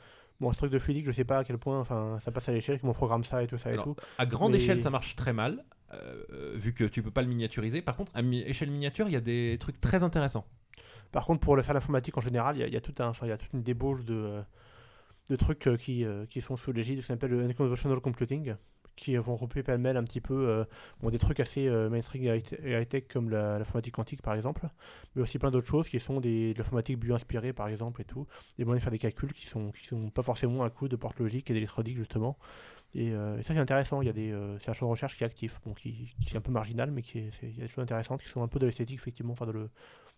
bon, 0.44 0.52
ce 0.52 0.58
truc 0.58 0.72
de 0.72 0.80
fluidique, 0.80 1.06
je 1.06 1.12
sais 1.12 1.24
pas 1.26 1.40
à 1.40 1.44
quel 1.44 1.58
point, 1.58 1.80
enfin, 1.80 2.18
ça 2.20 2.32
passe 2.32 2.48
à 2.50 2.52
l'échelle, 2.52 2.80
comment 2.80 2.92
on 2.92 2.96
programme 2.96 3.24
ça 3.24 3.42
et 3.44 3.48
tout 3.48 3.58
ça 3.58 3.70
Alors, 3.70 3.88
et 3.88 3.90
tout. 3.90 3.96
À 4.18 4.26
grande 4.26 4.52
Mais- 4.52 4.58
échelle, 4.58 4.82
ça 4.82 4.90
marche 4.90 5.16
très 5.16 5.34
mal, 5.34 5.64
euh, 5.94 6.54
vu 6.56 6.74
que 6.74 6.84
tu 6.84 7.02
peux 7.02 7.12
pas 7.12 7.22
le 7.22 7.28
miniaturiser. 7.28 7.82
Par 7.82 7.96
contre, 7.96 8.12
à 8.16 8.22
mi- 8.22 8.42
échelle 8.42 8.70
miniature, 8.72 9.08
il 9.08 9.14
y 9.14 9.18
a 9.18 9.22
des 9.22 9.58
trucs 9.60 9.80
très 9.82 10.04
intéressants. 10.04 10.46
Par 11.12 11.26
contre, 11.26 11.40
pour 11.42 11.56
le 11.56 11.62
faire 11.62 11.74
l'informatique 11.74 12.18
en 12.18 12.22
général, 12.22 12.56
il 12.58 12.62
y 12.62 12.64
a, 12.64 12.68
y 12.68 12.76
a 12.78 12.82
tout 12.82 12.96
un, 13.00 13.08
enfin, 13.08 13.26
il 13.26 13.30
y 13.30 13.32
a 13.34 13.38
toute 13.38 13.54
une 13.54 13.64
débauche 13.64 14.04
de, 14.04 14.14
euh, 14.16 14.42
de 15.30 15.36
trucs 15.36 15.70
qui, 15.80 16.04
euh, 16.06 16.26
qui 16.26 16.42
sont 16.42 16.58
sous 16.58 16.72
l'égide 16.72 16.98
de 16.98 17.02
ce 17.02 17.08
qu'on 17.08 17.14
appelle 17.14 17.32
le 17.32 17.44
unconventional 17.44 18.00
computing, 18.00 18.56
qui 18.96 19.16
vont 19.18 19.34
regrouper 19.34 19.64
pêle-mêle 19.64 19.98
un 19.98 20.04
petit 20.04 20.22
peu 20.22 20.34
euh, 20.48 20.66
bon, 21.02 21.10
des 21.10 21.20
trucs 21.20 21.40
assez 21.40 21.68
euh, 21.68 21.90
mainstream 21.90 22.24
et 22.24 22.38
high- 22.38 22.60
et 22.64 22.80
high-tech 22.82 23.04
comme 23.12 23.30
l'informatique 23.30 23.94
quantique 23.96 24.22
par 24.22 24.34
exemple, 24.34 24.68
mais 25.16 25.22
aussi 25.22 25.40
plein 25.40 25.52
d'autres 25.52 25.68
choses 25.68 25.90
qui 25.90 26.00
sont 26.00 26.20
des, 26.20 26.54
de 26.54 26.60
l'informatique 26.60 27.00
bio-inspirée 27.00 27.54
par 27.54 27.68
exemple 27.68 28.02
et 28.02 28.06
tout, 28.06 28.28
des 28.58 28.66
moyens 28.66 28.82
de 28.82 28.84
faire 28.84 28.92
des 28.92 29.00
calculs 29.00 29.34
qui 29.34 29.48
sont, 29.48 29.72
qui 29.72 29.86
sont 29.86 30.10
pas 30.10 30.24
forcément 30.24 30.64
à 30.64 30.70
coup 30.70 30.88
de 30.88 30.96
porte 30.96 31.20
logique 31.20 31.50
et 31.50 31.54
d'électronique 31.54 31.98
justement. 31.98 32.38
Et, 32.96 33.12
euh, 33.14 33.38
et 33.40 33.44
ça 33.44 33.54
c'est 33.54 33.60
intéressant, 33.60 34.02
il 34.02 34.06
y 34.06 34.10
a 34.10 34.14
des, 34.14 34.32
euh, 34.32 34.58
c'est 34.60 34.70
un 34.70 34.74
champ 34.74 34.86
de 34.86 34.92
recherche 34.92 35.18
qui 35.18 35.24
est 35.24 35.28
actif, 35.28 35.60
qui, 35.78 36.16
qui 36.26 36.34
est 36.34 36.38
un 36.38 36.42
peu 36.42 36.52
marginal, 36.52 36.92
mais 36.92 37.02
qui 37.02 37.20
est, 37.20 37.32
c'est- 37.32 37.48
il 37.50 37.58
y 37.58 37.62
a 37.62 37.64
des 37.64 37.68
choses 37.68 37.84
intéressantes 37.84 38.22
qui 38.22 38.30
sont 38.30 38.44
un 38.44 38.48
peu 38.48 38.60
de 38.60 38.66
l'esthétique 38.68 38.98
effectivement, 39.00 39.34
enfin 39.34 39.46
de, 39.48 39.52
le, 39.52 39.70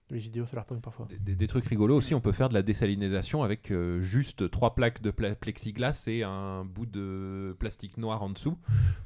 de 0.10 0.16
les 0.16 0.28
idéaux 0.28 0.46
solarpunk 0.46 0.82
parfois. 0.82 1.08
Des, 1.10 1.18
des- 1.18 1.36
des 1.36 1.48
trucs 1.48 1.66
rigolos 1.66 1.96
aussi, 1.98 2.14
on 2.14 2.22
peut 2.22 2.32
faire 2.32 2.48
de 2.50 2.54
la 2.54 2.62
désalinisation 2.62 3.42
avec 3.42 3.72
euh, 3.72 4.02
juste 4.02 4.52
trois 4.52 4.76
plaques 4.76 5.02
de 5.02 5.10
pla- 5.10 5.34
plexiglas 5.34 6.04
et 6.08 6.22
un 6.24 6.64
bout 6.64 6.86
de 6.86 7.56
plastique 7.58 7.98
noir 7.98 8.22
en 8.22 8.30
dessous 8.30 8.56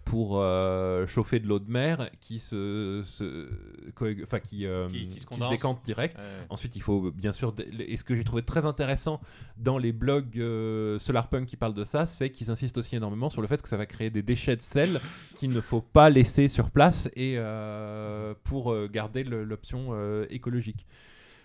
pour 0.03 0.39
euh, 0.41 1.07
chauffer 1.07 1.39
de 1.39 1.47
l'eau 1.47 1.59
de 1.59 1.71
mer 1.71 2.09
qui 2.19 2.39
se, 2.39 3.01
se, 3.05 3.49
coag- 3.95 4.23
enfin, 4.25 4.39
qui, 4.41 4.65
euh, 4.65 4.87
Qui- 4.89 5.07
qui 5.07 5.19
se 5.21 5.27
décante 5.49 5.85
direct. 5.85 6.17
Ouais. 6.17 6.23
Ensuite, 6.49 6.75
il 6.75 6.81
faut 6.81 7.11
bien 7.11 7.31
sûr. 7.31 7.53
Et 7.79 7.95
ce 7.95 8.03
que 8.03 8.13
j'ai 8.15 8.23
trouvé 8.25 8.41
très 8.41 8.65
intéressant 8.65 9.21
dans 9.57 9.77
les 9.77 9.93
blogs 9.93 10.37
euh, 10.37 10.99
Solarpunk 10.99 11.45
qui 11.45 11.55
parlent 11.55 11.73
de 11.73 11.85
ça, 11.85 12.07
c'est 12.07 12.29
qu'ils 12.29 12.51
insistent 12.51 12.77
aussi 12.77 12.97
énormément 12.97 13.29
sur 13.29 13.41
le 13.41 13.47
fait 13.47 13.61
que 13.61 13.69
ça 13.69 13.77
va 13.77 13.85
créer 13.85 14.09
des 14.09 14.21
déchets 14.21 14.57
de 14.57 14.61
sel 14.61 14.99
qu'il 15.37 15.51
ne 15.51 15.61
faut 15.61 15.81
pas 15.81 16.09
laisser 16.09 16.49
sur 16.49 16.71
place 16.71 17.09
et 17.15 17.35
euh, 17.37 18.33
pour 18.43 18.75
garder 18.89 19.23
l'option 19.23 19.89
euh, 19.91 20.25
écologique. 20.29 20.85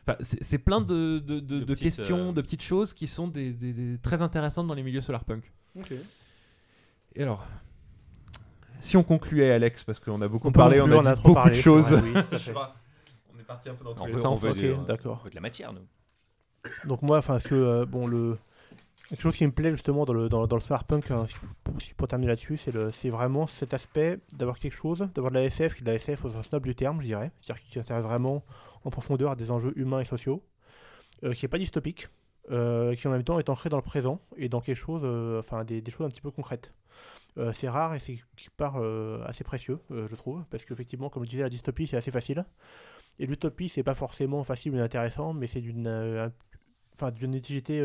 Enfin, 0.06 0.18
c'est 0.20 0.58
plein 0.58 0.80
de, 0.82 1.18
de- 1.18 1.40
de- 1.40 1.40
De 1.40 1.60
de 1.60 1.64
petites, 1.64 1.96
questions, 1.96 2.28
euh, 2.28 2.32
de 2.32 2.42
petites 2.42 2.62
choses 2.62 2.92
qui 2.92 3.06
sont 3.06 3.26
des, 3.28 3.52
des- 3.52 3.72
des- 3.72 3.98
très 3.98 4.20
intéressantes 4.20 4.66
dans 4.66 4.74
les 4.74 4.82
milieux 4.82 5.00
Solarpunk. 5.00 5.50
Ok. 5.78 5.92
Et 7.16 7.22
alors, 7.22 7.46
si 8.80 8.96
on 8.96 9.02
concluait, 9.02 9.50
Alex, 9.50 9.82
parce 9.84 9.98
qu'on 10.00 10.20
a 10.20 10.28
beaucoup 10.28 10.48
On 10.48 10.52
parlé, 10.52 10.80
on 10.80 10.90
a 10.92 11.14
dit 11.14 11.22
beaucoup 11.22 11.34
parlé, 11.34 11.56
de 11.56 11.62
choses. 11.62 11.90
vrai, 11.92 12.02
oui, 12.02 12.12
tout 12.12 12.18
à 12.18 12.22
Je 12.32 12.36
fait. 12.36 12.38
sais 12.38 12.52
pas, 12.52 12.76
on 13.34 13.38
est 13.38 13.44
parti 13.44 13.68
un 13.70 13.74
peu 13.74 13.84
dans 13.84 13.94
tous 13.94 14.02
On 14.02 14.06
les 14.06 14.12
sens. 14.18 14.42
veut 14.42 14.50
ok, 14.50 14.56
du- 14.80 14.86
d'accord. 14.86 15.18
on 15.20 15.24
veut 15.24 15.30
de 15.30 15.34
la 15.34 15.40
matière, 15.40 15.72
nous. 15.72 15.86
Donc 16.86 17.02
moi, 17.02 17.18
enfin, 17.18 17.38
ce 17.38 17.48
que 17.48 17.54
euh, 17.54 17.86
bon 17.86 18.06
le 18.06 18.36
quelque 19.08 19.20
chose 19.20 19.36
qui 19.36 19.46
me 19.46 19.52
plaît 19.52 19.70
justement 19.70 20.04
dans 20.06 20.12
le 20.14 20.28
dans, 20.28 20.46
dans 20.46 20.56
le 20.56 20.62
solarpunk, 20.62 21.10
hein, 21.10 21.26
si- 21.28 21.34
pour, 21.62 21.80
si- 21.80 21.94
pour 21.94 22.08
terminer 22.08 22.28
là-dessus, 22.30 22.56
c'est 22.58 22.72
le 22.72 22.90
c'est 22.90 23.10
vraiment 23.10 23.46
cet 23.46 23.72
aspect 23.74 24.18
d'avoir 24.32 24.58
quelque 24.58 24.74
chose, 24.76 25.06
d'avoir 25.14 25.30
de 25.30 25.38
la 25.38 25.44
SF, 25.44 25.74
qui 25.74 25.80
est 25.80 25.84
de 25.84 25.90
la 25.90 25.94
SF 25.96 26.24
au 26.24 26.30
sens 26.30 26.50
noble 26.52 26.68
du 26.68 26.74
terme, 26.74 27.00
je 27.00 27.06
dirais, 27.06 27.30
c'est-à-dire 27.40 27.62
qui 27.64 27.72
s'intéresse 27.74 28.02
vraiment 28.02 28.42
en 28.84 28.90
profondeur 28.90 29.36
des 29.36 29.50
enjeux 29.50 29.72
humains 29.76 30.00
et 30.00 30.04
sociaux, 30.04 30.42
euh, 31.24 31.32
qui 31.32 31.44
est 31.44 31.48
pas 31.48 31.58
dystopique, 31.58 32.08
euh, 32.50 32.94
qui 32.94 33.08
en 33.08 33.10
même 33.10 33.24
temps 33.24 33.38
est 33.38 33.48
ancré 33.48 33.68
dans 33.70 33.76
le 33.76 33.82
présent 33.82 34.20
et 34.36 34.48
dans 34.48 34.60
quelque 34.60 34.76
chose, 34.76 35.02
euh, 35.04 35.40
enfin 35.40 35.64
des, 35.64 35.82
choses 35.90 36.06
un 36.06 36.10
petit 36.10 36.20
peu 36.20 36.30
concrètes. 36.30 36.72
C'est 37.52 37.68
rare 37.68 37.96
et 37.96 37.98
c'est 37.98 38.14
quelque 38.36 38.56
part 38.56 38.76
assez 39.26 39.42
précieux, 39.42 39.80
je 39.90 40.14
trouve, 40.14 40.44
parce 40.50 40.64
qu'effectivement, 40.64 41.10
comme 41.10 41.24
je 41.24 41.30
disais, 41.30 41.42
la 41.42 41.48
dystopie 41.48 41.88
c'est 41.88 41.96
assez 41.96 42.12
facile. 42.12 42.44
Et 43.18 43.26
l'utopie, 43.26 43.68
c'est 43.68 43.82
pas 43.82 43.94
forcément 43.94 44.44
facile 44.44 44.70
mais 44.70 44.80
intéressant, 44.80 45.32
mais 45.32 45.48
c'est 45.48 45.60
d'une 45.60 46.30
enfin 46.94 47.10
d'une 47.10 47.34
utilité 47.34 47.82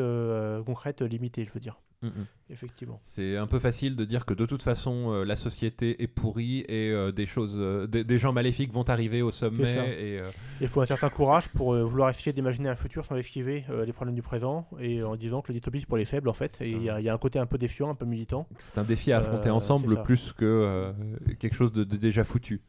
concrète 0.67 1.01
limitée, 1.01 1.45
je 1.45 1.51
veux 1.51 1.59
dire. 1.59 1.81
Mm, 2.01 2.07
mm. 2.07 2.25
Effectivement. 2.49 3.01
C'est 3.03 3.35
un 3.35 3.45
peu 3.45 3.59
facile 3.59 3.95
de 3.97 4.05
dire 4.05 4.25
que 4.25 4.33
de 4.33 4.45
toute 4.45 4.61
façon 4.63 5.11
euh, 5.11 5.25
la 5.25 5.35
société 5.35 6.01
est 6.01 6.07
pourrie 6.07 6.59
et 6.69 6.89
euh, 6.91 7.11
des 7.11 7.25
choses, 7.25 7.55
euh, 7.57 7.87
des, 7.87 8.05
des 8.05 8.17
gens 8.17 8.31
maléfiques 8.31 8.71
vont 8.71 8.83
arriver 8.83 9.21
au 9.21 9.31
sommet. 9.31 9.67
ça. 9.67 9.85
Et, 9.85 10.17
euh, 10.19 10.29
Il 10.61 10.69
faut 10.69 10.79
un 10.81 10.85
certain 10.85 11.09
courage 11.09 11.49
pour 11.49 11.73
euh, 11.73 11.83
vouloir 11.83 12.09
essayer 12.09 12.31
d'imaginer 12.31 12.69
un 12.69 12.75
futur 12.75 13.05
sans 13.05 13.17
esquiver 13.17 13.65
euh, 13.69 13.83
les 13.85 13.91
problèmes 13.91 14.15
du 14.15 14.21
présent 14.21 14.65
et 14.79 15.03
en 15.03 15.17
disant 15.17 15.41
que 15.41 15.49
le 15.49 15.55
dystopie 15.55 15.81
c'est 15.81 15.85
pour 15.87 15.97
les 15.97 16.05
faibles 16.05 16.29
en 16.29 16.33
fait. 16.33 16.57
Et 16.61 16.71
il 16.71 16.83
y, 16.83 16.89
a- 16.89 17.01
il 17.01 17.05
y 17.05 17.09
a 17.09 17.13
un 17.13 17.17
côté 17.17 17.37
un 17.37 17.45
peu 17.45 17.57
défiant, 17.57 17.89
un 17.89 17.95
peu 17.95 18.05
militant. 18.05 18.47
c'est 18.59 18.77
un 18.77 18.83
défi 18.85 19.11
à 19.11 19.17
affronter 19.17 19.49
Euh, 19.49 19.53
ensemble 19.53 20.01
plus 20.03 20.31
que 20.31 20.45
euh, 20.45 20.93
quelque 21.37 21.55
chose 21.55 21.73
de, 21.73 21.83
de 21.83 21.97
déjà 21.97 22.23
foutu. 22.23 22.61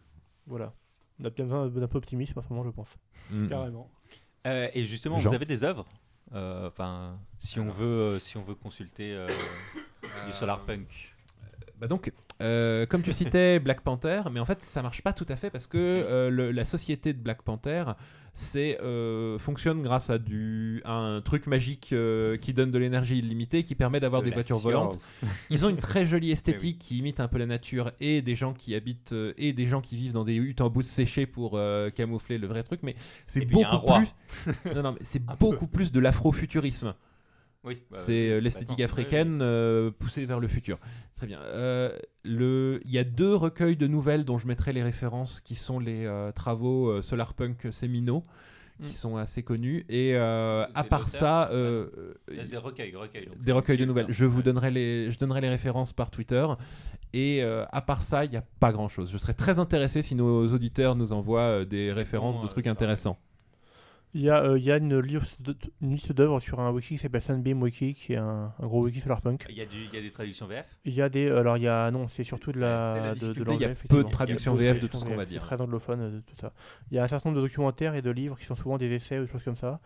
Voilà. 0.49 0.75
On 1.21 1.25
a 1.25 1.31
bien 1.31 1.45
besoin 1.45 1.69
d'un 1.69 1.87
peu 1.87 1.99
d'optimisme 2.01 2.37
en 2.39 2.43
ce 2.43 2.49
moment, 2.49 2.65
je 2.65 2.71
pense. 2.71 2.97
Mm. 3.31 3.47
Carrément. 3.47 3.89
Euh, 4.47 4.69
et 4.75 4.85
justement, 4.85 5.19
Jean. 5.21 5.29
vous 5.29 5.35
avez 5.37 5.45
des 5.47 5.63
œuvres? 5.63 5.87
Enfin, 6.33 7.19
si 7.39 7.59
on 7.59 7.69
veut, 7.69 8.15
euh, 8.15 8.19
si 8.19 8.37
on 8.37 8.43
veut 8.43 8.55
consulter 8.55 9.15
euh, 9.15 9.29
du 10.27 10.33
solarpunk. 10.33 11.15
Bah 11.77 11.89
donc, 11.89 12.13
euh, 12.41 12.87
comme 12.87 13.03
tu 13.03 13.13
citais 13.13 13.59
Black 13.59 13.83
Panther, 13.83 14.23
mais 14.33 14.41
en 14.41 14.45
fait 14.45 14.63
ça 14.63 14.83
marche 14.83 15.03
pas 15.03 15.13
tout 15.13 15.27
à 15.29 15.37
fait 15.37 15.51
parce 15.51 15.67
que 15.67 15.77
euh, 15.79 16.31
le- 16.31 16.51
la 16.53 16.65
société 16.65 17.13
de 17.13 17.19
Black 17.19 17.43
Panther 17.43 17.85
c'est 18.33 18.81
euh, 18.81 19.39
fonctionne 19.39 19.83
grâce 19.83 20.09
à 20.09 20.19
du 20.19 20.81
à 20.85 20.93
un 20.93 21.21
truc 21.21 21.47
magique 21.49 21.95
qui 22.41 22.53
donne 22.55 22.71
de 22.71 22.79
l'énergie 22.79 23.19
illimitée 23.19 23.65
qui 23.65 23.75
permet 23.75 23.99
d'avoir 24.01 24.23
De 24.23 24.27
des 24.29 24.33
voitures 24.35 24.59
volantes. 24.59 25.21
Ils 25.51 25.65
ont 25.67 25.69
une 25.69 25.77
très 25.77 26.05
jolie 26.07 26.31
Eh 26.31 26.33
esthétique 26.33 26.79
qui 26.79 26.99
imite 26.99 27.19
un 27.21 27.29
peu 27.29 27.39
la 27.39 27.47
nature 27.47 27.91
et 28.01 28.23
des 28.23 28.37
gens 28.37 28.55
qui 28.55 28.75
habitent 28.75 29.15
et 29.37 29.53
des 29.53 29.67
gens 29.67 29.81
qui 29.81 29.97
vivent 29.97 30.13
dans 30.13 30.25
des 30.25 30.37
huttes 30.37 30.61
en 30.61 30.71
bout 30.71 30.83
séchées 30.83 31.27
pour 31.27 31.53
euh, 31.57 31.91
camoufler 31.91 32.39
le 32.39 32.47
vrai 32.47 32.63
truc, 32.63 32.81
mais 32.83 32.95
c'est 33.27 33.41
beaucoup 33.45 33.65
plus. 33.99 34.55
non, 34.75 34.83
non, 34.83 34.97
c'est 35.03 35.23
beaucoup 35.25 35.67
plus 35.67 35.91
de 35.93 35.99
l'afrofuturisme. 36.01 36.95
Oui, 37.63 37.83
bah, 37.91 37.99
C'est 38.01 38.31
euh, 38.31 38.41
l'esthétique 38.41 38.81
africaine 38.81 39.41
euh, 39.43 39.91
poussée 39.91 40.25
vers 40.25 40.41
le 40.41 40.49
futur. 40.49 40.79
Très 41.17 41.27
bien. 41.27 41.41
Euh, 41.41 41.91
le- 42.25 42.81
Il 42.87 42.91
y 42.91 42.99
a 42.99 43.05
deux 43.05 43.35
recueils 43.35 43.77
de 43.77 43.87
nouvelles 43.87 44.25
dont 44.25 44.39
je 44.39 44.47
mettrai 44.47 44.73
les 44.73 44.83
références, 44.83 45.41
qui 45.41 45.55
sont 45.55 45.79
les 45.79 46.09
travaux 46.35 47.03
Solarpunk 47.03 47.69
séminaux, 47.71 48.25
qui 48.83 48.89
Mm. 48.93 48.95
sont 48.95 49.17
assez 49.19 49.43
connus. 49.43 49.85
Et 49.91 50.17
à 50.17 50.85
part 50.89 51.09
ça, 51.11 51.51
des 51.53 52.57
recueils, 52.57 52.95
recueils. 52.97 53.27
donc, 53.27 53.43
des 53.43 53.53
recueils 53.53 53.77
de 53.77 53.85
nouvelles. 53.85 54.07
Je 54.09 54.25
vous 54.25 54.39
Ouais. 54.39 54.43
donnerai 54.43 54.71
les, 54.71 55.11
je 55.11 55.19
donnerai 55.19 55.43
les 55.43 55.51
références 55.51 55.93
par 55.93 56.11
Twitter. 56.11 56.47
Et 57.13 57.43
à 57.43 57.83
part 57.83 58.03
ça, 58.03 58.25
il 58.25 58.31
n'y 58.31 58.37
a 58.39 58.45
pas 58.59 58.73
grand-chose. 58.73 59.11
Je 59.13 59.19
serais 59.19 59.35
très 59.35 59.59
intéressé 59.59 60.01
si 60.01 60.15
nos 60.15 60.47
auditeurs 60.55 60.97
nous 60.97 61.13
envoient 61.13 61.67
des 61.67 61.93
références 61.93 62.37
bon, 62.37 62.45
de 62.45 62.49
trucs 62.49 62.67
intéressants. 62.69 63.19
Il 64.13 64.23
y 64.23 64.29
a, 64.31 64.43
euh, 64.43 64.59
il 64.59 64.65
y 64.65 64.73
a 64.73 64.77
une, 64.79 64.99
liste 64.99 65.39
une 65.81 65.93
liste 65.93 66.11
d'œuvres 66.13 66.41
sur 66.41 66.59
un 66.59 66.73
wiki 66.73 66.89
qui 66.97 66.99
s'appelle 66.99 67.23
Sunbeam 67.23 67.63
Wiki, 67.63 67.95
qui 67.95 68.15
est 68.15 68.17
un, 68.17 68.53
un 68.59 68.67
gros 68.67 68.83
wiki 68.85 69.01
solarpunk. 69.01 69.47
Il 69.49 69.55
y, 69.57 69.61
a 69.61 69.67
du, 69.67 69.85
il 69.85 69.95
y 69.95 69.97
a 69.97 70.01
des 70.01 70.11
traductions 70.11 70.47
VF 70.49 70.67
Il 70.85 70.95
y 70.95 71.01
a 71.01 71.09
des. 71.09 71.29
Alors, 71.31 71.57
il 71.59 71.63
y 71.63 71.69
a. 71.69 71.91
Non, 71.93 72.09
c'est 72.09 72.25
surtout 72.25 72.51
de 72.51 72.59
la. 72.59 72.97
la 72.97 73.15
de- 73.15 73.33
de 73.33 73.45
il 73.53 73.61
y 73.61 73.65
a 73.65 73.69
peu 73.69 73.69
de 73.69 73.71
effectivement. 73.71 74.11
traductions 74.11 74.57
Il 74.57 74.65
y 74.65 74.69
a 74.69 74.73
peu 74.73 74.79
VF 74.79 74.83
de 74.83 74.87
tout 74.89 74.99
ce 74.99 75.05
qu'on 75.05 75.15
va 75.17 75.25
dire. 75.27 75.43
très 75.43 75.61
anglophone, 75.61 76.01
euh, 76.01 76.11
de 76.11 76.21
tout 76.21 76.35
ça. 76.41 76.53
Il 76.91 76.97
y 76.97 76.99
a 76.99 77.05
un 77.05 77.09
certain 77.09 77.29
nombre 77.31 77.41
de 77.41 77.47
documentaires 77.47 77.95
et 77.95 78.03
de 78.03 78.11
livres 78.11 78.37
qui 78.37 78.47
sont 78.47 78.57
souvent 78.57 78.79
des 78.79 78.91
essais 78.91 79.19
ou 79.21 79.27
des 79.27 79.31
choses 79.31 79.45
comme 79.45 79.57
ça. 79.57 79.81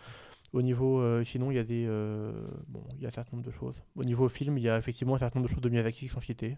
Au 0.54 0.62
niveau. 0.62 1.00
euh, 1.00 1.22
sinon, 1.24 1.50
il 1.50 1.56
y 1.56 1.58
a 1.58 1.64
des. 1.64 1.84
euh, 1.86 2.32
bon, 2.68 2.82
il 2.96 3.02
y 3.02 3.04
a 3.04 3.08
un 3.08 3.10
certain 3.10 3.36
nombre 3.36 3.46
de 3.46 3.52
choses. 3.52 3.82
Au 3.94 4.04
niveau 4.04 4.28
film, 4.30 4.56
il 4.56 4.64
y 4.64 4.70
a 4.70 4.78
effectivement 4.78 5.16
un 5.16 5.18
certain 5.18 5.38
nombre 5.38 5.50
de 5.50 5.54
choses 5.54 5.62
de 5.62 5.68
Miyazaki 5.68 6.06
qui 6.06 6.08
sont 6.08 6.20
citées. 6.20 6.56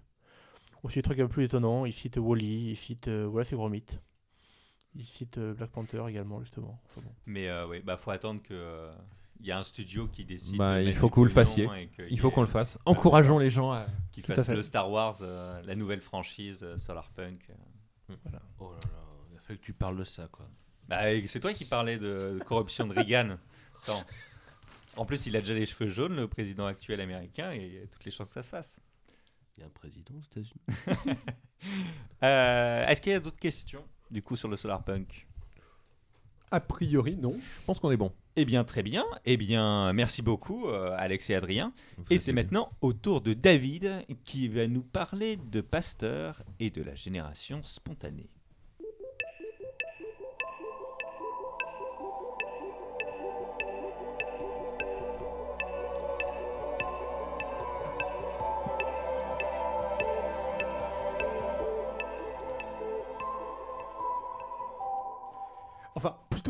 Aussi, 0.85 0.99
des 0.99 1.03
trucs 1.03 1.19
un 1.19 1.25
peu 1.27 1.31
plus 1.33 1.45
étonnants. 1.45 1.85
Il 1.85 1.93
cite 1.93 2.17
Wally, 2.17 2.71
il 2.71 2.77
cite 2.77 3.09
euh, 3.09 3.27
Voilà, 3.29 3.45
c'est 3.45 3.57
Gromit. 3.57 3.83
Il 4.99 5.05
cite 5.07 5.39
euh, 5.39 5.55
Black 5.55 5.71
Panther 5.71 6.03
également, 6.09 6.41
justement. 6.41 6.81
Enfin 6.87 7.03
bon. 7.05 7.13
Mais 7.27 7.49
euh, 7.49 7.67
oui, 7.69 7.81
bah 7.85 7.97
faut 7.97 8.11
attendre 8.11 8.43
que 8.43 8.55
euh, 8.55 8.93
il 9.41 9.47
y 9.47 9.53
a 9.53 9.59
un 9.59 9.65
studio 9.65 10.09
qui 10.09 10.25
décide. 10.25 10.57
Bah, 10.57 10.81
il 10.81 10.95
faut 10.95 11.11
que 11.11 11.17
vous 11.17 11.25
le 11.25 11.31
fassiez. 11.31 11.69
Il 12.09 12.19
faut 12.19 12.31
qu'on 12.31 12.41
le 12.41 12.47
fasse. 12.47 12.79
Encourageons 12.87 13.39
les 13.39 13.51
gens 13.51 13.73
à. 13.73 13.87
Qu'il 14.13 14.25
Tout 14.25 14.33
à 14.33 14.37
fasse 14.37 14.47
fait. 14.47 14.55
le 14.55 14.63
Star 14.63 14.91
Wars, 14.91 15.17
euh, 15.23 15.61
la 15.63 15.75
nouvelle 15.75 16.01
franchise 16.01 16.63
euh, 16.63 16.77
Solarpunk. 16.79 17.51
Oh 18.09 18.73
là 18.73 18.81
là, 18.83 18.89
il 19.33 19.37
a 19.37 19.41
fallu 19.41 19.59
que 19.59 19.65
tu 19.65 19.73
parles 19.73 19.99
de 19.99 20.05
ça, 20.05 20.29
quoi. 20.33 20.49
Bah, 20.89 21.01
c'est 21.27 21.41
toi 21.41 21.53
qui 21.53 21.65
parlais 21.65 21.99
de, 21.99 22.39
de 22.39 22.45
corruption 22.45 22.87
de 22.87 22.95
Reagan. 22.95 23.37
Attends. 23.83 24.03
En 24.97 25.05
plus, 25.05 25.27
il 25.27 25.37
a 25.37 25.41
déjà 25.41 25.53
les 25.55 25.67
cheveux 25.67 25.91
jaunes, 25.91 26.17
le 26.17 26.29
président 26.29 26.65
actuel 26.67 27.01
américain, 27.03 27.53
et 27.53 27.67
il 27.67 27.75
y 27.75 27.79
a 27.79 27.87
toutes 27.87 28.05
les 28.05 28.11
chances 28.11 28.29
que 28.29 28.35
ça 28.35 28.43
se 28.43 28.49
fasse. 28.51 28.81
Il 29.57 29.61
y 29.61 29.63
a 29.65 29.67
un 29.67 29.71
président 29.71 30.15
aux 30.15 30.23
États-Unis. 30.23 31.17
Euh, 32.23 32.87
Est-ce 32.87 33.01
qu'il 33.01 33.13
y 33.13 33.15
a 33.15 33.21
d'autres 33.21 33.39
questions, 33.39 33.83
du 34.11 34.23
coup, 34.23 34.37
sur 34.37 34.49
le 34.49 34.57
Solarpunk 34.57 35.27
A 36.51 36.61
priori, 36.61 37.17
non. 37.17 37.35
Je 37.35 37.65
pense 37.67 37.79
qu'on 37.79 37.91
est 37.91 37.97
bon. 37.97 38.13
Eh 38.37 38.45
bien, 38.45 38.65
très 38.65 38.83
bien. 38.83 39.05
Eh 39.25 39.37
bien, 39.37 39.93
merci 39.95 40.21
beaucoup, 40.21 40.69
euh, 40.69 40.95
Alex 40.99 41.31
et 41.31 41.35
Adrien. 41.35 41.73
Vous 41.97 42.05
Et 42.11 42.19
c'est 42.19 42.33
maintenant 42.33 42.71
au 42.83 42.93
tour 42.93 43.23
de 43.23 43.33
David 43.33 44.05
qui 44.25 44.49
va 44.49 44.67
nous 44.67 44.83
parler 44.83 45.39
de 45.39 45.61
Pasteur 45.63 46.43
et 46.61 46.71
de 46.71 46.83
la 46.83 46.95
génération 46.95 47.63
spontanée. 47.63 48.29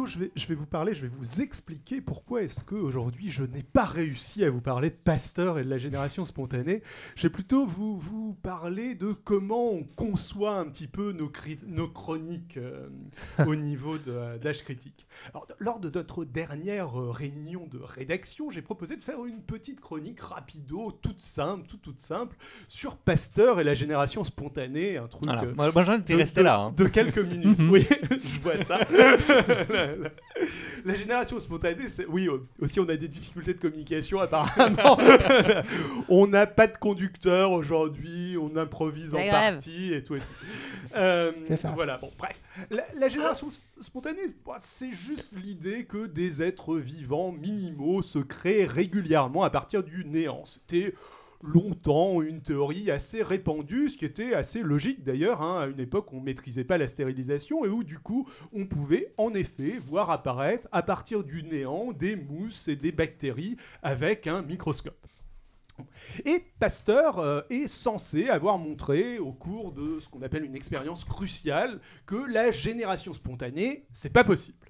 Je 0.04 0.18
vais, 0.18 0.54
vous 0.54 0.66
parler, 0.66 0.92
je 0.92 1.02
vais 1.02 1.08
vous 1.08 1.40
expliquer 1.40 2.02
pourquoi 2.02 2.42
est-ce 2.42 2.62
que 2.64 2.74
aujourd'hui 2.74 3.30
je 3.30 3.44
n'ai 3.44 3.62
pas 3.62 3.86
réussi 3.86 4.44
à 4.44 4.50
vous 4.50 4.60
parler 4.60 4.90
de 4.90 4.94
Pasteur 4.94 5.58
et 5.58 5.64
de 5.64 5.70
la 5.70 5.78
génération 5.78 6.26
spontanée. 6.26 6.82
Je 7.14 7.22
vais 7.22 7.32
plutôt 7.32 7.66
vous 7.66 8.25
parler 8.36 8.94
de 8.94 9.12
comment 9.12 9.70
on 9.70 9.82
conçoit 9.84 10.56
un 10.58 10.66
petit 10.66 10.86
peu 10.86 11.12
nos, 11.12 11.88
chroniques 11.88 12.56
euh, 12.56 12.88
au 13.46 13.54
niveau 13.56 13.98
de, 13.98 14.10
euh, 14.12 14.38
d'âge 14.38 14.62
critique. 14.62 15.06
Alors, 15.32 15.46
lors 15.58 15.80
de 15.80 15.90
notre 15.90 16.24
dernière 16.24 17.00
euh, 17.00 17.10
réunion 17.10 17.66
de 17.66 17.78
rédaction, 17.78 18.50
j'ai 18.50 18.62
proposé 18.62 18.96
de 18.96 19.04
faire 19.04 19.24
une 19.24 19.40
petite 19.42 19.80
chronique 19.80 20.20
rapido, 20.20 20.92
toute 21.02 21.20
simple, 21.20 21.66
toute, 21.66 21.82
toute 21.82 22.00
simple, 22.00 22.36
sur 22.68 22.96
Pasteur 22.96 23.60
et 23.60 23.64
la 23.64 23.74
génération 23.74 24.22
spontanée, 24.24 24.96
un 24.96 25.08
truc... 25.08 25.24
Voilà. 25.24 25.44
euh, 25.44 25.54
Moi, 25.54 25.84
j'en 25.84 25.98
étais 25.98 26.14
resté 26.14 26.42
là. 26.42 26.60
hein. 26.60 26.72
De 26.76 26.84
quelques 26.86 27.18
minutes. 27.18 27.58
oui, 27.70 27.86
je 28.10 28.40
vois 28.40 28.56
ça. 28.62 28.78
La, 30.86 30.94
génération 30.94 31.38
spontanée, 31.40 31.88
c'est. 31.88 32.06
Oui, 32.06 32.28
euh, 32.28 32.38
aussi, 32.60 32.80
on 32.80 32.88
a 32.88 32.96
des 32.96 33.08
difficultés 33.08 33.54
de 33.54 33.58
communication, 33.58 34.20
apparemment. 34.20 34.98
on 36.08 36.26
n'a 36.26 36.46
pas 36.46 36.66
de 36.66 36.76
conducteur 36.76 37.52
aujourd'hui, 37.52 38.36
on 38.40 38.56
improvise 38.56 39.14
en 39.14 39.18
grève. 39.18 39.54
partie 39.54 39.92
et 39.92 40.02
tout. 40.02 40.16
Et 40.16 40.20
tout. 40.20 40.26
Euh, 40.94 41.32
C'est 41.48 41.56
ça. 41.56 41.72
Voilà, 41.74 41.98
bon, 41.98 42.10
bref. 42.18 42.40
La, 42.70 42.84
la 42.94 43.08
génération 43.08 43.48
spontanée, 43.80 44.34
bah, 44.46 44.56
c'est 44.60 44.92
juste 44.92 45.30
l'idée 45.32 45.84
que 45.84 46.06
des 46.06 46.42
êtres 46.42 46.76
vivants 46.76 47.32
minimaux 47.32 48.02
se 48.02 48.18
créent 48.18 48.66
régulièrement 48.66 49.42
à 49.42 49.50
partir 49.50 49.82
du 49.82 50.04
néant. 50.04 50.44
C'était 50.44 50.94
longtemps 51.42 52.22
une 52.22 52.42
théorie 52.42 52.90
assez 52.90 53.22
répandue, 53.22 53.88
ce 53.88 53.96
qui 53.96 54.04
était 54.04 54.34
assez 54.34 54.62
logique 54.62 55.04
d'ailleurs, 55.04 55.42
hein, 55.42 55.60
à 55.62 55.66
une 55.66 55.80
époque 55.80 56.12
on 56.12 56.20
ne 56.20 56.24
maîtrisait 56.24 56.64
pas 56.64 56.78
la 56.78 56.86
stérilisation 56.86 57.64
et 57.64 57.68
où 57.68 57.84
du 57.84 57.98
coup 57.98 58.28
on 58.52 58.66
pouvait 58.66 59.12
en 59.16 59.34
effet 59.34 59.78
voir 59.78 60.10
apparaître 60.10 60.68
à 60.72 60.82
partir 60.82 61.24
du 61.24 61.42
néant 61.42 61.92
des 61.92 62.16
mousses 62.16 62.68
et 62.68 62.76
des 62.76 62.92
bactéries 62.92 63.56
avec 63.82 64.26
un 64.26 64.42
microscope. 64.42 65.06
Et 66.24 66.44
Pasteur 66.58 67.18
euh, 67.18 67.42
est 67.50 67.66
censé 67.66 68.28
avoir 68.28 68.58
montré 68.58 69.18
au 69.18 69.32
cours 69.32 69.72
de 69.72 70.00
ce 70.00 70.08
qu'on 70.08 70.22
appelle 70.22 70.44
une 70.44 70.56
expérience 70.56 71.04
cruciale 71.04 71.80
que 72.06 72.16
la 72.16 72.50
génération 72.50 73.12
spontanée, 73.12 73.86
c'est 73.92 74.10
pas 74.10 74.24
possible. 74.24 74.66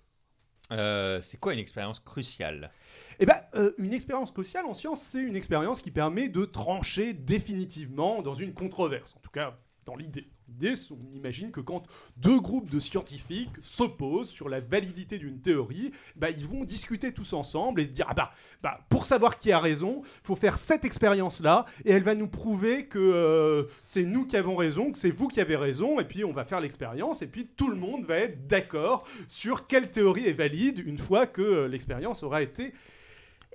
Euh, 0.73 1.21
c'est 1.21 1.39
quoi 1.39 1.53
une 1.53 1.61
expérience 1.61 2.01
cruciale? 2.01 2.73
Eh 3.19 3.27
ben, 3.27 3.37
euh, 3.55 3.73
une 3.79 3.93
expérience 3.93 4.31
cruciale 4.31 4.67
en 4.67 4.75
science, 4.75 5.01
c'est 5.01 5.23
une 5.23 5.37
expérience 5.37 5.81
qui 5.81 5.91
permet 5.91 6.29
de 6.29 6.45
trancher 6.45 7.14
définitivement 7.14 8.23
dans 8.23 8.35
une 8.35 8.53
controverse. 8.53 9.14
En 9.17 9.21
tout 9.21 9.31
cas, 9.31 9.59
dans 9.87 9.97
l'idée. 9.97 10.27
L'idée, 10.49 10.75
on 10.91 11.17
imagine 11.17 11.51
que 11.51 11.61
quand 11.61 11.85
deux 12.17 12.39
groupes 12.41 12.71
de 12.71 12.79
scientifiques 12.79 13.57
s'opposent 13.62 14.29
sur 14.29 14.49
la 14.49 14.61
validité 14.61 15.19
d'une 15.19 15.41
théorie, 15.41 15.93
bah, 16.17 16.31
ils 16.31 16.47
vont 16.47 16.64
discuter 16.64 17.12
tous 17.12 17.33
ensemble 17.33 17.81
et 17.81 17.85
se 17.85 17.91
dire 17.91 18.07
ah 18.09 18.14
bah, 18.14 18.33
bah 18.62 18.81
pour 18.89 19.07
savoir 19.07 19.39
qui 19.39 19.51
a 19.51 19.59
raison, 19.59 20.03
faut 20.23 20.37
faire 20.37 20.59
cette 20.59 20.85
expérience-là 20.85 21.67
et 21.85 21.93
elle 21.93 22.03
va 22.03 22.14
nous 22.14 22.29
prouver 22.29 22.87
que 22.87 22.99
euh, 22.99 23.64
c'est 23.83 24.05
nous 24.05 24.27
qui 24.27 24.37
avons 24.37 24.57
raison, 24.57 24.93
que 24.93 24.99
c'est 24.99 25.11
vous 25.11 25.29
qui 25.29 25.41
avez 25.41 25.57
raison, 25.57 25.99
et 25.99 26.05
puis 26.05 26.25
on 26.25 26.33
va 26.33 26.45
faire 26.45 26.61
l'expérience 26.61 27.23
et 27.23 27.27
puis 27.27 27.47
tout 27.47 27.69
le 27.69 27.77
monde 27.77 28.05
va 28.05 28.19
être 28.19 28.47
d'accord 28.47 29.05
sur 29.29 29.67
quelle 29.67 29.91
théorie 29.91 30.27
est 30.27 30.33
valide 30.33 30.81
une 30.85 30.99
fois 30.99 31.27
que 31.27 31.43
euh, 31.43 31.69
l'expérience 31.69 32.23
aura 32.23 32.43
été 32.43 32.73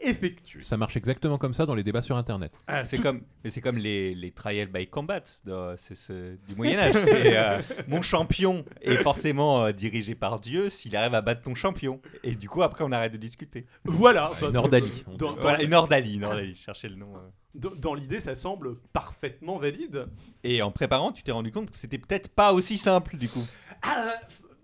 effectuée. 0.04 0.62
Ça 0.62 0.78
marche 0.78 0.96
exactement 0.98 1.38
comme 1.38 1.54
ça 1.54 1.66
dans 1.66 1.76
les 1.76 1.84
débats 1.84 2.02
sur 2.02 2.18
Internet. 2.18 2.54
Ah, 2.68 2.84
C'est 2.84 2.98
tout- 2.98 3.04
comme, 3.04 3.22
mais 3.44 3.50
c'est 3.50 3.62
comme 3.62 3.78
les, 3.78 4.14
les 4.16 4.32
trial 4.32 4.68
by 4.68 4.88
combat 4.88 5.22
de- 5.46 5.74
c'est 5.78 5.96
ce- 5.96 6.36
du 6.48 6.56
Moyen 6.58 6.80
Âge. 6.80 6.94
C'est 6.96 7.38
euh, 7.38 7.60
mon 7.88 8.02
champion 8.02 8.66
est 8.82 8.98
forcément 8.98 9.66
euh, 9.66 9.72
dirigé 9.72 10.16
par 10.16 10.40
Dieu 10.40 10.70
s'il 10.70 10.96
arrive 10.96 11.14
à 11.16 11.22
battre 11.22 11.42
ton 11.42 11.56
champion. 11.56 12.02
Et 12.24 12.36
du 12.36 12.50
coup 12.50 12.62
après 12.64 12.84
on 12.84 12.92
arrête 12.92 13.14
de 13.14 13.18
discuter. 13.18 13.66
Voilà. 13.86 14.32
Dans, 14.54 14.68
dit. 14.68 15.04
dans- 15.18 15.36
Voilà, 15.36 15.62
une 15.64 15.74
ordalie. 15.74 16.20
Cherchez 16.56 16.88
le 16.90 16.96
nom. 16.96 17.14
euh. 17.16 17.20
dans- 17.56 17.76
dans 17.76 17.94
l'idée, 17.94 18.20
ça 18.20 18.36
semble 18.36 18.76
parfaitement 18.94 19.58
valide. 19.58 20.06
Et 20.44 20.62
en 20.62 20.72
préparant, 20.72 21.12
tu 21.12 21.24
t'es 21.24 21.32
rendu 21.32 21.52
compte 21.52 21.70
que 21.72 21.76
c'était 21.76 21.98
peut-être 21.98 22.30
pas 22.30 22.54
aussi 22.54 22.78
simple 22.78 23.18
du 23.18 23.28
coup. 23.30 23.46
Ah, 23.84 24.14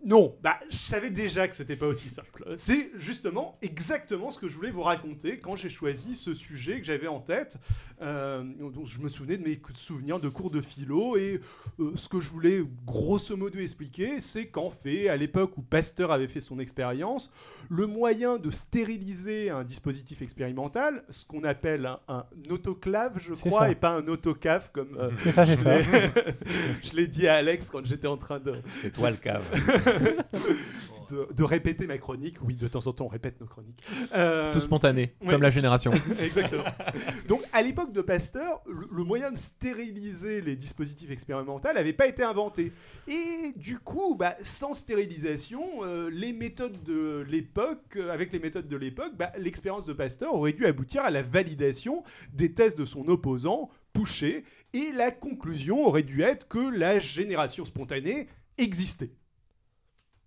non, 0.05 0.35
bah, 0.41 0.59
je 0.69 0.77
savais 0.77 1.09
déjà 1.09 1.47
que 1.47 1.55
c'était 1.55 1.75
pas 1.75 1.87
aussi 1.87 2.09
simple. 2.09 2.45
C'est 2.55 2.91
justement 2.95 3.57
exactement 3.61 4.29
ce 4.29 4.39
que 4.39 4.47
je 4.47 4.55
voulais 4.55 4.71
vous 4.71 4.83
raconter 4.83 5.39
quand 5.39 5.55
j'ai 5.55 5.69
choisi 5.69 6.15
ce 6.15 6.33
sujet 6.33 6.79
que 6.79 6.85
j'avais 6.85 7.07
en 7.07 7.19
tête. 7.19 7.57
Euh, 8.01 8.43
donc 8.59 8.85
je 8.85 9.01
me 9.01 9.09
souvenais 9.09 9.37
de 9.37 9.43
mes 9.43 9.59
souvenirs 9.73 10.19
de 10.19 10.29
cours 10.29 10.51
de 10.51 10.61
philo 10.61 11.17
et 11.17 11.41
euh, 11.79 11.91
ce 11.95 12.07
que 12.09 12.21
je 12.21 12.29
voulais 12.29 12.61
grosso 12.85 13.35
modo 13.35 13.59
expliquer, 13.59 14.21
c'est 14.21 14.47
qu'en 14.47 14.69
fait, 14.69 15.09
à 15.09 15.17
l'époque 15.17 15.57
où 15.57 15.61
Pasteur 15.61 16.11
avait 16.11 16.27
fait 16.27 16.41
son 16.41 16.59
expérience, 16.59 17.31
le 17.69 17.87
moyen 17.87 18.37
de 18.37 18.49
stériliser 18.51 19.49
un 19.49 19.63
dispositif 19.63 20.21
expérimental, 20.21 21.03
ce 21.09 21.25
qu'on 21.25 21.43
appelle 21.43 21.85
un, 21.85 21.99
un 22.07 22.25
autoclave, 22.49 23.19
je 23.19 23.33
crois, 23.33 23.61
ça. 23.61 23.71
et 23.71 23.75
pas 23.75 23.89
un 23.89 24.07
autocave 24.07 24.71
comme 24.71 24.95
euh, 24.97 25.09
ça, 25.33 25.43
je 26.83 26.95
l'ai 26.95 27.07
dit 27.07 27.27
à 27.27 27.35
Alex 27.35 27.69
quand 27.69 27.85
j'étais 27.85 28.07
en 28.07 28.17
train 28.17 28.39
de, 28.39 28.53
C'est 28.81 28.93
toi 28.93 29.09
le 29.09 29.17
cave. 29.17 29.43
de, 31.09 31.27
de 31.33 31.43
répéter 31.43 31.87
ma 31.87 31.97
chronique. 31.97 32.37
Oui, 32.43 32.55
de 32.55 32.67
temps 32.67 32.85
en 32.87 32.93
temps, 32.93 33.05
on 33.05 33.09
répète 33.09 33.39
nos 33.39 33.47
chroniques. 33.47 33.83
Euh, 34.13 34.51
Tout 34.51 34.61
spontané, 34.61 35.13
ouais. 35.21 35.31
comme 35.31 35.41
la 35.41 35.49
génération. 35.49 35.91
Exactement. 36.19 36.63
Donc, 37.27 37.41
à 37.53 37.61
l'époque 37.61 37.93
de 37.93 38.01
Pasteur, 38.01 38.61
le, 38.67 38.87
le 38.91 39.03
moyen 39.03 39.31
de 39.31 39.37
stériliser 39.37 40.41
les 40.41 40.55
dispositifs 40.55 41.09
expérimentaux 41.11 41.71
n'avait 41.73 41.93
pas 41.93 42.07
été 42.07 42.23
inventé. 42.23 42.73
Et 43.07 43.53
du 43.55 43.79
coup, 43.79 44.15
bah, 44.15 44.35
sans 44.43 44.73
stérilisation, 44.73 45.63
euh, 45.83 46.09
les 46.11 46.33
méthodes 46.33 46.83
de 46.83 47.25
l'époque, 47.29 47.95
euh, 47.95 48.11
avec 48.11 48.31
les 48.33 48.39
méthodes 48.39 48.67
de 48.67 48.77
l'époque, 48.77 49.13
bah, 49.17 49.31
l'expérience 49.37 49.85
de 49.85 49.93
Pasteur 49.93 50.33
aurait 50.33 50.53
dû 50.53 50.65
aboutir 50.65 51.03
à 51.03 51.09
la 51.09 51.21
validation 51.21 52.03
des 52.33 52.53
thèses 52.53 52.75
de 52.75 52.85
son 52.85 53.07
opposant, 53.07 53.69
et 54.73 54.91
la 54.93 55.11
conclusion 55.11 55.85
aurait 55.85 56.03
dû 56.03 56.21
être 56.21 56.47
que 56.47 56.69
la 56.69 56.99
génération 56.99 57.65
spontanée 57.65 58.27
existait. 58.57 59.11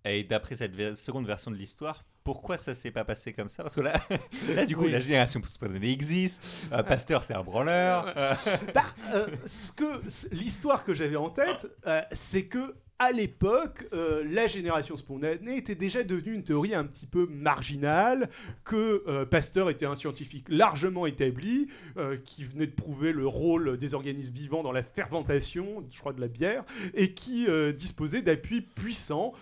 Et 0.05 0.23
d'après 0.23 0.55
cette 0.55 0.95
seconde 0.95 1.27
version 1.27 1.51
de 1.51 1.55
l'histoire, 1.55 2.03
pourquoi 2.23 2.57
ça 2.57 2.73
s'est 2.75 2.91
pas 2.91 3.03
passé 3.03 3.33
comme 3.33 3.49
ça? 3.49 3.63
Parce 3.63 3.75
que 3.75 3.81
là, 3.81 3.93
là 4.49 4.65
du 4.65 4.75
coup, 4.75 4.85
Oui. 4.85 4.91
la 4.91 4.99
génération 4.99 5.41
spontanée 5.43 5.91
existe. 5.91 6.43
euh, 6.71 6.81
Pasteur, 6.83 7.23
c'est 7.23 7.33
un 7.35 7.43
branleur. 7.43 8.13
euh, 8.17 8.33
Bah, 8.73 8.81
euh, 9.13 9.27
ce 9.45 9.71
que 9.71 10.01
l'histoire 10.31 10.83
que 10.83 10.93
j'avais 10.93 11.15
en 11.15 11.29
tête, 11.29 11.67
euh, 11.87 12.01
c'est 12.11 12.45
que 12.45 12.75
à 13.01 13.11
l'époque, 13.11 13.87
euh, 13.93 14.23
la 14.29 14.45
génération 14.45 14.95
spontanée 14.95 15.57
était 15.57 15.73
déjà 15.73 16.03
devenue 16.03 16.35
une 16.35 16.43
théorie 16.43 16.75
un 16.75 16.83
petit 16.83 17.07
peu 17.07 17.25
marginale, 17.25 18.29
que 18.63 19.03
euh, 19.07 19.25
Pasteur 19.25 19.71
était 19.71 19.87
un 19.87 19.95
scientifique 19.95 20.45
largement 20.49 21.07
établi, 21.07 21.67
euh, 21.97 22.15
qui 22.23 22.43
venait 22.43 22.67
de 22.67 22.75
prouver 22.75 23.11
le 23.11 23.25
rôle 23.25 23.79
des 23.79 23.95
organismes 23.95 24.35
vivants 24.35 24.61
dans 24.61 24.71
la 24.71 24.83
fermentation, 24.83 25.83
je 25.89 25.99
crois, 25.99 26.13
de 26.13 26.21
la 26.21 26.27
bière, 26.27 26.63
et 26.93 27.15
qui 27.15 27.47
disposait 27.75 28.21
d'appuis 28.21 28.61
puissants, 28.61 29.33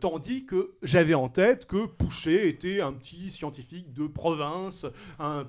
tandis 0.00 0.44
que 0.44 0.74
j'avais 0.82 1.14
en 1.14 1.28
tête 1.28 1.66
que 1.66 1.86
Pouchet 1.86 2.48
était 2.48 2.80
un 2.80 2.92
petit 2.92 3.30
scientifique 3.30 3.94
de 3.94 4.06
province, 4.06 4.86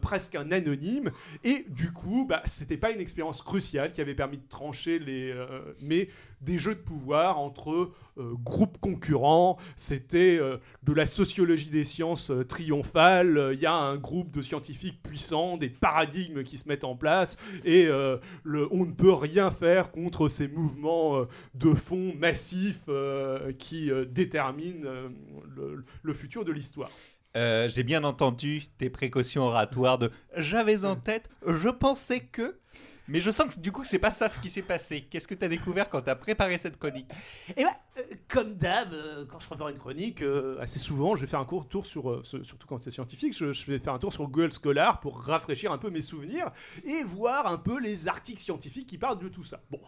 presque 0.02 0.36
un 0.36 0.52
anonyme, 0.52 1.12
et 1.44 1.66
du 1.70 1.92
coup, 1.92 2.26
bah, 2.26 2.42
c'était 2.46 2.78
pas 2.78 2.92
une 2.92 3.02
expérience 3.02 3.42
cruciale 3.42 3.92
qui 3.92 4.00
avait 4.00 4.16
permis 4.16 4.38
de 4.38 4.48
trancher 4.48 5.00
les... 5.00 5.34
mais 5.82 6.08
des 6.42 6.58
jeux 6.60 6.76
de 6.76 6.80
pouvoir 6.80 7.40
entre 7.40 7.92
euh, 8.18 8.34
groupes 8.44 8.78
concurrents. 8.80 9.58
C'était 9.76 10.38
euh, 10.40 10.58
de 10.84 10.94
la 10.94 11.06
sociologie 11.06 11.70
des 11.70 11.84
sciences 11.84 12.32
euh, 12.32 12.44
triomphale. 12.44 13.52
Il 13.54 13.60
y 13.60 13.66
a 13.66 13.74
un 13.74 13.98
groupe 13.98 14.32
de 14.32 14.42
scientifiques 14.42 15.02
puissants, 15.02 15.58
des 15.58 15.70
paradigmes 15.70 16.44
qui 16.44 16.58
se 16.58 16.68
mettent 16.68 16.84
en 16.84 16.96
place, 16.96 17.38
et 17.66 17.86
le- 18.44 18.68
on 18.72 18.86
ne 18.86 18.92
peut 18.92 19.14
rien 19.14 19.52
faire 19.52 19.92
contre 19.92 20.30
ces 20.30 20.48
mouvements 20.48 21.26
de 21.54 21.74
fond 21.74 22.14
massifs 22.18 22.90
qui 23.60 23.90
déterminent 24.10 24.88
le, 25.56 25.84
le 26.04 26.14
futur 26.14 26.46
de 26.46 26.52
l'histoire. 26.52 26.90
Euh, 27.36 27.70
J'ai 27.70 27.84
bien 27.84 28.04
entendu 28.04 28.64
tes 28.78 28.90
précautions 28.90 29.44
oratoires 29.44 29.98
de 29.98 30.10
j'avais 30.36 30.86
en 30.86 30.96
tête, 30.96 31.30
je 31.46 31.70
pensais 31.70 32.22
que. 32.22 32.58
Mais 33.08 33.22
je 33.22 33.32
sens 33.32 33.56
que 33.56 33.60
du 33.62 33.72
coup, 33.72 33.84
c'est 33.84 34.00
pas 34.00 34.12
ça 34.12 34.28
ce 34.28 34.38
qui 34.38 34.50
s'est 34.50 34.62
passé. 34.62 35.08
Qu'est-ce 35.10 35.28
que 35.28 35.36
tu 35.36 35.46
as 35.46 35.48
découvert 35.48 35.90
quand 35.90 36.02
tu 36.02 36.10
as 36.10 36.16
préparé 36.16 36.58
cette 36.58 36.78
chronique 36.78 37.10
Et 37.56 37.64
bah, 37.64 37.78
euh, 37.98 38.02
comme 38.28 38.56
d'hab, 38.56 38.94
euh, 38.94 39.26
quand 39.26 39.40
je 39.40 39.48
prépare 39.48 39.70
une 39.70 39.78
chronique, 39.78 40.22
euh, 40.22 40.60
assez 40.60 40.80
souvent, 40.80 41.16
je 41.16 41.22
vais 41.22 41.28
faire 41.28 41.40
un 41.40 41.46
court 41.46 41.68
tour 41.68 41.86
sur, 41.86 42.10
euh, 42.10 42.24
surtout 42.24 42.68
quand 42.68 42.82
c'est 42.84 42.92
scientifique, 42.92 43.36
je, 43.38 43.54
je 43.54 43.72
vais 43.72 43.80
faire 43.80 43.94
un 43.94 44.00
tour 44.00 44.12
sur 44.12 44.28
Google 44.28 44.52
Scholar 44.52 45.00
pour 45.00 45.20
rafraîchir 45.22 45.72
un 45.72 45.78
peu 45.78 45.90
mes 45.90 46.02
souvenirs 46.02 46.52
et 46.84 47.04
voir 47.04 47.48
un 47.48 47.58
peu 47.58 47.80
les 47.80 48.08
articles 48.08 48.42
scientifiques 48.42 48.88
qui 48.88 48.98
parlent 48.98 49.20
de 49.20 49.30
tout 49.30 49.44
ça. 49.44 49.62
Bon. 49.72 49.80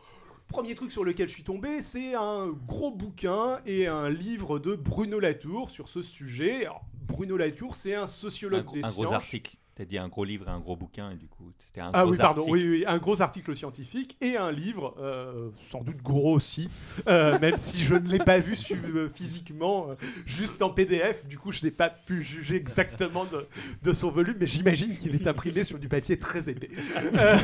Premier 0.47 0.73
truc 0.73 0.91
sur 0.91 1.03
lequel 1.03 1.27
je 1.29 1.33
suis 1.35 1.43
tombé, 1.43 1.83
c'est 1.83 2.15
un 2.15 2.47
gros 2.47 2.89
bouquin 2.89 3.59
et 3.67 3.85
un 3.85 4.09
livre 4.09 4.57
de 4.57 4.73
Bruno 4.75 5.19
Latour 5.19 5.69
sur 5.69 5.87
ce 5.87 6.01
sujet. 6.01 6.65
Alors, 6.65 6.81
Bruno 7.03 7.37
Latour, 7.37 7.75
c'est 7.75 7.93
un 7.93 8.07
sociologue 8.07 8.71
des 8.73 8.83
un 8.83 8.89
gros 8.89 9.05
sciences. 9.05 9.13
article. 9.13 9.57
Tu 9.79 9.83
as 9.83 9.85
dit 9.85 9.97
un 9.97 10.09
gros 10.09 10.25
livre 10.25 10.49
et 10.49 10.51
un 10.51 10.59
gros 10.59 10.75
bouquin, 10.75 11.11
et 11.11 11.15
du 11.15 11.29
coup, 11.29 11.53
c'était 11.57 11.79
un 11.79 11.91
Ah 11.93 12.01
gros 12.03 12.11
oui, 12.11 12.17
pardon, 12.17 12.41
article. 12.41 12.57
oui, 12.57 12.69
oui, 12.69 12.83
un 12.85 12.97
gros 12.97 13.21
article 13.21 13.55
scientifique 13.55 14.17
et 14.19 14.35
un 14.35 14.51
livre, 14.51 14.93
euh, 14.99 15.51
sans 15.61 15.85
doute 15.85 16.03
gros 16.03 16.33
aussi, 16.33 16.69
euh, 17.07 17.39
même 17.41 17.57
si 17.57 17.79
je 17.79 17.93
ne 17.93 18.09
l'ai 18.09 18.19
pas 18.19 18.39
vu 18.39 18.57
euh, 18.71 19.07
physiquement, 19.15 19.95
juste 20.25 20.61
en 20.61 20.69
PDF, 20.69 21.25
du 21.27 21.37
coup 21.37 21.53
je 21.53 21.63
n'ai 21.63 21.71
pas 21.71 21.89
pu 21.89 22.25
juger 22.25 22.57
exactement 22.57 23.23
de, 23.23 23.47
de 23.81 23.93
son 23.93 24.11
volume, 24.11 24.35
mais 24.41 24.47
j'imagine 24.47 24.97
qu'il 24.97 25.15
est 25.15 25.27
imprimé 25.27 25.63
sur 25.63 25.79
du 25.79 25.87
papier 25.87 26.17
très 26.17 26.49
épais. 26.49 26.71
Euh, 27.15 27.37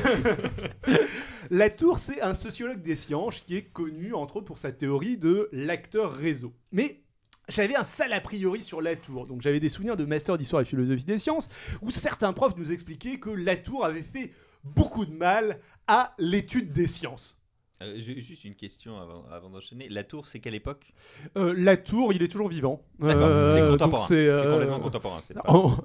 Latour, 1.49 1.99
c'est 1.99 2.21
un 2.21 2.33
sociologue 2.33 2.81
des 2.81 2.97
sciences 2.97 3.39
qui 3.43 3.55
est 3.55 3.63
connu 3.71 4.13
entre 4.13 4.35
autres 4.35 4.47
pour 4.47 4.57
sa 4.57 4.73
théorie 4.73 5.15
de 5.15 5.47
l'acteur 5.53 6.11
réseau. 6.13 6.53
Mais 6.73 7.04
j'avais 7.47 7.75
un 7.75 7.83
sale 7.83 8.13
a 8.13 8.21
priori 8.21 8.61
sur 8.61 8.81
Latour, 8.81 9.27
donc 9.27 9.41
j'avais 9.41 9.59
des 9.59 9.69
souvenirs 9.69 9.97
de 9.97 10.05
master 10.05 10.37
d'histoire 10.37 10.61
et 10.61 10.65
philosophie 10.65 11.03
des 11.03 11.19
sciences 11.19 11.49
où 11.81 11.91
certains 11.91 12.33
profs 12.33 12.57
nous 12.57 12.71
expliquaient 12.71 13.19
que 13.19 13.29
Latour 13.29 13.85
avait 13.85 14.01
fait 14.01 14.31
beaucoup 14.63 15.05
de 15.05 15.13
mal 15.13 15.59
à 15.87 16.15
l'étude 16.17 16.73
des 16.73 16.87
sciences. 16.87 17.39
Euh, 17.83 17.95
juste 17.99 18.45
une 18.45 18.55
question 18.55 18.97
avant, 19.01 19.25
avant 19.33 19.49
d'enchaîner. 19.49 19.89
La 19.89 20.05
tour, 20.05 20.27
c'est 20.27 20.39
quelle 20.39 20.55
époque? 20.55 20.93
Euh, 21.37 21.53
Latour, 21.57 22.13
il 22.13 22.23
est 22.23 22.29
toujours 22.29 22.47
vivant. 22.47 22.81
D'accord, 22.99 23.27
Euh, 23.27 23.53
c'est 23.53 23.69
contemporain. 23.69 24.05
c'est, 24.07 24.27
euh, 24.27 24.51
complètement 24.53 24.79
contemporain. 24.79 25.19
pas- 25.33 25.41
en- 25.51 25.75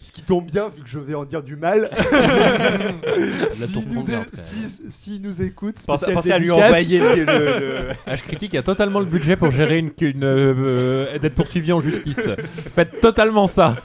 Ce 0.00 0.12
qui 0.12 0.22
tombe 0.22 0.46
bien, 0.46 0.68
vu 0.68 0.82
que 0.84 0.88
je 0.88 1.00
vais 1.00 1.14
en 1.16 1.24
dire 1.24 1.42
du 1.42 1.56
mal. 1.56 1.90
La 1.90 3.50
S'il 3.50 3.72
tour 3.72 3.82
nous, 3.90 4.06
si, 4.34 4.56
s'il 4.88 5.20
nous 5.22 5.42
écoute, 5.42 5.82
Pensez, 5.84 6.30
à 6.32 6.38
lui 6.38 6.50
envoyer 6.52 7.00
le, 7.00 7.14
le- 7.16 7.24
le- 7.24 7.88
H 8.06 8.22
critique 8.22 8.54
a 8.54 8.62
totalement 8.62 9.00
le 9.00 9.06
budget 9.06 9.36
pour 9.36 9.50
gérer 9.50 9.78
une, 9.78 9.90
une, 10.00 10.22
euh, 10.24 11.18
d'être 11.18 11.34
poursuivi 11.34 11.72
en 11.72 11.80
justice. 11.80 12.20
Faites 12.74 13.00
totalement 13.00 13.48
ça. 13.48 13.76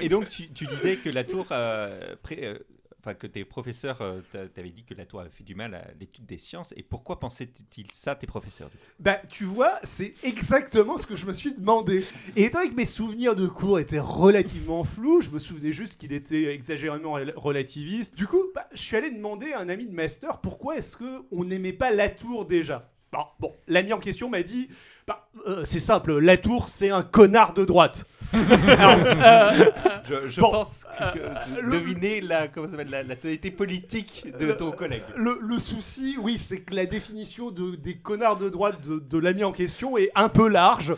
Et 0.00 0.08
donc, 0.08 0.28
tu, 0.28 0.48
tu 0.50 0.66
disais 0.66 0.96
que 0.96 1.08
la 1.08 1.22
tour, 1.24 1.46
euh, 1.52 2.14
pré- 2.22 2.40
euh, 2.42 2.58
enfin 3.00 3.14
que 3.14 3.26
tes 3.26 3.44
professeurs 3.44 4.00
euh, 4.02 4.20
t'a- 4.30 4.46
t'avaient 4.48 4.70
dit 4.70 4.84
que 4.84 4.94
la 4.94 5.06
tour 5.06 5.20
avait 5.20 5.30
fait 5.30 5.42
du 5.44 5.54
mal 5.54 5.74
à 5.74 5.84
l'étude 5.98 6.26
des 6.26 6.38
sciences. 6.38 6.72
Et 6.76 6.82
pourquoi 6.82 7.18
pensaient-ils 7.18 7.90
ça, 7.92 8.14
tes 8.14 8.26
professeurs 8.26 8.70
Bah, 8.98 9.20
tu 9.28 9.44
vois, 9.44 9.78
c'est 9.82 10.14
exactement 10.22 10.98
ce 10.98 11.06
que 11.06 11.16
je 11.16 11.26
me 11.26 11.32
suis 11.32 11.52
demandé. 11.54 12.04
Et 12.36 12.44
étant 12.44 12.58
donné 12.58 12.70
que 12.70 12.76
mes 12.76 12.86
souvenirs 12.86 13.34
de 13.34 13.46
cours 13.48 13.78
étaient 13.78 13.98
relativement 14.00 14.84
flous, 14.84 15.22
je 15.22 15.30
me 15.30 15.38
souvenais 15.38 15.72
juste 15.72 15.98
qu'il 16.00 16.12
était 16.12 16.54
exagérément 16.54 17.12
rel- 17.14 17.32
relativiste. 17.36 18.14
Du 18.16 18.26
coup, 18.26 18.42
bah, 18.54 18.68
je 18.72 18.78
suis 18.80 18.96
allé 18.96 19.10
demander 19.10 19.52
à 19.52 19.60
un 19.60 19.68
ami 19.68 19.86
de 19.86 19.94
master 19.94 20.40
pourquoi 20.40 20.76
est-ce 20.76 20.96
que 20.96 21.22
on 21.30 21.44
n'aimait 21.44 21.72
pas 21.72 21.90
Latour 21.90 22.44
déjà. 22.46 22.92
Bon, 23.12 23.24
bon 23.40 23.52
l'ami 23.66 23.92
en 23.92 23.98
question 23.98 24.28
m'a 24.28 24.42
dit 24.44 24.68
bah, 25.10 25.26
euh, 25.48 25.62
c'est 25.64 25.80
simple, 25.80 26.18
Latour 26.18 26.68
c'est 26.68 26.90
un 26.90 27.02
connard 27.02 27.52
de 27.54 27.64
droite. 27.64 28.04
Alors, 28.32 28.96
euh, 29.04 29.64
Je, 30.08 30.28
je 30.28 30.40
Bon, 30.40 30.52
pense 30.52 30.84
que, 30.84 31.18
que- 31.18 31.24
euh, 31.24 31.34
le- 31.62 31.72
deviner 31.72 32.20
la, 32.20 32.46
comment 32.46 32.68
ça 32.68 32.76
la, 32.84 33.02
la 33.02 33.16
tonalité 33.16 33.50
politique 33.50 34.24
de 34.38 34.52
ton 34.52 34.70
collègue. 34.70 35.02
le, 35.16 35.38
le 35.42 35.58
souci, 35.58 36.16
oui, 36.20 36.38
c'est 36.38 36.60
que 36.60 36.72
la 36.76 36.86
définition 36.86 37.50
de, 37.50 37.74
des 37.74 37.96
connards 37.96 38.36
de 38.36 38.48
droite 38.48 38.80
de, 38.86 39.00
de 39.00 39.18
l'ami 39.18 39.42
en 39.42 39.50
question 39.50 39.98
est 39.98 40.12
un 40.14 40.28
peu 40.28 40.48
large. 40.48 40.94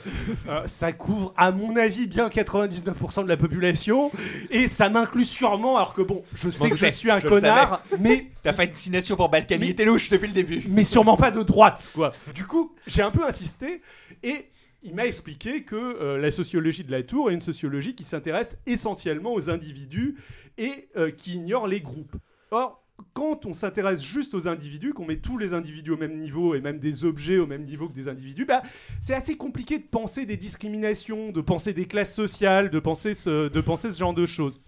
Euh, 0.47 0.61
ça 0.67 0.93
couvre, 0.93 1.33
à 1.39 1.53
mon 1.53 1.75
avis, 1.77 2.07
bien 2.07 2.29
99% 2.29 3.23
de 3.25 3.29
la 3.29 3.39
population. 3.39 4.11
Et 4.51 4.69
ça 4.69 4.91
m'inclut 4.91 5.25
sûrement, 5.25 5.79
alors 5.79 5.95
que 5.95 6.03
bon, 6.03 6.25
je 6.35 6.51
sais 6.51 6.69
que 6.69 6.77
je 6.77 6.87
suis 6.89 7.11
un 7.11 7.19
je 7.19 7.29
connard, 7.29 7.83
mais, 7.99 8.31
Ta 8.43 8.53
fascination 8.53 9.17
pour 9.17 9.29
Balkany 9.29 9.69
était 9.71 9.85
louche 9.85 10.09
depuis 10.09 10.27
le 10.27 10.33
début. 10.33 10.65
mais 10.69 10.83
sûrement 10.83 11.17
pas 11.17 11.31
de 11.31 11.43
droite, 11.43 11.91
quoi. 11.95 12.13
Du 12.35 12.45
coup, 12.45 12.75
j'ai 12.87 13.03
un 13.03 13.11
peu 13.11 13.25
insisté 13.25 13.83
et. 14.23 14.49
Il 14.85 14.97
m'a 14.97 15.07
expliqué 15.07 15.63
que 15.63 15.77
euh, 15.77 16.19
la 16.19 16.33
sociologie 16.33 16.83
de 16.83 16.91
la 16.91 17.05
tour 17.05 17.31
est 17.31 17.35
une 17.35 17.41
sociologie 17.41 17.95
qui 17.95 18.03
s'intéresse 18.03 18.57
essentiellement 18.67 19.33
aux 19.33 19.49
individus 19.49 20.17
et 20.59 20.89
euh, 20.97 21.13
qui 21.13 21.35
ignore 21.35 21.69
les 21.69 21.81
groupes. 21.81 22.17
Or, 22.51 22.83
quand 23.15 23.47
on 23.47 23.53
s'intéresse 23.53 24.03
juste 24.03 24.35
aux 24.35 24.49
individus, 24.49 24.93
qu'on 24.93 25.05
met 25.05 25.19
tous 25.19 25.39
les 25.39 25.55
individus 25.55 25.93
au 25.93 25.97
même 25.97 26.17
niveau 26.17 26.55
et 26.55 26.61
même 26.61 26.79
des 26.79 27.05
objets 27.05 27.39
au 27.39 27.47
même 27.47 27.65
niveau 27.65 27.89
que 27.89 27.95
des 27.95 28.09
individus, 28.09 28.45
bah, 28.45 28.63
c'est 29.01 29.15
assez 29.15 29.37
compliqué 29.37 29.79
de 29.79 29.85
penser 29.85 30.27
des 30.27 30.37
discriminations, 30.37 31.31
de 31.31 31.41
penser 31.41 31.73
des 31.73 31.87
classes 31.87 32.15
sociales, 32.15 32.71
de 32.71 32.81
penser 32.81 33.15
ce, 33.15 33.49
de 33.49 33.61
penser 33.61 33.91
ce 33.91 33.99
genre 33.99 34.15
de 34.15 34.27
choses. 34.27 34.63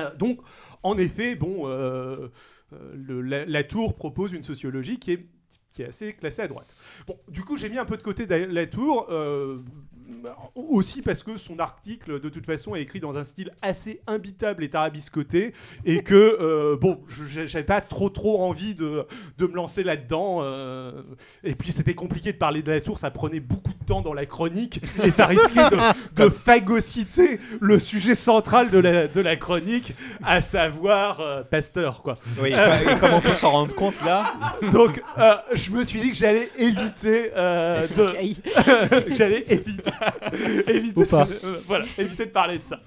Euh, 0.00 0.14
donc, 0.16 0.40
en 0.82 0.96
effet, 0.96 1.34
bon, 1.34 1.66
le- 2.72 3.20
la, 3.22 3.64
Tour 3.64 3.94
propose 3.94 4.32
une 4.32 4.42
sociologie 4.42 4.98
qui 4.98 5.12
est, 5.12 5.26
assez 5.86 6.12
classée 6.12 6.42
à 6.42 6.48
droite. 6.48 6.74
Bon, 7.06 7.16
du 7.28 7.42
coup, 7.42 7.56
j'ai 7.56 7.68
mis 7.68 7.78
un 7.78 7.84
peu 7.84 7.96
de 7.96 8.02
côté 8.02 8.26
la 8.26 8.66
Tour, 8.66 9.06
euh, 9.10 9.58
aussi 10.54 11.02
parce 11.02 11.22
que 11.22 11.36
son 11.36 11.58
article, 11.58 12.20
de 12.20 12.28
toute 12.28 12.46
façon, 12.46 12.74
est 12.74 12.82
écrit 12.82 13.00
dans 13.00 13.16
un 13.16 13.24
style 13.24 13.52
assez 13.62 14.00
imbitable 14.06 14.64
et 14.64 14.70
tarabiscoté, 14.70 15.52
et 15.84 16.02
que, 16.02 16.14
euh, 16.14 16.76
bon, 16.76 17.00
j'avais 17.28 17.64
pas 17.64 17.80
trop 17.80 18.10
trop 18.10 18.42
envie 18.42 18.74
de, 18.74 19.06
de 19.38 19.46
me 19.46 19.54
lancer 19.54 19.82
là-dedans. 19.82 20.40
euh, 20.42 21.02
et 21.44 21.54
puis, 21.54 21.72
c'était 21.72 21.94
compliqué 21.94 22.32
de 22.32 22.38
parler 22.38 22.62
de 22.62 22.70
la 22.70 22.80
Tour, 22.80 22.98
ça 22.98 23.10
prenait 23.10 23.40
beaucoup 23.40 23.72
de 23.72 23.84
temps 23.86 24.02
dans 24.02 24.14
la 24.14 24.26
chronique, 24.26 24.80
et 25.02 25.10
ça 25.10 25.26
risquait 25.26 25.70
de, 25.70 26.22
de 26.24 26.28
phagocyter 26.28 27.40
le 27.60 27.78
sujet 27.78 28.14
central 28.14 28.70
de 28.70 28.78
la, 28.78 29.08
de 29.08 29.20
la 29.20 29.36
chronique, 29.36 29.92
à 30.22 30.40
savoir 30.40 31.20
euh, 31.20 31.42
Pasteur, 31.42 32.02
quoi. 32.02 32.16
Oui, 32.40 32.50
et 32.52 32.98
comment 33.00 33.16
on 33.16 33.20
peut 33.20 33.34
s'en 33.34 33.50
rendre 33.50 33.74
compte 33.74 33.94
là? 34.04 34.24
Donc, 34.72 35.02
euh, 35.18 35.34
je 35.54 35.70
me 35.70 35.84
suis 35.84 36.00
dit 36.00 36.10
que 36.10 36.16
j'allais 36.16 36.48
éviter 36.58 37.30
euh, 37.36 37.86
de, 37.96 39.08
que 39.08 39.14
j'allais 39.16 39.44
éviter, 39.48 39.90
éviter, 40.68 41.00
Ou 41.00 41.04
pas. 41.06 41.26
euh, 41.44 41.60
voilà, 41.66 41.84
éviter 41.96 42.26
de 42.26 42.30
parler 42.30 42.58
de 42.58 42.62
ça. 42.64 42.80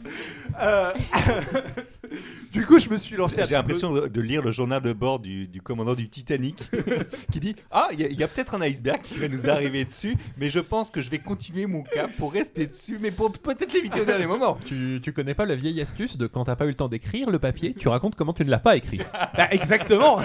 Euh, 0.62 0.92
du 2.54 2.66
coup, 2.66 2.80
je 2.80 2.90
me 2.90 2.98
suis 2.98 3.16
lancé. 3.16 3.38
J'ai 3.38 3.48
peu- 3.48 3.54
l'impression 3.54 3.94
de, 3.94 4.22
lire 4.22 4.42
le 4.42 4.52
journal 4.52 4.82
de 4.82 4.94
bord 4.94 5.20
du, 5.20 5.48
du 5.48 5.62
commandant 5.62 5.94
du 5.96 6.10
Titanic 6.10 6.70
qui 7.32 7.40
dit 7.40 7.56
Ah, 7.72 7.88
il 7.92 8.00
y 8.00 8.24
a, 8.24 8.28
peut-être 8.28 8.56
un 8.56 8.62
iceberg 8.62 9.02
qui 9.02 9.16
va 9.16 9.28
nous 9.28 9.50
arriver 9.50 9.86
dessus, 9.86 10.16
mais 10.38 10.50
je 10.50 10.60
pense 10.60 10.92
que 10.92 11.02
je 11.02 11.10
vais 11.10 11.20
continuer 11.20 11.66
mon 11.66 11.84
cap 11.84 12.12
pour 12.18 12.34
rester 12.34 12.68
dessus, 12.68 12.98
mais 13.02 13.12
pour 13.12 13.32
peut-être 13.32 13.74
l'éviter 13.74 14.02
au 14.02 14.06
dernier 14.06 14.28
moment. 14.28 14.58
Tu, 14.66 15.00
tu 15.04 15.14
connais 15.14 15.34
pas 15.34 15.46
la 15.46 15.56
vieille 15.56 15.82
astuce 15.82 16.18
de 16.18 16.28
quand 16.28 16.46
t'as 16.46 16.56
pas 16.56 16.66
eu 16.66 16.70
le 16.70 16.76
temps 16.76 16.90
d'écrire 16.90 17.30
le 17.30 17.40
papier, 17.40 17.74
tu 17.74 17.88
racontes 17.88 18.16
comment 18.16 18.34
tu 18.34 18.44
ne 18.46 18.50
l'as 18.50 18.60
pas 18.60 18.76
écrit. 18.76 19.00
Bah, 19.38 19.48
exactement. 19.52 20.20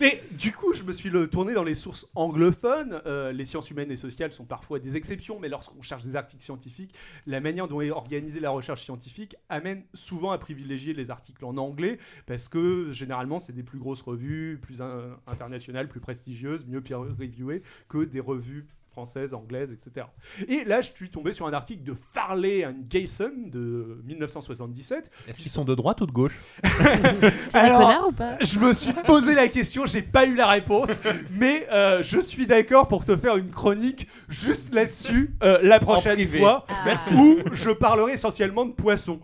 Mais 0.00 0.22
du 0.38 0.52
coup, 0.52 0.74
je 0.74 0.84
me 0.84 0.92
suis 0.92 1.10
le- 1.10 1.28
tourné 1.28 1.54
dans 1.54 1.64
les 1.64 1.74
sources 1.74 2.06
anglophones. 2.14 3.00
Euh, 3.06 3.32
les 3.32 3.44
sciences 3.44 3.68
humaines 3.70 3.90
et 3.90 3.96
sociales 3.96 4.32
sont 4.32 4.44
parfois 4.44 4.78
des 4.78 4.96
exceptions, 4.96 5.38
mais 5.40 5.48
lorsqu'on 5.48 5.82
cherche 5.82 6.02
des 6.02 6.14
articles 6.14 6.42
scientifiques, 6.44 6.94
la 7.26 7.40
manière 7.40 7.66
dont 7.68 7.80
est 7.80 7.90
organisée 7.90 8.38
la 8.40 8.50
recherche 8.50 8.82
scientifique 8.84 9.34
amène 9.48 9.82
souvent 9.92 10.30
à 10.30 10.38
privilégier 10.38 10.59
les 10.64 11.10
articles 11.10 11.44
en 11.44 11.56
anglais, 11.56 11.98
parce 12.26 12.48
que 12.48 12.92
généralement, 12.92 13.38
c'est 13.38 13.52
des 13.52 13.62
plus 13.62 13.78
grosses 13.78 14.02
revues, 14.02 14.58
plus 14.60 14.80
internationales, 15.26 15.88
plus 15.88 16.00
prestigieuses, 16.00 16.66
mieux 16.66 16.80
peer-reviewées, 16.80 17.62
que 17.88 18.04
des 18.04 18.20
revues 18.20 18.66
françaises, 18.90 19.32
anglaises, 19.34 19.70
etc. 19.72 20.06
Et 20.48 20.64
là, 20.64 20.80
je 20.80 20.90
suis 20.90 21.10
tombé 21.10 21.32
sur 21.32 21.46
un 21.46 21.52
article 21.52 21.82
de 21.84 21.94
Farley 22.12 22.64
and 22.66 22.74
Gayson 22.88 23.32
de 23.46 24.00
1977. 24.04 25.10
Est-ce 25.28 25.38
qu'ils 25.38 25.50
sont 25.50 25.64
de 25.64 25.74
droite 25.74 26.00
ou 26.00 26.06
de 26.06 26.12
gauche 26.12 26.36
Alors, 27.52 28.08
ou 28.08 28.12
pas? 28.12 28.36
je 28.40 28.58
me 28.58 28.72
suis 28.72 28.92
posé 28.92 29.34
la 29.34 29.48
question, 29.48 29.86
j'ai 29.86 30.02
pas 30.02 30.26
eu 30.26 30.34
la 30.34 30.46
réponse, 30.48 30.90
mais 31.30 31.66
euh, 31.72 32.02
je 32.02 32.18
suis 32.18 32.46
d'accord 32.46 32.88
pour 32.88 33.04
te 33.04 33.16
faire 33.16 33.36
une 33.36 33.50
chronique 33.50 34.08
juste 34.28 34.74
là-dessus 34.74 35.34
euh, 35.42 35.58
la 35.62 35.78
prochaine 35.80 36.26
fois, 36.28 36.66
Ah. 36.68 36.96
où 37.14 37.36
je 37.52 37.70
parlerai 37.70 38.12
essentiellement 38.12 38.64
de 38.66 38.72
poissons. 38.72 39.20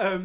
Euh, 0.00 0.18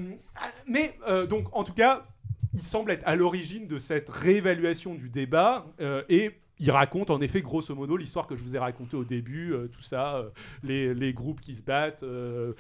mais 0.68 0.98
euh, 1.08 1.26
donc, 1.26 1.46
en 1.56 1.64
tout 1.64 1.74
cas, 1.74 2.06
il 2.54 2.62
semble 2.62 2.92
être 2.92 3.04
à 3.06 3.16
l'origine 3.16 3.68
de 3.68 3.80
cette 3.80 4.10
réévaluation 4.10 4.94
du 4.96 5.10
débat 5.10 5.66
euh, 5.80 6.04
et 6.10 6.32
il 6.62 6.72
raconte 6.72 7.10
en 7.10 7.20
effet 7.22 7.42
grosso 7.42 7.74
modo 7.76 7.98
l'histoire 7.98 8.28
que 8.28 8.36
je 8.36 8.44
vous 8.44 8.56
ai 8.56 8.60
racontée 8.60 8.96
au 8.96 9.04
début, 9.04 9.52
euh, 9.54 9.68
tout 9.68 9.82
ça, 9.82 10.16
euh, 10.18 10.30
les, 10.64 10.94
les 10.94 11.12
groupes 11.12 11.42
qui 11.42 11.56
se 11.56 11.64
battent, 11.64 12.04
euh, 12.04 12.54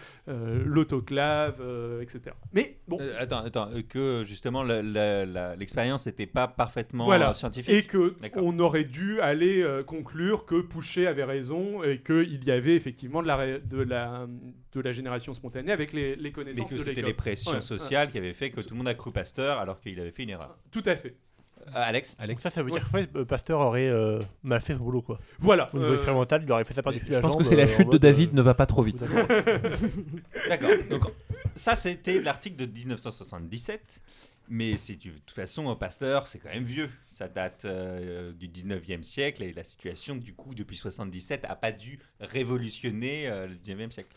l'autoclave, 0.66 1.62
etc. 2.02 2.36
Mais 2.54 2.78
bon, 2.88 3.00
attends, 3.20 3.44
attends, 3.46 3.70
que 3.88 4.24
justement 4.26 4.64
l'expérience 4.64 6.06
n'était 6.06 6.26
pas 6.26 6.48
parfaitement 6.48 7.06
Voilà. 7.06 7.34
scientifique. 7.34 7.74
Et 7.74 7.84
que 7.84 8.16
on 8.36 8.58
aurait 8.60 8.84
dû 8.84 9.20
aller 9.22 9.66
conclure 9.86 10.46
que 10.46 10.62
Pouchet 10.62 11.08
avait 11.08 11.24
raison 11.24 11.84
et 11.84 12.00
qu'il 12.02 12.44
y 12.44 12.52
avait 12.52 12.76
effectivement 12.76 13.22
de 13.22 13.28
la, 13.28 13.36
ré- 13.36 13.62
de 13.64 13.82
la, 13.82 14.28
de 14.74 14.82
la 14.82 14.92
génération 14.92 15.34
spontanée 15.34 15.72
avec 15.72 15.94
les, 15.94 16.16
les 16.16 16.24
Mais 16.24 16.32
connaissances 16.32 16.70
que 16.70 16.76
de 16.76 16.80
c'était 16.84 17.02
les 17.02 17.14
pressions 17.14 17.52
Ouais, 17.54 17.62
sociales 17.62 18.10
qui 18.10 18.18
avaient 18.18 18.34
fait 18.34 18.50
que 18.50 18.62
tout 18.62 18.74
le 18.74 18.78
monde 18.78 18.88
a 18.88 18.94
cru 18.96 19.12
Pasteur 19.12 19.60
alors 19.60 19.80
qu'il 19.80 20.00
avait 20.00 20.12
fait 20.12 20.24
une 20.24 20.30
erreur. 20.30 20.58
Tout 20.72 20.84
à 20.86 20.96
fait. 20.96 21.16
Euh, 21.68 21.72
Alex 21.74 22.18
Alex 22.20 22.36
Donc 22.38 22.42
ça, 22.42 22.50
ça 22.50 22.64
veut 22.64 22.72
dire 22.72 22.88
que 22.90 22.96
ouais, 22.96 23.08
euh, 23.16 23.26
Pasteur 23.26 23.60
aurait 23.60 23.90
euh, 23.90 24.20
mal 24.44 24.62
fait 24.62 24.74
son 24.74 24.82
boulot, 24.82 25.02
quoi. 25.02 25.20
Voilà. 25.40 25.70
Au 25.74 25.78
niveau 25.78 25.92
euh, 25.92 25.96
expérimental, 25.96 26.44
il 26.44 26.52
aurait 26.52 26.64
fait 26.64 26.74
ça 26.74 26.84
par 26.84 26.94
Je 26.94 27.00
dessus 27.00 27.12
la 27.12 27.22
pense 27.22 27.36
que 27.36 27.44
c'est 27.44 27.56
la 27.56 27.68
chute 27.68 27.90
de 27.90 27.98
David 27.98 28.32
euh, 28.32 28.38
ne 28.38 28.42
va 28.42 28.54
pas 28.54 28.66
trop 28.66 28.84
vite. 28.84 28.98
d'accord. 28.98 29.28
D'accord. 30.50 30.70
Donc 30.90 31.04
ça 31.56 31.76
c'était 31.76 32.22
l'article 32.22 32.56
de 32.56 32.66
1977. 32.66 34.02
Mais 34.54 34.76
c'est 34.76 34.96
de 34.96 35.12
toute 35.12 35.32
façon 35.32 35.74
Pasteur, 35.78 36.28
c'est 36.28 36.38
quand 36.40 36.50
même 36.50 36.66
vieux. 36.66 36.90
Ça 37.08 37.30
date 37.30 37.64
euh, 37.64 38.34
du 38.34 38.50
19e 38.50 39.02
siècle 39.02 39.44
et 39.44 39.54
la 39.54 39.64
situation 39.64 40.16
du 40.16 40.34
coup 40.34 40.54
depuis 40.54 40.76
77 40.76 41.46
a 41.46 41.56
pas 41.56 41.72
dû 41.72 42.00
révolutionner 42.20 43.30
euh, 43.30 43.48
le 43.48 43.56
19e 43.56 43.92
siècle. 43.92 44.10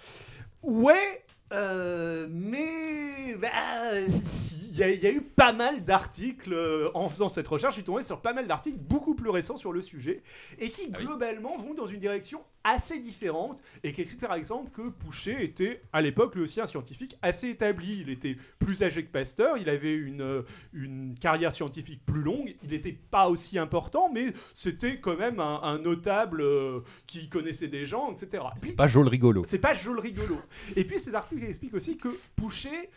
Ouais, 0.62 1.23
euh, 1.52 2.26
mais 2.30 3.34
bah, 3.40 3.48
si, 4.24 4.68
il 4.72 4.76
y, 4.76 4.80
y 4.80 5.06
a 5.06 5.10
eu 5.12 5.20
pas 5.20 5.52
mal 5.52 5.84
d'articles 5.84 6.52
euh, 6.52 6.90
en 6.94 7.08
faisant 7.08 7.28
cette 7.28 7.46
recherche. 7.46 7.74
Je 7.74 7.78
suis 7.80 7.84
tombé 7.84 8.02
sur 8.02 8.20
pas 8.20 8.32
mal 8.32 8.46
d'articles 8.46 8.78
beaucoup 8.78 9.14
plus 9.14 9.30
récents 9.30 9.56
sur 9.56 9.72
le 9.72 9.82
sujet 9.82 10.22
et 10.58 10.70
qui 10.70 10.88
Ah 10.92 10.96
oui. 10.98 11.04
globalement 11.06 11.56
vont 11.58 11.74
dans 11.74 11.86
une 11.86 12.00
direction 12.00 12.40
assez 12.66 12.98
différente 12.98 13.60
et 13.82 13.92
qui 13.92 14.00
expliquent 14.00 14.22
par 14.26 14.34
exemple 14.34 14.70
que 14.70 14.88
Pouchet 14.88 15.44
était 15.44 15.82
à 15.92 16.00
l'époque 16.00 16.34
lui 16.34 16.42
aussi 16.42 16.60
un 16.62 16.66
scientifique 16.66 17.16
assez 17.22 17.50
établi. 17.50 17.98
Il 18.00 18.08
était 18.10 18.36
plus 18.58 18.82
âgé 18.82 19.04
que 19.04 19.10
Pasteur, 19.12 19.58
il 19.58 19.68
avait 19.68 19.94
une, 19.94 20.22
euh, 20.22 20.42
une 20.72 21.14
carrière 21.20 21.52
scientifique 21.52 22.00
plus 22.06 22.22
longue, 22.22 22.56
il 22.64 22.70
n'était 22.70 22.92
pas 23.10 23.28
aussi 23.28 23.58
important, 23.58 24.10
mais 24.12 24.32
c'était 24.54 24.98
quand 24.98 25.16
même 25.18 25.40
un, 25.40 25.60
un 25.62 25.78
notable 25.78 26.40
euh, 26.40 26.80
qui 27.06 27.28
connaissait 27.28 27.68
des 27.68 27.84
gens, 27.84 28.10
etc. 28.12 28.42
Et 28.56 28.60
puis, 28.60 28.72
Pas 28.72 28.88
Joel 28.88 29.08
rigolo. 29.08 29.42
c'est 29.46 29.58
pas 29.58 29.74
joli 29.74 30.00
rigolo. 30.00 30.38
Et 30.74 30.84
puis 30.84 30.98
ces 30.98 31.14
articles 31.14 31.33
expliquent 31.42 31.74
aussi 31.74 31.96
que 31.96 32.08
Pouchet, 32.36 32.90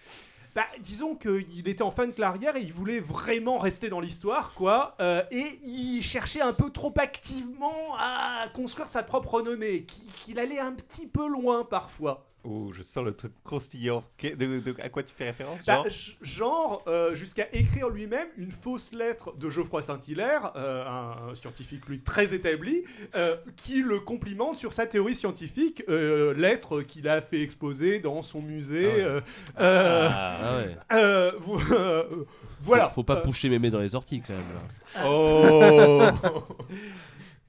bah, 0.54 0.66
disons 0.80 1.16
qu'il 1.16 1.68
était 1.68 1.82
en 1.82 1.92
fin 1.92 2.06
de 2.08 2.12
carrière 2.12 2.56
et 2.56 2.62
il 2.62 2.74
voulait 2.74 3.00
vraiment 3.00 3.58
rester 3.58 3.90
dans 3.90 4.00
l'histoire, 4.00 4.54
quoi. 4.54 4.96
euh, 5.00 5.24
et 5.32 5.58
il 5.64 6.02
cherchait 6.02 6.42
un 6.42 6.54
peu 6.54 6.70
trop 6.70 6.94
activement 6.98 7.96
à 7.98 8.48
construire 8.54 8.90
sa 8.90 9.04
propre 9.04 9.36
renommée, 9.36 9.86
qu'il 10.26 10.40
allait 10.40 10.60
un 10.60 10.74
petit 10.74 11.08
peu 11.08 11.28
loin 11.28 11.64
parfois. 11.64 12.27
Oh, 12.44 12.72
je 12.72 12.82
sens 12.82 13.04
le 13.04 13.12
truc 13.14 13.34
croustillant. 13.44 14.04
De- 14.24 14.36
de- 14.60 14.76
à 14.82 14.88
quoi 14.88 15.04
tu 15.04 15.14
fais 15.14 15.26
référence 15.26 15.66
Bah, 15.66 15.84
genre 16.22 16.82
euh, 16.88 17.14
jusqu'à 17.14 17.48
écrire 17.52 17.90
lui-même 17.90 18.28
une 18.38 18.52
fausse 18.52 18.94
lettre 18.94 19.36
de 19.36 19.50
Geoffroy 19.50 19.82
Saint-Hilaire, 19.82 20.54
euh, 20.56 20.86
un, 20.86 21.32
un 21.32 21.36
scientifique 21.36 21.86
lui 21.88 22.00
très 22.00 22.34
établi, 22.34 22.86
euh, 23.16 23.36
qui 23.58 23.82
le 23.82 24.00
complimente 24.00 24.56
sur 24.56 24.72
sa 24.72 24.86
théorie 24.86 25.16
scientifique, 25.16 25.84
euh, 25.90 26.34
lettre 26.36 26.84
qu'il 26.84 27.10
a 27.10 27.22
fait 27.22 27.42
exposer 27.42 28.00
dans 28.00 28.22
son 28.22 28.42
musée. 28.42 28.88
Ah 28.92 28.96
ouais. 28.96 29.02
euh, 29.04 29.22
euh, 29.60 30.10
Ah. 30.10 30.38
Ah 30.42 30.58
ouais. 30.58 30.78
euh, 30.94 31.32
euh, 31.72 32.26
voilà. 32.62 32.88
Faut, 32.88 32.96
faut 32.96 33.04
pas 33.04 33.18
Euh, 33.18 33.22
pousser 33.24 33.50
mémé 33.50 33.70
dans 33.72 33.80
les 33.80 33.94
orties 33.94 34.22
quand 34.26 34.34
même. 34.34 34.54
Là. 34.54 34.62
Oh 35.06 36.12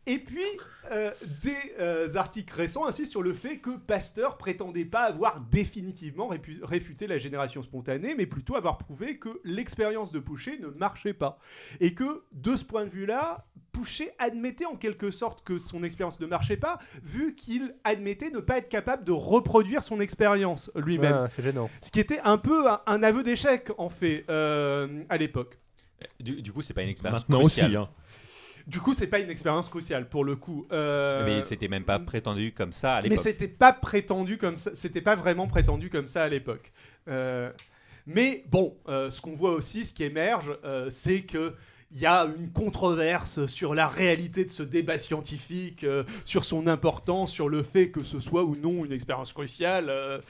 Et 0.07 0.18
puis, 0.18 0.43
euh, 0.93 1.11
des 1.43 1.74
euh, 1.80 2.14
articles 2.16 2.55
récents 2.55 2.86
insistent 2.86 3.11
sur 3.11 3.22
le 3.22 3.32
fait 3.34 3.59
que 3.59 3.76
Pasteur 3.78 4.36
prétendait 4.39 4.84
pas 4.84 5.03
avoir 5.03 5.41
définitivement 5.41 6.30
réfuté 6.62 7.07
la 7.07 7.18
génération 7.18 7.62
spontanée, 7.62 8.14
mais 8.16 8.26
plutôt 8.26 8.57
avoir 8.57 8.78
prouvé 8.78 9.18
que 9.18 9.41
l'expérience 9.45 10.12
de 10.12 10.18
Pouchet 10.18 10.59
ne 10.59 10.68
marchait 10.68 11.14
pas. 11.14 11.39
Et 11.80 11.95
que, 11.95 12.24
de 12.32 12.57
ce 12.57 12.64
point 12.64 12.84
de 12.84 12.91
vue-là, 12.91 13.47
Pouchet 13.72 14.14
admettait 14.18 14.64
en 14.66 14.74
quelque 14.76 15.11
sorte 15.11 15.45
que 15.45 15.59
son 15.59 15.82
expérience 15.84 16.18
ne 16.20 16.26
marchait 16.26 16.57
pas, 16.57 16.78
vu 17.03 17.34
qu'il 17.34 17.74
admettait 17.84 18.30
ne 18.30 18.41
pas 18.41 18.59
être 18.59 18.68
capable 18.68 19.05
de 19.05 19.12
reproduire 19.12 19.82
son 19.82 20.01
expérience 20.01 20.70
lui-même. 20.74 21.12
Ah, 21.14 21.28
c'est 21.34 21.43
gênant. 21.43 21.70
Ce 21.82 21.91
qui 21.91 22.01
était 22.01 22.20
un 22.24 22.39
peu 22.39 22.68
un, 22.68 22.80
un 22.86 23.03
aveu 23.03 23.22
d'échec, 23.22 23.70
en 23.78 23.89
fait, 23.89 24.24
euh, 24.30 25.03
à 25.09 25.16
l'époque. 25.16 25.59
du, 26.18 26.43
du 26.43 26.53
coup, 26.53 26.62
c'est 26.62 26.74
pas 26.74 26.82
une 26.82 26.89
expérience 26.89 27.28
Maintenant 27.28 27.41
cruciale. 27.45 27.66
aussi. 27.66 27.76
hein. 27.76 27.89
Du 28.68 28.80
coup, 28.80 28.92
c'est 28.92 29.06
pas 29.06 29.18
une 29.18 29.30
expérience 29.30 29.68
cruciale, 29.70 30.08
pour 30.08 30.24
le 30.24 30.36
coup. 30.36 30.66
Euh, 30.72 31.24
Mais 31.24 31.42
c'était 31.42 31.68
même 31.68 31.84
pas 31.84 31.98
prétendu 31.98 32.52
comme 32.52 32.72
ça 32.72 32.96
à 32.96 33.02
Mais 33.02 33.08
l'époque. 33.08 33.24
c'était 33.24 33.48
pas 33.48 33.72
prétendu 33.72 34.36
comme 34.36 34.58
ça, 34.58 34.70
c'était 34.74 35.00
pas 35.00 35.16
vraiment 35.16 35.48
prétendu 35.48 35.88
comme 35.88 36.06
ça 36.06 36.22
à 36.24 36.28
l'époque. 36.28 36.70
Euh, 37.08 37.50
mais 38.06 38.44
bon, 38.50 38.76
euh, 38.88 39.10
ce 39.10 39.20
qu'on 39.22 39.32
voit 39.34 39.52
aussi, 39.52 39.84
ce 39.86 39.94
qui 39.94 40.04
émerge, 40.04 40.52
euh, 40.64 40.90
c'est 40.90 41.22
que 41.22 41.54
il 41.90 41.98
y 42.00 42.04
a 42.06 42.28
une 42.38 42.50
controverse 42.52 43.46
sur 43.46 43.74
la 43.74 43.88
réalité 43.88 44.44
de 44.44 44.50
ce 44.50 44.62
débat 44.62 44.98
scientifique, 44.98 45.84
euh, 45.84 46.04
sur 46.26 46.44
son 46.44 46.66
importance, 46.66 47.32
sur 47.32 47.48
le 47.48 47.62
fait 47.62 47.90
que 47.90 48.02
ce 48.04 48.20
soit 48.20 48.44
ou 48.44 48.54
non 48.56 48.84
une 48.84 48.92
expérience 48.92 49.32
cruciale. 49.32 49.86
euh. 49.88 50.20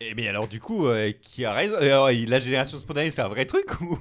Et 0.00 0.14
bien 0.14 0.30
alors 0.30 0.46
du 0.46 0.60
coup, 0.60 0.86
euh, 0.86 1.10
qui 1.10 1.44
a 1.44 1.52
raison? 1.52 1.76
Alors, 1.76 2.10
La 2.10 2.38
génération 2.38 2.78
spontanée, 2.78 3.10
c'est 3.10 3.22
un 3.22 3.28
vrai 3.28 3.46
truc 3.46 3.80
ou? 3.80 3.98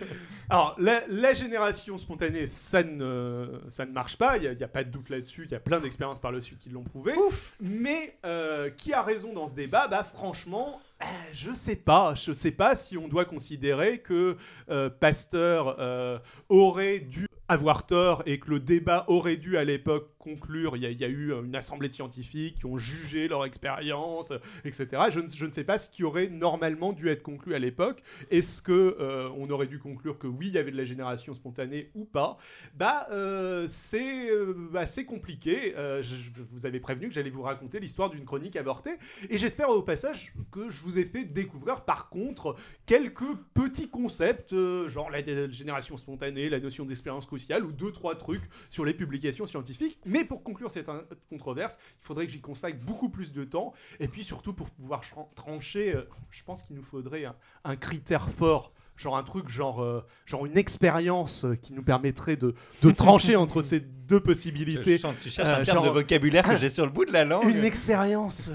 Alors, 0.48 0.76
la, 0.78 1.02
la 1.08 1.32
génération 1.32 1.96
spontanée, 1.98 2.46
ça 2.46 2.82
ne, 2.82 3.60
ça 3.68 3.86
ne 3.86 3.92
marche 3.92 4.16
pas, 4.16 4.36
il 4.36 4.56
n'y 4.56 4.64
a, 4.64 4.68
pas 4.68 4.82
de 4.82 4.90
doute 4.90 5.08
là-dessus, 5.08 5.44
il 5.44 5.50
y 5.50 5.54
a 5.54 5.60
plein 5.60 5.78
d'expériences 5.78 6.18
par 6.18 6.32
le 6.32 6.38
dessus 6.38 6.56
qui 6.56 6.70
l'ont 6.70 6.82
prouvé. 6.82 7.14
Mais 7.60 8.16
euh, 8.24 8.70
qui 8.70 8.92
a 8.92 9.02
raison 9.02 9.32
dans 9.32 9.46
ce 9.48 9.54
débat? 9.54 9.86
Bah 9.88 10.04
franchement, 10.04 10.80
euh, 11.02 11.06
je 11.32 11.54
sais 11.54 11.76
pas. 11.76 12.14
Je 12.14 12.32
sais 12.32 12.50
pas 12.50 12.74
si 12.74 12.98
on 12.98 13.08
doit 13.08 13.24
considérer 13.24 13.98
que 13.98 14.36
euh, 14.70 14.90
Pasteur 14.90 15.76
euh, 15.78 16.18
aurait 16.48 17.00
dû 17.00 17.26
avoir 17.48 17.86
tort 17.86 18.22
et 18.26 18.38
que 18.38 18.50
le 18.50 18.60
débat 18.60 19.04
aurait 19.08 19.36
dû 19.36 19.56
à 19.56 19.64
l'époque 19.64 20.09
conclure. 20.20 20.76
Il 20.76 20.82
y, 20.82 21.04
a- 21.04 21.08
eu 21.08 21.32
euh, 21.32 21.42
une 21.42 21.56
assemblée 21.56 21.88
de 21.88 21.92
scientifiques 21.94 22.58
qui 22.60 22.66
ont 22.66 22.78
jugé 22.78 23.26
leur 23.26 23.44
expérience, 23.44 24.30
euh, 24.30 24.38
etc. 24.64 24.86
Je 25.10 25.20
ne, 25.20 25.28
je 25.28 25.46
ne 25.46 25.50
sais 25.50 25.64
pas 25.64 25.78
ce 25.78 25.90
qui 25.90 26.04
aurait 26.04 26.28
normalement 26.28 26.92
dû 26.92 27.08
être 27.08 27.22
conclu 27.22 27.54
à 27.54 27.58
l'époque. 27.58 28.02
Est-ce 28.30 28.62
que 28.62 28.96
euh, 29.00 29.28
on 29.36 29.50
aurait 29.50 29.66
dû 29.66 29.78
conclure 29.78 30.18
que 30.18 30.26
oui, 30.26 30.48
il 30.48 30.54
y 30.54 30.58
avait 30.58 30.70
de 30.70 30.76
la 30.76 30.84
génération 30.84 31.34
spontanée 31.34 31.90
ou 31.94 32.04
pas? 32.04 32.36
Bah, 32.74 33.08
euh, 33.10 33.66
c'est 33.68 34.28
assez 34.74 35.04
compliqué. 35.04 35.74
Je, 35.76 36.14
vous 36.52 36.66
avais 36.66 36.80
prévenu 36.80 37.08
que 37.08 37.14
j'allais 37.14 37.30
vous 37.30 37.42
raconter 37.42 37.80
l'histoire 37.80 38.10
d'une 38.10 38.24
chronique 38.24 38.56
avortée, 38.56 38.96
et 39.28 39.38
j'espère 39.38 39.70
au 39.70 39.82
passage 39.82 40.32
que 40.52 40.68
je 40.70 40.82
vous 40.82 40.98
ai 40.98 41.04
fait 41.04 41.24
découvrir 41.24 41.84
par 41.84 42.08
contre 42.08 42.56
quelques 42.86 43.34
petits 43.54 43.88
concepts, 43.88 44.54
genre 44.88 45.10
la, 45.10 45.22
la 45.22 45.50
génération 45.50 45.96
spontanée, 45.96 46.48
la 46.48 46.60
notion 46.60 46.84
d'expérience 46.84 47.26
cruciale, 47.26 47.64
ou 47.64 47.72
deux 47.72 47.92
trois 47.92 48.16
trucs 48.16 48.42
sur 48.68 48.84
les 48.84 48.94
publications 48.94 49.46
scientifiques. 49.46 49.98
Mais 50.10 50.24
pour 50.24 50.42
conclure 50.42 50.70
cette 50.70 50.86
controverse, 51.28 51.78
il 52.00 52.04
faudrait 52.04 52.26
que 52.26 52.32
j'y 52.32 52.40
consacre 52.40 52.78
beaucoup 52.84 53.08
plus 53.08 53.32
de 53.32 53.44
temps, 53.44 53.72
et 54.00 54.08
puis 54.08 54.24
surtout 54.24 54.52
pour 54.52 54.68
pouvoir 54.70 55.00
tran- 55.02 55.28
trancher, 55.34 55.94
euh, 55.94 56.02
je 56.30 56.42
pense 56.42 56.62
qu'il 56.62 56.74
nous 56.76 56.82
faudrait 56.82 57.24
un, 57.24 57.34
un 57.64 57.76
critère 57.76 58.28
fort. 58.30 58.72
Genre 58.96 59.16
un 59.16 59.22
truc, 59.22 59.48
genre, 59.48 59.82
euh, 59.82 60.04
genre 60.26 60.44
une 60.44 60.58
expérience 60.58 61.46
euh, 61.46 61.54
qui 61.54 61.72
nous 61.72 61.82
permettrait 61.82 62.36
de, 62.36 62.54
de 62.82 62.90
trancher 63.04 63.34
entre 63.34 63.62
ces 63.62 63.80
deux 63.80 64.16
Je 64.16 64.22
possibilités. 64.22 64.98
sens- 64.98 65.16
Tu 65.22 65.30
cherches 65.30 65.48
Euh, 65.48 65.60
un 65.62 65.64
terme 65.64 65.78
genre- 65.82 65.86
de 65.94 66.00
vocabulaire 66.00 66.44
que 66.46 66.56
j'ai 66.58 66.68
sur 66.68 66.84
le 66.84 66.92
bout 66.92 67.06
de 67.06 67.12
la 67.12 67.24
langue. 67.24 67.48
Une 67.48 67.64
expérience 67.64 68.50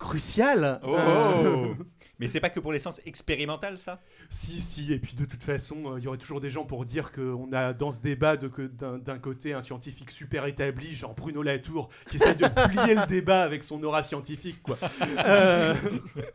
euh, 0.00 0.04
cruciale. 0.04 0.80
Oh, 0.84 0.94
Euh, 0.96 1.74
Mais 2.18 2.28
c'est 2.28 2.40
pas 2.40 2.48
que 2.50 2.60
pour 2.60 2.72
l'essence 2.72 3.00
expérimentale, 3.04 3.76
ça? 3.78 4.00
Si, 4.30 4.60
si, 4.60 4.92
et 4.92 4.98
puis 4.98 5.14
de 5.14 5.24
toute 5.26 5.42
façon, 5.42 5.76
euh, 5.94 5.98
il 5.98 6.04
y 6.04 6.08
aurait 6.08 6.16
toujours 6.18 6.40
des 6.40 6.48
gens 6.50 6.64
pour 6.64 6.84
dire 6.86 7.12
qu'on 7.12 7.52
a 7.52 7.72
dans 7.74 7.90
ce 7.90 8.00
débat 8.00 8.36
de 8.36 8.48
que 8.48 8.62
d'un 8.62 8.98
d'un 8.98 9.18
côté 9.18 9.52
un 9.52 9.60
scientifique 9.62 10.10
super 10.10 10.46
établi, 10.46 10.94
genre 10.94 11.14
Bruno 11.14 11.42
Latour, 11.42 11.90
qui 12.08 12.16
essaie 12.16 12.34
de 12.34 12.46
plier 12.68 12.94
le 12.94 13.06
débat 13.06 13.42
avec 13.42 13.62
son 13.62 13.82
aura 13.84 14.02
scientifique, 14.02 14.62
quoi. 14.62 14.78
Euh, 15.26 15.74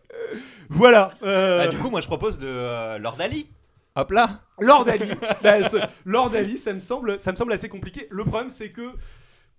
voilà. 0.70 1.14
euh, 1.24 1.64
Ah, 1.64 1.68
Du 1.68 1.78
coup, 1.78 1.89
moi, 1.89 2.01
je 2.01 2.07
propose 2.07 2.38
de 2.38 2.47
euh, 2.47 2.97
Lord 2.99 3.18
Ali. 3.20 3.49
Hop 3.95 4.12
là 4.12 4.39
Lord 4.57 4.88
Ali, 4.88 5.09
bah, 5.43 5.68
ce- 5.68 5.76
Lord 6.05 6.34
Ali, 6.34 6.57
ça 6.57 6.72
me 6.72 6.80
semble, 6.80 7.20
ça 7.20 7.34
me 7.34 7.36
semble 7.38 7.51
assez 7.51 7.68
compliqué. 7.68 8.07
Le 8.09 8.24
problème, 8.24 8.49
c'est 8.49 8.70
que 8.72 8.89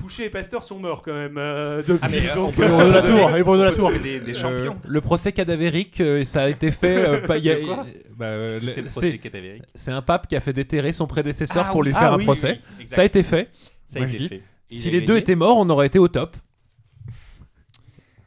Pouchet 0.02 0.26
et 0.26 0.30
Pasteur 0.30 0.62
sont 0.64 0.78
morts 0.78 1.00
quand 1.02 1.12
même 1.14 1.38
euh, 1.38 1.78
depuis. 1.78 1.98
Ah, 2.02 2.08
mais, 2.10 2.28
euh, 2.28 2.34
donc, 2.34 2.48
on 2.48 2.52
peut- 2.52 2.64
euh, 2.64 2.86
de 2.88 2.92
la 2.92 3.02
Tour, 3.02 3.36
et 3.36 3.42
Bruno 3.42 3.58
de 3.60 3.64
la 3.68 3.72
Tour. 3.72 3.92
Des, 4.02 4.18
des 4.20 4.34
champions. 4.34 4.72
Euh, 4.84 4.88
le 4.88 5.00
procès 5.00 5.30
cadavérique, 5.32 6.00
euh, 6.00 6.24
ça 6.24 6.42
a 6.42 6.48
été 6.48 6.72
fait. 6.72 6.96
euh, 6.96 7.20
bah, 7.26 7.34
euh, 8.26 8.58
C'est 8.60 8.82
le- 8.82 8.88
procès 8.88 9.16
cadavérique. 9.18 9.62
c'est 9.76 9.92
un 9.92 10.02
pape 10.02 10.26
qui 10.26 10.34
a 10.36 10.40
fait 10.40 10.52
déterrer 10.52 10.92
son 10.92 11.06
prédécesseur 11.06 11.66
Ah 11.68 11.72
pour 11.72 11.82
lui 11.84 11.92
ah 11.94 12.00
faire 12.00 12.12
un 12.14 12.18
oui, 12.18 12.24
procès. 12.24 12.60
oui. 12.80 12.86
Ça 12.88 13.02
a 13.02 13.04
été 13.04 13.22
fait. 13.22 13.48
Ça 13.86 14.00
a 14.00 14.06
été 14.06 14.18
fait. 14.28 14.42
Si 14.72 14.90
les 14.90 15.02
deux 15.02 15.16
étaient 15.16 15.36
morts, 15.36 15.56
on 15.58 15.68
aurait 15.70 15.86
été 15.86 15.98
au 15.98 16.08
top. 16.08 16.36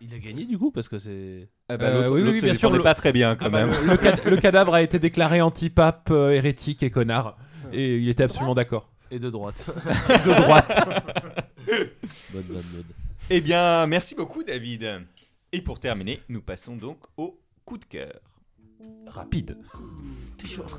Il 0.01 0.13
a 0.13 0.19
gagné 0.19 0.45
du 0.45 0.57
coup 0.57 0.71
parce 0.71 0.87
que 0.87 0.99
c'est. 0.99 1.49
Ah 1.67 1.77
bah, 1.77 1.87
Euh, 1.87 2.07
oui, 2.09 2.21
oui, 2.23 2.39
bien 2.41 2.53
sûr, 2.53 2.69
le- 2.71 2.81
pas 2.81 2.93
très 2.93 3.11
bien 3.11 3.35
quand 3.35 3.45
Ah 3.47 3.49
bah, 3.49 3.65
même. 3.65 3.75
le, 3.85 3.91
le 3.91 3.97
cad- 3.97 4.19
le 4.25 4.37
cadavre 4.37 4.75
a 4.75 4.81
été 4.81 4.99
déclaré 4.99 5.41
anti-pape, 5.41 6.09
euh, 6.11 6.31
hérétique 6.31 6.83
et 6.83 6.89
connard. 6.91 7.37
Et 7.73 7.97
il 7.97 8.07
était 8.07 8.23
absolument 8.23 8.53
d'accord. 8.55 8.89
Et 9.11 9.19
de 9.19 9.29
droite. 9.29 9.65
De 10.25 10.41
droite. 10.41 10.71
bonne, 11.65 12.43
bonne, 12.43 12.43
bonne. 12.43 12.83
Eh 13.29 13.41
bien, 13.41 13.87
merci 13.87 14.15
beaucoup 14.15 14.43
David. 14.43 15.05
Et 15.51 15.61
pour 15.61 15.79
terminer, 15.79 16.21
nous 16.29 16.41
passons 16.41 16.75
donc 16.75 16.99
au 17.17 17.39
coup 17.63 17.77
de 17.77 17.85
cœur. 17.85 18.19
Rapide. 19.07 19.57
Toujours. 20.37 20.77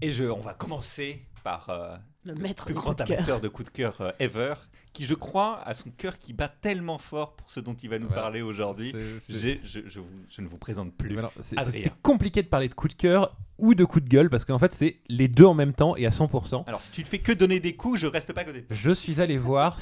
Et 0.00 0.12
je, 0.12 0.24
on 0.24 0.38
va 0.38 0.54
commencer 0.54 1.20
par 1.42 1.70
euh, 1.70 1.96
Le 2.22 2.34
plus 2.34 2.54
du 2.66 2.74
grand 2.74 2.94
de 2.94 3.02
amateur 3.02 3.40
de 3.40 3.48
coup 3.48 3.64
de 3.64 3.70
cœur 3.70 4.00
euh, 4.00 4.12
ever, 4.20 4.54
qui 4.98 5.04
je 5.04 5.14
crois 5.14 5.60
a 5.64 5.74
son 5.74 5.90
cœur 5.90 6.18
qui 6.18 6.32
bat 6.32 6.48
tellement 6.48 6.98
fort 6.98 7.36
pour 7.36 7.48
ce 7.48 7.60
dont 7.60 7.74
il 7.80 7.88
va 7.88 8.00
nous 8.00 8.08
Voilà. 8.08 8.22
parler 8.22 8.42
aujourd'hui. 8.42 8.92
Je, 9.28 9.54
je 9.64 10.00
vous- 10.00 10.10
je 10.28 10.40
ne 10.42 10.48
vous 10.48 10.58
présente 10.58 10.92
plus. 10.92 11.16
C'est- 11.40 11.92
compliqué 12.02 12.42
de 12.42 12.48
parler 12.48 12.68
de 12.68 12.74
coup 12.74 12.88
de 12.88 12.94
cœur 12.94 13.36
ou 13.58 13.76
de 13.76 13.84
coup 13.84 14.00
de 14.00 14.08
gueule 14.08 14.28
parce 14.28 14.44
qu'en 14.44 14.58
fait 14.58 14.74
c'est 14.74 14.96
les 15.08 15.28
deux 15.28 15.44
en 15.44 15.54
même 15.54 15.72
temps 15.72 15.94
et 15.96 16.04
à 16.04 16.10
100%. 16.10 16.64
Alors, 16.66 16.80
si 16.80 16.90
tu 16.90 17.00
ne 17.02 17.06
fais 17.06 17.20
que 17.20 17.30
donner 17.30 17.60
des 17.60 17.76
coups, 17.76 18.00
je 18.00 18.08
reste 18.08 18.32
pas 18.32 18.40
à 18.40 18.44
côté. 18.44 18.64
Je 18.72 18.90
suis 18.90 19.20
allé 19.20 19.38
voir, 19.38 19.78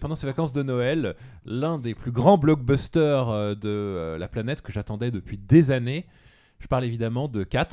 pendant 0.00 0.16
ces 0.16 0.26
vacances 0.26 0.52
de 0.52 0.64
Noël, 0.64 1.14
l'un 1.44 1.78
des 1.78 1.94
plus 1.94 2.10
grands 2.10 2.36
blockbusters 2.38 3.28
euh, 3.28 3.54
de 3.54 3.68
euh, 3.68 4.18
la 4.18 4.26
planète 4.26 4.60
que 4.62 4.72
j'attendais 4.72 5.12
depuis 5.12 5.38
des 5.38 5.70
années. 5.70 6.04
Je 6.58 6.66
parle 6.66 6.84
évidemment 6.84 7.28
de 7.28 7.44
Cats, 7.44 7.68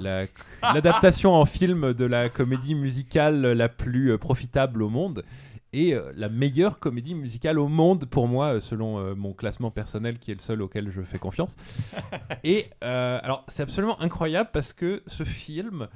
la- 0.00 0.26
l'adaptation 0.74 1.34
en 1.34 1.46
film 1.46 1.94
de 1.94 2.04
la 2.04 2.28
comédie 2.28 2.74
musicale 2.74 3.40
la 3.52 3.68
plus 3.68 4.10
euh, 4.10 4.18
profitable 4.18 4.82
au 4.82 4.88
monde 4.88 5.24
et 5.72 5.94
euh, 5.94 6.12
la 6.16 6.28
meilleure 6.28 6.78
comédie 6.78 7.14
musicale 7.14 7.58
au 7.58 7.68
monde 7.68 8.06
pour 8.06 8.28
moi, 8.28 8.54
euh, 8.54 8.60
selon 8.60 8.98
euh, 8.98 9.14
mon 9.14 9.32
classement 9.32 9.70
personnel 9.70 10.18
qui 10.18 10.30
est 10.30 10.34
le 10.34 10.40
seul 10.40 10.62
auquel 10.62 10.90
je 10.90 11.02
fais 11.02 11.18
confiance. 11.18 11.56
et 12.44 12.66
euh, 12.82 13.18
alors, 13.22 13.44
c'est 13.48 13.62
absolument 13.62 14.00
incroyable 14.00 14.50
parce 14.52 14.72
que 14.72 15.02
ce 15.06 15.24
film 15.24 15.88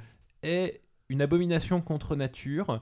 est 0.43 0.81
une 1.09 1.21
abomination 1.21 1.81
contre 1.81 2.15
nature 2.15 2.81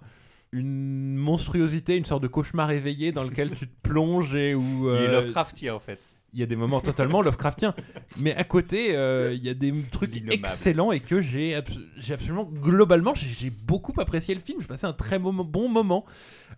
une 0.53 1.15
monstruosité, 1.15 1.97
une 1.97 2.05
sorte 2.05 2.21
de 2.21 2.27
cauchemar 2.27 2.69
éveillé 2.71 3.11
dans 3.11 3.23
lequel 3.23 3.49
tu 3.55 3.67
te 3.67 3.81
plonges 3.81 4.35
et 4.35 4.53
où 4.53 4.89
Il 4.91 5.01
est 5.01 5.07
euh, 5.07 5.11
Lovecraftien 5.11 5.73
en 5.73 5.79
fait. 5.79 6.07
Il 6.33 6.39
y 6.39 6.43
a 6.43 6.45
des 6.45 6.55
moments 6.55 6.81
totalement 6.81 7.21
Lovecraftiens. 7.21 7.73
Mais 8.17 8.33
à 8.35 8.43
côté, 8.43 8.95
euh, 8.95 9.33
il 9.33 9.43
y 9.43 9.49
a 9.49 9.53
des 9.53 9.73
trucs 9.91 10.11
excellents 10.31 10.91
et 10.91 10.99
que 10.99 11.21
j'ai 11.21 11.53
abs- 11.55 11.79
j'ai 11.97 12.13
absolument, 12.15 12.43
globalement, 12.45 13.13
j'ai 13.15 13.49
beaucoup 13.49 13.93
apprécié 13.99 14.33
le 14.35 14.41
film. 14.41 14.59
J'ai 14.61 14.67
passé 14.67 14.85
un 14.85 14.93
très 14.93 15.19
bon, 15.19 15.31
bon 15.33 15.69
moment. 15.69 16.05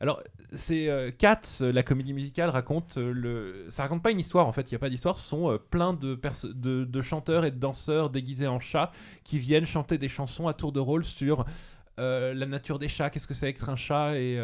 Alors, 0.02 0.22
c'est 0.54 0.90
euh, 0.90 1.12
Cats, 1.18 1.42
euh, 1.62 1.72
la 1.72 1.84
comédie 1.84 2.14
musicale, 2.14 2.50
raconte 2.50 2.98
euh, 2.98 3.12
le. 3.14 3.66
Ça 3.70 3.84
raconte 3.84 4.04
pas 4.04 4.12
une 4.12 4.20
histoire 4.20 4.48
en 4.48 4.52
fait, 4.52 4.70
il 4.70 4.74
n'y 4.74 4.78
a 4.78 4.80
pas 4.80 4.90
d'histoire. 4.90 5.18
Ce 5.18 5.28
sont 5.28 5.52
euh, 5.52 5.58
plein 5.58 5.94
de, 5.94 6.20
de, 6.54 6.84
de 6.86 7.02
chanteurs 7.02 7.46
et 7.46 7.52
de 7.52 7.58
danseurs 7.60 8.10
déguisés 8.10 8.48
en 8.48 8.60
chats 8.60 8.92
qui 9.24 9.40
viennent 9.40 9.66
chanter 9.66 9.98
des 9.98 10.10
chansons 10.10 10.48
à 10.48 10.54
tour 10.54 10.72
de 10.72 10.80
rôle 10.80 11.06
sur. 11.06 11.46
euh, 11.98 12.34
la 12.34 12.46
nature 12.46 12.78
des 12.78 12.90
chats, 12.90 13.10
qu'est-ce 13.10 13.26
que 13.28 13.34
c'est 13.34 13.50
être 13.50 13.70
un 13.70 13.78
chat? 13.78 14.18
Et 14.18 14.38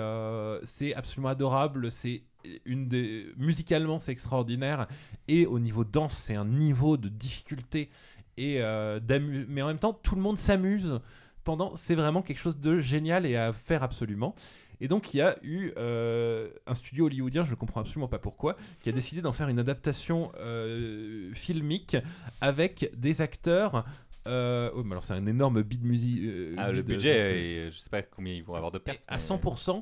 c'est 0.63 0.93
absolument 0.93 1.29
adorable. 1.29 1.91
C'est 1.91 2.23
une 2.65 2.87
des 2.87 3.27
musicalement 3.37 3.99
c'est 3.99 4.11
extraordinaire 4.11 4.87
et 5.27 5.45
au 5.45 5.59
niveau 5.59 5.83
danse 5.83 6.17
c'est 6.17 6.35
un 6.35 6.45
niveau 6.45 6.97
de 6.97 7.09
difficulté 7.09 7.89
et 8.37 8.61
euh, 8.61 8.99
mais 9.47 9.61
en 9.61 9.67
même 9.67 9.79
temps 9.79 9.93
tout 9.93 10.15
le 10.15 10.21
monde 10.21 10.37
s'amuse 10.37 10.99
pendant 11.43 11.75
c'est 11.75 11.95
vraiment 11.95 12.21
quelque 12.21 12.39
chose 12.39 12.59
de 12.59 12.79
génial 12.79 13.25
et 13.25 13.35
à 13.35 13.53
faire 13.53 13.83
absolument 13.83 14.35
et 14.79 14.87
donc 14.87 15.13
il 15.13 15.17
y 15.17 15.21
a 15.21 15.37
eu 15.43 15.71
euh, 15.77 16.49
un 16.65 16.73
studio 16.75 17.05
hollywoodien 17.05 17.43
je 17.45 17.51
ne 17.51 17.55
comprends 17.55 17.81
absolument 17.81 18.07
pas 18.07 18.19
pourquoi 18.19 18.55
qui 18.81 18.89
a 18.89 18.91
décidé 18.91 19.21
d'en 19.21 19.33
faire 19.33 19.49
une 19.49 19.59
adaptation 19.59 20.31
euh, 20.39 21.31
filmique 21.33 21.97
avec 22.41 22.89
des 22.97 23.21
acteurs 23.21 23.85
euh, 24.27 24.69
oh, 24.75 24.83
mais 24.83 24.91
alors 24.91 25.03
c'est 25.03 25.13
un 25.13 25.25
énorme 25.25 25.63
bid 25.63 25.83
musique 25.83 26.21
Ah, 26.57 26.71
le 26.71 26.83
budget, 26.83 27.39
et 27.65 27.71
je 27.71 27.77
sais 27.79 27.89
pas 27.89 28.03
combien 28.03 28.33
ils 28.35 28.43
vont 28.43 28.53
avoir 28.53 28.71
de 28.71 28.77
pertes. 28.77 29.03
à 29.07 29.17
mais- 29.17 29.23
100% 29.23 29.81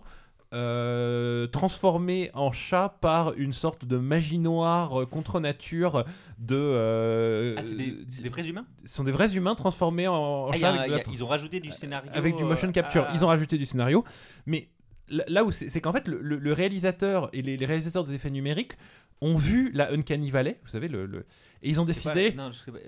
euh, 0.54 1.46
transformé 1.48 2.32
en 2.34 2.52
chat 2.52 2.98
par 3.02 3.34
une 3.36 3.54
sorte 3.54 3.86
de 3.86 3.98
magie 3.98 4.40
noire 4.40 5.02
euh, 5.02 5.06
contre 5.06 5.40
nature 5.40 6.06
de 6.40 6.56
euh, 6.58 7.56
Ah, 7.58 7.62
c'est 7.62 7.76
des, 7.76 8.30
vrais 8.30 8.48
humains? 8.48 8.66
ce 8.86 8.96
sont 8.96 9.04
des 9.04 9.12
vrais 9.12 9.36
humains 9.36 9.56
transformés 9.56 10.08
en, 10.08 10.50
Ah, 10.52 10.58
chat 10.58 10.70
a 10.74 10.82
avec, 10.82 11.08
a- 11.08 11.12
Ils 11.12 11.24
ont 11.24 11.28
rajouté 11.28 11.60
du 11.60 11.70
scénario. 11.70 12.10
avec 12.14 12.36
du 12.36 12.44
euh, 12.44 12.48
motion 12.48 12.72
capture. 12.72 13.06
ah. 13.08 13.12
Ils 13.14 13.24
ont 13.24 13.28
rajouté 13.28 13.58
du 13.58 13.66
scénario, 13.66 14.04
mais 14.48 14.70
là- 15.10 15.44
où 15.44 15.52
c'est 15.52 15.70
c'est 15.70 15.82
qu'en 15.82 15.94
fait 15.94 16.08
le, 16.08 16.20
le- 16.22 16.38
le 16.40 16.54
réalisateur 16.54 17.30
et 17.34 17.42
les, 17.44 17.56
les 17.58 17.66
réalisateurs 17.66 18.04
des 18.04 18.14
effets 18.16 18.32
numériques 18.32 18.74
ont 19.22 19.36
vu 19.36 19.70
la 19.74 19.92
Uncanny 19.92 20.32
Valley, 20.32 20.60
vous 20.64 20.70
savez 20.70 20.88
le, 20.88 21.06
le- 21.06 21.26
et 21.62 21.70
ils 21.70 21.80
ont 21.82 21.86
décidé 21.86 22.36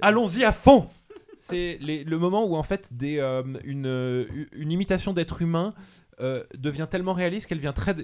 allons-y 0.01 0.43
à 0.43 0.51
fond. 0.51 0.88
C'est 1.43 1.80
le 1.82 2.18
moment 2.18 2.45
où 2.45 2.55
en 2.55 2.62
fait 2.64 2.89
des, 2.95 3.18
euh, 3.18 3.41
une, 3.64 4.28
une 4.53 4.72
imitation 4.72 5.12
d'être 5.12 5.41
humain 5.41 5.74
euh, 6.22 6.43
devient 6.57 6.88
tellement 6.89 7.13
réaliste 7.13 7.47
qu'elle 7.47 7.57
devient 7.57 7.74
très, 7.76 7.95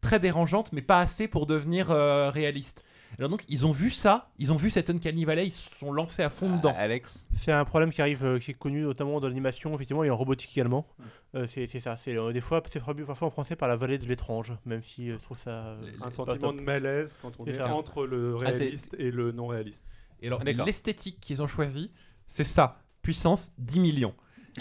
très 0.00 0.18
dérangeante, 0.18 0.72
mais 0.72 0.82
pas 0.82 1.00
assez 1.00 1.28
pour 1.28 1.46
devenir 1.46 1.90
euh, 1.90 2.30
réaliste. 2.30 2.84
Alors 3.18 3.28
donc 3.28 3.42
ils 3.48 3.66
ont 3.66 3.72
vu 3.72 3.90
ça, 3.90 4.30
ils 4.38 4.52
ont 4.52 4.56
vu 4.56 4.70
cette 4.70 4.88
Uncanny 4.88 5.24
Valley, 5.24 5.48
ils 5.48 5.52
se 5.52 5.76
sont 5.78 5.92
lancés 5.92 6.22
à 6.22 6.30
fond 6.30 6.48
Ah, 6.52 6.56
dedans. 6.56 6.74
Alex 6.76 7.26
C'est 7.34 7.50
un 7.50 7.64
problème 7.64 7.90
qui 7.90 8.00
arrive, 8.00 8.24
euh, 8.24 8.38
qui 8.38 8.52
est 8.52 8.54
connu 8.54 8.82
notamment 8.82 9.20
dans 9.20 9.26
l'animation, 9.26 9.74
effectivement, 9.74 10.04
et 10.04 10.10
en 10.10 10.16
robotique 10.16 10.52
également. 10.56 10.86
Euh, 11.34 11.46
c'est 11.48 11.66
ça. 11.80 11.96
C'est 11.96 12.16
euh, 12.16 12.32
des 12.32 12.40
fois, 12.40 12.62
c'est 12.70 12.78
traduit 12.78 13.04
parfois 13.04 13.26
en 13.26 13.30
français 13.30 13.56
par 13.56 13.68
la 13.68 13.74
vallée 13.76 13.98
de 13.98 14.06
l'étrange, 14.06 14.52
même 14.64 14.82
si 14.82 15.10
euh, 15.10 15.16
je 15.18 15.22
trouve 15.24 15.38
ça. 15.38 15.50
euh, 15.50 15.90
Un 16.02 16.10
sentiment 16.10 16.50
top. 16.50 16.56
de 16.56 16.60
malaise 16.62 17.18
quand 17.20 17.32
on 17.40 17.46
est 17.46 17.54
ça. 17.54 17.74
entre 17.74 18.06
le 18.06 18.36
Ah, 18.40 18.44
réaliste 18.50 18.94
et 18.98 19.10
le 19.10 19.32
non 19.32 19.48
réaliste. 19.48 19.84
Et 20.22 20.28
alors, 20.28 20.42
l'esthétique 20.44 21.18
qu'ils 21.20 21.42
ont 21.42 21.48
choisi, 21.48 21.90
c'est 22.28 22.44
ça. 22.44 22.80
Puissance 23.02 23.52
10 23.58 23.80
millions. 23.80 24.14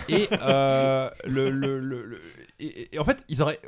Et, 0.07 0.27
euh, 0.41 1.09
le, 1.25 1.49
le- 1.49 1.79
le- 1.79 2.19
en 2.99 3.03
fait, 3.03 3.23
ils 3.29 3.41
auraient. 3.41 3.59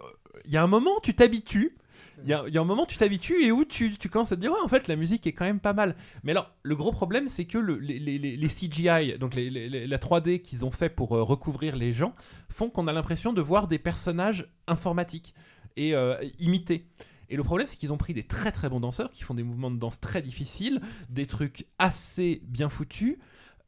Il 0.46 0.52
y 0.52 0.58
a 0.58 0.64
un 0.64 0.68
moment, 0.68 1.00
tu 1.02 1.14
t'habitues. 1.14 1.76
Il 2.24 2.30
y, 2.30 2.34
a, 2.34 2.44
un 2.62 2.66
moment, 2.66 2.86
tu 2.86 2.98
t'habitues 2.98 3.44
et 3.44 3.52
où 3.52 3.66
tu, 3.66 3.98
tu 3.98 4.08
commences 4.08 4.32
à 4.32 4.36
te 4.36 4.42
dire, 4.42 4.52
ouais, 4.52 4.60
en 4.64 4.68
fait, 4.68 4.88
la 4.88 4.96
musique 4.96 5.26
est 5.26 5.32
quand 5.32 5.46
même 5.46 5.60
pas 5.60 5.74
mal. 5.74 5.96
Mais 6.24 6.34
alors, 6.34 6.52
le 6.62 6.76
gros 6.76 6.92
problème, 6.92 7.28
c'est 7.28 7.46
que 7.46 7.58
le- 7.58 7.80
les, 7.80 7.98
les- 7.98 8.20
les- 8.20 8.48
CGI, 8.48 9.18
donc 9.18 9.34
la 9.36 9.98
3D 9.98 10.40
qu'ils 10.44 10.64
ont 10.64 10.70
fait 10.70 10.90
pour 10.90 11.16
euh, 11.16 11.24
recouvrir 11.24 11.76
les 11.76 11.94
gens, 11.96 12.14
font 12.50 12.70
qu'on 12.70 12.86
a 12.88 12.94
l'impression 12.94 13.34
de 13.34 13.42
voir 13.42 13.68
des 13.68 13.80
personnages 13.80 14.48
informatiques 14.68 15.34
et 15.78 15.96
euh, 15.96 16.16
imités. 16.38 16.86
Et 17.30 17.38
le 17.38 17.44
problème, 17.44 17.66
c'est 17.66 17.78
qu'ils 17.78 17.92
ont 17.94 17.98
pris 17.98 18.14
des 18.14 18.24
très 18.24 18.52
très 18.52 18.70
bons 18.70 18.82
danseurs 18.82 19.10
qui 19.10 19.24
font 19.24 19.34
des 19.34 19.42
mouvements 19.44 19.72
de 19.72 19.80
danse 19.80 20.00
très 20.00 20.22
difficiles, 20.22 20.80
des 21.10 21.26
trucs 21.26 21.66
assez 21.80 22.42
bien 22.46 22.70
foutus. 22.70 23.18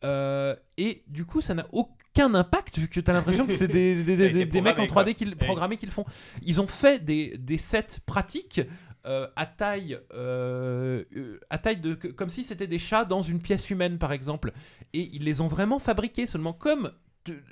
et 0.04 1.04
du 1.08 1.26
coup, 1.26 1.42
ça 1.42 1.56
n'a 1.56 1.66
aucun 1.72 1.92
impact 2.22 2.78
vu 2.78 2.88
que 2.88 3.00
tu 3.00 3.10
as 3.10 3.14
l'impression 3.14 3.46
que 3.46 3.56
c'est 3.56 3.68
des, 3.68 3.96
mecs 4.62 4.80
en 4.80 4.86
programmé, 4.86 5.12
3D 5.12 5.16
qui, 5.16 5.26
programmés 5.36 5.78
qui 5.78 5.86
le 5.86 5.92
font. 5.92 6.06
Ils 6.42 6.62
ont 6.62 6.68
fait 6.68 7.04
des, 7.04 7.38
des 7.38 7.58
sets 7.58 8.00
pratiques 8.06 8.62
euh, 9.06 9.28
à 9.36 9.46
taille, 9.46 10.00
euh, 10.14 11.04
euh, 11.18 11.40
à 11.50 11.58
taille 11.58 11.82
de, 11.82 11.94
comme 11.94 12.30
si 12.30 12.46
c'était 12.46 12.68
des 12.68 12.80
chats 12.80 13.04
dans 13.04 13.22
une 13.22 13.42
pièce 13.42 13.70
humaine 13.70 13.98
par 13.98 14.14
exemple. 14.14 14.54
Et 14.94 15.10
ils 15.14 15.24
les 15.24 15.42
ont 15.42 15.48
vraiment 15.48 15.80
fabriqués 15.80 16.26
seulement 16.26 16.54
comme. 16.54 16.92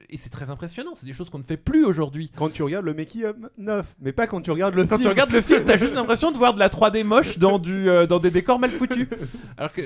Et 0.10 0.18
c'est 0.18 0.30
très 0.30 0.50
impressionnant, 0.50 0.96
c'est 0.96 1.06
des 1.06 1.14
choses 1.14 1.30
qu'on 1.30 1.40
ne 1.40 1.44
fait 1.44 1.56
plus 1.58 1.86
aujourd'hui. 1.86 2.32
Quand 2.36 2.50
tu 2.50 2.62
regardes 2.64 2.86
le 2.86 2.94
making-up 2.94 3.38
neuf, 3.58 3.96
mais 4.02 4.12
pas 4.12 4.28
quand 4.28 4.42
tu 4.42 4.52
regardes 4.52 4.76
le 4.76 4.84
Quand 4.86 4.98
film. 4.98 5.02
tu 5.04 5.08
regardes 5.10 5.32
le 5.32 5.42
film, 5.42 5.64
t'as 5.66 5.78
juste 5.78 5.94
l'impression 5.96 6.32
de 6.32 6.38
voir 6.38 6.54
de 6.54 6.60
la 6.60 6.68
3D 6.70 7.04
moche 7.04 7.38
dans, 7.38 7.58
du, 7.60 7.90
euh, 7.90 8.06
dans 8.06 8.20
des 8.20 8.32
décors 8.32 8.60
mal 8.60 8.72
foutus. 8.72 9.08
Alors 9.58 9.72
que. 9.72 9.82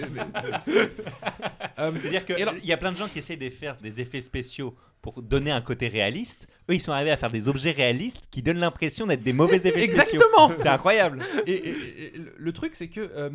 Euh, 1.79 1.91
C'est-à-dire 1.99 2.25
qu'il 2.25 2.36
alors- 2.41 2.55
y 2.63 2.71
a 2.73 2.77
plein 2.77 2.91
de 2.91 2.97
gens 2.97 3.07
qui 3.07 3.19
essayent 3.19 3.38
de 3.38 3.49
faire 3.49 3.75
des 3.77 4.01
effets 4.01 4.21
spéciaux 4.21 4.75
pour 5.01 5.21
donner 5.21 5.51
un 5.51 5.61
côté 5.61 5.88
réaliste. 5.88 6.47
Eux, 6.69 6.73
ils 6.75 6.79
sont 6.81 6.91
arrivés 6.91 7.11
à 7.11 7.17
faire 7.17 7.31
des 7.31 7.47
objets 7.47 7.71
réalistes 7.71 8.27
qui 8.31 8.41
donnent 8.41 8.57
l'impression 8.59 9.05
d'être 9.05 9.21
des 9.23 9.33
mauvais 9.33 9.57
effets 9.57 9.69
spéciaux. 9.88 9.93
Exactement 10.21 10.51
C'est 10.55 10.67
incroyable. 10.69 11.19
et, 11.45 11.51
et- 11.51 12.15
et 12.15 12.17
le- 12.17 12.33
le 12.38 12.53
truc, 12.53 12.73
c'est 12.75 12.88
que. 12.88 13.01
euh, 13.01 13.09
euh, 13.15 13.29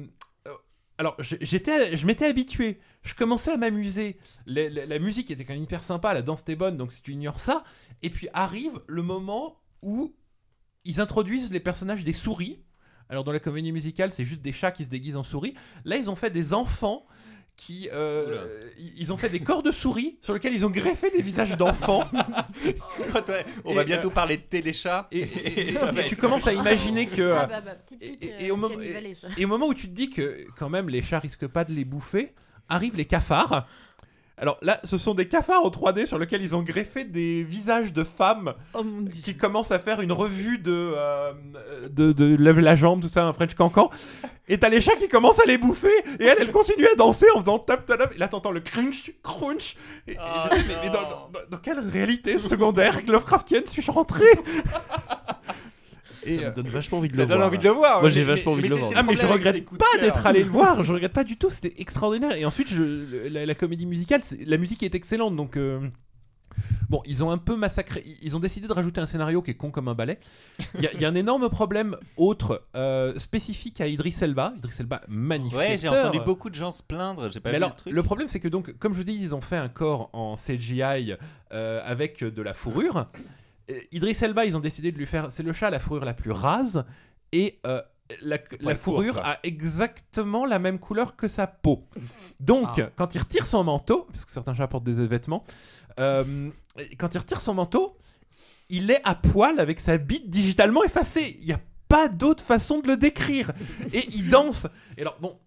alors, 1.01 1.16
j'étais, 1.20 1.96
je 1.96 2.05
m'étais 2.05 2.26
habitué. 2.26 2.78
Je 3.03 3.14
commençais 3.14 3.51
à 3.51 3.57
m'amuser. 3.57 4.18
La, 4.44 4.68
la- 4.68 4.84
la 4.84 4.98
musique 4.98 5.30
était 5.30 5.46
quand 5.46 5.55
même 5.55 5.62
hyper 5.62 5.82
sympa, 5.82 6.12
la 6.12 6.20
danse 6.20 6.42
était 6.42 6.57
bonne, 6.57 6.76
donc 6.76 6.92
si 6.92 7.01
tu 7.01 7.12
ignores 7.12 7.40
ça. 7.40 7.64
Et 8.03 8.11
puis 8.11 8.28
arrive 8.34 8.82
le 8.86 9.03
moment 9.03 9.62
où 9.80 10.14
ils 10.84 11.01
introduisent 11.01 11.51
les 11.51 11.59
personnages 11.61 12.05
des 12.05 12.12
souris. 12.12 12.61
Alors 13.09 13.24
dans 13.24 13.32
la 13.32 13.40
comédie 13.40 13.72
musicale, 13.72 14.12
c'est 14.12 14.26
juste 14.26 14.42
des 14.42 14.53
chats 14.53 14.72
qui 14.72 14.84
se 14.84 14.90
déguisent 14.90 15.16
en 15.16 15.22
souris. 15.22 15.55
Là, 15.86 15.96
ils 15.96 16.11
ont 16.11 16.16
fait 16.16 16.28
des 16.30 16.53
enfants 16.53 17.07
qui 17.61 17.90
euh, 17.92 18.48
ils- 18.96 19.12
ont 19.12 19.18
fait 19.18 19.28
des 19.28 19.40
corps 19.40 19.62
de 19.62 19.70
souris 19.70 20.16
sur 20.22 20.32
lesquels 20.32 20.54
ils 20.54 20.64
ont 20.64 20.70
greffé 20.70 21.11
des 21.11 21.20
visages 21.20 21.58
d'enfants. 21.58 22.04
Ouais, 22.98 23.44
on 23.66 23.72
Et, 23.72 23.74
va 23.74 23.80
euh, 23.82 23.84
bientôt 23.84 24.08
parler 24.11 24.38
de 24.38 24.42
téléchat. 24.42 25.08
Et, 25.12 25.20
et- 25.20 25.68
et- 25.68 25.72
ça 25.72 25.92
va 25.92 26.00
et 26.00 26.08
tu 26.08 26.16
commences 26.16 26.46
à 26.46 26.54
imaginer 26.54 27.06
que 27.06 27.32
Ah 27.36 27.46
bah, 27.46 27.61
bah, 27.61 27.72
et- 28.00 28.44
et- 28.44 28.48
euh, 28.50 28.54
au 28.54 28.56
moment-. 28.56 28.80
Et 29.36 29.44
au 29.44 29.48
moment 29.48 29.66
où 29.66 29.74
tu 29.74 29.88
te 29.88 29.92
dis 29.94 30.08
que 30.08 30.46
quand 30.58 30.70
même 30.70 30.88
les 30.88 31.02
chats 31.02 31.18
risquent 31.18 31.46
pas 31.48 31.64
de 31.64 31.72
les 31.72 31.84
bouffer, 31.84 32.32
arrivent 32.68 32.96
les 32.96 33.04
cafards. 33.04 33.68
Alors 34.41 34.57
là, 34.62 34.80
ce 34.84 34.97
sont 34.97 35.12
des 35.14 35.28
cafards 35.28 35.64
en 35.64 35.68
3D 35.68 36.07
sur 36.07 36.18
lesquels 36.18 36.41
ils 36.43 36.57
ont 36.57 36.62
greffé 36.62 37.05
des 37.05 37.43
visages 37.45 37.93
de 37.93 38.05
femmes 38.05 38.55
Oh 38.74 38.82
qui 39.22 39.36
commencent 39.36 39.70
à 39.70 39.78
faire 39.78 40.01
une 40.01 40.12
revue 40.12 40.57
de, 40.59 40.95
euh, 40.97 41.32
de, 41.91 42.12
de 42.12 42.36
lève 42.36 42.59
la 42.59 42.74
jambe, 42.74 43.03
tout 43.03 43.09
ça, 43.09 43.24
un 43.26 43.34
French 43.34 43.55
cancan. 43.55 43.91
Et 44.49 44.59
t'as 44.59 44.70
les 44.70 44.80
chats 44.80 44.97
qui 44.97 45.09
commencent 45.09 45.41
à 45.41 45.45
les 45.47 45.59
bouffer 45.59 45.93
et 46.18 46.24
elle, 46.24 46.38
elle 46.41 46.51
continue 46.53 46.86
à 46.86 46.95
danser 46.97 47.26
en 47.36 47.41
faisant 47.41 47.59
tap 47.59 47.84
tap 47.86 47.99
tap. 47.99 48.14
Et 48.14 48.18
là, 48.18 48.28
t'entends 48.28 48.51
le 48.51 48.61
crunch, 48.61 49.12
crunch. 49.22 49.76
Et, 50.09 50.12
et- 50.12 50.16
Oh 50.18 50.49
mais- 50.53 50.62
mais 50.82 50.86
non. 50.88 50.93
dans, 50.95 51.01
dans- 51.03 51.47
dans 51.51 51.59
quelle 51.59 51.78
réalité 51.80 52.38
secondaire 52.38 52.99
Lovecraftienne 53.07 53.66
suis-je 53.66 53.91
rentré? 53.91 54.24
Et, 56.27 56.37
ça 56.37 56.43
euh, 56.43 56.51
me 56.51 56.55
donne 56.55 56.66
vachement 56.68 56.99
envie 56.99 57.09
de 57.09 57.14
Ça 57.14 57.23
le 57.23 57.29
donne 57.29 57.37
voir. 57.39 57.49
envie 57.49 57.59
de 57.59 57.64
le 57.64 57.71
voir. 57.71 58.01
Moi, 58.01 58.11
j'ai 58.11 58.25
vachement 58.25 58.53
envie 58.53 58.62
de 58.62 58.68
le 58.68 58.75
voir. 58.77 58.89
c'est 58.89 58.95
Ah 58.97 59.03
mais 59.03 59.16
je 59.16 59.27
regrette 59.27 59.64
pas 59.71 60.01
d'être 60.01 60.27
allé 60.27 60.43
le 60.45 60.51
voir, 60.51 60.83
je 60.85 60.93
regrette 60.93 61.12
pas 61.12 61.25
du 61.25 61.37
tout, 61.37 61.51
c'était 61.51 61.75
extraordinaire. 61.79 62.35
Et 62.37 62.45
ensuite, 62.45 62.68
je, 62.68 63.29
la, 63.29 63.47
la 63.47 63.55
comédie 63.55 63.87
musicale, 63.87 64.21
la 64.47 64.57
musique 64.57 64.83
est 64.83 64.95
excellente, 64.95 65.37
donc 65.37 65.57
euh, 65.57 65.81
bon, 66.89 67.03
ils 67.07 67.23
ont 67.25 67.31
un 67.31 67.39
peu 67.39 67.57
massacré, 67.57 68.05
ils- 68.23 68.37
ont 68.37 68.41
décidé 68.41 68.66
de 68.68 68.73
rajouter 68.73 69.01
un 69.01 69.07
scénario 69.07 69.41
qui 69.43 69.53
est 69.53 69.55
con 69.55 69.71
comme 69.71 69.89
un 69.89 69.95
balai. 69.95 70.18
Il 70.75 70.83
y, 70.83 70.87
a- 70.87 70.93
il 70.95 71.01
y 71.01 71.05
a 71.05 71.09
un 71.09 71.14
énorme 71.14 71.49
problème 71.49 71.97
autre 72.16 72.64
euh, 72.77 73.18
spécifique 73.18 73.81
à 73.81 73.87
Idris 73.87 74.16
Elba, 74.21 74.53
Idris 74.59 74.75
Elba 74.81 75.01
magnifique. 75.09 75.59
Ouais, 75.59 75.77
j'ai 75.79 75.89
entendu 75.89 76.21
beaucoup 76.21 76.51
de 76.51 76.55
gens 76.55 76.73
se 76.73 76.83
plaindre. 76.83 77.31
J'ai 77.31 77.41
pas 77.41 77.51
Mais 77.51 77.59
vu 77.59 77.64
alors, 77.64 77.71
le 77.71 77.77
truc. 77.77 77.93
le 77.95 78.03
problème, 78.03 78.29
c'est 78.29 78.41
que 78.41 78.49
donc, 78.49 78.77
comme 78.79 78.93
je 78.93 78.99
vous 78.99 79.05
dis, 79.05 79.16
ils 79.18 79.35
ont 79.35 79.41
fait 79.41 79.57
un 79.57 79.68
corps 79.68 80.11
en 80.12 80.37
CGI 80.37 81.14
euh, 81.53 81.81
avec 81.85 82.23
de 82.25 82.43
la 82.43 82.53
fourrure. 82.55 83.07
Euh, 83.71 83.81
Idris 83.93 84.16
Elba, 84.21 84.45
ils 84.45 84.57
ont 84.57 84.61
décidé 84.61 84.93
de 84.93 84.99
lui 84.99 85.07
faire. 85.07 85.31
C'est 85.31 85.43
le 85.43 85.53
chat 85.53 85.68
à 85.68 85.71
la 85.71 85.81
fourrure 85.81 86.05
la 86.05 86.14
plus 86.14 86.31
rase 86.33 86.85
et 87.33 87.61
euh, 87.66 87.81
la, 88.23 88.37
la 88.37 88.39
Poil 88.59 88.79
court, 88.79 88.95
fourrure 88.95 89.18
a 89.25 89.39
exactement 89.43 90.45
la 90.45 90.59
même 90.59 90.79
couleur 90.79 91.16
que 91.16 91.29
sa 91.29 91.47
peau. 91.47 91.87
Donc, 92.41 92.79
Ah. 92.79 92.91
quand 92.97 93.14
il 93.14 93.18
retire 93.18 93.47
son 93.47 93.62
manteau, 93.64 94.07
parce 94.11 94.25
que 94.25 94.31
certains 94.33 94.55
chats 94.55 94.66
portent 94.68 94.85
des 94.85 95.07
vêtements, 95.07 95.45
euh, 95.99 96.51
quand 96.99 97.14
il 97.14 97.18
retire 97.18 97.41
son 97.41 97.55
manteau, 97.55 97.97
il 98.68 98.91
est 98.91 99.01
à 99.05 99.14
poil 99.14 99.59
avec 99.61 99.81
sa 99.81 99.97
bite 99.99 100.31
digitalement 100.31 100.83
effacée. 100.85 101.37
Il 101.41 101.47
n'y 101.47 101.53
a 101.53 101.61
pas 101.89 102.09
d'autre 102.09 102.45
façon 102.45 102.79
de 102.81 102.87
le 102.87 102.97
décrire. 102.97 103.53
Et 103.93 104.09
il 104.14 104.29
danse. 104.29 104.66
Et 104.97 105.03
alors, 105.03 105.16
bon. 105.21 105.39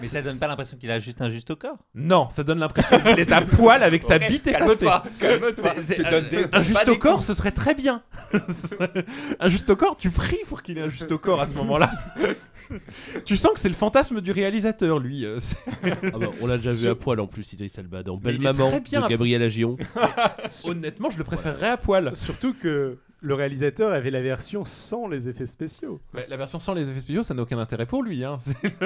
Mais 0.00 0.08
ça 0.08 0.22
donne 0.22 0.38
pas 0.38 0.46
l'impression 0.48 0.76
qu'il 0.76 0.90
a 0.90 0.98
juste 1.00 1.20
un 1.20 1.28
juste 1.28 1.50
au 1.50 1.56
corps. 1.56 1.78
non, 1.94 2.28
ça 2.30 2.42
donne 2.44 2.58
l'impression 2.58 2.98
qu'il 3.00 3.18
est 3.20 3.32
à 3.32 3.40
poil 3.42 3.82
avec 3.82 4.02
sa 4.02 4.16
Ok, 4.16 4.28
bite 4.28 4.46
effacée. 4.46 4.86
Calme-toi, 4.86 5.04
calme-toi. 5.18 5.74
Un- 6.10 6.20
des- 6.22 6.46
un 6.52 6.62
juste 6.62 6.88
au 6.88 6.96
corps, 6.96 7.14
coups. 7.16 7.26
ce 7.26 7.34
serait 7.34 7.50
très 7.52 7.74
bien. 7.74 8.02
un 9.40 9.48
juste 9.48 9.70
au 9.70 9.76
corps, 9.76 9.96
tu 9.96 10.10
pries 10.10 10.38
pour 10.48 10.62
qu'il 10.62 10.78
ait 10.78 10.82
un 10.82 10.88
juste 10.88 11.10
au 11.12 11.18
corps 11.18 11.40
à 11.40 11.46
ce 11.46 11.52
moment-là. 11.54 11.90
tu 13.24 13.36
sens 13.36 13.52
que 13.52 13.60
c'est 13.60 13.68
le 13.68 13.74
fantasme 13.74 14.20
du 14.20 14.32
réalisateur, 14.32 14.98
lui. 14.98 15.24
euh, 15.24 15.38
Ah 15.84 16.18
bah, 16.18 16.26
on 16.40 16.46
l'a 16.46 16.56
déjà 16.56 16.70
vu 16.70 16.88
à 16.88 16.94
poil 16.94 17.20
en 17.20 17.26
plus, 17.26 17.52
Idriss 17.52 17.76
Elba, 17.78 18.02
dans 18.02 18.16
Belle 18.16 18.40
Maman 18.40 18.70
de 18.78 19.08
Gabriel 19.08 19.42
Agion. 19.42 19.76
Honnêtement, 20.64 21.10
je 21.10 21.18
le 21.18 21.24
préférerais 21.24 21.70
à 21.70 21.76
poil. 21.76 22.14
Surtout 22.16 22.54
que 22.54 22.98
le 23.24 23.34
réalisateur 23.34 23.92
avait 23.92 24.10
la 24.10 24.20
version 24.20 24.64
sans 24.66 25.08
les 25.08 25.28
effets 25.30 25.46
spéciaux. 25.46 25.98
Ouais, 26.12 26.26
la 26.28 26.36
version 26.36 26.60
sans 26.60 26.74
les 26.74 26.90
effets 26.90 27.00
spéciaux, 27.00 27.24
ça 27.24 27.32
n'a 27.32 27.40
aucun 27.42 27.58
intérêt 27.58 27.86
pour 27.86 28.02
lui. 28.02 28.22
Hein. 28.22 28.36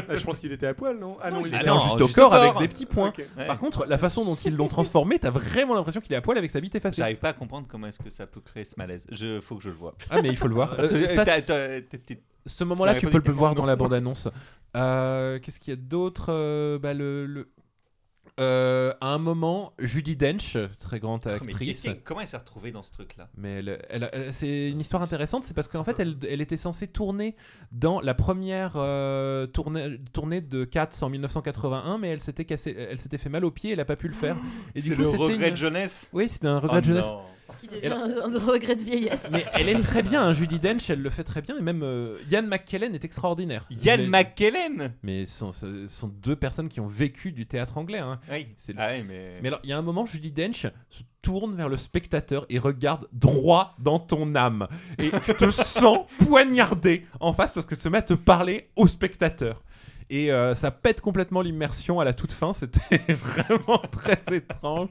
Ah, 0.09 0.15
je 0.15 0.25
pense 0.25 0.39
qu'il 0.39 0.53
était 0.53 0.67
à 0.69 0.75
poil, 0.75 0.97
non? 0.99 1.17
Ah 1.21 1.31
non, 1.33 1.45
il 1.45 1.55
Ah 1.55 1.61
était 1.61 1.69
non, 1.71 1.81
juste 1.99 2.01
au 2.01 2.09
corps 2.21 2.33
avec 2.35 2.57
des 2.59 2.69
petits 2.69 2.87
points. 2.87 3.13
Ouais. 3.37 3.47
Par 3.47 3.59
contre, 3.59 3.85
la 3.87 3.99
façon 3.99 4.25
dont 4.25 4.37
ils 4.45 4.55
l'ont 4.57 4.69
transformé, 4.69 5.19
t'as 5.19 5.31
vraiment 5.31 5.75
l'impression 5.75 6.01
qu'il 6.01 6.13
est 6.13 6.17
à 6.17 6.21
poil 6.21 6.39
avec 6.39 6.51
sa 6.53 6.61
bite 6.61 6.75
effacée. 6.77 6.99
J'arrive 6.99 7.19
pas 7.19 7.31
à 7.31 7.33
comprendre 7.33 7.67
comment 7.69 7.89
est-ce 7.89 7.99
que 7.99 8.11
ça 8.11 8.27
peut 8.27 8.41
créer 8.41 8.65
ce 8.65 8.75
malaise. 8.79 9.07
Je 9.11 9.41
faut 9.41 9.57
que 9.57 9.63
je 9.65 9.71
le 9.71 9.75
vois. 9.75 9.95
Ah, 10.09 10.23
mais 10.23 10.29
il 10.29 10.37
faut 10.37 10.47
le 10.49 10.55
voir. 10.55 10.71
Parce 10.77 10.89
que, 10.89 10.95
Euh, 11.51 11.81
Ce 12.47 12.65
moment-là, 12.65 12.95
Tu 12.95 13.07
peux 13.07 13.21
le 13.27 13.33
voir 13.33 13.55
dans 13.55 13.67
la 13.67 13.75
non. 13.77 13.85
bande-annonce. 13.85 14.29
Euh, 14.77 15.39
Qu'est-ce 15.41 15.59
qu'il 15.59 15.73
y 15.73 15.77
a 15.77 15.81
d'autre? 15.81 16.27
Euh, 16.29 16.79
bah, 16.79 16.95
le, 16.95 17.27
le- 17.27 17.49
Euh, 18.39 18.93
À 19.01 19.09
un 19.09 19.19
moment, 19.19 19.73
Judy 19.79 20.17
Dench, 20.17 20.57
très 20.79 21.01
grande 21.01 21.21
Oh, 21.27 21.31
mais 21.45 21.53
actrice. 21.53 21.83
qu'est- 21.83 22.03
comment 22.05 22.21
elle 22.21 22.27
s'est 22.27 22.37
retrouvée 22.37 22.71
dans 22.73 22.83
ce 22.83 22.91
truc-là? 22.93 23.29
Mais 23.37 23.59
elle- 23.59 23.79
elle- 23.91 24.11
elle- 24.13 24.35
c'est 24.35 24.71
une 24.71 24.81
histoire 24.81 25.03
intéressante, 25.03 25.45
c'est 25.45 25.55
parce 25.55 25.69
qu'en 25.69 25.85
fait, 25.85 25.99
elle, 26.01 26.17
elle 26.29 26.41
était 26.41 26.57
censée 26.57 26.87
tourner 26.87 27.35
dans 27.73 28.01
la 28.01 28.15
première 28.15 28.73
euh, 28.77 29.47
tournée, 29.47 29.99
tournée 30.13 30.41
de 30.41 30.65
Cats 30.65 30.89
en 31.03 31.09
1981, 31.11 31.99
mais 31.99 32.09
elle 32.09 32.21
s'était 32.21 32.45
cassé, 32.45 32.75
elle 32.79 32.99
s'était 32.99 33.19
fait 33.19 33.29
mal 33.29 33.45
au 33.45 33.51
pied, 33.51 33.73
elle 33.73 33.81
a 33.81 33.85
pas 33.85 33.97
pu 33.97 34.09
le 34.09 34.15
faire. 34.15 34.37
Et 34.75 34.81
du 34.81 34.89
C'est 34.89 34.95
le 34.97 35.09
regret 35.09 35.47
une- 35.49 35.51
de 35.53 35.57
jeunesse? 35.57 36.11
Oui, 36.13 36.29
c'était 36.29 36.47
un 36.49 36.59
regret 36.61 36.79
Oh 36.79 36.81
de 36.81 36.87
jeunesse. 36.87 37.05
non. 37.05 37.21
Qui 37.59 37.67
devient 37.69 37.87
un, 37.89 38.33
un 38.35 38.39
regret 38.39 38.77
de 38.77 38.83
vieillesse. 38.83 39.29
Mais 39.33 39.45
elle 39.55 39.69
est 39.69 39.81
très 39.81 40.03
bien, 40.03 40.23
hein, 40.29 40.33
Judy 40.33 40.59
Dench, 40.59 40.91
elle 40.91 41.03
le 41.03 41.11
fait 41.11 41.25
très 41.25 41.43
bien, 41.43 41.57
et 41.57 41.63
même 41.63 41.83
euh, 41.83 42.19
Ian 42.31 42.43
McKellen 42.43 42.95
est 42.95 43.05
extraordinaire. 43.05 43.65
Yann 43.71 44.07
Mais- 44.09 44.25
McKellen 44.25 44.93
Mais 45.03 45.27
ce 45.27 45.47
sont, 45.89 46.09
deux 46.09 46.37
personnes 46.37 46.69
qui 46.69 46.81
ont 46.81 46.87
vécu 46.87 47.33
du 47.33 47.47
théâtre 47.47 47.79
anglais. 47.79 47.99
hein. 47.99 48.21
Oui. 48.31 48.47
C'est 48.57 48.73
le- 48.75 48.81
Ah. 48.81 48.89
Mais 49.09 49.49
alors, 49.49 49.61
il 49.65 49.71
y 49.71 49.73
a 49.73 49.79
un 49.79 49.83
moment, 49.83 50.07
Judy 50.07 50.31
Dench 50.31 50.67
se 50.91 51.03
tourne 51.23 51.55
vers 51.57 51.69
le 51.69 51.77
spectateur 51.77 52.47
et 52.49 52.59
regarde 52.59 53.09
droit 53.13 53.75
dans 53.81 53.99
ton 53.99 54.35
âme. 54.37 54.69
Et 54.99 55.11
tu 55.25 55.35
te 55.35 55.51
sens 55.51 56.07
poignardé 56.27 57.07
en 57.21 57.33
face 57.33 57.53
parce 57.53 57.67
que 57.67 57.75
se 57.77 57.89
met 57.89 57.99
à 57.99 58.03
te 58.03 58.15
parler 58.15 58.69
au 58.77 58.87
spectateur. 58.87 59.63
Et 60.11 60.33
euh, 60.33 60.55
ça 60.55 60.71
pète 60.71 61.01
complètement 61.03 61.43
l'immersion 61.43 62.01
à 62.01 62.05
la 62.05 62.15
toute 62.15 62.33
fin. 62.33 62.53
C'était 62.55 63.13
vraiment 63.15 63.79
très 63.79 64.19
étrange. 64.33 64.89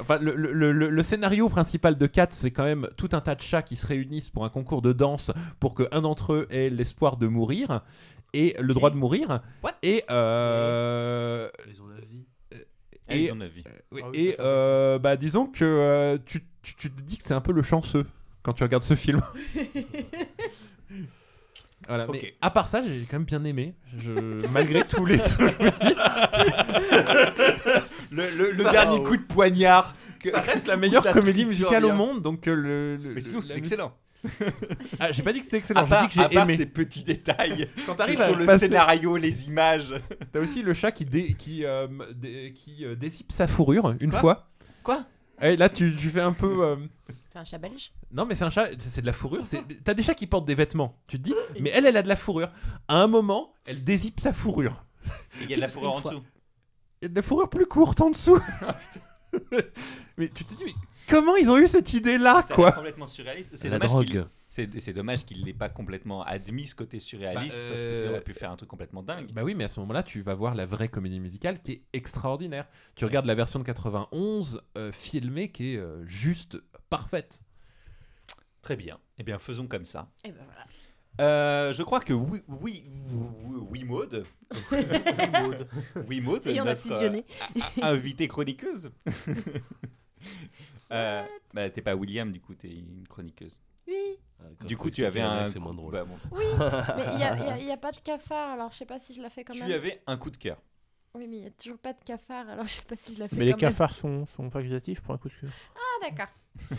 Enfin, 0.00 0.18
le, 0.20 0.34
le- 0.36 0.52
le- 0.72 0.90
le 0.90 1.02
scénario 1.02 1.48
principal 1.48 1.98
de 1.98 2.06
Cats, 2.06 2.28
c'est 2.30 2.50
quand 2.52 2.64
même 2.64 2.88
tout 2.96 3.08
un 3.12 3.20
tas 3.20 3.34
de 3.34 3.40
chats 3.42 3.62
qui 3.62 3.76
se 3.76 3.86
réunissent 3.86 4.30
pour 4.30 4.44
un 4.44 4.48
concours 4.48 4.80
de 4.82 4.92
danse 4.92 5.32
pour 5.58 5.74
qu'un 5.74 6.00
d'entre 6.02 6.32
eux 6.34 6.46
ait 6.50 6.70
l'espoir 6.70 7.16
de 7.16 7.26
mourir 7.26 7.82
et 8.32 8.54
le 8.60 8.74
droit 8.74 8.90
de 8.90 8.96
mourir. 8.96 9.40
What? 9.64 9.72
Et, 9.82 10.04
euh, 10.10 11.48
Ils 11.68 11.82
ont 11.82 11.88
la 11.88 12.00
vie. 12.00 12.24
Ah, 13.10 13.16
et- 13.16 13.24
ils 13.24 13.32
ont 13.32 13.40
avis. 13.40 13.64
oui, 13.90 14.00
Ah 14.04 14.08
oui, 14.12 14.18
et 14.20 14.36
euh, 14.38 14.98
bah 14.98 15.16
disons 15.16 15.46
que 15.46 15.64
euh, 15.64 16.18
tu, 16.26 16.44
tu- 16.62 16.74
tu 16.76 16.90
te 16.90 17.00
dis 17.00 17.16
que 17.16 17.24
c'est 17.24 17.32
un 17.34 17.40
peu 17.40 17.52
le 17.52 17.62
chanceux 17.62 18.04
quand 18.42 18.52
tu 18.52 18.62
regardes 18.62 18.82
ce 18.84 18.94
film. 18.96 19.22
voilà, 21.88 22.08
Ok. 22.08 22.34
à 22.40 22.50
part 22.50 22.68
ça, 22.68 22.82
j'ai 22.82 23.04
quand 23.10 23.16
même 23.18 23.24
bien 23.24 23.42
aimé. 23.44 23.74
Je, 23.98 24.46
malgré 24.52 24.84
tous 24.84 25.04
les. 25.04 25.18
Le, 28.10 28.22
le- 28.36 28.50
le 28.52 28.64
dernier 28.70 29.02
coup 29.02 29.16
de 29.16 29.22
poignard. 29.22 29.94
que- 30.22 30.30
ça 30.30 30.40
reste 30.40 30.66
la 30.66 30.76
meilleure 30.76 31.02
ça 31.02 31.12
comédie 31.12 31.44
triture 31.46 31.66
musicale 31.70 31.84
au 31.84 31.88
bien. 31.88 31.96
monde, 31.96 32.22
donc 32.22 32.46
euh, 32.48 32.54
le. 32.54 32.96
le- 32.96 33.14
Mais 33.14 33.20
sinon, 33.20 33.36
la 33.36 33.42
c'est 33.42 33.48
musique- 33.54 33.58
excellent. 33.58 33.94
Ah, 34.98 35.12
j'ai 35.12 35.22
pas 35.22 35.32
dit 35.32 35.38
que 35.38 35.44
c'était 35.44 35.58
À 35.58 35.60
excellent, 35.60 35.84
j'ai 35.84 35.90
part, 35.90 36.08
dit 36.08 36.14
que 36.16 36.20
à 36.20 36.28
j'ai 36.28 36.34
part 36.34 36.44
aimé. 36.44 36.56
ces 36.56 36.66
petits 36.66 37.04
détails 37.04 37.68
Quand 37.86 37.92
que 37.92 37.98
t'arrives 37.98 38.20
à 38.20 38.24
sur 38.26 38.36
le 38.36 38.46
passer- 38.46 38.66
scénario, 38.66 39.16
les 39.16 39.46
images. 39.46 39.94
T'as 40.32 40.40
aussi 40.40 40.62
le 40.62 40.74
chat 40.74 40.90
qui, 40.90 41.04
dé- 41.04 41.34
qui, 41.38 41.64
euh, 41.64 41.86
dé- 42.14 42.52
qui 42.54 42.84
euh, 42.84 42.96
dézippe 42.96 43.30
sa 43.30 43.46
fourrure 43.46 43.92
une 44.00 44.10
Quoi 44.10 44.20
fois. 44.20 44.48
Quoi 44.82 45.04
Et 45.40 45.56
là, 45.56 45.68
tu, 45.68 45.94
tu 45.94 46.08
fais 46.08 46.20
un 46.20 46.32
peu. 46.32 46.64
euh, 46.64 46.76
C'est 47.30 47.38
un 47.38 47.44
chat 47.44 47.58
belge. 47.58 47.92
Non, 48.10 48.24
mais 48.24 48.34
c'est 48.34 48.44
un 48.44 48.50
chat, 48.50 48.68
c'est 48.78 49.00
de 49.02 49.06
la 49.06 49.12
fourrure. 49.12 49.46
c'est- 49.46 49.62
T'as 49.84 49.94
des 49.94 50.02
chats 50.02 50.14
qui 50.14 50.26
portent 50.26 50.46
des 50.46 50.54
vêtements, 50.54 50.98
tu 51.06 51.18
te 51.18 51.24
dis, 51.24 51.34
mais 51.60 51.70
elle, 51.70 51.86
elle 51.86 51.96
a 51.96 52.02
de 52.02 52.08
la 52.08 52.16
fourrure. 52.16 52.50
À 52.88 52.96
un 52.96 53.06
moment, 53.06 53.52
elle 53.66 53.84
dézippe 53.84 54.20
sa 54.20 54.32
fourrure. 54.32 54.84
Il 55.42 55.50
y 55.50 55.52
a 55.52 55.56
de 55.56 55.60
la 55.60 55.68
fourrure 55.68 55.94
en 55.96 56.00
dessous. 56.00 56.22
Il 57.00 57.04
y 57.04 57.06
a 57.06 57.08
de 57.10 57.14
la 57.14 57.22
fourrure 57.22 57.48
plus 57.50 57.66
courte 57.66 58.00
en 58.00 58.10
dessous. 58.10 58.40
mais 60.16 60.28
tu 60.28 60.44
te 60.44 60.54
dis, 60.54 60.64
mais 60.64 60.72
comment 61.08 61.36
ils 61.36 61.50
ont 61.50 61.58
eu 61.58 61.68
cette 61.68 61.92
idée-là, 61.92 62.42
Ça 62.42 62.54
a 62.54 62.56
quoi? 62.56 62.66
l'air 62.66 62.74
complètement 62.76 63.06
surréaliste. 63.06 63.50
C'est 63.54 63.68
La 63.68 63.78
dommage 63.78 64.04
qu'il 64.06 64.14
drogue. 64.16 64.28
c'est, 64.48 64.80
c'est 64.80 64.92
dommage 64.94 65.24
qu'il 65.26 65.44
n'ait 65.44 65.52
pas 65.52 65.68
complètement 65.68 66.22
admis 66.24 66.66
ce 66.66 66.74
côté 66.74 66.98
surréaliste 66.98 67.58
Bah, 67.60 67.66
parce 67.68 67.84
que 67.84 67.92
ça 67.92 68.04
euh, 68.04 68.10
aurait 68.10 68.20
pu 68.22 68.32
faire 68.32 68.50
un 68.50 68.56
truc 68.56 68.70
complètement 68.70 69.02
dingue. 69.02 69.30
Bah 69.32 69.42
oui, 69.44 69.54
mais 69.54 69.64
à 69.64 69.68
ce 69.68 69.80
moment-là, 69.80 70.02
tu 70.02 70.22
vas 70.22 70.34
voir 70.34 70.54
la 70.54 70.64
vraie 70.64 70.88
comédie 70.88 71.20
musicale 71.20 71.60
qui 71.62 71.72
est 71.72 71.82
extraordinaire. 71.92 72.66
Tu 72.94 73.04
regardes 73.04 73.26
la 73.26 73.34
version 73.34 73.58
de 73.58 73.64
91 73.64 74.62
euh, 74.78 74.92
filmée 74.92 75.50
qui 75.50 75.74
est 75.74 75.78
euh, 75.78 76.04
juste 76.06 76.56
parfaite. 76.88 77.42
Très 78.62 78.76
bien. 78.76 78.98
Eh 79.18 79.22
bien, 79.22 79.38
faisons 79.38 79.66
comme 79.66 79.84
ça. 79.84 80.10
Et 80.24 80.32
ben 80.32 80.44
voilà. 80.44 80.66
Euh, 81.20 81.72
je 81.72 81.82
crois 81.82 82.00
que 82.00 82.12
oui, 82.12 82.42
oui, 82.46 82.84
oui, 82.90 83.60
oui, 83.70 83.84
Maud. 83.84 84.24
oui, 86.08 86.20
Maud, 86.20 86.46
notre 86.64 86.92
euh, 86.92 87.22
invitée 87.82 88.28
chroniqueuse. 88.28 88.90
Euh, 90.90 91.22
bah, 91.52 91.68
t'es 91.68 91.82
pas 91.82 91.94
William, 91.94 92.32
du 92.32 92.40
coup, 92.40 92.54
t'es 92.54 92.70
une 92.70 93.06
chroniqueuse. 93.06 93.60
Oui. 93.86 94.16
Du 94.64 94.78
coup, 94.78 94.90
tu 94.90 95.04
avais 95.04 95.20
un. 95.20 95.46
C'est 95.46 95.58
moins 95.58 95.74
drôle. 95.74 95.92
Bah, 95.92 96.04
bon. 96.04 96.16
Oui. 96.32 96.44
Mais 96.96 97.04
il 97.58 97.66
n'y 97.66 97.70
a, 97.70 97.76
pas 97.76 97.92
de 97.92 97.98
cafard, 97.98 98.52
alors 98.52 98.72
je 98.72 98.78
sais 98.78 98.86
pas 98.86 98.98
si 98.98 99.12
je 99.12 99.20
la 99.20 99.28
fais 99.28 99.44
quand 99.44 99.52
Tu 99.52 99.60
même. 99.60 99.72
avais 99.72 100.00
un 100.06 100.16
coup 100.16 100.30
de 100.30 100.38
cœur. 100.38 100.56
Oui, 101.14 101.26
mais 101.26 101.36
il 101.38 101.40
n'y 101.42 101.46
a 101.46 101.50
toujours 101.50 101.78
pas 101.78 101.92
de 101.92 102.02
cafard, 102.04 102.48
alors 102.48 102.66
je 102.68 102.74
sais 102.74 102.82
pas 102.82 102.96
si 102.96 103.14
je 103.14 103.20
la 103.20 103.28
fais 103.28 103.36
Mais 103.36 103.44
les 103.46 103.52
même. 103.52 103.58
cafards 103.60 103.94
sont, 103.94 104.26
sont 104.26 104.50
facultatifs 104.50 105.00
pour 105.00 105.14
un 105.14 105.18
coup 105.18 105.28
de 105.28 105.34
queue. 105.34 105.48
Ah, 105.74 106.08
d'accord. 106.08 106.28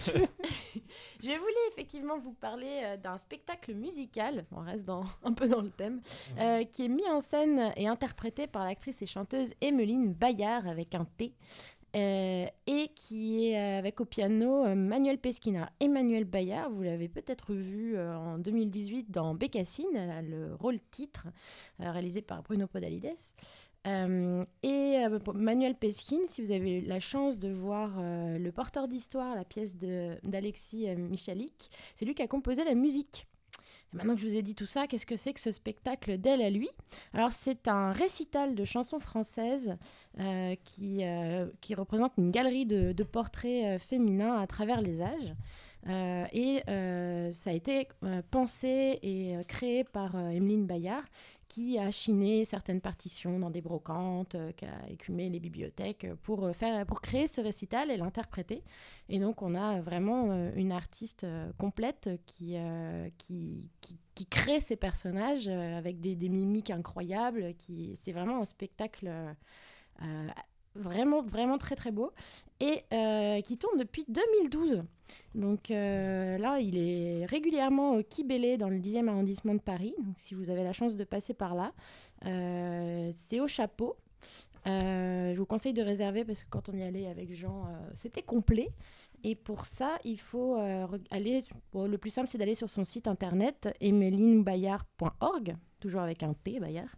je 1.22 1.28
voulais 1.28 1.68
effectivement 1.72 2.18
vous 2.20 2.34
parler 2.34 2.82
euh, 2.84 2.98
d'un 2.98 3.18
spectacle 3.18 3.74
musical, 3.74 4.46
on 4.52 4.62
reste 4.62 4.86
dans, 4.86 5.04
un 5.24 5.34
peu 5.34 5.48
dans 5.48 5.62
le 5.62 5.70
thème, 5.72 6.02
euh, 6.38 6.64
qui 6.66 6.86
est 6.86 6.90
mis 6.90 7.08
en 7.10 7.22
scène 7.22 7.74
et 7.76 7.88
interprété 7.88 8.48
par 8.48 8.64
l'actrice 8.66 9.02
et 9.02 9.06
chanteuse 9.08 9.54
Emmeline 9.62 10.14
Bayard 10.14 10.68
avec 10.68 10.96
un 10.96 11.06
T. 11.06 11.34
euh, 11.96 12.46
et 12.68 12.90
qui 12.96 13.48
est 13.48 13.58
avec 13.58 14.00
au 14.00 14.06
piano 14.06 14.64
Manuel 14.76 15.18
Pesquin. 15.18 15.56
Alors, 15.56 15.70
Emmanuel 15.80 16.24
Bayard, 16.26 16.70
vous 16.72 16.84
l'avez 16.84 17.08
peut-être 17.10 17.54
vu 17.54 17.98
euh, 17.98 18.16
en 18.16 18.38
2018 18.38 19.10
dans 19.10 19.34
Bécassine, 19.34 20.22
le 20.30 20.54
rôle 20.54 20.80
titre, 20.92 21.26
euh, 21.82 21.92
réalisé 21.92 22.22
par 22.22 22.44
Bruno 22.44 22.68
Podalides. 22.68 23.16
Euh, 23.88 24.46
et 24.62 25.06
euh, 25.06 25.20
Manuel 25.34 25.76
Pesquin, 25.76 26.20
si 26.28 26.44
vous 26.44 26.52
avez 26.52 26.80
eu 26.80 26.82
la 26.82 27.00
chance 27.00 27.38
de 27.38 27.50
voir 27.50 27.94
euh, 27.98 28.38
Le 28.38 28.52
Porteur 28.52 28.88
d'Histoire, 28.88 29.36
la 29.36 29.46
pièce 29.46 29.78
d'Alexis 29.78 30.88
Michalik, 30.98 31.72
c'est 31.96 32.06
lui 32.06 32.14
qui 32.14 32.22
a 32.22 32.28
composé 32.28 32.64
la 32.64 32.76
musique. 32.76 33.26
Et 33.92 33.98
maintenant 33.98 34.16
que 34.16 34.22
je 34.22 34.28
vous 34.28 34.36
ai 34.36 34.42
dit 34.42 34.54
tout 34.54 34.66
ça, 34.66 34.86
qu'est-ce 34.86 35.06
que 35.06 35.16
c'est 35.16 35.34
que 35.34 35.40
ce 35.40 35.52
spectacle 35.52 36.18
d'elle 36.18 36.42
à 36.42 36.50
lui? 36.50 36.70
Alors 37.14 37.34
c'est 37.34 37.68
un 37.68 37.92
récital 37.92 38.54
de 38.54 38.64
chansons 38.64 39.00
françaises 39.00 39.76
qui, 40.64 41.02
qui 41.60 41.76
représente 41.76 42.14
une 42.18 42.30
galerie 42.30 42.68
de, 42.68 43.04
portraits 43.04 43.82
féminins 43.82 44.36
à 44.36 44.46
travers 44.46 44.82
les 44.82 45.02
âges. 45.02 45.34
Et 46.34 46.62
ça 47.34 47.50
a 47.50 47.54
été 47.54 47.88
pensé 48.30 49.00
et 49.02 49.36
créé 49.48 49.84
par 49.84 50.16
Emeline 50.16 50.68
Bayard, 50.68 51.06
qui 51.50 51.80
a 51.80 51.90
chiné 51.90 52.46
certaines 52.46 52.80
partitions 52.80 53.40
dans 53.40 53.50
des 53.50 53.60
brocantes, 53.60 54.36
euh, 54.36 54.52
qui 54.54 54.66
a 54.66 54.88
écumé 54.88 55.30
les 55.30 55.40
bibliothèques 55.40 56.08
pour, 56.22 56.46
euh, 56.46 56.54
faire, 56.54 56.86
pour 56.86 57.02
créer 57.02 57.28
ce 57.28 57.42
récital 57.42 57.92
et 57.92 57.98
l'interpréter. 57.98 58.64
Et 59.10 59.20
donc, 59.20 59.42
on 59.42 59.56
a 59.56 59.82
vraiment 59.82 60.30
euh, 60.30 60.52
une 60.56 60.72
artiste 60.72 61.26
complète 61.58 62.10
qui, 62.28 62.56
qui, 63.18 63.70
qui, 63.82 63.98
qui 64.14 64.26
crée 64.28 64.62
ces 64.62 64.76
personnages 64.76 65.48
avec 65.48 66.00
des, 66.00 66.16
des 66.16 66.30
mimiques 66.30 66.70
incroyables. 66.70 67.56
Qui, 67.56 67.98
c'est 68.00 68.12
vraiment 68.12 68.42
un 68.42 68.46
spectacle 68.46 69.12
vraiment, 70.80 71.22
vraiment 71.22 71.58
très, 71.58 71.76
très 71.76 71.92
beau 71.92 72.12
et 72.60 72.84
euh, 72.94 73.42
qui 73.42 73.58
tourne 73.58 73.78
depuis 73.78 74.06
2012. 74.08 74.84
Donc 75.36 75.72
euh, 75.72 76.38
là, 76.38 76.60
il 76.60 76.78
est 76.78 77.26
régulièrement 77.26 77.96
au 77.96 78.04
Kibélé 78.04 78.58
dans 78.58 78.70
le 78.70 78.78
10e 78.78 79.08
arrondissement 79.08 79.54
de 79.54 79.62
Paris. 79.62 79.96
Donc 80.00 80.16
si 80.18 80.34
vous 80.34 80.50
avez 80.50 80.64
la 80.64 80.74
chance 80.74 80.96
de 80.96 81.04
passer 81.04 81.34
par 81.34 81.56
là, 81.56 81.74
euh, 82.26 83.10
c'est 83.14 83.40
au 83.40 83.48
chapeau. 83.48 83.96
Je 84.66 85.36
vous 85.36 85.48
conseille 85.48 85.74
de 85.74 85.82
réserver 85.82 86.24
parce 86.26 86.44
que 86.44 86.50
quand 86.50 86.70
on 86.70 86.74
y 86.74 86.84
allait 86.84 87.08
avec 87.08 87.34
Jean, 87.34 87.66
c'était 87.96 88.22
complet. 88.22 88.70
Et 89.24 89.34
pour 89.34 89.66
ça, 89.66 89.98
il 90.04 90.20
faut 90.20 90.58
aller. 91.10 91.42
le 91.74 91.98
plus 91.98 92.12
simple, 92.12 92.28
c'est 92.28 92.38
d'aller 92.38 92.54
sur 92.54 92.70
son 92.70 92.84
site 92.84 93.08
internet 93.08 93.70
emelinebayard.org, 93.80 95.56
toujours 95.80 96.02
avec 96.02 96.22
un 96.22 96.34
T, 96.36 96.60
Bayard. 96.60 96.90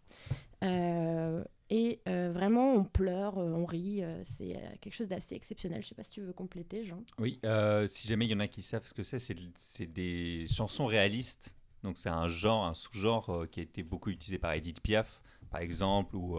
Euh, 0.64 1.43
et 1.70 2.01
euh, 2.07 2.32
vraiment, 2.34 2.74
on 2.74 2.84
pleure, 2.84 3.38
euh, 3.38 3.53
on 3.53 3.66
rit. 3.66 4.03
c'est 4.24 4.59
quelque 4.82 4.93
chose 4.93 5.07
d'assez 5.07 5.36
exceptionnel. 5.36 5.82
Je 5.82 5.89
sais 5.89 5.95
pas 5.95 6.03
si 6.03 6.12
tu 6.12 6.22
veux 6.22 6.34
compléter, 6.34 6.86
Jean. 6.86 7.03
Oui, 7.18 7.39
si 7.88 8.07
jamais 8.07 8.26
il 8.26 8.32
y 8.32 8.36
en 8.36 8.39
a 8.39 8.47
qui 8.47 8.62
savent 8.62 8.86
ce 8.86 8.93
que 8.93 9.03
c'est, 9.03 9.20
c'est 9.20 9.86
des 9.86 10.45
chansons 10.47 10.86
réalistes. 10.86 11.55
Donc 11.84 11.97
c'est 11.97 12.09
un 12.09 12.28
genre, 12.28 12.66
un 12.66 12.76
sous-genre 12.76 13.47
qui 13.49 13.59
a 13.59 13.64
été 13.64 13.82
beaucoup 13.82 14.12
utilisé 14.12 14.38
par 14.38 14.53
Edith 14.53 14.82
Piaf, 14.82 15.22
par 15.49 15.62
exemple, 15.62 16.16
ou 16.16 16.38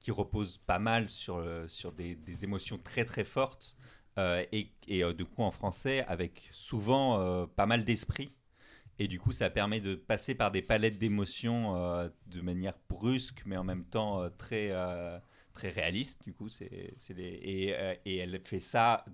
qui 0.00 0.10
repose 0.10 0.58
pas 0.58 0.78
mal 0.78 1.10
sur, 1.10 1.44
sur 1.68 1.92
des, 1.92 2.18
émotions 2.42 2.78
très 2.78 3.04
très 3.04 3.24
fortes. 3.24 3.76
et 4.16 4.72
du 5.16 5.24
coup 5.26 5.42
en 5.42 5.50
français, 5.52 6.04
avec 6.06 6.48
souvent 6.50 7.46
pas 7.54 7.66
mal 7.66 7.84
d'esprit. 7.84 8.32
Et 8.98 9.06
du 9.06 9.20
coup, 9.20 9.32
ça 9.32 9.48
permet 9.48 9.80
de 9.80 9.94
passer 9.94 10.34
par 10.34 10.50
des 10.50 10.62
palettes 10.62 10.98
d'émotions 10.98 11.76
euh, 11.76 12.08
de 12.26 12.40
manière 12.40 12.74
brusque, 12.88 13.42
mais 13.46 13.56
en 13.56 13.64
même 13.64 13.84
temps 13.84 14.20
euh, 14.20 14.28
très, 14.28 14.70
euh, 14.72 15.18
très 15.52 15.70
réaliste. 15.70 16.24
Du 16.24 16.32
coup, 16.32 16.48
c'est 16.48 16.96
et, 17.08 17.68
elle 18.04 18.40
fait 18.44 18.58
ça 18.58 19.04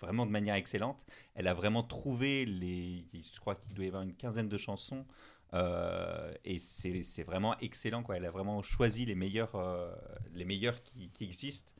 vraiment 0.00 0.26
de 0.26 0.32
manière 0.32 0.56
excellente. 0.56 1.06
Elle 1.34 1.46
a 1.46 1.54
vraiment 1.54 1.84
trouvé 1.84 2.46
les. 2.46 3.04
Je 3.14 3.38
crois 3.38 3.54
qu'il 3.54 3.74
doit 3.74 3.84
y 3.84 3.88
avoir 3.88 4.02
une 4.02 4.14
quinzaine 4.14 4.48
de 4.48 4.58
chansons. 4.58 5.06
et 6.44 6.58
c'est 6.58 7.22
vraiment 7.22 7.56
excellent. 7.60 8.02
Quoi. 8.02 8.16
Elle 8.16 8.26
a 8.26 8.32
vraiment 8.32 8.62
choisi 8.62 9.06
les 9.06 9.14
meilleurs, 9.14 9.56
les 10.34 10.44
meilleurs 10.44 10.82
qui, 10.82 11.10
existent. 11.20 11.72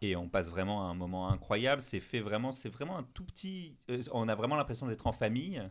Et 0.00 0.16
on 0.16 0.28
passe 0.28 0.50
vraiment 0.50 0.88
un 0.88 0.94
moment 0.94 1.28
incroyable. 1.28 1.82
C'est 1.82 2.00
fait 2.00 2.20
vraiment, 2.20 2.52
c'est 2.52 2.70
vraiment 2.70 2.96
un 2.96 3.04
tout 3.14 3.24
petit. 3.24 3.76
on 4.12 4.28
a 4.28 4.34
vraiment 4.34 4.56
l'impression 4.56 4.86
d'être 4.86 5.06
en 5.06 5.12
famille 5.12 5.62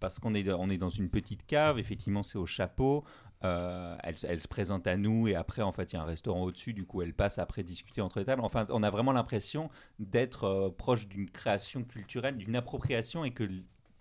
parce 0.00 0.18
qu'on 0.18 0.34
est, 0.34 0.48
on 0.52 0.70
est 0.70 0.78
dans 0.78 0.90
une 0.90 1.08
petite 1.10 1.44
cave. 1.46 1.78
Effectivement, 1.78 2.22
c'est 2.22 2.38
au 2.38 2.46
chapeau. 2.46 3.04
Euh, 3.44 3.96
elle, 4.02 4.16
elle 4.24 4.40
se 4.40 4.48
présente 4.48 4.86
à 4.88 4.96
nous 4.96 5.28
et 5.28 5.34
après, 5.36 5.62
en 5.62 5.70
fait, 5.72 5.92
il 5.92 5.96
y 5.96 5.98
a 5.98 6.02
un 6.02 6.06
restaurant 6.06 6.42
au-dessus. 6.42 6.72
Du 6.74 6.84
coup, 6.86 7.02
elle 7.02 7.14
passe 7.14 7.38
après 7.38 7.62
discuter 7.62 8.00
entre 8.00 8.18
les 8.18 8.24
tables. 8.24 8.42
Enfin, 8.42 8.66
on 8.70 8.82
a 8.82 8.90
vraiment 8.90 9.12
l'impression 9.12 9.70
d'être 9.98 10.44
euh, 10.44 10.70
proche 10.70 11.06
d'une 11.08 11.30
création 11.30 11.84
culturelle, 11.84 12.36
d'une 12.36 12.56
appropriation 12.56 13.24
et 13.24 13.30
que 13.32 13.48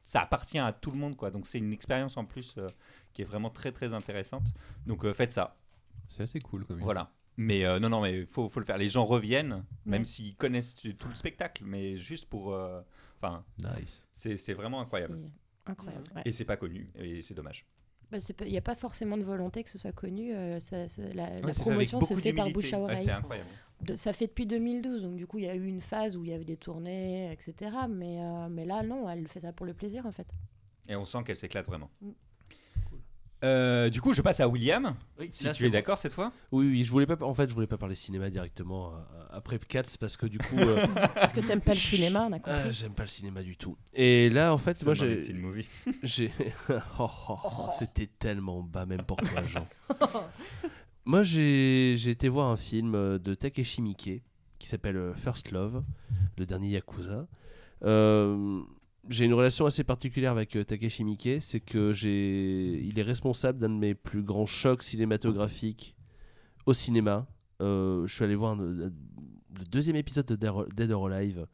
ça 0.03 0.21
appartient 0.21 0.57
à 0.59 0.71
tout 0.73 0.91
le 0.91 0.97
monde. 0.97 1.15
Quoi. 1.15 1.29
Donc, 1.31 1.45
c'est 1.45 1.59
une 1.59 1.73
expérience 1.73 2.17
en 2.17 2.25
plus 2.25 2.55
euh, 2.57 2.67
qui 3.13 3.21
est 3.21 3.25
vraiment 3.25 3.49
très, 3.49 3.71
très 3.71 3.93
intéressante. 3.93 4.53
Donc, 4.87 5.05
euh, 5.05 5.13
faites 5.13 5.31
ça. 5.33 5.57
C'est 6.09 6.23
assez 6.23 6.39
cool 6.39 6.65
comme 6.65 6.79
Voilà. 6.79 7.11
Mais 7.39 7.65
euh, 7.65 7.77
non, 7.79 7.89
non, 7.89 8.01
mais 8.01 8.21
il 8.21 8.25
faut, 8.25 8.49
faut 8.49 8.59
le 8.59 8.65
faire. 8.65 8.79
Les 8.79 8.89
gens 8.89 9.05
reviennent, 9.05 9.63
même 9.85 10.05
s'ils 10.05 10.35
connaissent 10.35 10.73
tout 10.73 11.07
le 11.09 11.13
spectacle, 11.15 11.61
mais 11.65 11.95
juste 11.95 12.25
pour. 12.27 12.53
euh, 12.53 12.81
Enfin, 13.21 13.43
Nice. 13.57 13.89
c'est 14.11 14.37
c'est 14.37 14.53
vraiment 14.53 14.79
incroyable. 14.79 15.19
Incroyable. 15.67 16.05
ouais. 16.15 16.21
Et 16.25 16.31
c'est 16.31 16.45
pas 16.45 16.57
connu, 16.57 16.89
et 16.95 17.21
c'est 17.21 17.33
dommage. 17.33 17.65
Bah, 18.11 18.19
Il 18.45 18.51
n'y 18.51 18.57
a 18.57 18.61
pas 18.61 18.75
forcément 18.75 19.17
de 19.17 19.23
volonté 19.23 19.63
que 19.63 19.69
ce 19.69 19.77
soit 19.77 19.91
connu. 19.91 20.33
euh, 20.33 20.59
ça- 20.61 20.87
ça- 20.87 21.01
la, 21.13 21.27
fait 21.51 21.61
promotion 21.61 21.99
se 21.99 22.13
fait 22.15 22.31
par 22.33 22.49
bouche 22.51 22.71
à 22.71 22.77
Ouais, 22.77 22.83
oreille. 22.83 23.03
c'est 23.03 23.11
incroyable. 23.11 23.49
De- 23.81 23.95
ça 23.97 24.13
fait 24.13 24.27
depuis 24.27 24.45
2012, 24.45 25.01
donc 25.03 25.17
du 25.17 25.27
coup, 25.27 25.37
il 25.39 25.43
y 25.45 25.49
a 25.49 25.55
eu 25.55 25.65
une 25.65 25.81
phase 25.81 26.15
où 26.17 26.23
il 26.23 26.29
y 26.29 26.33
avait 26.33 26.45
des 26.45 26.57
tournées, 26.57 27.31
etc. 27.31 27.71
Mais, 27.89 28.19
euh, 28.21 28.47
mais 28.49 28.65
là, 28.65 28.81
non, 28.81 29.09
elle 29.09 29.27
fait 29.27 29.41
ça 29.41 29.51
pour 29.51 29.65
le 29.65 29.73
plaisir, 29.73 30.05
en 30.05 30.11
fait. 30.11 30.27
Et 30.89 30.95
on 30.95 31.05
sent 31.05 31.19
qu'elle 31.25 31.35
s'éclate 31.37 31.65
vraiment. 31.67 31.89
Mm. 32.01 32.09
Euh, 33.43 33.89
du 33.91 34.01
coup, 34.01 34.13
je 34.13 34.21
passe 34.23 34.39
à 34.39 34.47
William. 34.47 34.95
Oui, 35.19 35.27
Si 35.31 35.43
là, 35.43 35.53
tu 35.53 35.63
es 35.65 35.69
bon. 35.69 35.73
d'accord 35.73 35.97
cette 35.97 36.11
fois. 36.13 36.31
Oui, 36.51 36.67
oui, 36.71 36.83
je 36.83 36.89
voulais 36.91 37.05
pas. 37.05 37.23
En 37.23 37.33
fait, 37.35 37.47
je 37.49 37.53
voulais 37.53 37.67
pas 37.67 37.77
parler 37.77 37.93
cinéma 37.95 38.29
directement 38.31 38.93
euh, 38.93 39.23
après 39.29 39.59
Cats 39.59 39.83
parce 39.99 40.17
que 40.17 40.25
du 40.25 40.39
coup, 40.39 40.57
euh, 40.57 40.83
Parce 41.15 41.33
que 41.33 41.41
t'aimes 41.41 41.61
pas 41.61 41.73
le 41.73 41.79
cinéma, 41.79 42.23
on 42.29 42.31
a 42.33 42.39
compris. 42.39 42.51
euh, 42.51 42.71
j'aime 42.73 42.93
pas 42.93 43.03
le 43.03 43.09
cinéma 43.09 43.43
du 43.43 43.55
tout. 43.55 43.77
Et 43.93 44.29
là, 44.31 44.53
en 44.53 44.57
fait, 44.57 44.83
moi, 44.85 44.95
Seulement 44.95 45.51
j'ai, 45.53 45.65
j'ai, 46.03 46.31
Oh, 46.99 47.09
oh, 47.29 47.37
oh, 47.43 47.69
c'était 47.77 48.07
tellement 48.07 48.63
bas 48.63 48.85
même 48.87 49.03
pour 49.03 49.17
toi, 49.17 49.43
Jean. 49.45 49.67
moi, 51.05 51.21
j'ai, 51.23 51.95
j'ai 51.97 52.11
été 52.11 52.29
voir 52.29 52.47
un 52.47 52.57
film 52.57 53.19
de 53.19 53.33
Takeshi 53.35 53.81
Miike 53.81 54.23
qui 54.59 54.67
s'appelle 54.67 55.13
First 55.15 55.51
Love, 55.51 55.83
le 56.37 56.45
dernier 56.47 56.69
Yakuza. 56.69 57.27
Euh, 57.83 58.61
j'ai 59.09 59.25
une 59.25 59.33
relation 59.33 59.65
assez 59.65 59.83
particulière 59.83 60.31
avec 60.31 60.55
euh, 60.55 60.63
Takeshi 60.63 61.03
Miike, 61.03 61.41
c'est 61.41 61.59
que 61.59 61.93
j'ai, 61.93 62.81
il 62.83 62.97
est 62.99 63.03
responsable 63.03 63.59
d'un 63.59 63.69
de 63.69 63.75
mes 63.75 63.95
plus 63.95 64.23
grands 64.23 64.45
chocs 64.45 64.83
cinématographiques 64.83 65.95
au 66.65 66.73
cinéma. 66.73 67.27
Euh, 67.61 68.05
je 68.05 68.13
suis 68.13 68.23
allé 68.23 68.35
voir 68.35 68.55
le, 68.55 68.71
le 68.73 68.91
deuxième 69.71 69.95
épisode 69.95 70.25
de 70.27 70.35
Dead 70.75 70.91
or- 70.91 71.07
Alive, 71.07 71.47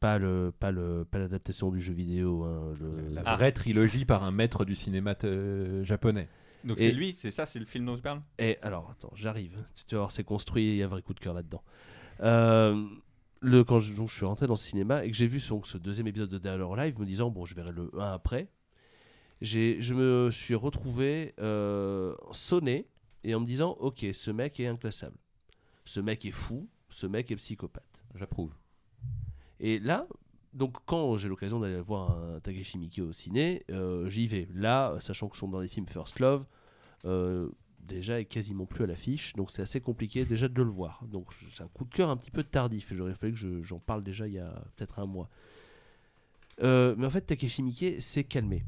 pas 0.00 0.18
le, 0.18 0.52
pas 0.58 0.70
le, 0.70 1.04
pas 1.10 1.18
l'adaptation 1.18 1.70
du 1.70 1.80
jeu 1.80 1.92
vidéo. 1.92 2.44
hein, 2.44 2.74
le- 2.80 3.08
La 3.14 3.22
Ah. 3.26 3.36
vraie 3.36 3.52
trilogie 3.52 4.04
par 4.04 4.24
un 4.24 4.30
maître 4.30 4.64
du 4.64 4.74
cinéma 4.74 5.14
euh, 5.24 5.84
japonais. 5.84 6.28
Donc 6.64 6.78
Et- 6.80 6.88
c'est 6.88 6.92
lui, 6.92 7.12
c'est 7.14 7.30
ça, 7.30 7.46
c'est 7.46 7.58
le 7.58 7.64
film 7.66 7.86
dont 7.86 7.96
tu 7.96 8.02
parles? 8.02 8.22
Et 8.38 8.58
alors, 8.62 8.90
attends, 8.90 9.12
j'arrive. 9.14 9.56
Tu 9.86 9.94
vas 9.94 10.00
voir, 10.02 10.10
c'est 10.10 10.24
construit, 10.24 10.70
il 10.72 10.76
y 10.76 10.82
a 10.82 10.86
un 10.86 10.88
vrai 10.88 11.02
coup 11.02 11.14
de 11.14 11.20
cœur 11.20 11.34
là-dedans. 11.34 11.62
Euh, 12.22 12.82
le, 13.40 13.64
quand 13.64 13.78
je, 13.78 13.94
donc, 13.94 14.08
je 14.08 14.14
suis 14.14 14.24
rentré 14.26 14.46
dans 14.46 14.54
le 14.54 14.58
cinéma 14.58 15.04
et 15.04 15.10
que 15.10 15.16
j'ai 15.16 15.26
vu 15.26 15.40
son- 15.40 15.62
ce 15.64 15.78
deuxième 15.78 16.06
épisode 16.06 16.30
de 16.30 16.38
Dead 16.38 16.60
or 16.60 16.78
Alive, 16.78 16.98
me 16.98 17.06
disant, 17.06 17.30
bon, 17.30 17.44
je 17.44 17.54
verrai 17.54 17.72
le 17.72 17.90
1 17.98 18.12
après, 18.12 18.48
je 19.42 19.94
me 19.94 20.30
suis 20.30 20.54
retrouvé 20.54 21.34
euh, 21.40 22.14
sonné 22.32 22.88
et 23.24 23.34
en 23.34 23.40
me 23.40 23.46
disant, 23.46 23.76
ok, 23.80 24.06
ce 24.12 24.30
mec 24.30 24.58
est 24.60 24.66
inclassable. 24.66 25.18
Ce 25.84 26.00
mec 26.00 26.24
est 26.24 26.30
fou, 26.32 26.68
ce 26.88 27.06
mec 27.06 27.30
est 27.30 27.36
psychopathe. 27.36 28.02
J'approuve. 28.14 28.54
Et 29.60 29.78
là, 29.78 30.06
donc 30.54 30.76
quand 30.86 31.16
j'ai 31.16 31.28
l'occasion 31.28 31.60
d'aller 31.60 31.80
voir 31.80 32.10
un 32.18 32.40
Takeshi 32.40 32.78
Miike 32.78 33.00
au 33.00 33.12
ciné, 33.12 33.64
euh, 33.70 34.08
j'y 34.08 34.26
vais. 34.26 34.48
Là, 34.54 34.96
sachant 35.00 35.28
que 35.28 35.36
sont 35.36 35.48
dans 35.48 35.60
les 35.60 35.68
films 35.68 35.86
First 35.86 36.18
Love, 36.18 36.46
euh, 37.04 37.48
déjà 37.86 38.20
est 38.20 38.24
quasiment 38.26 38.66
plus 38.66 38.84
à 38.84 38.86
l'affiche, 38.86 39.32
donc 39.34 39.50
c'est 39.50 39.62
assez 39.62 39.80
compliqué 39.80 40.24
déjà 40.24 40.48
de 40.48 40.62
le 40.62 40.68
voir. 40.70 41.02
Donc 41.06 41.26
c'est 41.50 41.62
un 41.62 41.68
coup 41.68 41.84
de 41.84 41.94
cœur 41.94 42.10
un 42.10 42.16
petit 42.16 42.30
peu 42.30 42.42
tardif. 42.42 42.92
J'aurais 42.94 43.14
fallu 43.14 43.32
que 43.32 43.38
je- 43.38 43.62
j'en 43.62 43.78
parle 43.78 44.02
déjà 44.02 44.26
il 44.26 44.34
y 44.34 44.38
a 44.38 44.64
peut-être 44.76 44.98
un 44.98 45.06
mois. 45.06 45.28
Euh, 46.62 46.94
mais 46.98 47.06
en 47.06 47.10
fait, 47.10 47.20
Takeshi 47.22 47.62
Miike 47.62 48.00
s'est 48.00 48.24
calmé. 48.24 48.64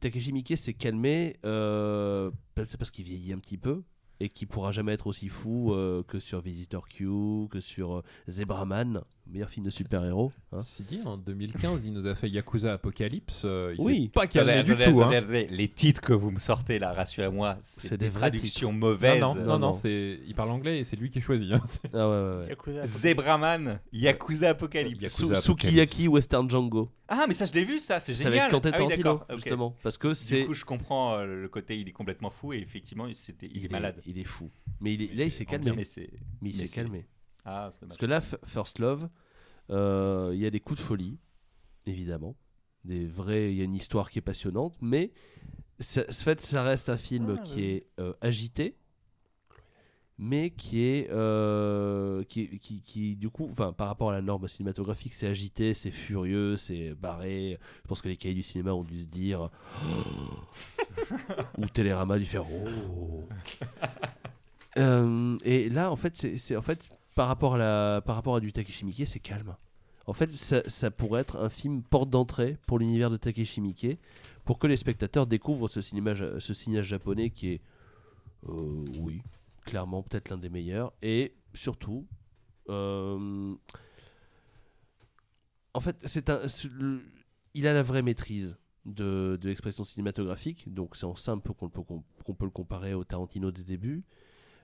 Takeshi 0.00 0.32
Miike 0.32 0.56
s'est 0.56 0.74
calmé, 0.74 1.36
euh, 1.44 2.30
peut-être 2.54 2.76
parce 2.76 2.90
qu'il 2.90 3.04
vieillit 3.04 3.32
un 3.32 3.38
petit 3.38 3.58
peu. 3.58 3.82
Et 4.20 4.28
qui 4.28 4.46
pourra 4.46 4.72
jamais 4.72 4.92
être 4.92 5.06
aussi 5.06 5.28
fou 5.28 5.72
euh, 5.74 6.02
que 6.06 6.18
sur 6.20 6.40
Visitor 6.40 6.88
Q, 6.88 7.04
que 7.50 7.60
sur 7.60 7.96
euh, 7.96 8.02
Zebraman, 8.30 9.02
meilleur 9.26 9.50
film 9.50 9.66
de 9.66 9.70
super-héros. 9.70 10.32
hein. 10.52 10.62
Si 10.62 10.82
dit, 10.84 11.00
en 11.04 11.16
2015, 11.18 11.84
il 11.84 11.92
nous 11.92 12.06
a 12.06 12.14
fait 12.14 12.28
Yakuza 12.30 12.72
Apocalypse. 12.74 13.42
euh, 13.44 13.74
il 13.78 13.84
Oui. 13.84 14.08
pas 14.08 14.26
calmé 14.26 14.62
du 14.62 14.74
tout. 14.74 14.80
hein. 15.02 15.08
attendez, 15.10 15.16
attendez. 15.16 15.46
Les 15.50 15.68
titres 15.68 16.00
que 16.00 16.12
vous 16.12 16.30
me 16.30 16.38
sortez 16.38 16.78
là, 16.78 16.92
rassurez-moi, 16.92 17.56
c'est 17.60 17.90
des, 17.90 17.96
des 18.06 18.08
vrais 18.08 18.20
traductions 18.30 18.72
Non, 18.72 18.78
mauvaises. 18.78 19.20
non, 19.20 19.34
non, 19.34 19.40
Non, 19.42 19.46
non, 19.46 19.58
non. 19.58 19.72
c'est... 19.74 20.20
il 20.26 20.34
parle 20.34 20.50
anglais 20.50 20.78
et 20.80 20.84
c'est 20.84 20.96
lui 20.96 21.10
qui 21.10 21.20
choisit. 21.20 21.52
hein. 21.52 21.60
Ah 21.92 22.08
ouais, 22.08 22.14
ouais, 22.14 22.36
ouais. 22.42 22.48
Yakuza, 22.50 22.86
Zebraman, 22.86 23.80
Yakuza 23.92 24.50
Apocalypse. 24.50 25.02
Yakuza 25.02 25.16
Su- 25.18 25.24
Apocalypse. 25.24 25.44
Sukiyaki 25.46 26.08
Western 26.08 26.48
Django. 26.48 26.90
Ah, 27.08 27.26
mais 27.28 27.34
ça, 27.34 27.46
je 27.46 27.52
l'ai 27.52 27.64
vu, 27.64 27.78
ça, 27.78 28.00
c'est 28.00 28.14
C'est 28.14 28.24
génial. 28.24 28.40
avec 28.40 28.50
Quentin 28.52 28.70
ah, 28.72 28.76
oui, 28.78 28.88
Tarantino, 28.88 29.12
d'accord, 29.12 29.26
ok. 29.30 29.34
justement. 29.36 29.76
Parce 29.82 29.96
que 29.98 30.12
c'est. 30.14 30.40
Du 30.40 30.46
coup, 30.48 30.54
je 30.54 30.64
comprends 30.64 31.18
euh, 31.18 31.42
le 31.42 31.48
côté, 31.48 31.78
il 31.78 31.88
est 31.88 31.92
complètement 31.92 32.30
fou 32.30 32.52
et 32.52 32.58
effectivement, 32.58 33.06
il, 33.06 33.14
c'était- 33.14 33.48
il 33.52 33.64
est 33.64 33.70
malade. 33.70 34.02
Il 34.06 34.18
est 34.18 34.24
fou. 34.24 34.50
Mais 34.80 34.94
il 34.94 35.02
est- 35.02 35.14
là, 35.14 35.24
il 35.24 35.32
s'est 35.32 35.44
calmé. 35.46 35.72
Mais 35.76 35.84
c'est. 35.84 36.10
Mais 36.40 36.50
il 36.50 36.56
s'est 36.56 36.66
c'est- 36.66 36.74
calmé. 36.74 37.06
Ah, 37.44 37.68
c'est. 37.70 37.86
Parce 37.86 37.96
que 37.96 38.06
là, 38.06 38.20
First 38.20 38.80
Love, 38.80 39.08
euh, 39.70 40.30
il 40.34 40.40
y 40.40 40.46
a 40.46 40.50
des 40.50 40.60
coups 40.60 40.80
de 40.80 40.84
folie, 40.84 41.18
évidemment. 41.86 42.36
Des 42.84 43.06
vrais, 43.06 43.50
il 43.52 43.56
y 43.56 43.60
a 43.60 43.64
une 43.64 43.74
histoire 43.74 44.10
qui 44.10 44.18
est 44.18 44.22
passionnante, 44.22 44.76
mais 44.80 45.12
ça, 45.80 46.02
fait, 46.04 46.40
ça 46.40 46.62
reste 46.62 46.88
un 46.88 46.96
film 46.96 47.36
Ah, 47.38 47.42
qui 47.42 47.56
oui. 47.56 47.64
est 47.66 47.86
euh, 48.00 48.14
agité, 48.20 48.76
mais 50.18 50.50
qui 50.50 50.82
est, 50.82 51.10
euh, 51.10 52.24
qui, 52.24 52.58
qui, 52.58 53.16
du 53.16 53.28
coup, 53.28 53.48
enfin, 53.50 53.72
par 53.72 53.88
rapport 53.88 54.10
à 54.10 54.12
la 54.12 54.22
norme 54.22 54.48
cinématographique, 54.48 55.12
c'est 55.12 55.26
agité, 55.26 55.74
c'est 55.74 55.90
furieux, 55.90 56.56
c'est 56.56 56.94
barré. 56.94 57.58
Je 57.82 57.88
pense 57.88 58.00
que 58.00 58.08
les 58.08 58.16
cahiers 58.16 58.34
du 58.34 58.42
cinéma 58.42 58.72
ont 58.72 58.84
dû 58.84 59.00
se 59.00 59.06
dire, 59.06 59.50
ou 61.58 61.66
Télérama 61.68 62.14
a 62.14 62.18
dû 62.18 62.24
faire, 62.24 62.44
oh. 62.50 63.28
Euh, 64.78 65.38
et 65.44 65.68
là, 65.70 65.90
en 65.90 65.96
fait, 65.96 66.26
c'est 66.38 66.56
en 66.56 66.62
fait 66.62 66.88
par 67.14 67.28
rapport 67.28 67.54
à 67.54 67.58
la, 67.58 68.02
par 68.04 68.14
rapport 68.14 68.36
à 68.36 68.40
du 68.40 68.52
Takeshi 68.52 68.84
Miike, 68.84 69.06
c'est 69.06 69.20
calme. 69.20 69.56
En 70.06 70.12
fait, 70.12 70.34
ça, 70.36 70.62
ça 70.68 70.90
pourrait 70.90 71.22
être 71.22 71.38
un 71.38 71.48
film 71.48 71.82
porte 71.82 72.10
d'entrée 72.10 72.58
pour 72.66 72.78
l'univers 72.78 73.10
de 73.10 73.16
Takeshi 73.16 73.60
Miike, 73.60 73.98
pour 74.44 74.58
que 74.58 74.66
les 74.66 74.76
spectateurs 74.76 75.26
découvrent 75.26 75.68
ce 75.68 75.80
cinéma, 75.80 76.14
ce 76.14 76.82
japonais 76.82 77.30
qui 77.30 77.52
est, 77.54 77.60
euh, 78.48 78.84
oui, 79.00 79.22
clairement 79.66 80.02
peut-être 80.02 80.30
l'un 80.30 80.38
des 80.38 80.48
meilleurs, 80.48 80.92
et 81.02 81.34
surtout, 81.52 82.06
euh, 82.70 83.54
en 85.74 85.80
fait, 85.80 85.96
c'est 86.04 86.30
un, 86.30 86.40
il 87.52 87.66
a 87.66 87.74
la 87.74 87.82
vraie 87.82 88.02
maîtrise 88.02 88.56
de, 88.86 89.36
de 89.40 89.48
l'expression 89.48 89.84
cinématographique, 89.84 90.72
donc 90.72 90.96
c'est 90.96 91.04
en 91.04 91.16
ça 91.16 91.32
un 91.32 91.38
peu 91.38 91.52
qu'on 91.52 91.68
peut, 91.68 91.82
peut 91.82 92.44
le 92.44 92.50
comparer 92.50 92.94
au 92.94 93.04
Tarantino 93.04 93.50
des 93.50 93.64
débuts. 93.64 94.04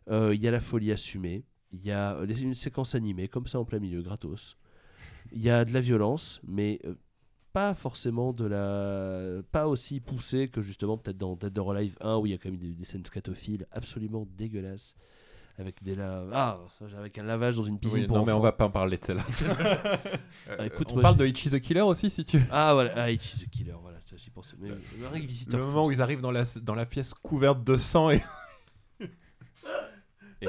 Euh, 0.09 0.35
Il 0.35 0.43
y 0.43 0.49
a 0.49 0.51
la 0.51 0.61
folie 0.61 0.93
assumée, 0.93 1.45
il 1.73 1.85
y 1.85 1.91
a 1.91 2.17
euh, 2.17 2.27
une 2.27 2.55
séquence 2.55 2.95
animée 2.95 3.29
comme 3.29 3.47
ça 3.47 3.59
en 3.59 3.65
plein 3.65 3.81
milieu, 3.81 4.03
gratos. 4.03 4.57
Il 5.33 5.43
y 5.43 5.51
a 5.51 5.65
de 5.65 5.73
la 5.73 5.81
violence, 5.81 6.41
mais 6.45 6.81
pas 7.53 7.75
forcément 7.75 8.33
de 8.33 8.47
la. 8.47 9.43
pas 9.53 9.69
aussi 9.69 10.01
poussée 10.01 10.49
que 10.49 10.61
justement 10.63 10.97
peut-être 10.97 11.19
dans 11.19 11.37
Dead 11.37 11.57
or 11.59 11.73
Alive 11.73 11.97
1 12.01 12.17
où 12.17 12.27
il 12.27 12.33
y 12.33 12.35
a 12.35 12.39
quand 12.39 12.51
même 12.51 12.59
des, 12.59 12.73
des 12.73 12.85
scènes 12.85 13.05
scatophiles 13.05 13.67
absolument 13.73 14.27
dégueulasses. 14.37 14.95
Avec, 15.59 15.83
des 15.83 15.95
la... 15.95 16.25
ah, 16.33 16.59
avec 16.97 17.19
un 17.19 17.25
lavage 17.25 17.57
dans 17.57 17.63
une 17.65 17.79
piscine 17.79 18.01
Oui, 18.01 18.07
pour 18.07 18.17
non, 18.17 18.25
mais 18.25 18.33
on 18.33 18.41
va 18.41 18.53
pas 18.53 18.65
en 18.65 18.71
parler 18.71 18.97
de 18.97 19.05
celle-là. 19.05 19.27
Euh, 20.49 20.57
Ah, 20.59 20.67
écoute, 20.67 20.89
on 20.91 20.95
moi, 20.95 21.03
parle 21.03 21.17
de 21.19 21.27
Ichi 21.27 21.51
the 21.51 21.61
Killer 21.61 21.83
aussi, 21.83 22.09
si 22.09 22.25
tu. 22.25 22.43
Ah 22.51 22.73
voilà, 22.73 22.93
ah, 22.97 23.11
It 23.11 23.23
is 23.23 23.45
the 23.45 23.51
Killer, 23.51 23.75
voilà, 23.81 23.99
ça, 24.07 24.17
j'y 24.17 24.31
pensais. 24.31 24.57
Mais, 24.59 24.71
Visitor 25.21 25.61
Le 25.61 25.67
moment 25.67 25.85
où 25.87 25.93
ils 25.93 26.01
arrivent 26.01 26.23
dans 26.23 26.31
la, 26.31 26.45
dans 26.63 26.75
la 26.75 26.87
pièce 26.87 27.13
couverte 27.13 27.63
de 27.63 27.77
sang 27.77 28.11
et 28.11 28.23
Et, 30.41 30.49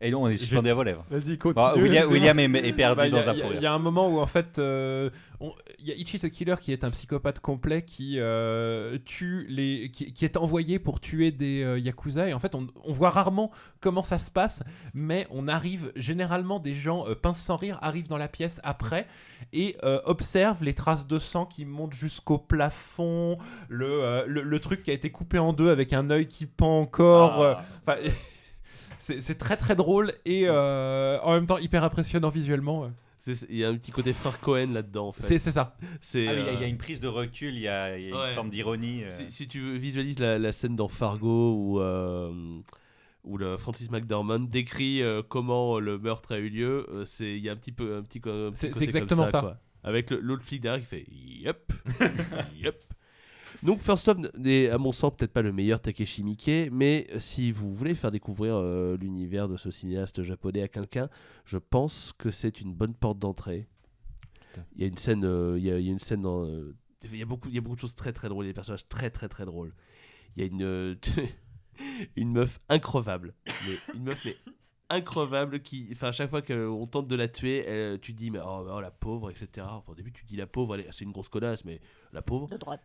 et 0.00 0.10
là, 0.10 0.16
on 0.16 0.28
est 0.28 0.36
suspendu 0.36 0.68
à 0.70 0.74
vos 0.74 0.82
lèvres. 0.84 1.04
Vas-y, 1.10 1.36
Bon, 1.36 1.52
continue. 1.52 1.82
William, 1.84 2.08
William 2.10 2.38
est, 2.38 2.44
est 2.68 2.72
perdu 2.72 2.96
Bah, 3.02 3.08
dans 3.08 3.16
a- 3.18 3.30
un 3.30 3.34
fou 3.34 3.46
il 3.54 3.60
y 3.62 3.66
a 3.66 3.72
un 3.72 3.78
moment 3.78 4.08
où 4.08 4.18
en 4.20 4.26
fait, 4.26 4.58
euh, 4.58 5.10
on- 5.40 5.52
il 5.80 5.86
y 5.88 5.92
a 5.92 5.94
Ichi 5.94 6.18
the 6.18 6.30
Killer 6.30 6.54
qui 6.60 6.72
est 6.72 6.84
un 6.84 6.90
psychopathe 6.90 7.40
complet 7.40 7.82
qui 7.82 8.14
euh, 8.18 8.98
tue 9.04 9.46
les, 9.48 9.90
qui, 9.92 10.12
qui 10.12 10.24
est 10.24 10.36
envoyé 10.36 10.78
pour 10.78 11.00
tuer 11.00 11.30
des 11.32 11.62
euh, 11.62 11.78
yakuza 11.78 12.28
et 12.28 12.32
en 12.32 12.38
fait 12.40 12.54
on, 12.54 12.66
on 12.84 12.92
voit 12.92 13.10
rarement 13.10 13.50
comment 13.80 14.02
ça 14.02 14.18
se 14.18 14.30
passe, 14.30 14.62
mais 14.94 15.26
on 15.30 15.48
arrive 15.48 15.92
généralement 15.96 16.58
des 16.60 16.74
gens 16.74 17.06
euh, 17.08 17.14
pince 17.14 17.40
sans 17.40 17.56
rire 17.56 17.78
arrivent 17.82 18.08
dans 18.08 18.18
la 18.18 18.28
pièce 18.28 18.60
après 18.64 19.06
et 19.52 19.76
observent 20.04 20.62
les 20.64 20.74
traces 20.74 21.06
de 21.06 21.18
sang 21.18 21.46
qui 21.46 21.64
montent 21.64 21.94
jusqu'au 21.94 22.38
plafond, 22.38 23.38
le, 23.68 24.24
le, 24.26 24.42
le 24.42 24.60
truc 24.60 24.82
qui 24.82 24.90
a 24.90 24.94
été 24.94 25.10
coupé 25.10 25.38
en 25.38 25.52
deux 25.52 25.70
avec 25.70 25.92
un 25.92 26.10
œil 26.10 26.26
qui 26.26 26.46
pend 26.46 26.80
encore. 26.80 27.42
Ah. 27.86 27.96
C'est 29.20 29.38
très 29.38 29.56
très 29.56 29.74
drôle 29.76 30.12
et 30.24 30.42
euh, 30.46 31.18
en 31.22 31.32
même 31.32 31.46
temps 31.46 31.58
hyper 31.58 31.82
impressionnant 31.84 32.28
visuellement. 32.30 32.90
Il 33.50 33.56
y 33.56 33.64
a 33.64 33.68
un 33.68 33.74
petit 33.76 33.90
côté 33.90 34.12
frère 34.12 34.38
Cohen 34.40 34.68
là-dedans 34.72 35.08
en 35.08 35.12
fait. 35.12 35.38
C'est 35.38 35.50
ça. 35.50 35.76
C'est, 36.00 36.26
Ah 36.28 36.32
oui, 36.34 36.38
il 36.40 36.46
y 36.46 36.48
a- 36.48 36.52
il 36.52 36.60
y, 36.60 36.62
a 36.62 36.66
euh, 36.66 36.70
une 36.70 36.78
prise 36.78 37.00
de 37.00 37.08
recul, 37.08 37.52
il 37.54 37.60
y 37.60 37.68
a, 37.68 37.98
il 37.98 38.08
y 38.08 38.12
a 38.12 38.16
Ouais. 38.16 38.28
une 38.30 38.34
forme 38.36 38.48
d'ironie. 38.50 39.04
euh. 39.04 39.10
Si, 39.10 39.30
si 39.30 39.48
tu 39.48 39.76
visualises 39.78 40.18
la, 40.20 40.38
la 40.38 40.52
scène 40.52 40.76
dans 40.76 40.88
Fargo 40.88 41.52
où, 41.54 41.80
euh, 41.80 42.32
où 43.24 43.36
le 43.36 43.56
Francis 43.56 43.90
McDormand 43.90 44.38
décrit 44.38 45.02
euh, 45.02 45.22
comment 45.26 45.80
le 45.80 45.98
meurtre 45.98 46.32
a 46.32 46.38
eu 46.38 46.48
lieu, 46.48 46.86
euh, 46.90 47.04
c'est 47.04 47.32
il 47.36 47.42
y 47.42 47.48
a 47.48 47.52
un 47.52 47.56
petit 47.56 47.72
peu 47.72 47.96
un 47.96 48.02
petit, 48.02 48.18
un 48.24 48.52
petit 48.52 48.70
côté 48.70 48.84
exactement 48.84 49.24
comme 49.24 49.32
ça, 49.32 49.32
ça. 49.32 49.40
quoi. 49.40 49.56
Avec 49.84 50.10
le- 50.10 50.20
l'autre 50.20 50.44
flic 50.44 50.60
derrière 50.62 50.80
qui 50.80 50.86
fait 50.86 51.06
yep, 51.10 51.72
yep. 52.62 52.76
Donc 53.62 53.80
First 53.80 54.06
Love 54.06 54.30
n'est 54.38 54.68
à 54.70 54.78
mon 54.78 54.92
sens 54.92 55.12
peut-être 55.16 55.32
pas 55.32 55.42
le 55.42 55.52
meilleur 55.52 55.80
Takeshi 55.80 56.22
Miike, 56.22 56.70
mais 56.70 57.08
si 57.18 57.50
vous 57.50 57.72
voulez 57.72 57.94
faire 57.96 58.12
découvrir 58.12 58.54
euh, 58.56 58.96
l'univers 58.96 59.48
de 59.48 59.56
ce 59.56 59.70
cinéaste 59.72 60.22
japonais 60.22 60.62
à 60.62 60.68
quelqu'un, 60.68 61.08
je 61.44 61.58
pense 61.58 62.12
que 62.16 62.30
c'est 62.30 62.60
une 62.60 62.72
bonne 62.72 62.94
porte 62.94 63.18
d'entrée. 63.18 63.66
Il 64.76 64.82
y 64.82 64.84
a 64.84 64.88
une 64.88 64.96
scène, 64.96 65.24
euh, 65.24 65.56
il 65.58 65.64
y, 65.64 65.70
a, 65.70 65.78
il 65.78 65.86
y 65.86 65.88
a 65.88 65.92
une 65.92 65.98
scène 66.00 66.22
dans, 66.22 66.44
euh, 66.44 66.76
il 67.04 67.16
y 67.16 67.22
a 67.22 67.26
beaucoup, 67.26 67.48
il 67.48 67.54
y 67.54 67.58
a 67.58 67.60
beaucoup 67.60 67.76
de 67.76 67.80
choses 67.80 67.94
très 67.94 68.12
très 68.12 68.28
drôles, 68.28 68.44
il 68.44 68.48
y 68.48 68.50
a 68.50 68.52
des 68.52 68.56
personnages 68.56 68.88
très 68.88 69.10
très 69.10 69.28
très 69.28 69.44
drôles. 69.44 69.74
Il 70.36 70.42
y 70.42 70.44
a 70.44 70.48
une 70.48 70.62
euh, 70.62 70.94
une 72.16 72.32
meuf 72.32 72.60
increvable, 72.68 73.34
mais 73.66 73.76
une 73.94 74.04
meuf 74.04 74.20
mais 74.24 74.36
increvable 74.90 75.60
qui, 75.60 75.88
enfin 75.92 76.08
à 76.08 76.12
chaque 76.12 76.30
fois 76.30 76.42
qu'on 76.42 76.86
tente 76.86 77.08
de 77.08 77.14
la 77.16 77.28
tuer, 77.28 77.58
elle- 77.66 78.00
tu 78.00 78.12
dis 78.12 78.30
mais 78.30 78.40
oh, 78.44 78.66
oh, 78.70 78.80
la 78.80 78.90
pauvre 78.90 79.30
etc. 79.30 79.66
Enfin, 79.70 79.92
au 79.92 79.94
début 79.94 80.12
tu 80.12 80.24
dis 80.24 80.36
la 80.36 80.46
pauvre, 80.46 80.76
c'est 80.92 81.04
une 81.04 81.12
grosse 81.12 81.28
connasse, 81.28 81.64
mais 81.64 81.80
la 82.12 82.22
pauvre. 82.22 82.48
De 82.48 82.56
droite. 82.56 82.82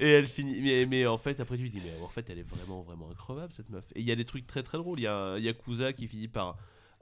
Et 0.00 0.08
elle 0.10 0.26
finit, 0.26 0.60
mais, 0.62 0.86
mais 0.86 1.06
en 1.06 1.18
fait, 1.18 1.38
après 1.40 1.56
tu 1.56 1.68
dis, 1.68 1.80
mais 1.84 1.92
en 2.02 2.08
fait, 2.08 2.28
elle 2.30 2.38
est 2.38 2.48
vraiment, 2.48 2.80
vraiment 2.82 3.08
increvable 3.10 3.52
cette 3.52 3.70
meuf. 3.70 3.84
Et 3.94 4.00
il 4.00 4.06
y 4.08 4.12
a 4.12 4.16
des 4.16 4.24
trucs 4.24 4.46
très 4.46 4.62
très 4.62 4.78
drôles. 4.78 4.98
Il 4.98 5.02
y 5.02 5.06
a 5.06 5.14
un 5.16 5.38
Yakuza 5.38 5.92
qui 5.92 6.08
finit 6.08 6.28
par, 6.28 6.56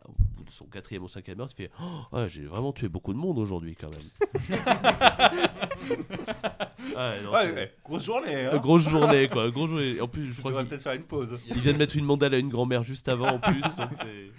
au 0.04 0.12
bout 0.36 0.44
de 0.44 0.50
son 0.50 0.66
quatrième 0.66 1.02
ou 1.04 1.08
cinquième 1.08 1.38
meurtre, 1.38 1.54
il 1.58 1.64
fait 1.64 1.70
oh, 1.80 2.16
ouais, 2.16 2.28
J'ai 2.28 2.44
vraiment 2.44 2.72
tué 2.72 2.88
beaucoup 2.88 3.12
de 3.12 3.18
monde 3.18 3.38
aujourd'hui 3.38 3.74
quand 3.76 3.88
même. 3.90 4.50
Ah, 6.96 7.12
non, 7.22 7.30
Ouais, 7.32 7.72
grosse 7.84 8.04
journée. 8.04 8.46
Hein. 8.46 8.56
Grosse 8.58 8.88
journée 8.88 9.28
quoi, 9.28 9.48
grosse 9.50 9.70
journée. 9.70 10.00
En 10.00 10.08
plus, 10.08 10.24
je 10.24 10.32
Je 10.32 10.40
crois 10.40 10.64
peut-être 10.64 10.82
faire 10.82 10.94
une 10.94 11.04
pause. 11.04 11.38
il 11.46 11.60
vient 11.60 11.72
de 11.72 11.78
mettre 11.78 11.96
une 11.96 12.04
mandale 12.04 12.34
à 12.34 12.38
une 12.38 12.48
grand-mère 12.48 12.82
juste 12.82 13.08
avant 13.08 13.28
en 13.28 13.38
plus. 13.38 13.60
donc 13.76 13.90
c'est- 13.98 14.30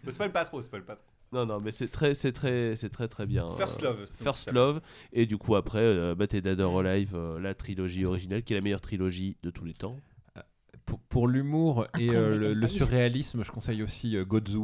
Mais 0.04 0.12
spoil 0.12 0.32
pas 0.32 0.44
trop, 0.44 0.62
spoil 0.62 0.84
pas 0.84 0.96
trop. 0.96 1.04
non, 1.32 1.46
non, 1.46 1.58
mais 1.60 1.70
c'est 1.70 1.88
très, 1.90 2.14
c'est 2.14 2.32
très, 2.32 2.74
c'est 2.76 2.88
très 2.90 3.06
très 3.08 3.26
bien. 3.26 3.50
First 3.52 3.82
Euh, 3.82 3.90
Love. 3.90 4.06
First 4.14 4.52
Love 4.52 4.80
et 5.12 5.26
du 5.26 5.36
coup 5.38 5.54
après 5.56 5.78
euh, 5.80 6.14
Bat 6.14 6.26
et 6.32 6.40
Dead 6.40 6.60
or 6.60 6.80
Alive 6.80 7.14
euh, 7.14 7.38
la 7.38 7.54
trilogie 7.54 8.04
originale 8.04 8.42
qui 8.42 8.52
est 8.52 8.56
la 8.56 8.62
meilleure 8.62 8.80
trilogie 8.80 9.36
de 9.42 9.50
tous 9.50 9.64
les 9.64 9.74
temps 9.74 9.96
Pour, 10.86 10.98
pour 11.08 11.28
l'humour 11.28 11.86
et 11.98 12.10
euh, 12.10 12.34
on 12.34 12.54
le, 12.54 12.68
surréalisme, 12.68 13.44
je 13.44 13.50
conseille 13.52 13.82
aussi 13.84 14.16
euh, 14.16 14.24
Gozu. 14.24 14.58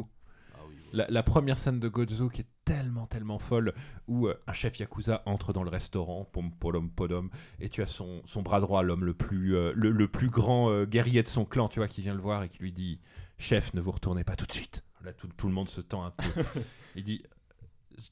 ah 0.55 0.59
oui, 0.67 0.75
oui. 0.77 0.83
La, 0.91 1.07
la 1.09 1.23
première 1.23 1.57
scène 1.57 1.79
de 1.79 1.87
Gozu 1.87 2.29
qui 2.29 2.41
est 2.41 2.47
tellement, 2.65 3.07
tellement 3.07 3.39
folle, 3.39 3.73
où 4.09 4.27
euh, 4.27 4.33
un 4.45 4.51
chef 4.51 4.77
yakuza 4.77 5.23
entre 5.25 5.53
dans 5.53 5.63
le 5.63 5.69
restaurant, 5.69 6.25
pom 6.25 6.51
polom 6.51 6.89
podom, 6.89 7.29
et 7.61 7.69
tu 7.69 7.81
as 7.81 7.87
son, 7.87 8.21
son 8.25 8.41
bras 8.41 8.59
droit, 8.59 8.83
l'homme 8.83 9.05
le 9.05 9.13
plus, 9.13 9.55
euh, 9.55 9.71
le, 9.73 9.89
le 9.91 10.07
plus 10.09 10.27
grand 10.29 10.69
euh, 10.69 10.85
guerrier 10.85 11.23
de 11.23 11.29
son 11.29 11.45
clan, 11.45 11.69
tu 11.69 11.79
vois, 11.79 11.87
qui 11.87 12.01
vient 12.01 12.13
le 12.13 12.19
voir 12.19 12.43
et 12.43 12.49
qui 12.49 12.59
lui 12.59 12.73
dit 12.73 12.99
Chef, 13.37 13.73
ne 13.73 13.79
vous 13.79 13.91
retournez 13.91 14.25
pas 14.25 14.35
tout 14.35 14.45
de 14.45 14.51
suite. 14.51 14.83
Là, 15.03 15.13
tout, 15.13 15.27
tout 15.37 15.47
le 15.47 15.53
monde 15.53 15.69
se 15.69 15.81
tend 15.81 16.03
un 16.03 16.11
peu. 16.11 16.23
Il 16.95 17.03
dit 17.03 17.23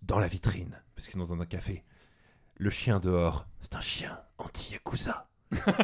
Dans 0.03 0.19
la 0.19 0.27
vitrine, 0.27 0.79
parce 0.95 1.07
qu'ils 1.07 1.19
sont 1.19 1.35
dans 1.35 1.41
un 1.41 1.45
café, 1.45 1.83
le 2.57 2.69
chien 2.69 2.99
dehors, 2.99 3.47
c'est 3.61 3.75
un 3.75 3.81
chien 3.81 4.19
anti-yakuza. 4.37 5.27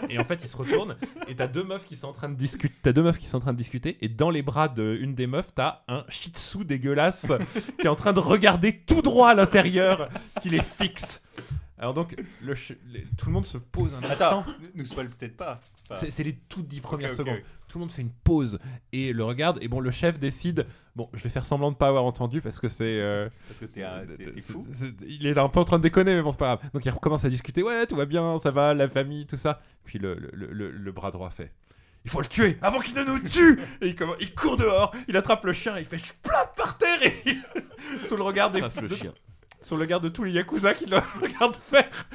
et 0.10 0.20
en 0.20 0.26
fait, 0.26 0.40
il 0.44 0.50
se 0.50 0.58
retourne 0.58 0.98
et 1.28 1.36
t'as 1.36 1.48
deux 1.48 1.64
meufs 1.64 1.86
qui 1.86 1.96
sont 1.96 2.08
en 2.08 2.14
train 2.14 2.30
de 2.30 2.36
discuter. 2.36 2.74
T'as 2.82 2.92
deux 2.94 3.04
meufs 3.04 3.18
qui 3.20 3.28
sont 3.28 3.38
en 3.38 3.42
train 3.42 3.54
de 3.54 3.58
discuter 3.58 3.98
et 4.04 4.10
dans 4.10 4.30
les 4.32 4.42
bras 4.42 4.68
d'une 4.68 5.14
des 5.14 5.28
meufs, 5.28 5.54
t'as 5.54 5.84
un 5.88 6.04
shih 6.10 6.32
tzu 6.32 6.66
dégueulasse 6.66 7.28
qui 7.80 7.86
est 7.86 7.90
en 7.90 7.96
train 7.96 8.12
de 8.12 8.20
regarder 8.20 8.80
tout 8.80 9.02
droit 9.04 9.30
à 9.30 9.34
l'intérieur, 9.36 10.10
qui 10.42 10.50
les 10.50 10.62
fixe. 10.64 11.22
Alors 11.78 11.94
donc, 11.94 12.16
le 12.42 12.56
les- 12.88 13.04
tout 13.18 13.28
le 13.28 13.32
monde 13.32 13.46
se 13.46 13.58
pose 13.60 13.94
un 13.94 14.00
Attends, 14.10 14.40
instant. 14.40 14.46
nous 14.76 14.86
spoil 14.86 15.10
peut-être 15.10 15.38
pas. 15.38 15.62
Enfin, 15.90 16.00
C'est 16.00 16.12
c'est 16.12 16.24
les 16.24 16.36
toutes 16.36 16.68
dix 16.68 16.82
premières 16.82 17.14
secondes. 17.14 17.40
Tout 17.72 17.78
le 17.78 17.84
monde 17.86 17.92
fait 17.94 18.02
une 18.02 18.12
pause 18.12 18.60
et 18.92 19.14
le 19.14 19.24
regarde. 19.24 19.58
Et 19.62 19.70
bon, 19.70 19.80
le 19.80 19.92
chef 19.92 20.20
décide. 20.20 20.66
Bon, 20.98 21.08
je 21.14 21.24
vais 21.24 21.30
faire 21.30 21.46
semblant 21.46 21.72
de 21.72 21.78
pas 21.78 21.88
avoir 21.88 22.04
entendu 22.04 22.42
parce 22.42 22.60
que 22.60 22.68
c'est. 22.68 22.84
euh, 23.00 23.30
Parce 23.48 23.62
que 23.62 23.66
t'es 23.66 23.86
fou. 24.42 24.68
il 25.08 25.26
est 25.26 25.38
un 25.38 25.48
peu 25.48 25.60
en 25.62 25.64
train 25.64 25.78
de 25.78 25.84
déconner, 25.84 26.14
mais 26.14 26.22
bon, 26.22 26.32
c'est 26.34 26.38
pas 26.38 26.58
grave. 26.58 26.70
Donc 26.74 26.84
il 26.86 26.90
recommence 26.90 27.24
à 27.24 27.30
discuter. 27.30 27.64
Ouais, 27.64 27.88
tout 27.88 27.96
va 27.96 28.06
bien, 28.06 28.38
ça 28.40 28.52
va, 28.52 28.74
la 28.74 28.90
famille, 28.90 29.26
tout 29.26 29.38
ça. 29.38 29.62
Puis 29.86 30.00
le, 30.00 30.16
le, 30.34 30.48
le- 30.52 30.70
le 30.72 30.92
bras 30.92 31.12
droit 31.12 31.30
fait. 31.30 31.54
Il 32.04 32.12
faut 32.12 32.20
le 32.20 32.28
tuer 32.28 32.58
avant 32.62 32.80
qu'il 32.80 32.96
ne 32.96 33.04
nous 33.06 33.20
tue 33.30 33.58
Et 33.80 33.88
il, 33.88 33.96
commence- 33.96 34.18
il 34.20 34.34
court 34.36 34.58
dehors, 34.58 34.94
il 35.08 35.16
attrape 35.16 35.46
le 35.46 35.54
chien, 35.54 35.78
il 35.78 35.86
fait 35.86 35.98
je 36.00 36.12
plate 36.24 36.54
par 36.58 36.78
terre 36.78 37.02
et 37.04 37.38
sous 38.08 38.18
le 38.18 38.24
regard 38.24 38.52
des 38.52 38.60
le 38.60 38.90
chien. 38.90 39.14
Sous 39.62 39.76
le 39.76 39.82
regard 39.82 40.02
de 40.02 40.10
tous 40.10 40.24
les 40.24 40.32
yakuza 40.32 40.74
qui 40.74 40.86
le 40.88 40.98
regardent 41.22 41.56
faire. 41.56 42.10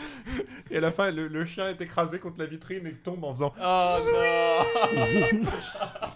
Et 0.70 0.76
à 0.78 0.80
la 0.80 0.90
fin, 0.90 1.10
le, 1.10 1.28
le 1.28 1.44
chien 1.44 1.68
est 1.68 1.80
écrasé 1.80 2.18
contre 2.18 2.38
la 2.40 2.46
vitrine 2.46 2.86
et 2.86 2.92
tombe 2.92 3.22
en 3.24 3.32
faisant. 3.34 3.54
Oh 3.62 3.96
non 4.94 5.48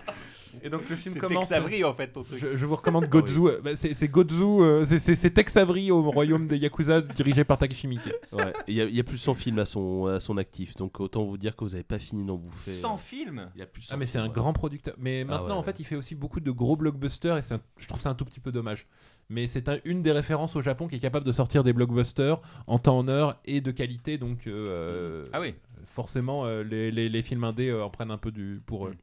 Et 0.63 0.69
donc 0.69 0.87
le 0.91 0.97
film 0.97 1.15
C'est 1.15 1.21
commence. 1.21 1.49
Tex 1.49 1.53
Avery 1.59 1.85
en 1.85 1.95
fait 1.95 2.09
ton 2.09 2.25
truc. 2.25 2.41
Je, 2.41 2.57
je 2.57 2.67
vous 2.67 2.75
recommande 2.75 3.07
Godzu. 3.07 3.47
euh, 3.47 3.61
bah, 3.63 3.77
c'est 3.77 3.95
c'est 3.95 4.09
Godzu, 4.09 4.43
euh, 4.43 4.85
c'est- 4.85 4.99
c'est 4.99 5.15
c'est 5.15 5.31
Tex 5.31 5.57
Avery 5.57 5.91
au 5.93 6.11
royaume 6.11 6.49
des 6.49 6.59
Yakuza 6.59 7.01
dirigé 7.17 7.45
par 7.45 7.57
Takeshi 7.57 7.87
Miike. 7.87 8.13
Ouais, 8.33 8.53
Il 8.67 8.75
y, 8.75 8.81
a- 8.81 8.85
il 8.85 8.95
y 8.95 9.01
a 9.01 9.05
plus 9.05 9.15
de 9.17 9.21
100 9.21 9.35
films 9.35 9.61
à 9.61 9.65
son, 9.65 10.07
à 10.07 10.19
son 10.21 10.37
actif, 10.37 10.75
donc 10.75 10.99
autant 11.01 11.25
vous 11.25 11.39
dire 11.39 11.55
que 11.57 11.65
vous 11.65 11.71
n'avez 11.71 11.85
pas 11.85 12.01
fini 12.01 12.25
d'en 12.27 12.35
bouffer. 12.37 12.73
Sans 12.73 12.97
film 12.97 13.49
Il 13.55 13.61
y 13.61 13.63
a 13.63 13.67
plus 13.67 13.83
de 13.83 13.87
Ah 13.89 13.93
100 13.93 13.97
mais 13.99 14.07
c'est 14.07 14.13
films, 14.13 14.25
un 14.25 14.27
ouais. 14.27 14.35
grand 14.35 14.53
producteur. 14.53 14.95
Mais 14.99 15.23
maintenant 15.25 15.47
ouais, 15.47 15.53
en 15.53 15.59
ouais. 15.61 15.65
fait 15.65 15.79
il 15.81 15.85
fait 15.87 15.97
aussi 15.97 16.17
beaucoup 16.17 16.41
de 16.41 16.51
gros 16.51 16.77
blockbusters 16.77 17.39
et 17.39 17.43
c'est 17.43 17.55
un- 17.55 17.61
je 17.79 17.87
trouve 17.87 18.01
ça 18.01 18.11
un 18.11 18.15
tout 18.15 18.25
petit 18.25 18.41
peu 18.41 18.51
dommage. 18.51 18.87
Mais 19.31 19.47
c'est 19.47 19.69
un- 19.69 19.79
une 19.85 20.03
des 20.03 20.11
références 20.13 20.57
au 20.57 20.61
Japon 20.61 20.89
qui 20.89 20.97
est 20.97 21.01
capable 21.01 21.25
de 21.25 21.33
sortir 21.33 21.63
des 21.65 21.73
blockbusters 21.73 22.41
en 22.67 22.79
temps 22.79 22.99
en 22.99 23.09
heure 23.09 23.41
et 23.47 23.61
de 23.61 23.71
qualité. 23.71 24.19
Donc 24.19 24.47
euh, 24.49 25.27
Ah 25.33 25.41
oui. 25.41 25.55
forcément 25.87 26.45
euh, 26.47 26.63
les, 26.65 26.91
les- 26.91 27.09
les 27.09 27.23
films 27.23 27.45
indés 27.45 27.69
euh, 27.69 27.85
en 27.85 27.91
prennent 27.91 28.11
un 28.11 28.19
peu 28.19 28.33
du, 28.33 28.61
pour 28.67 28.89
eux. 28.89 28.95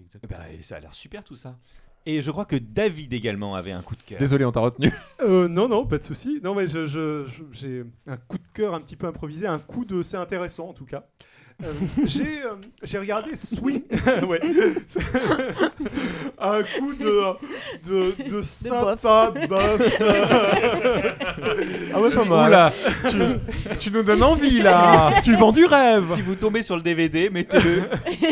Exact. 0.00 0.24
Bah, 0.28 0.38
ça 0.62 0.76
a 0.76 0.80
l'air 0.80 0.94
super 0.94 1.22
tout 1.22 1.36
ça. 1.36 1.56
Et 2.06 2.20
je 2.20 2.30
crois 2.30 2.44
que 2.44 2.56
David 2.56 3.12
également 3.14 3.54
avait 3.54 3.72
un 3.72 3.80
coup 3.80 3.96
de 3.96 4.02
cœur. 4.02 4.18
Désolé 4.18 4.44
on 4.44 4.52
t'a 4.52 4.60
retenu. 4.60 4.92
Euh, 5.20 5.48
non, 5.48 5.68
non, 5.68 5.86
pas 5.86 5.96
de 5.98 6.02
souci. 6.02 6.40
Non, 6.42 6.54
mais 6.54 6.66
je- 6.66 6.86
je- 6.86 7.26
je- 7.26 7.42
j'ai 7.52 7.84
un 8.06 8.16
coup 8.18 8.36
de 8.38 8.46
cœur 8.52 8.74
un 8.74 8.80
petit 8.80 8.96
peu 8.96 9.06
improvisé, 9.06 9.46
un 9.46 9.58
coup 9.58 9.84
de 9.86 10.02
c'est 10.02 10.16
intéressant 10.18 10.68
en 10.68 10.74
tout 10.74 10.84
cas. 10.84 11.06
Euh, 11.62 11.72
j'ai 12.04 12.42
euh, 12.42 12.54
j'ai 12.82 12.98
regardé 12.98 13.36
Swing. 13.36 13.82
ouais. 14.28 14.40
un 16.38 16.62
coup 16.62 16.94
de, 16.94 17.88
de, 17.88 18.28
de 18.30 18.42
sympa 18.42 19.32
bof. 19.48 19.80
Ah 21.94 22.00
ouais, 22.00 22.14
pas 22.14 22.24
mal. 22.24 22.48
Oula, 22.48 22.72
tu, 23.10 23.78
tu 23.78 23.90
nous 23.90 24.02
donnes 24.02 24.22
envie 24.22 24.60
là. 24.62 25.20
tu 25.22 25.34
vends 25.36 25.52
du 25.52 25.64
rêve. 25.64 26.12
Si 26.14 26.22
vous 26.22 26.34
tombez 26.34 26.62
sur 26.62 26.76
le 26.76 26.82
DVD, 26.82 27.30
mettez-le. 27.30 27.84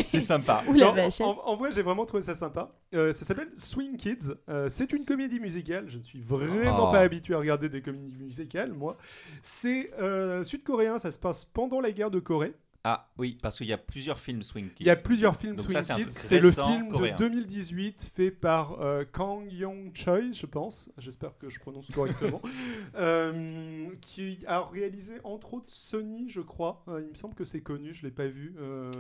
C'est 0.03 0.21
sympa. 0.21 0.63
Ou 0.69 0.73
la 0.75 0.87
Non, 0.87 0.93
VHS. 0.93 1.23
en, 1.23 1.37
en 1.45 1.57
vrai, 1.57 1.71
j'ai 1.73 1.83
vraiment 1.83 2.05
trouvé 2.07 2.23
ça 2.23 2.35
sympa. 2.35 2.71
Euh, 2.95 3.13
ça 3.13 3.25
s'appelle 3.25 3.49
Swing 3.55 3.97
Kids. 3.97 4.35
Euh, 4.49 4.67
c'est 4.69 4.93
une 4.93 5.05
comédie 5.05 5.41
musicale. 5.41 5.85
Je 5.89 5.99
ne 5.99 6.03
suis 6.03 6.21
vraiment 6.21 6.89
Oh. 6.89 6.93
pas 6.93 7.01
habitué 7.01 7.35
à 7.35 7.39
regarder 7.39 7.69
des 7.69 7.83
comédies 7.83 8.17
musicales, 8.19 8.73
moi. 8.73 8.97
C'est 9.43 9.91
euh, 10.01 10.43
sud-coréen. 10.45 10.99
Ça 10.99 11.11
se 11.11 11.19
passe 11.19 11.45
pendant 11.45 11.81
la 11.81 11.93
guerre 11.93 12.11
de 12.11 12.19
Corée. 12.19 12.55
Ah 12.85 13.09
oui, 13.17 13.39
parce 13.41 13.59
qu'il 13.59 13.69
y 13.69 13.73
a 13.73 13.79
plusieurs 13.79 14.19
films 14.19 14.43
Swing 14.43 14.69
Kids. 14.71 14.83
Il 14.83 14.87
y 14.89 14.91
a 14.91 14.97
plusieurs 14.97 15.37
films 15.37 15.55
Donc 15.55 15.71
Swing 15.71 15.83
ça, 15.83 15.95
Kids. 15.95 16.11
C'est 16.11 16.41
le 16.41 16.51
film 16.51 16.91
coréen. 16.91 17.15
de 17.15 17.19
2018 17.19 18.13
fait 18.15 18.33
par 18.33 18.81
euh, 18.81 19.05
Kang 19.11 19.51
Yong 19.53 19.93
Choi, 19.95 20.33
je 20.33 20.47
pense. 20.47 20.91
J'espère 20.99 21.39
que 21.39 21.49
je 21.49 21.61
prononce 21.61 21.91
correctement. 21.91 22.41
Euh, 22.95 23.89
qui 24.01 24.45
a 24.47 24.63
réalisé 24.63 25.15
entre 25.25 25.55
autres 25.55 25.73
Sony, 25.73 26.29
je 26.29 26.41
crois. 26.41 26.85
Euh, 26.89 27.01
il 27.03 27.11
me 27.11 27.15
semble 27.15 27.35
que 27.35 27.45
c'est 27.45 27.61
connu, 27.61 27.95
je 27.95 28.03
l'ai 28.03 28.11
pas 28.11 28.27
vu. 28.27 28.55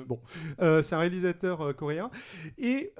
Bon, 0.06 0.20
c'est 0.58 0.94
un 0.94 0.98
réalisateur 0.98 1.74
coréen. 1.76 2.10
Et 2.58 2.92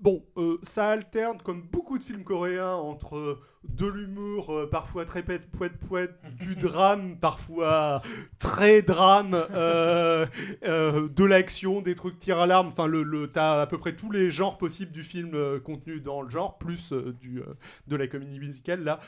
bon, 0.00 0.24
euh, 0.36 0.58
ça 0.62 0.88
alterne 0.88 1.38
comme 1.42 1.62
beaucoup 1.62 1.98
de 1.98 2.02
films 2.02 2.24
coréens 2.24 2.74
entre 2.74 3.16
euh, 3.16 3.40
de 3.64 3.86
l'humour, 3.86 4.52
euh, 4.52 4.68
parfois 4.70 5.04
très 5.04 5.22
poète 5.22 5.50
poète 5.50 5.78
poète, 5.78 6.20
du 6.40 6.54
drame, 6.54 7.18
parfois 7.18 8.02
très 8.38 8.82
drame, 8.82 9.32
de 9.32 11.24
l'action, 11.24 11.80
des 11.80 11.94
trucs 11.94 12.18
tir 12.18 12.38
à 12.38 12.46
l'arme. 12.46 12.68
Enfin, 12.68 12.86
le, 12.86 13.02
le, 13.02 13.30
t'as 13.30 13.62
à 13.62 13.66
peu 13.66 13.78
près 13.78 13.96
tous 13.96 14.10
les 14.10 14.30
genres 14.30 14.58
possibles 14.58 14.92
du 14.92 15.02
film 15.02 15.60
contenus 15.60 16.02
dans 16.02 16.22
le 16.22 16.30
genre, 16.30 16.58
plus 16.58 16.92
du, 16.92 17.42
de 17.88 17.96
la 17.96 18.06
comédie 18.06 18.38
musicale. 18.38 18.84
Là, 18.84 19.00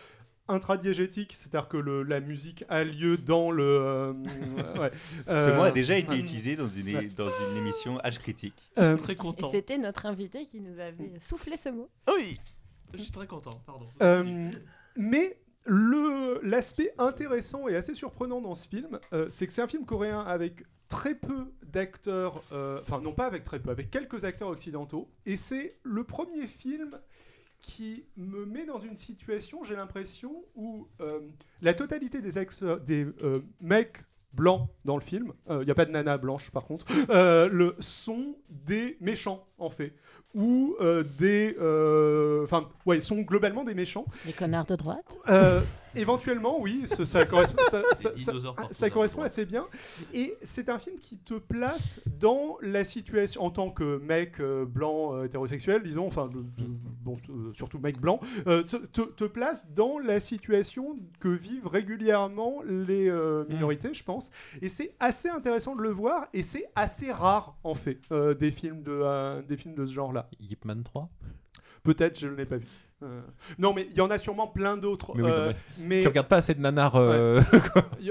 intradiégétique, 0.48 1.34
c'est-à-dire 1.36 1.68
que 1.68 1.76
le- 1.76 2.02
la 2.02 2.20
musique 2.20 2.64
a 2.68 2.84
lieu 2.84 3.16
dans 3.18 3.50
le. 3.50 3.62
euh, 3.64 4.12
ouais. 4.80 4.90
Ce 5.26 5.54
mot 5.54 5.62
a 5.62 5.68
Euh, 5.68 5.70
déjà 5.72 5.96
été 5.96 6.14
euh, 6.14 6.18
utilisé 6.18 6.56
dans 6.56 6.68
une, 6.68 6.94
ouais. 6.96 7.08
dans 7.16 7.28
une 7.28 7.56
émission 7.58 7.98
H 7.98 8.18
critique. 8.18 8.70
euh, 8.78 8.96
Très 8.96 9.12
Et 9.12 9.16
content. 9.16 9.50
c'était 9.50 9.78
notre 9.78 10.06
invité 10.06 10.44
qui 10.46 10.60
nous 10.60 10.78
avait 10.78 11.18
soufflé 11.20 11.56
ce 11.56 11.68
mot. 11.68 11.88
Oui. 12.14 12.38
Je 12.94 13.02
suis 13.02 13.12
très 13.12 13.26
content, 13.26 13.60
pardon. 13.66 13.86
Euh, 14.02 14.50
mais 14.96 15.38
le 15.64 16.40
l'aspect 16.42 16.92
intéressant 16.98 17.68
et 17.68 17.76
assez 17.76 17.94
surprenant 17.94 18.40
dans 18.40 18.54
ce 18.54 18.66
film, 18.66 18.98
euh, 19.12 19.26
c'est 19.28 19.46
que 19.46 19.52
c'est 19.52 19.60
un 19.62 19.66
film 19.68 19.84
coréen 19.84 20.20
avec 20.20 20.62
très 20.88 21.14
peu 21.14 21.52
d'acteurs, 21.66 22.42
euh, 22.52 22.80
enfin 22.80 23.02
non 23.02 23.12
pas 23.12 23.26
avec 23.26 23.44
très 23.44 23.58
peu, 23.60 23.68
avec 23.70 23.90
quelques 23.90 24.24
acteurs 24.24 24.48
occidentaux, 24.48 25.10
et 25.26 25.36
c'est 25.36 25.76
le 25.82 26.04
premier 26.04 26.46
film 26.46 26.98
qui 27.62 28.04
me 28.16 28.46
met 28.46 28.64
dans 28.66 28.78
une 28.80 28.96
situation, 28.96 29.64
j'ai 29.64 29.76
l'impression, 29.76 30.44
où 30.54 30.88
euh, 31.00 31.20
la 31.60 31.74
totalité 31.74 32.20
des, 32.20 32.38
ex 32.38 32.62
des 32.86 33.06
euh, 33.22 33.40
mecs 33.60 34.04
blancs 34.32 34.68
dans 34.84 34.94
le 34.96 35.02
film, 35.02 35.32
il 35.50 35.60
n'y 35.60 35.70
a 35.70 35.74
pas 35.74 35.86
de 35.86 35.90
nana 35.90 36.18
blanche 36.18 36.50
par 36.50 36.64
contre, 36.64 36.86
euh, 37.10 37.48
le, 37.48 37.74
sont 37.78 38.36
des 38.50 38.96
méchants 39.00 39.46
en 39.58 39.70
fait, 39.70 39.94
ou 40.34 40.76
euh, 40.80 41.02
des... 41.18 41.56
euh, 41.58 42.44
Enfin, 42.44 42.68
ouais, 42.86 43.00
sont 43.00 43.22
globalement 43.22 43.64
des 43.64 43.74
méchants. 43.74 44.04
Les 44.26 44.32
connards 44.34 44.66
de 44.66 44.76
droite? 44.76 45.18
Éventuellement, 45.96 46.60
oui, 46.60 46.84
ça, 46.86 47.04
ça 47.04 47.24
correspond, 47.24 47.62
ça- 47.70 47.82
ça- 47.96 48.10
assez 49.22 49.44
bien. 49.46 49.66
Et 50.14 50.36
c'est 50.42 50.68
un 50.68 50.78
film 50.78 50.98
qui 50.98 51.16
te 51.18 51.34
place 51.34 52.00
dans 52.20 52.56
la 52.62 52.84
situation 52.84 53.42
en 53.42 53.50
tant 53.50 53.70
que 53.70 53.98
mec 53.98 54.40
euh, 54.40 54.64
blanc 54.64 55.14
euh, 55.14 55.24
hétérosexuel, 55.24 55.82
disons, 55.82 56.06
enfin, 56.06 56.30
bon, 57.02 57.16
euh, 57.30 57.52
surtout 57.54 57.78
mec 57.78 57.98
blanc, 58.00 58.20
te, 58.44 59.00
te 59.02 59.24
place 59.24 59.66
dans 59.74 59.98
la 59.98 60.20
situation 60.20 60.98
que 61.20 61.28
vivent 61.28 61.66
régulièrement 61.66 62.62
les 62.66 63.10
minorités, 63.48 63.94
je 63.94 64.04
pense. 64.04 64.30
Et 64.62 64.68
c'est 64.68 64.94
assez 65.00 65.28
intéressant 65.28 65.74
de 65.76 65.82
le 65.82 65.90
voir, 65.90 66.28
et 66.32 66.42
c'est 66.42 66.66
assez 66.74 67.10
rare 67.12 67.56
en 67.64 67.74
fait 67.74 68.00
des 68.38 68.50
films 68.50 68.82
de 68.82 69.40
des 69.42 69.56
films 69.56 69.74
de 69.74 69.84
ce 69.84 69.92
genre-là. 69.92 70.28
Yip 70.40 70.64
Man 70.64 70.82
3 70.82 71.08
Peut-être, 71.82 72.18
je 72.18 72.28
ne 72.28 72.34
l'ai 72.34 72.44
pas 72.44 72.56
vu. 72.58 72.66
Euh, 73.02 73.20
non, 73.60 73.72
mais 73.74 73.86
il 73.92 73.96
y 73.96 74.00
en 74.00 74.10
a 74.10 74.18
sûrement 74.18 74.48
plein 74.48 74.76
d'autres. 74.76 75.12
Mais 75.14 75.22
oui, 75.22 75.30
euh, 75.32 75.52
mais 75.78 76.02
Tu 76.02 76.08
regardes 76.08 76.26
pas 76.26 76.38
assez 76.38 76.52
de 76.54 76.60
nanars. 76.60 76.96
euh, 76.96 77.40
il 78.00 78.06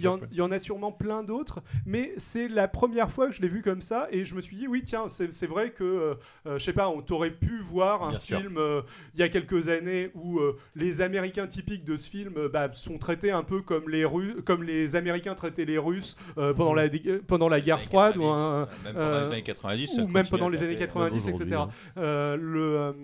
y, 0.00 0.08
en- 0.08 0.18
il 0.32 0.36
y 0.36 0.40
en 0.40 0.50
a 0.50 0.58
sûrement 0.58 0.90
plein 0.90 1.22
d'autres, 1.22 1.60
mais 1.86 2.12
c'est 2.16 2.48
la 2.48 2.66
première 2.66 3.10
fois 3.12 3.28
que 3.28 3.32
je 3.34 3.40
l'ai 3.40 3.46
vu 3.48 3.62
comme 3.62 3.80
ça 3.80 4.08
et 4.10 4.24
je 4.24 4.34
me 4.34 4.40
suis 4.40 4.56
dit 4.56 4.66
oui 4.66 4.82
tiens 4.84 5.08
c'est 5.08 5.32
c'est 5.32 5.46
vrai 5.46 5.70
que 5.70 5.84
euh, 5.84 6.14
euh, 6.46 6.58
je 6.58 6.64
sais 6.64 6.72
pas 6.72 6.88
on 6.88 7.02
t'aurait 7.02 7.30
pu 7.30 7.60
voir 7.60 8.02
un 8.02 8.10
Bien 8.10 8.18
film 8.18 8.56
euh, 8.58 8.82
il 9.14 9.20
y 9.20 9.22
a 9.22 9.28
quelques 9.28 9.68
années 9.68 10.10
où 10.14 10.40
euh, 10.40 10.58
les 10.74 11.00
Américains 11.02 11.46
typiques 11.46 11.84
de 11.84 11.96
ce 11.96 12.10
film 12.10 12.34
euh, 12.36 12.48
bah, 12.48 12.68
sont 12.72 12.98
traités 12.98 13.30
un 13.30 13.44
peu 13.44 13.62
comme 13.62 13.88
les 13.88 14.04
Russes 14.04 14.36
comme 14.44 14.64
les 14.64 14.96
Américains 14.96 15.36
traitaient 15.36 15.64
les 15.64 15.78
Russes 15.78 16.16
euh, 16.38 16.52
pendant 16.52 16.74
la 16.74 16.88
pendant 17.28 17.48
la 17.48 17.60
guerre 17.60 17.80
froide 17.82 18.16
ou 18.16 18.22
90, 18.22 18.34
un- 18.34 18.68
Même 18.92 18.94
pendant 18.96 19.18
les 19.20 19.32
années 19.32 19.42
90. 19.42 19.86
ça 19.86 20.02
ou 20.02 20.08
même 20.08 20.26
pendant 20.26 20.48
les 20.48 20.58
années 20.62 20.74
taper. 20.74 20.86
90 20.86 21.16
aujourd'hui, 21.28 21.44
etc. 21.46 21.62
hein. 21.62 21.68
Euh, 21.98 22.36
le 22.36 22.94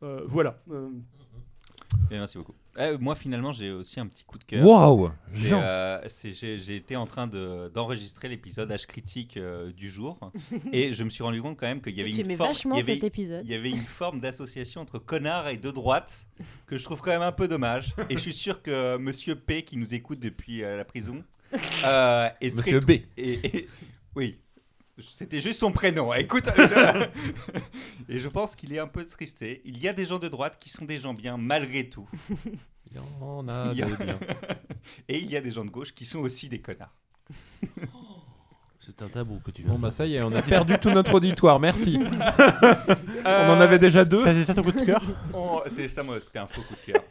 voilà. 0.00 0.58
Euh, 0.70 0.90
Et 2.10 2.18
merci 2.18 2.38
beaucoup. 2.38 2.54
Euh, 2.78 2.98
moi, 3.00 3.14
finalement, 3.14 3.52
j'ai 3.52 3.70
aussi 3.70 4.00
un 4.00 4.06
petit 4.06 4.24
coup 4.24 4.38
de 4.38 4.44
cœur. 4.44 4.66
Waouh 4.66 5.10
euh, 5.52 6.00
j'ai, 6.06 6.76
été 6.76 6.96
en 6.96 7.06
train 7.06 7.26
de, 7.26 7.70
d'enregistrer 7.72 8.28
l'épisode 8.28 8.70
H 8.70 8.86
critique 8.86 9.36
euh, 9.36 9.72
du 9.72 9.88
jour 9.88 10.18
et 10.72 10.92
je 10.92 11.04
me 11.04 11.10
suis 11.10 11.22
rendu 11.22 11.40
compte 11.40 11.56
quand 11.58 11.66
même 11.66 11.80
qu'il 11.80 11.94
y 11.94 12.00
avait 12.00 12.10
une 12.10 12.36
forme, 12.36 12.48
vachement 12.48 12.74
il 12.74 12.78
y 12.78 12.82
avait, 12.82 12.94
cet 12.94 13.04
épisode. 13.04 13.44
il 13.44 13.50
y 13.50 13.54
avait 13.54 13.70
une 13.70 13.84
forme 13.84 14.20
d'association 14.20 14.82
entre 14.82 14.98
connard 14.98 15.48
et 15.48 15.56
de 15.56 15.70
droite 15.70 16.26
que 16.66 16.76
je 16.76 16.84
trouve 16.84 17.00
quand 17.00 17.10
même 17.10 17.22
un 17.22 17.32
peu 17.32 17.48
dommage. 17.48 17.94
Et 18.10 18.16
je 18.16 18.22
suis 18.22 18.34
sûr 18.34 18.62
que 18.62 18.98
Monsieur 18.98 19.34
P 19.36 19.62
qui 19.62 19.76
nous 19.78 19.94
écoute 19.94 20.20
depuis 20.20 20.62
euh, 20.62 20.76
la 20.76 20.84
prison 20.84 21.24
euh, 21.84 22.28
est 22.40 22.56
très 22.56 22.72
Monsieur 22.72 22.80
B. 22.80 22.90
et, 22.90 23.06
et- 23.16 23.68
oui, 24.14 24.38
c'était 24.98 25.40
juste 25.40 25.60
son 25.60 25.72
prénom. 25.72 26.12
hein. 26.12 26.16
Écoute, 26.18 26.48
je- 26.56 27.06
et 28.08 28.18
je 28.18 28.28
pense 28.28 28.56
qu'il 28.56 28.72
est 28.72 28.78
un 28.78 28.86
peu 28.88 29.04
tristé. 29.06 29.60
Il 29.64 29.82
y 29.82 29.88
a 29.88 29.92
des 29.92 30.04
gens 30.04 30.18
de 30.18 30.28
droite 30.28 30.56
qui 30.58 30.68
sont 30.70 30.84
des 30.84 30.98
gens 30.98 31.14
bien 31.14 31.36
malgré 31.36 31.88
tout, 31.88 32.08
Il 32.90 32.96
y 32.96 33.00
en 33.20 33.46
a 33.48 33.68
Il 33.72 33.78
y 33.78 33.82
a- 33.82 33.86
des 33.86 34.04
biens. 34.04 34.18
et 35.08 35.18
il 35.18 35.30
y 35.30 35.36
a 35.36 35.40
des 35.40 35.50
gens 35.50 35.64
de 35.64 35.70
gauche 35.70 35.92
qui 35.92 36.04
sont 36.04 36.20
aussi 36.20 36.48
des 36.48 36.60
connards. 36.60 36.94
C'est 38.78 39.02
un 39.02 39.08
tabou 39.08 39.40
que 39.44 39.50
tu 39.50 39.62
viens 39.62 39.72
Bon 39.72 39.78
bah 39.80 39.90
ça 39.90 40.06
y 40.06 40.14
est, 40.14 40.22
on 40.22 40.32
a 40.34 40.42
perdu 40.42 40.78
tout 40.78 40.90
notre 40.90 41.14
auditoire, 41.14 41.58
merci. 41.58 41.98
on 43.24 43.28
en 43.28 43.60
avait 43.60 43.78
déjà 43.80 44.04
deux. 44.04 44.22
C'est 44.22 44.44
ça 44.44 44.54
ton 44.54 44.62
coup 44.62 44.70
de 44.72 44.84
cœur? 44.84 45.02
Oh, 45.34 45.62
c'est 45.66 45.88
ça, 45.88 46.02
moi, 46.04 46.20
c'était 46.20 46.38
un 46.38 46.46
faux 46.46 46.60
coup 46.62 46.74
de 46.86 46.92
cœur. 46.92 47.02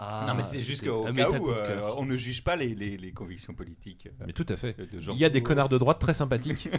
Ah, 0.00 0.24
non, 0.28 0.34
mais 0.34 0.44
c'est 0.44 0.60
juste 0.60 0.84
qu'au 0.86 1.12
cas 1.12 1.30
où, 1.30 1.50
euh, 1.50 1.92
on 1.96 2.04
ne 2.06 2.16
juge 2.16 2.44
pas 2.44 2.54
les, 2.54 2.72
les- 2.74 2.96
les 2.96 3.10
convictions 3.12 3.52
politiques 3.54 4.06
euh, 4.06 4.24
Mais 4.28 4.32
tout 4.32 4.46
à 4.48 4.56
fait. 4.56 4.76
Il 4.92 5.18
y 5.18 5.24
a 5.24 5.28
des 5.28 5.42
connards 5.42 5.68
de 5.68 5.76
droite 5.78 5.98
très 5.98 6.14
sympathiques. 6.14 6.68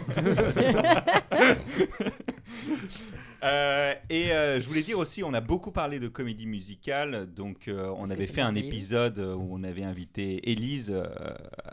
Euh, 3.42 3.94
et 4.10 4.32
euh, 4.32 4.60
je 4.60 4.66
voulais 4.68 4.82
dire 4.82 4.98
aussi, 4.98 5.24
on 5.24 5.32
a 5.32 5.40
beaucoup 5.40 5.72
parlé 5.72 5.98
de 5.98 6.08
comédie 6.08 6.44
musicale, 6.46 7.32
donc 7.32 7.68
euh, 7.68 7.90
on 7.96 8.10
avait 8.10 8.26
fait 8.26 8.42
un 8.42 8.54
épisode 8.54 9.18
où 9.18 9.48
on 9.50 9.64
avait 9.64 9.82
invité 9.82 10.50
Élise 10.50 10.90
euh, 10.94 11.06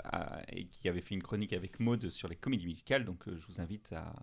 à- 0.06 0.40
et 0.54 0.68
qui 0.68 0.88
avait 0.88 1.02
fait 1.02 1.14
une 1.16 1.22
chronique 1.24 1.52
avec 1.52 1.82
Maude 1.82 2.10
sur 2.10 2.30
les 2.30 2.38
comédies 2.38 2.68
musicales, 2.68 3.04
donc 3.04 3.28
euh, 3.28 3.36
je 3.38 3.46
vous 3.48 3.60
invite 3.60 3.92
à, 3.92 4.14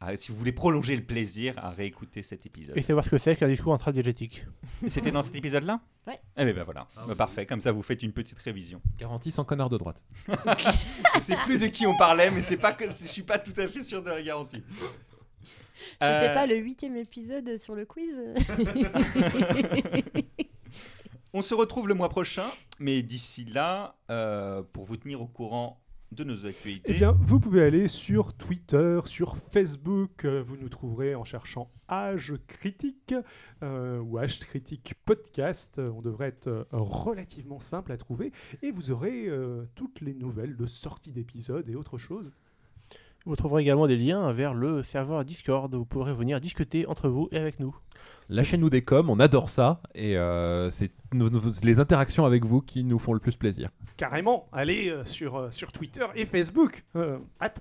à- 0.00 0.16
si 0.16 0.32
vous 0.32 0.38
voulez 0.38 0.52
prolonger 0.52 0.96
le 0.96 1.02
plaisir, 1.04 1.54
à 1.58 1.70
réécouter 1.70 2.22
cet 2.22 2.46
épisode. 2.46 2.76
Et 2.76 2.82
savoir 2.82 3.04
ce 3.04 3.10
que 3.10 3.18
c'est 3.18 3.36
qu'un 3.36 3.48
discours 3.48 3.74
intradigétique. 3.74 4.44
C'était 4.86 5.10
dans 5.10 5.22
cet 5.22 5.34
épisode-là 5.36 5.80
Ouais. 6.06 6.18
Eh 6.36 6.44
bien 6.44 6.54
ben 6.54 6.64
voilà, 6.64 6.86
Bah, 7.06 7.14
parfait, 7.14 7.44
comme 7.46 7.60
ça 7.60 7.70
vous 7.72 7.82
faites 7.82 8.02
une 8.02 8.12
petite 8.12 8.38
révision. 8.38 8.80
Garantie 8.98 9.30
sans 9.30 9.44
connard 9.44 9.68
de 9.68 9.76
droite. 9.78 10.00
Je 11.14 11.20
sais 11.20 11.36
plus 11.44 11.58
de 11.58 11.66
qui 11.66 11.86
on 11.86 11.96
parlait, 11.96 12.30
mais 12.30 12.40
c'est 12.42 12.56
pas 12.56 12.72
que 12.72 12.86
je 12.86 12.90
suis 13.06 13.22
pas 13.22 13.38
tout 13.38 13.52
à 13.58 13.68
fait 13.68 13.82
sûr 13.82 14.02
de 14.02 14.08
la 14.10 14.22
garantie. 14.22 14.62
C'était 15.92 15.96
Euh, 16.02 16.34
pas 16.34 16.46
le 16.46 16.56
huitième 16.56 16.96
épisode 16.96 17.58
sur 17.58 17.74
le 17.74 17.84
quiz? 17.84 18.14
On 21.32 21.42
se 21.42 21.54
retrouve 21.54 21.86
le 21.88 21.94
mois 21.94 22.08
prochain, 22.08 22.50
mais 22.80 23.02
d'ici 23.02 23.44
là, 23.44 23.94
euh, 24.10 24.62
pour 24.72 24.84
vous 24.84 24.96
tenir 24.96 25.20
au 25.22 25.26
courant 25.26 25.79
de 26.12 26.24
nos 26.24 26.44
actualités, 26.44 26.90
Eh 26.92 26.98
bien, 26.98 27.16
vous 27.20 27.38
pouvez 27.38 27.62
aller 27.62 27.86
sur 27.86 28.34
Twitter, 28.34 29.00
sur 29.04 29.36
Facebook. 29.36 30.24
euh, 30.24 30.42
Vous 30.44 30.56
nous 30.56 30.68
trouverez 30.68 31.14
en 31.14 31.22
cherchant 31.24 31.70
Âge 31.88 32.34
Critique 32.48 33.14
euh, 33.62 34.00
ou 34.00 34.18
Âge 34.18 34.40
Critique 34.40 34.94
Podcast. 35.04 35.78
Euh, 35.78 35.90
On 35.94 36.02
devrait 36.02 36.28
être 36.28 36.66
relativement 36.72 37.60
simple 37.60 37.92
à 37.92 37.96
trouver. 37.96 38.32
Et 38.62 38.72
vous 38.72 38.90
aurez 38.90 39.26
euh, 39.28 39.66
toutes 39.76 40.00
les 40.00 40.14
nouvelles 40.14 40.56
de 40.56 40.66
sortie 40.66 41.12
d'épisodes 41.12 41.68
et 41.68 41.76
autre 41.76 41.96
chose. 41.96 42.32
Vous 43.26 43.36
trouverez 43.36 43.62
également 43.62 43.86
des 43.86 43.96
liens 43.98 44.32
vers 44.32 44.54
le 44.54 44.82
serveur 44.82 45.24
Discord 45.24 45.72
où 45.74 45.78
vous 45.80 45.84
pourrez 45.84 46.14
venir 46.14 46.40
discuter 46.40 46.86
entre 46.86 47.08
vous 47.08 47.28
et 47.30 47.36
avec 47.36 47.60
nous. 47.60 47.76
Lâchez-nous 48.30 48.70
des 48.70 48.82
coms, 48.82 49.10
on 49.10 49.18
adore 49.18 49.50
ça. 49.50 49.80
Et 49.94 50.16
euh, 50.16 50.70
c'est 50.70 50.90
nos- 51.12 51.28
nos- 51.30 51.42
les 51.64 51.80
interactions 51.80 52.24
avec 52.24 52.44
vous 52.44 52.60
qui 52.62 52.84
nous 52.84 52.98
font 52.98 53.12
le 53.12 53.18
plus 53.20 53.36
plaisir. 53.36 53.70
Carrément, 53.96 54.48
allez 54.52 54.88
euh, 54.88 55.04
sur, 55.04 55.36
euh, 55.36 55.50
sur 55.50 55.72
Twitter 55.72 56.06
et 56.14 56.24
Facebook. 56.26 56.84
Euh, 56.96 57.18
at. 57.40 57.52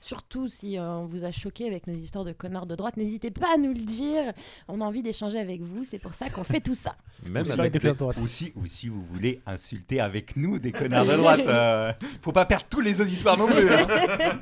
Surtout 0.00 0.46
si 0.48 0.78
euh, 0.78 0.82
on 0.98 1.06
vous 1.06 1.24
a 1.24 1.32
choqué 1.32 1.66
avec 1.66 1.86
nos 1.88 1.92
histoires 1.94 2.24
de 2.24 2.32
connards 2.32 2.66
de 2.66 2.76
droite, 2.76 2.96
n'hésitez 2.96 3.30
pas 3.32 3.54
à 3.54 3.58
nous 3.58 3.72
le 3.72 3.80
dire. 3.84 4.32
On 4.68 4.80
a 4.80 4.84
envie 4.84 5.02
d'échanger 5.02 5.38
avec 5.38 5.60
vous, 5.60 5.84
c'est 5.84 5.98
pour 5.98 6.14
ça 6.14 6.30
qu'on 6.30 6.44
fait 6.44 6.60
tout 6.60 6.74
ça. 6.76 6.96
Même 7.26 7.42
Aussi, 7.42 7.52
avec 7.52 7.74
Avec 7.76 7.82
des 7.82 7.94
droite. 7.98 8.16
ou 8.20 8.26
si, 8.28 8.52
ou 8.56 8.64
si 8.66 8.88
vous 8.88 9.02
voulez 9.02 9.40
insulter 9.44 10.00
avec 10.00 10.36
nous 10.36 10.58
des 10.58 10.72
connards 10.72 11.04
de 11.06 11.16
droite, 11.16 11.40
euh, 11.48 11.92
faut 12.22 12.32
pas 12.32 12.44
perdre 12.46 12.66
tous 12.70 12.80
les 12.80 13.00
auditoires 13.00 13.36
non 13.36 13.46
plus. 13.46 13.68
hein. 13.68 13.86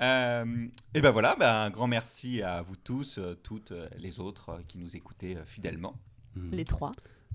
Euh, 0.00 0.66
et 0.94 1.00
ben 1.00 1.10
voilà, 1.10 1.36
ben, 1.38 1.52
un 1.52 1.70
grand 1.70 1.86
merci 1.86 2.42
à 2.42 2.62
vous 2.62 2.76
tous, 2.76 3.18
euh, 3.18 3.34
toutes 3.42 3.72
euh, 3.72 3.88
les 3.98 4.20
autres 4.20 4.60
qui 4.68 4.78
nous 4.78 4.96
écoutez 4.96 5.36
fidèlement. 5.44 5.94
Hmm. 6.34 6.50
Les 6.52 6.64
trois. 6.64 6.92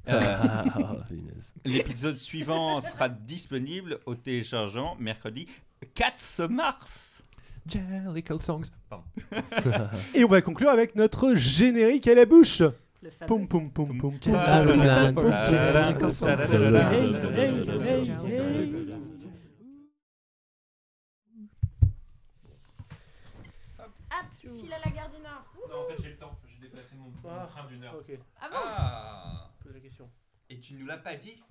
Euh, 0.10 0.20
Ah. 0.76 0.96
L'épisode 1.66 2.18
suivant 2.18 2.82
sera 2.82 3.08
disponible 3.10 4.00
au 4.06 4.16
téléchargeant 4.16 4.96
mercredi 5.00 5.48
4 5.94 6.48
mars. 6.50 7.24
Jellicle 7.68 8.42
Songs. 8.42 8.66
Pardon. 8.90 9.06
Et 10.14 10.26
on 10.26 10.28
va 10.28 10.42
conclure 10.42 10.70
avec 10.70 10.96
notre 10.96 11.36
générique 11.36 12.08
à 12.08 12.16
la 12.16 12.26
bouche. 12.26 12.62
Le 13.02 13.10
fameux. 13.12 13.28
Poum 13.28 13.48
poum 13.48 13.72
poum 13.72 13.98
poum. 13.98 14.20
poum. 14.20 14.30
File 24.64 24.74
à 24.74 24.80
la 24.80 24.92
gare 24.92 25.10
du 25.10 25.20
Nord. 25.20 25.46
Non, 25.70 25.84
en 25.84 25.88
fait, 25.88 26.02
j'ai 26.02 26.10
le 26.10 26.18
temps. 26.18 26.38
J'ai 26.48 26.58
déplacé 26.60 26.96
mon, 26.96 27.12
Ah. 27.30 27.48
train 27.48 27.66
d'une 27.66 27.84
heure. 27.84 27.96
Ok, 27.96 28.12
Ah 28.40 28.50
bon? 28.50 28.56
Ah, 28.60 29.52
pose 29.62 29.74
la 29.74 29.80
question. 29.80 30.10
et 30.50 30.60
tu 30.60 30.74
nous 30.76 30.86
l'as 30.86 30.98
pas 30.98 31.16
dit? 31.16 31.42